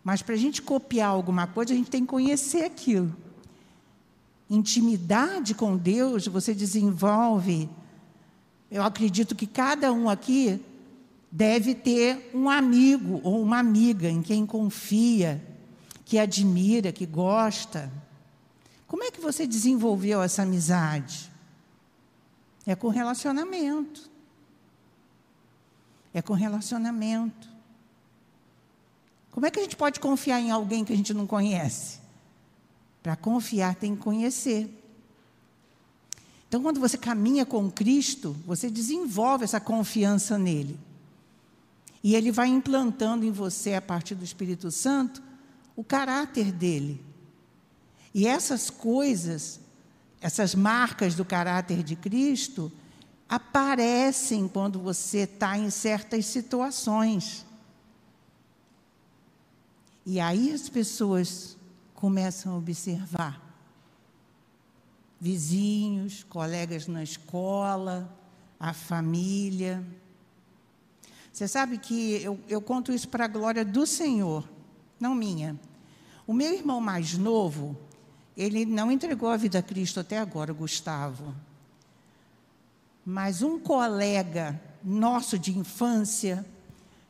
Mas 0.05 0.23
para 0.23 0.35
a 0.35 0.39
gente 0.39 0.61
copiar 0.61 1.11
alguma 1.11 1.47
coisa, 1.47 1.73
a 1.73 1.77
gente 1.77 1.91
tem 1.91 2.03
que 2.03 2.09
conhecer 2.09 2.65
aquilo. 2.65 3.15
Intimidade 4.51 5.55
com 5.55 5.77
Deus 5.77 6.27
você 6.27 6.53
desenvolve. 6.53 7.69
Eu 8.71 8.83
acredito 8.83 9.35
que 9.37 9.47
cada 9.47 9.93
um 9.93 10.09
aqui 10.09 10.61
deve 11.33 11.75
ter 11.75 12.31
um 12.35 12.51
amigo 12.51 13.19
ou 13.25 13.43
uma 13.43 13.59
amiga 13.59 14.07
em 14.07 14.21
quem 14.21 14.45
confia, 14.45 15.43
que 16.05 16.19
admira, 16.19 16.93
que 16.93 17.07
gosta. 17.07 17.91
Como 18.87 19.03
é 19.03 19.11
que 19.11 19.19
você 19.19 19.47
desenvolveu 19.47 20.21
essa 20.21 20.43
amizade? 20.43 21.33
É 22.67 22.75
com 22.75 22.89
relacionamento. 22.89 24.11
É 26.13 26.21
com 26.21 26.35
relacionamento. 26.35 27.49
Como 29.31 29.47
é 29.47 29.51
que 29.51 29.59
a 29.59 29.63
gente 29.63 29.77
pode 29.77 29.99
confiar 29.99 30.39
em 30.39 30.51
alguém 30.51 30.85
que 30.85 30.93
a 30.93 30.97
gente 30.97 31.15
não 31.15 31.27
conhece? 31.27 31.99
Para 33.03 33.17
confiar, 33.17 33.75
tem 33.75 33.97
que 33.97 34.03
conhecer. 34.03 34.69
Então, 36.47 36.63
quando 36.63 36.79
você 36.79 36.99
caminha 36.99 37.47
com 37.47 37.71
Cristo, 37.71 38.37
você 38.45 38.71
desenvolve 38.71 39.45
essa 39.45 39.59
confiança 39.59 40.37
nele. 40.37 40.79
E 42.03 42.15
ele 42.15 42.33
vai 42.33 42.49
implantando 42.49 43.25
em 43.25 43.31
você, 43.31 43.75
a 43.75 43.83
partir 43.83 44.15
do 44.15 44.25
Espírito 44.25 44.71
Santo, 44.71 45.23
o 45.77 45.85
caráter 45.85 46.51
dele. 46.51 47.05
E 48.15 48.27
essas 48.27 48.69
coisas, 48.69 49.61
essas 50.21 50.55
marcas 50.55 51.15
do 51.15 51.25
caráter 51.25 51.83
de 51.83 51.97
Cristo, 51.97 52.71
aparecem 53.29 54.49
quando 54.49 54.79
você 54.79 55.21
está 55.21 55.57
em 55.57 55.71
certas 55.71 56.27
situações. 56.27 57.47
E 60.05 60.19
aí 60.21 60.53
as 60.53 60.69
pessoas 60.69 61.57
começam 61.95 62.53
a 62.53 62.57
observar. 62.57 63.41
Vizinhos, 65.21 66.25
colegas 66.25 66.89
na 66.89 67.03
escola, 67.03 68.13
a 68.59 68.73
família. 68.73 69.87
Você 71.33 71.49
sabe 71.49 71.79
que 71.79 72.23
eu, 72.23 72.39
eu 72.49 72.61
conto 72.61 72.93
isso 72.93 73.09
para 73.09 73.25
a 73.25 73.29
glória 73.29 73.65
do 73.65 73.87
Senhor, 73.87 74.49
não 75.01 75.15
minha. 75.15 75.59
O 76.27 76.33
meu 76.33 76.53
irmão 76.53 76.81
mais 76.81 77.17
novo, 77.17 77.77
ele 78.37 78.67
não 78.67 78.93
entregou 78.93 79.31
a 79.31 79.37
vida 79.37 79.59
a 79.59 79.63
Cristo 79.63 80.01
até 80.01 80.19
agora, 80.19 80.53
Gustavo. 80.53 81.35
Mas 83.05 83.43
um 83.43 83.59
colega 83.59 84.61
nosso 84.85 85.39
de 85.39 85.57
infância, 85.57 86.45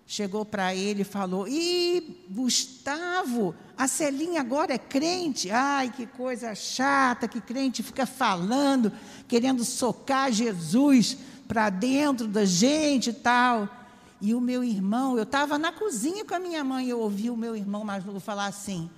chegou 0.06 0.44
para 0.44 0.74
ele 0.74 1.02
e 1.02 1.04
falou: 1.04 1.48
Ih, 1.48 2.24
Gustavo, 2.30 3.54
a 3.76 3.88
Celinha 3.88 4.40
agora 4.40 4.74
é 4.74 4.78
crente. 4.78 5.50
Ai, 5.50 5.90
que 5.90 6.06
coisa 6.06 6.54
chata, 6.54 7.26
que 7.26 7.40
crente 7.40 7.82
fica 7.82 8.06
falando, 8.06 8.92
querendo 9.26 9.64
socar 9.64 10.30
Jesus 10.30 11.16
para 11.48 11.70
dentro 11.70 12.26
da 12.26 12.44
gente 12.44 13.10
e 13.10 13.14
tal. 13.14 13.81
E 14.22 14.36
o 14.36 14.40
meu 14.40 14.62
irmão, 14.62 15.16
eu 15.16 15.24
estava 15.24 15.58
na 15.58 15.72
cozinha 15.72 16.24
com 16.24 16.32
a 16.32 16.38
minha 16.38 16.62
mãe, 16.62 16.88
eu 16.88 17.00
ouvi 17.00 17.28
o 17.28 17.36
meu 17.36 17.56
irmão 17.56 17.82
mais 17.82 18.04
novo 18.04 18.20
falar 18.20 18.46
assim: 18.46 18.88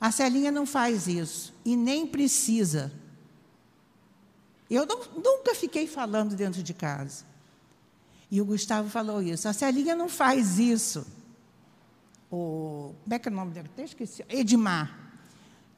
a 0.00 0.10
Celinha 0.10 0.50
não 0.50 0.64
faz 0.64 1.06
isso 1.06 1.52
e 1.62 1.76
nem 1.76 2.06
precisa. 2.06 2.90
Eu 4.70 4.86
não, 4.86 4.98
nunca 5.14 5.54
fiquei 5.54 5.86
falando 5.86 6.34
dentro 6.34 6.62
de 6.62 6.72
casa. 6.72 7.26
E 8.30 8.40
o 8.40 8.46
Gustavo 8.46 8.88
falou 8.88 9.20
isso. 9.20 9.46
A 9.46 9.52
Celinha 9.52 9.94
não 9.94 10.08
faz 10.08 10.58
isso. 10.58 11.06
O, 12.30 12.94
como 13.04 13.14
é 13.14 13.18
que 13.18 13.28
é 13.28 13.30
o 13.30 13.34
nome 13.34 13.52
dele? 13.52 13.68
Até 13.70 13.84
esqueci. 13.84 14.24
Edmar. 14.26 14.98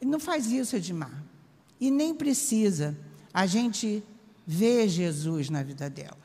Não 0.01 0.21
faz 0.21 0.47
isso, 0.47 0.77
Edmar. 0.77 1.25
E 1.81 1.91
nem 1.91 2.15
precisa. 2.15 2.97
A 3.33 3.45
gente 3.45 4.05
vê 4.47 4.89
Jesus 4.89 5.51
na 5.51 5.65
vida 5.65 5.91
dela. 5.91 6.24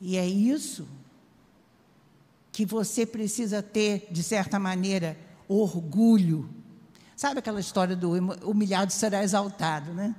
E 0.00 0.16
é 0.16 0.26
isso 0.26 0.86
que 2.52 2.64
você 2.64 3.06
precisa 3.06 3.62
ter, 3.62 4.08
de 4.10 4.22
certa 4.22 4.58
maneira, 4.58 5.16
orgulho. 5.46 6.48
Sabe 7.16 7.38
aquela 7.38 7.60
história 7.60 7.94
do 7.94 8.10
humilhado 8.44 8.92
será 8.92 9.22
exaltado, 9.22 9.92
né? 9.92 10.14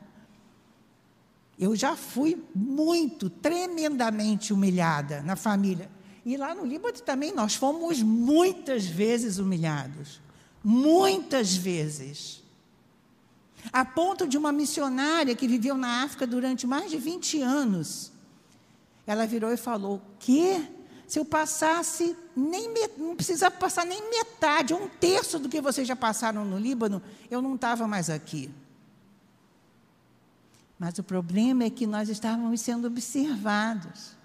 Eu 1.58 1.76
já 1.76 1.96
fui 1.98 2.42
muito, 2.56 3.30
tremendamente 3.30 4.54
humilhada 4.54 5.22
na 5.22 5.36
família. 5.36 5.90
E 6.26 6.38
lá 6.38 6.56
no 6.56 6.66
Líbano 6.66 6.98
também 7.00 7.34
nós 7.34 7.56
fomos 7.56 8.02
muitas 8.02 8.86
vezes 8.86 9.38
humilhados. 9.38 10.22
Muitas 10.64 11.56
vezes. 11.56 12.42
A 13.74 13.84
ponto 13.84 14.26
de 14.26 14.38
uma 14.38 14.54
missionária 14.54 15.36
que 15.36 15.48
viveu 15.48 15.76
na 15.76 16.04
África 16.04 16.26
durante 16.26 16.66
mais 16.66 16.90
de 16.90 16.98
20 16.98 17.42
anos. 17.42 18.14
Ela 19.10 19.26
virou 19.26 19.52
e 19.52 19.58
falou: 19.58 20.00
"Que 20.20 20.70
se 21.08 21.18
eu 21.18 21.26
passasse 21.26 22.16
nem 22.36 22.72
não 22.96 23.16
precisava 23.16 23.56
passar 23.56 23.84
nem 23.84 24.08
metade, 24.12 24.76
um 24.76 24.88
terço 24.88 25.40
do 25.40 25.50
que 25.50 25.60
vocês 25.60 25.88
já 25.88 25.96
passaram 25.96 26.46
no 26.46 26.60
Líbano, 26.60 27.02
eu 27.32 27.42
não 27.42 27.56
estava 27.56 27.88
mais 27.88 28.12
aqui. 28.12 28.52
Mas 30.78 31.00
o 31.00 31.04
problema 31.04 31.64
é 31.64 31.70
que 31.72 31.88
nós 31.88 32.10
estávamos 32.10 32.62
sendo 32.62 32.86
observados. 32.86 34.16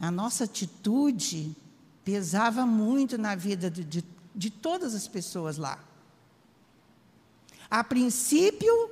A 0.00 0.10
nossa 0.10 0.42
atitude 0.42 1.56
pesava 2.04 2.66
muito 2.66 3.16
na 3.16 3.36
vida 3.36 3.70
de, 3.70 3.84
de, 3.84 4.04
de 4.34 4.50
todas 4.50 4.92
as 4.92 5.06
pessoas 5.06 5.56
lá. 5.56 5.78
A 7.70 7.84
princípio, 7.84 8.90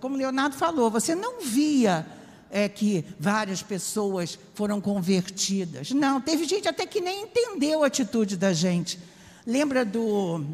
como 0.00 0.16
Leonardo 0.16 0.54
falou, 0.54 0.92
você 0.92 1.16
não 1.16 1.40
via 1.40 2.21
é, 2.52 2.68
que 2.68 3.02
várias 3.18 3.62
pessoas 3.62 4.38
foram 4.54 4.78
convertidas. 4.78 5.90
Não, 5.90 6.20
teve 6.20 6.44
gente 6.44 6.68
até 6.68 6.86
que 6.86 7.00
nem 7.00 7.22
entendeu 7.22 7.82
a 7.82 7.86
atitude 7.86 8.36
da 8.36 8.52
gente. 8.52 9.00
Lembra 9.46 9.86
do. 9.86 10.44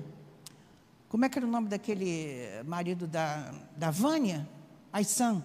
Como 1.08 1.24
é 1.24 1.28
que 1.28 1.36
era 1.36 1.46
o 1.46 1.50
nome 1.50 1.68
daquele 1.68 2.62
marido 2.64 3.08
da, 3.08 3.52
da 3.76 3.90
Vânia? 3.90 4.48
Aissan. 4.92 5.42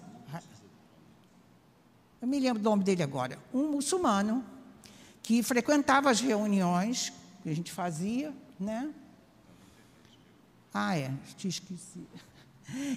Eu 2.22 2.28
me 2.28 2.40
lembro 2.40 2.62
do 2.62 2.70
nome 2.70 2.84
dele 2.84 3.02
agora. 3.02 3.40
Um 3.52 3.72
muçulmano 3.72 4.46
que 5.24 5.42
frequentava 5.42 6.12
as 6.12 6.22
reuniões 6.22 7.12
que 7.42 7.50
a 7.50 7.56
gente 7.56 7.72
fazia, 7.72 8.32
né? 8.60 8.94
Ah, 10.72 10.96
é, 10.98 11.12
te 11.36 11.48
esqueci. 11.48 12.08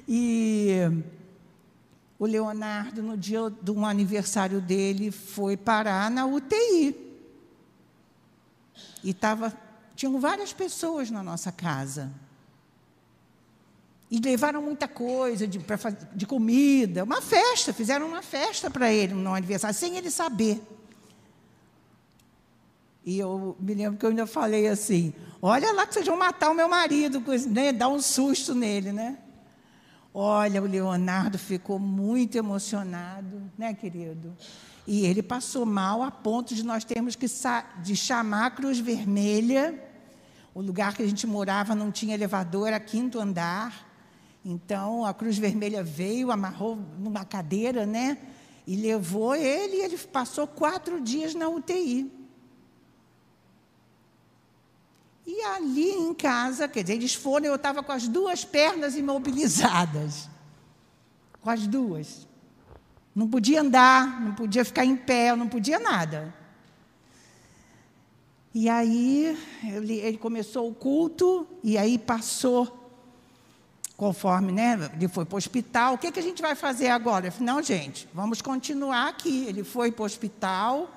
E 0.07 0.71
o 2.19 2.27
Leonardo, 2.27 3.03
no 3.03 3.17
dia 3.17 3.51
do 3.51 3.85
aniversário 3.85 4.61
dele, 4.61 5.11
foi 5.11 5.57
parar 5.57 6.11
na 6.11 6.25
UTI. 6.25 6.97
E 9.05 9.13
tava, 9.13 9.57
tinham 9.95 10.19
várias 10.19 10.53
pessoas 10.53 11.11
na 11.11 11.23
nossa 11.23 11.53
casa. 11.53 12.11
E 14.11 14.19
levaram 14.19 14.63
muita 14.63 14.89
coisa 14.89 15.47
de, 15.47 15.59
pra, 15.59 15.77
de 16.15 16.27
comida, 16.27 17.05
uma 17.05 17.21
festa, 17.21 17.73
fizeram 17.73 18.07
uma 18.07 18.23
festa 18.23 18.71
para 18.71 18.91
ele 18.93 19.13
no 19.13 19.35
aniversário, 19.35 19.77
sem 19.77 19.97
ele 19.97 20.11
saber. 20.11 20.63
E 23.05 23.19
eu 23.19 23.57
me 23.61 23.75
lembro 23.75 23.99
que 23.99 24.07
eu 24.07 24.11
ainda 24.11 24.27
falei 24.27 24.69
assim: 24.69 25.13
olha 25.43 25.73
lá 25.73 25.87
que 25.87 25.95
vocês 25.95 26.07
vão 26.07 26.17
matar 26.17 26.51
o 26.51 26.55
meu 26.55 26.69
marido, 26.69 27.23
né? 27.49 27.73
dar 27.73 27.89
um 27.89 28.01
susto 28.01 28.55
nele, 28.55 28.91
né? 28.91 29.19
Olha, 30.19 30.63
o 30.63 30.67
Leonardo 30.67 31.39
ficou 31.39 31.79
muito 31.79 32.39
emocionado, 32.39 33.51
né, 33.59 33.75
querido? 33.75 34.35
E 34.87 35.05
ele 35.05 35.23
passou 35.23 35.67
mal 35.67 36.03
a 36.03 36.11
ponto 36.11 36.55
de 36.55 36.63
nós 36.63 36.87
termos 36.87 37.15
que 37.15 37.27
de 37.83 37.95
chamar 37.95 38.47
a 38.47 38.51
Cruz 38.51 38.79
Vermelha. 38.79 39.79
O 40.55 40.63
lugar 40.63 40.95
que 40.95 41.03
a 41.03 41.07
gente 41.07 41.27
morava 41.27 41.75
não 41.75 41.93
tinha 41.93 42.15
elevador, 42.15 42.69
era 42.69 42.81
quinto 42.81 43.21
andar. 43.21 43.87
Então 44.43 45.05
a 45.05 45.13
Cruz 45.13 45.37
Vermelha 45.37 45.85
veio, 45.85 46.31
amarrou 46.31 46.77
numa 46.99 47.27
cadeira, 47.27 47.85
né? 47.85 48.17
E 48.67 48.75
levou 48.75 49.35
ele, 49.35 49.77
e 49.77 49.83
ele 49.83 49.99
passou 49.99 50.47
quatro 50.47 50.99
dias 50.99 51.35
na 51.35 51.47
UTI. 51.51 52.11
E 55.27 55.43
ali 55.43 55.91
em 55.91 56.15
casa, 56.15 56.69
quer 56.69 56.83
dizer, 56.83 56.95
eles 56.95 57.15
foram, 57.15 57.47
eu 57.47 57.57
estava 57.57 57.83
com 57.83 57.91
as 57.91 58.07
duas 58.07 58.45
pernas 58.45 58.95
imobilizadas. 58.95 60.29
Com 61.43 61.51
as 61.51 61.67
duas. 61.67 62.29
Não 63.13 63.29
podia 63.29 63.61
andar, 63.61 64.21
não 64.21 64.35
podia 64.35 64.65
ficar 64.65 64.85
em 64.85 64.97
pé, 64.97 65.35
não 65.35 65.49
podia 65.49 65.81
nada. 65.81 66.33
E 68.55 68.69
aí 68.69 69.37
ele, 69.65 70.17
começou 70.19 70.71
o 70.71 70.75
culto, 70.75 71.47
e 71.63 71.77
aí 71.77 71.99
passou, 71.99 72.95
conforme 73.97 74.53
né, 74.53 74.91
ele 74.95 75.09
foi 75.09 75.25
para 75.25 75.35
o 75.35 75.39
hospital. 75.39 75.95
O 75.95 75.99
que, 75.99 76.13
que 76.13 76.21
a 76.21 76.23
gente 76.23 76.41
vai 76.41 76.55
fazer 76.55 76.89
agora? 76.89 77.27
Eu 77.27 77.33
falei, 77.33 77.47
não, 77.47 77.63
gente, 77.63 78.09
vamos 78.15 78.41
continuar 78.41 79.09
aqui. 79.09 79.45
Ele 79.47 79.65
foi 79.65 79.91
para 79.91 80.05
o 80.05 80.07
hospital, 80.07 80.91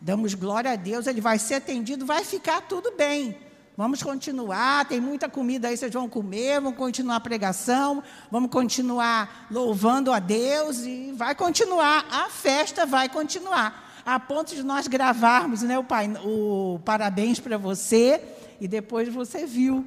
damos 0.00 0.34
glória 0.34 0.72
a 0.72 0.76
Deus, 0.76 1.06
ele 1.06 1.20
vai 1.20 1.38
ser 1.38 1.54
atendido, 1.54 2.04
vai 2.04 2.24
ficar 2.24 2.62
tudo 2.62 2.92
bem. 2.96 3.49
Vamos 3.80 4.02
continuar, 4.02 4.84
tem 4.84 5.00
muita 5.00 5.26
comida 5.26 5.68
aí, 5.68 5.74
vocês 5.74 5.90
vão 5.90 6.06
comer, 6.06 6.60
vamos 6.60 6.76
continuar 6.76 7.16
a 7.16 7.20
pregação, 7.20 8.02
vamos 8.30 8.50
continuar 8.50 9.46
louvando 9.50 10.12
a 10.12 10.18
Deus 10.18 10.80
e 10.80 11.12
vai 11.12 11.34
continuar, 11.34 12.06
a 12.10 12.28
festa 12.28 12.84
vai 12.84 13.08
continuar. 13.08 14.02
A 14.04 14.20
ponto 14.20 14.54
de 14.54 14.62
nós 14.62 14.86
gravarmos 14.86 15.62
né, 15.62 15.78
o, 15.78 15.84
pai, 15.84 16.12
o 16.22 16.78
parabéns 16.84 17.40
para 17.40 17.56
você 17.56 18.22
e 18.60 18.68
depois 18.68 19.08
você 19.08 19.46
viu. 19.46 19.82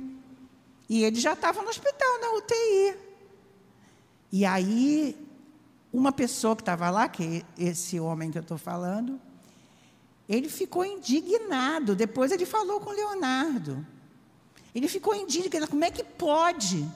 E 0.90 1.04
ele 1.04 1.20
já 1.20 1.34
estava 1.34 1.62
no 1.62 1.70
hospital, 1.70 2.20
na 2.20 2.34
UTI. 2.38 2.96
E 4.32 4.44
aí, 4.44 5.16
uma 5.94 6.12
pessoa 6.12 6.56
que 6.56 6.64
estava 6.64 6.90
lá, 6.90 7.08
que 7.08 7.46
é 7.60 7.64
esse 7.64 8.00
homem 8.00 8.32
que 8.32 8.40
eu 8.40 8.42
estou 8.42 8.58
falando, 8.58 9.22
ele 10.34 10.50
ficou 10.50 10.84
indignado. 10.84 11.96
Depois 11.96 12.32
ele 12.32 12.46
falou 12.46 12.80
com 12.80 12.92
Leonardo. 12.92 13.86
Ele 14.74 14.88
ficou 14.88 15.14
indignado. 15.14 15.70
Como 15.70 15.84
é 15.84 15.92
que 15.92 16.04
pode? 16.04 16.88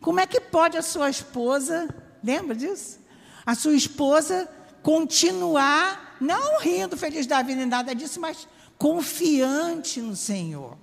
Como 0.00 0.18
é 0.18 0.26
que 0.26 0.40
pode 0.40 0.76
a 0.76 0.82
sua 0.82 1.08
esposa, 1.08 1.88
lembra 2.22 2.54
disso? 2.54 2.98
A 3.46 3.54
sua 3.54 3.74
esposa 3.74 4.50
continuar, 4.82 6.16
não 6.20 6.60
rindo, 6.60 6.96
feliz 6.96 7.26
da 7.26 7.40
vida, 7.42 7.60
nem 7.60 7.66
nada 7.66 7.94
disso, 7.94 8.20
mas 8.20 8.48
confiante 8.76 10.00
no 10.00 10.16
Senhor. 10.16 10.76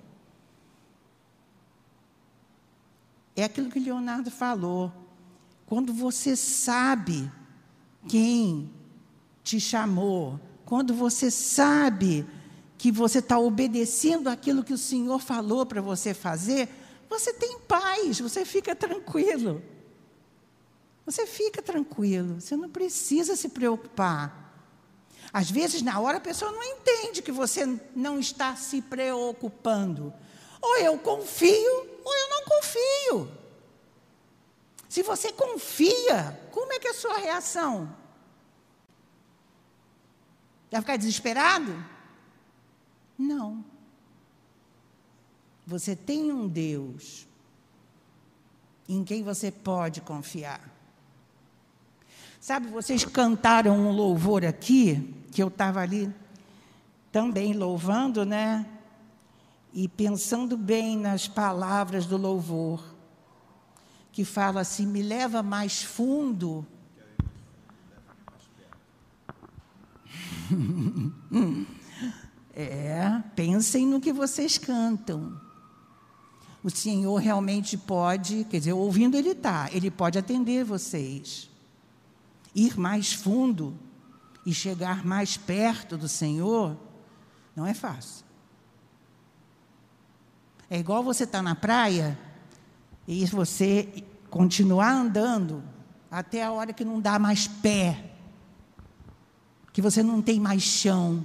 É 3.36 3.44
aquilo 3.44 3.70
que 3.70 3.78
Leonardo 3.78 4.30
falou. 4.30 4.92
Quando 5.66 5.92
você 5.92 6.36
sabe 6.36 7.30
quem 8.08 8.70
te 9.42 9.60
chamou, 9.60 10.40
quando 10.72 10.94
você 10.94 11.30
sabe 11.30 12.26
que 12.78 12.90
você 12.90 13.18
está 13.18 13.38
obedecendo 13.38 14.28
aquilo 14.28 14.64
que 14.64 14.72
o 14.72 14.78
Senhor 14.78 15.18
falou 15.18 15.66
para 15.66 15.82
você 15.82 16.14
fazer, 16.14 16.66
você 17.10 17.30
tem 17.34 17.58
paz, 17.58 18.18
você 18.18 18.42
fica 18.46 18.74
tranquilo. 18.74 19.62
Você 21.04 21.26
fica 21.26 21.60
tranquilo, 21.60 22.40
você 22.40 22.56
não 22.56 22.70
precisa 22.70 23.36
se 23.36 23.50
preocupar. 23.50 24.50
Às 25.30 25.50
vezes, 25.50 25.82
na 25.82 26.00
hora, 26.00 26.16
a 26.16 26.22
pessoa 26.22 26.50
não 26.50 26.64
entende 26.64 27.20
que 27.20 27.30
você 27.30 27.78
não 27.94 28.18
está 28.18 28.56
se 28.56 28.80
preocupando. 28.80 30.10
Ou 30.58 30.78
eu 30.78 30.96
confio, 30.96 31.86
ou 32.02 32.16
eu 32.16 32.30
não 32.30 32.44
confio. 32.46 33.30
Se 34.88 35.02
você 35.02 35.32
confia, 35.32 36.40
como 36.50 36.72
é 36.72 36.78
que 36.78 36.88
é 36.88 36.92
a 36.92 36.94
sua 36.94 37.18
reação? 37.18 38.00
Vai 40.72 40.80
ficar 40.80 40.96
desesperado? 40.96 41.84
Não. 43.18 43.62
Você 45.66 45.94
tem 45.94 46.32
um 46.32 46.48
Deus 46.48 47.28
em 48.88 49.04
quem 49.04 49.22
você 49.22 49.50
pode 49.50 50.00
confiar. 50.00 50.72
Sabe, 52.40 52.68
vocês 52.68 53.04
cantaram 53.04 53.76
um 53.76 53.92
louvor 53.92 54.46
aqui, 54.46 55.14
que 55.30 55.42
eu 55.42 55.48
estava 55.48 55.80
ali 55.80 56.12
também 57.12 57.52
louvando, 57.52 58.24
né? 58.24 58.66
E 59.74 59.86
pensando 59.86 60.56
bem 60.56 60.96
nas 60.96 61.28
palavras 61.28 62.06
do 62.06 62.16
louvor, 62.16 62.82
que 64.10 64.24
fala 64.24 64.62
assim: 64.62 64.86
me 64.86 65.02
leva 65.02 65.42
mais 65.42 65.82
fundo 65.82 66.66
é, 72.54 73.22
pensem 73.34 73.86
no 73.86 74.00
que 74.00 74.12
vocês 74.12 74.58
cantam. 74.58 75.40
O 76.62 76.70
Senhor 76.70 77.16
realmente 77.16 77.76
pode, 77.76 78.44
quer 78.44 78.58
dizer, 78.58 78.72
ouvindo 78.72 79.16
Ele 79.16 79.30
está, 79.30 79.68
Ele 79.72 79.90
pode 79.90 80.18
atender 80.18 80.64
vocês. 80.64 81.50
Ir 82.54 82.78
mais 82.78 83.12
fundo 83.12 83.76
e 84.46 84.54
chegar 84.54 85.04
mais 85.04 85.36
perto 85.36 85.96
do 85.96 86.08
Senhor 86.08 86.76
não 87.56 87.66
é 87.66 87.74
fácil. 87.74 88.24
É 90.70 90.78
igual 90.78 91.02
você 91.02 91.24
estar 91.24 91.38
tá 91.38 91.42
na 91.42 91.54
praia 91.54 92.18
e 93.06 93.26
você 93.26 94.04
continuar 94.30 94.92
andando 94.92 95.62
até 96.10 96.42
a 96.42 96.52
hora 96.52 96.72
que 96.72 96.84
não 96.84 97.00
dá 97.00 97.18
mais 97.18 97.46
pé, 97.46 98.11
que 99.72 99.80
você 99.80 100.02
não 100.02 100.20
tem 100.20 100.38
mais 100.38 100.62
chão 100.62 101.24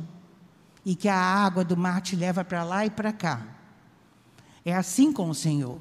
e 0.86 0.96
que 0.96 1.10
a 1.10 1.18
água 1.18 1.66
do 1.66 1.76
mar 1.76 2.02
te 2.02 2.16
leva 2.16 2.44
para 2.46 2.64
lá 2.64 2.86
e 2.86 2.90
para 2.90 3.12
cá. 3.12 3.46
É 4.64 4.76
assim 4.76 5.12
com 5.12 5.30
o 5.30 5.36
Senhor. 5.36 5.80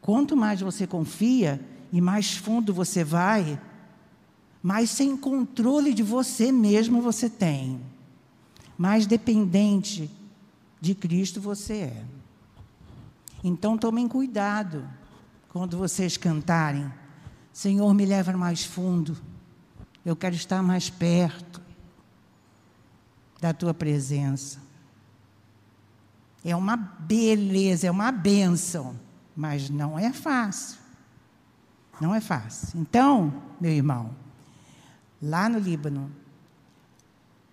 Quanto 0.00 0.36
mais 0.36 0.60
você 0.60 0.86
confia 0.86 1.60
e 1.92 2.00
mais 2.00 2.36
fundo 2.36 2.72
você 2.72 3.04
vai, 3.04 3.60
mais 4.62 4.90
sem 4.90 5.16
controle 5.16 5.92
de 5.92 6.02
você 6.02 6.50
mesmo 6.50 7.00
você 7.02 7.28
tem, 7.28 7.80
mais 8.76 9.06
dependente 9.06 10.10
de 10.80 10.94
Cristo 10.94 11.40
você 11.40 11.74
é. 11.74 12.04
Então 13.42 13.76
tomem 13.76 14.08
cuidado 14.08 14.88
quando 15.48 15.76
vocês 15.76 16.16
cantarem. 16.16 16.90
Senhor, 17.52 17.92
me 17.92 18.04
leva 18.04 18.32
mais 18.32 18.64
fundo. 18.64 19.16
Eu 20.04 20.16
quero 20.16 20.34
estar 20.34 20.62
mais 20.62 20.88
perto 20.88 21.60
da 23.40 23.52
tua 23.52 23.74
presença. 23.74 24.60
É 26.44 26.54
uma 26.54 26.76
beleza, 26.76 27.86
é 27.86 27.90
uma 27.90 28.10
bênção, 28.10 28.98
mas 29.36 29.68
não 29.68 29.98
é 29.98 30.12
fácil. 30.12 30.78
Não 32.00 32.14
é 32.14 32.20
fácil. 32.20 32.80
Então, 32.80 33.42
meu 33.60 33.72
irmão, 33.72 34.14
lá 35.20 35.48
no 35.48 35.58
Líbano, 35.58 36.10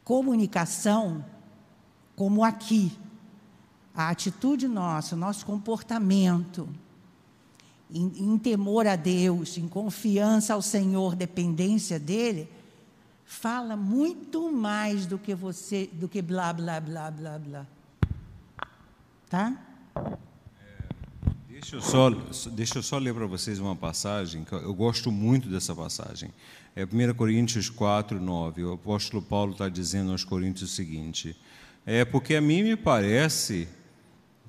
comunicação, 0.04 1.26
como 2.16 2.44
aqui, 2.44 2.98
a 3.94 4.10
atitude 4.10 4.68
nossa, 4.68 5.16
o 5.16 5.18
nosso 5.18 5.46
comportamento, 5.46 6.70
em, 7.90 8.12
em, 8.18 8.38
temor 8.38 8.88
a 8.88 8.96
Deus, 8.96 9.58
em 9.58 9.68
confiança 9.68 10.54
ao 10.54 10.62
Senhor, 10.62 11.16
dependência 11.16 12.00
dele, 12.00 12.50
fala 13.26 13.76
muito 13.76 14.52
mais 14.52 15.06
do 15.06 15.18
que 15.18 15.36
você, 15.36 15.90
do 15.94 16.08
que 16.08 16.22
blá 16.22 16.54
blá 16.54 16.80
blá 16.80 17.12
blá 17.12 17.40
blá. 17.40 17.68
Tá? 19.30 19.58
Deixa 21.48 21.78
eu 21.78 21.82
só, 21.82 22.10
deixa 22.52 22.78
eu 22.80 22.84
só 22.84 22.98
ler 22.98 23.14
para 23.14 23.26
vocês 23.26 23.60
uma 23.60 23.76
passagem, 23.76 24.44
que 24.44 24.54
eu 24.54 24.74
gosto 24.74 25.12
muito 25.12 25.50
dessa 25.50 25.74
passagem. 25.74 26.30
É 26.76 26.84
1 26.84 27.14
Coríntios 27.16 27.70
4, 27.70 28.20
9. 28.20 28.64
O 28.66 28.74
apóstolo 28.74 29.24
Paulo 29.24 29.54
está 29.54 29.70
dizendo 29.70 30.12
aos 30.12 30.24
Coríntios 30.24 30.72
o 30.72 30.74
seguinte: 30.74 31.36
É 31.86 32.04
porque 32.04 32.36
a 32.36 32.42
mim 32.42 32.62
me 32.62 32.76
parece 32.76 33.68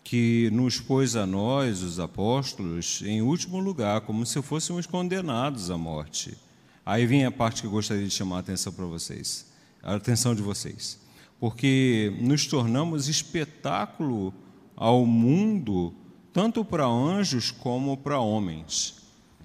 que 0.08 0.48
nos 0.52 0.78
pôs 0.78 1.16
a 1.16 1.26
nós, 1.26 1.82
os 1.82 1.98
apóstolos, 1.98 3.02
em 3.04 3.22
último 3.22 3.58
lugar, 3.58 4.02
como 4.02 4.24
se 4.24 4.40
fôssemos 4.40 4.86
condenados 4.86 5.68
à 5.68 5.76
morte. 5.76 6.38
Aí 6.84 7.04
vem 7.04 7.24
a 7.24 7.30
parte 7.32 7.60
que 7.60 7.66
eu 7.66 7.72
gostaria 7.72 8.04
de 8.04 8.12
chamar 8.12 8.36
a 8.36 8.38
atenção 8.38 8.72
para 8.72 8.84
vocês, 8.84 9.50
a 9.82 9.96
atenção 9.96 10.32
de 10.32 10.42
vocês. 10.42 11.00
Porque 11.40 12.16
nos 12.20 12.46
tornamos 12.46 13.08
espetáculo 13.08 14.32
ao 14.76 15.04
mundo 15.04 15.92
tanto 16.32 16.64
para 16.64 16.86
anjos 16.86 17.50
como 17.50 17.96
para 17.96 18.20
homens. 18.20 19.02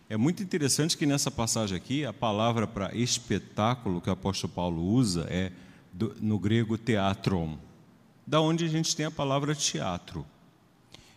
É 0.07 0.15
muito 0.15 0.43
interessante 0.43 0.95
que 0.95 1.07
nessa 1.07 1.31
passagem 1.31 1.75
aqui, 1.75 2.05
a 2.05 2.13
palavra 2.13 2.67
para 2.67 2.95
espetáculo 2.95 3.99
que 3.99 4.11
o 4.11 4.13
apóstolo 4.13 4.53
Paulo 4.53 4.83
usa 4.83 5.25
é 5.27 5.51
do, 5.91 6.15
no 6.21 6.37
grego 6.37 6.77
teatron, 6.77 7.57
da 8.27 8.39
onde 8.39 8.63
a 8.63 8.67
gente 8.67 8.95
tem 8.95 9.07
a 9.07 9.11
palavra 9.11 9.55
teatro. 9.55 10.23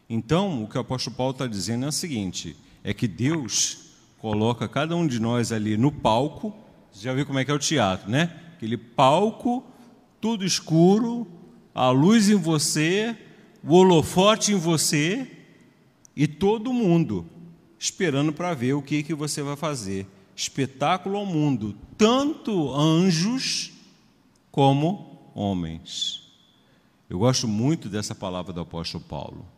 Então, 0.09 0.64
o 0.64 0.68
que 0.68 0.76
o 0.76 0.81
apóstolo 0.81 1.16
Paulo 1.16 1.32
está 1.32 1.47
dizendo 1.47 1.85
é 1.85 1.89
o 1.89 1.93
seguinte: 1.93 2.56
é 2.82 2.93
que 2.93 3.09
Deus 3.09 3.85
coloca 4.18 4.68
cada 4.68 4.94
um 4.94 5.06
de 5.06 5.20
nós 5.20 5.52
ali 5.52 5.76
no 5.76 5.90
palco. 5.90 6.55
Você 6.93 7.05
já 7.05 7.14
viu 7.14 7.26
como 7.26 7.39
é 7.39 7.44
que 7.44 7.51
é 7.51 7.55
o 7.55 7.59
teatro, 7.59 8.10
né? 8.10 8.40
Aquele 8.55 8.76
palco, 8.76 9.64
tudo 10.20 10.44
escuro, 10.44 11.26
a 11.74 11.90
luz 11.90 12.28
em 12.28 12.36
você, 12.36 13.16
o 13.62 13.74
holofote 13.74 14.52
em 14.52 14.56
você, 14.56 15.31
e 16.14 16.26
todo 16.26 16.72
mundo 16.72 17.26
esperando 17.78 18.32
para 18.32 18.55
ver 18.55 18.74
o 18.74 18.82
que, 18.82 19.02
que 19.02 19.14
você 19.14 19.43
vai 19.43 19.56
fazer. 19.56 20.06
Espetáculo 20.36 21.16
ao 21.16 21.26
mundo, 21.26 21.76
tanto 21.98 22.72
anjos 22.74 23.72
como 24.51 25.31
homens. 25.35 26.32
Eu 27.10 27.18
gosto 27.18 27.47
muito 27.47 27.89
dessa 27.89 28.14
palavra 28.14 28.52
do 28.52 28.60
apóstolo 28.60 29.05
Paulo. 29.05 29.53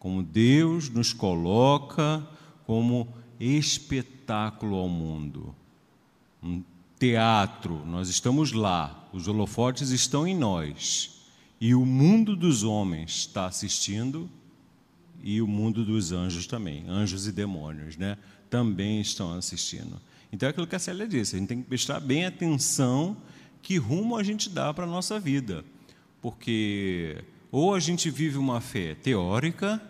Como 0.00 0.22
Deus 0.22 0.88
nos 0.88 1.12
coloca 1.12 2.26
como 2.66 3.06
espetáculo 3.38 4.74
ao 4.76 4.88
mundo. 4.88 5.54
Um 6.42 6.64
teatro, 6.98 7.84
nós 7.86 8.08
estamos 8.08 8.52
lá, 8.52 9.08
os 9.12 9.28
holofotes 9.28 9.90
estão 9.90 10.26
em 10.26 10.36
nós. 10.36 11.20
E 11.60 11.74
o 11.74 11.84
mundo 11.84 12.34
dos 12.34 12.62
homens 12.62 13.10
está 13.10 13.46
assistindo 13.46 14.28
e 15.22 15.42
o 15.42 15.46
mundo 15.46 15.84
dos 15.84 16.12
anjos 16.12 16.46
também, 16.46 16.84
anjos 16.88 17.26
e 17.26 17.32
demônios, 17.32 17.98
né? 17.98 18.16
Também 18.48 19.02
estão 19.02 19.34
assistindo. 19.34 20.00
Então 20.32 20.46
é 20.46 20.50
aquilo 20.50 20.66
que 20.66 20.76
a 20.76 20.78
Célia 20.78 21.06
disse, 21.06 21.36
a 21.36 21.38
gente 21.38 21.48
tem 21.48 21.60
que 21.60 21.68
prestar 21.68 22.00
bem 22.00 22.24
atenção 22.24 23.16
que 23.60 23.76
rumo 23.76 24.16
a 24.16 24.22
gente 24.22 24.48
dá 24.48 24.72
para 24.72 24.84
a 24.84 24.88
nossa 24.88 25.20
vida. 25.20 25.62
Porque 26.22 27.22
ou 27.52 27.74
a 27.74 27.80
gente 27.80 28.10
vive 28.10 28.38
uma 28.38 28.60
fé 28.60 28.94
teórica, 28.94 29.82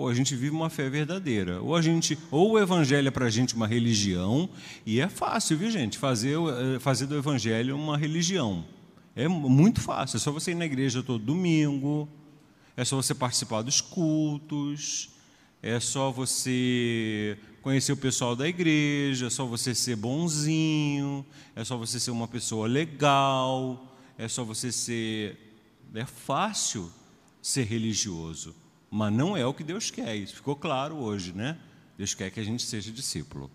ou 0.00 0.08
a 0.08 0.14
gente 0.14 0.34
vive 0.34 0.54
uma 0.54 0.70
fé 0.70 0.88
verdadeira. 0.88 1.60
Ou 1.60 1.76
a 1.76 1.82
gente, 1.82 2.18
ou 2.30 2.52
o 2.52 2.58
evangelho 2.58 3.08
é 3.08 3.10
para 3.10 3.26
a 3.26 3.30
gente 3.30 3.54
uma 3.54 3.66
religião, 3.66 4.48
e 4.86 4.98
é 4.98 5.08
fácil, 5.08 5.58
viu 5.58 5.70
gente, 5.70 5.98
fazer, 5.98 6.36
eh, 6.38 6.78
fazer 6.78 7.06
do 7.06 7.16
evangelho 7.16 7.76
uma 7.76 7.98
religião. 7.98 8.64
É 9.14 9.28
muito 9.28 9.80
fácil, 9.80 10.16
é 10.16 10.20
só 10.20 10.32
você 10.32 10.52
ir 10.52 10.54
na 10.54 10.64
igreja 10.64 11.02
todo 11.02 11.22
domingo, 11.22 12.08
é 12.76 12.84
só 12.84 12.96
você 12.96 13.14
participar 13.14 13.60
dos 13.60 13.80
cultos, 13.82 15.10
é 15.62 15.78
só 15.78 16.10
você 16.10 17.36
conhecer 17.60 17.92
o 17.92 17.96
pessoal 17.96 18.34
da 18.34 18.48
igreja, 18.48 19.26
é 19.26 19.30
só 19.30 19.44
você 19.44 19.74
ser 19.74 19.96
bonzinho, 19.96 21.26
é 21.54 21.62
só 21.62 21.76
você 21.76 22.00
ser 22.00 22.10
uma 22.10 22.26
pessoa 22.26 22.66
legal, 22.66 23.96
é 24.16 24.26
só 24.28 24.44
você 24.44 24.72
ser. 24.72 25.36
É 25.94 26.06
fácil 26.06 26.90
ser 27.42 27.64
religioso, 27.64 28.54
mas 28.90 29.12
não 29.12 29.36
é 29.36 29.46
o 29.46 29.54
que 29.54 29.62
Deus 29.62 29.90
quer. 29.90 30.16
Isso 30.16 30.34
ficou 30.34 30.56
claro 30.56 30.96
hoje, 30.96 31.32
né? 31.32 31.56
Deus 31.96 32.14
quer 32.14 32.30
que 32.30 32.40
a 32.40 32.44
gente 32.44 32.62
seja 32.62 32.90
discípulo. 32.90 33.50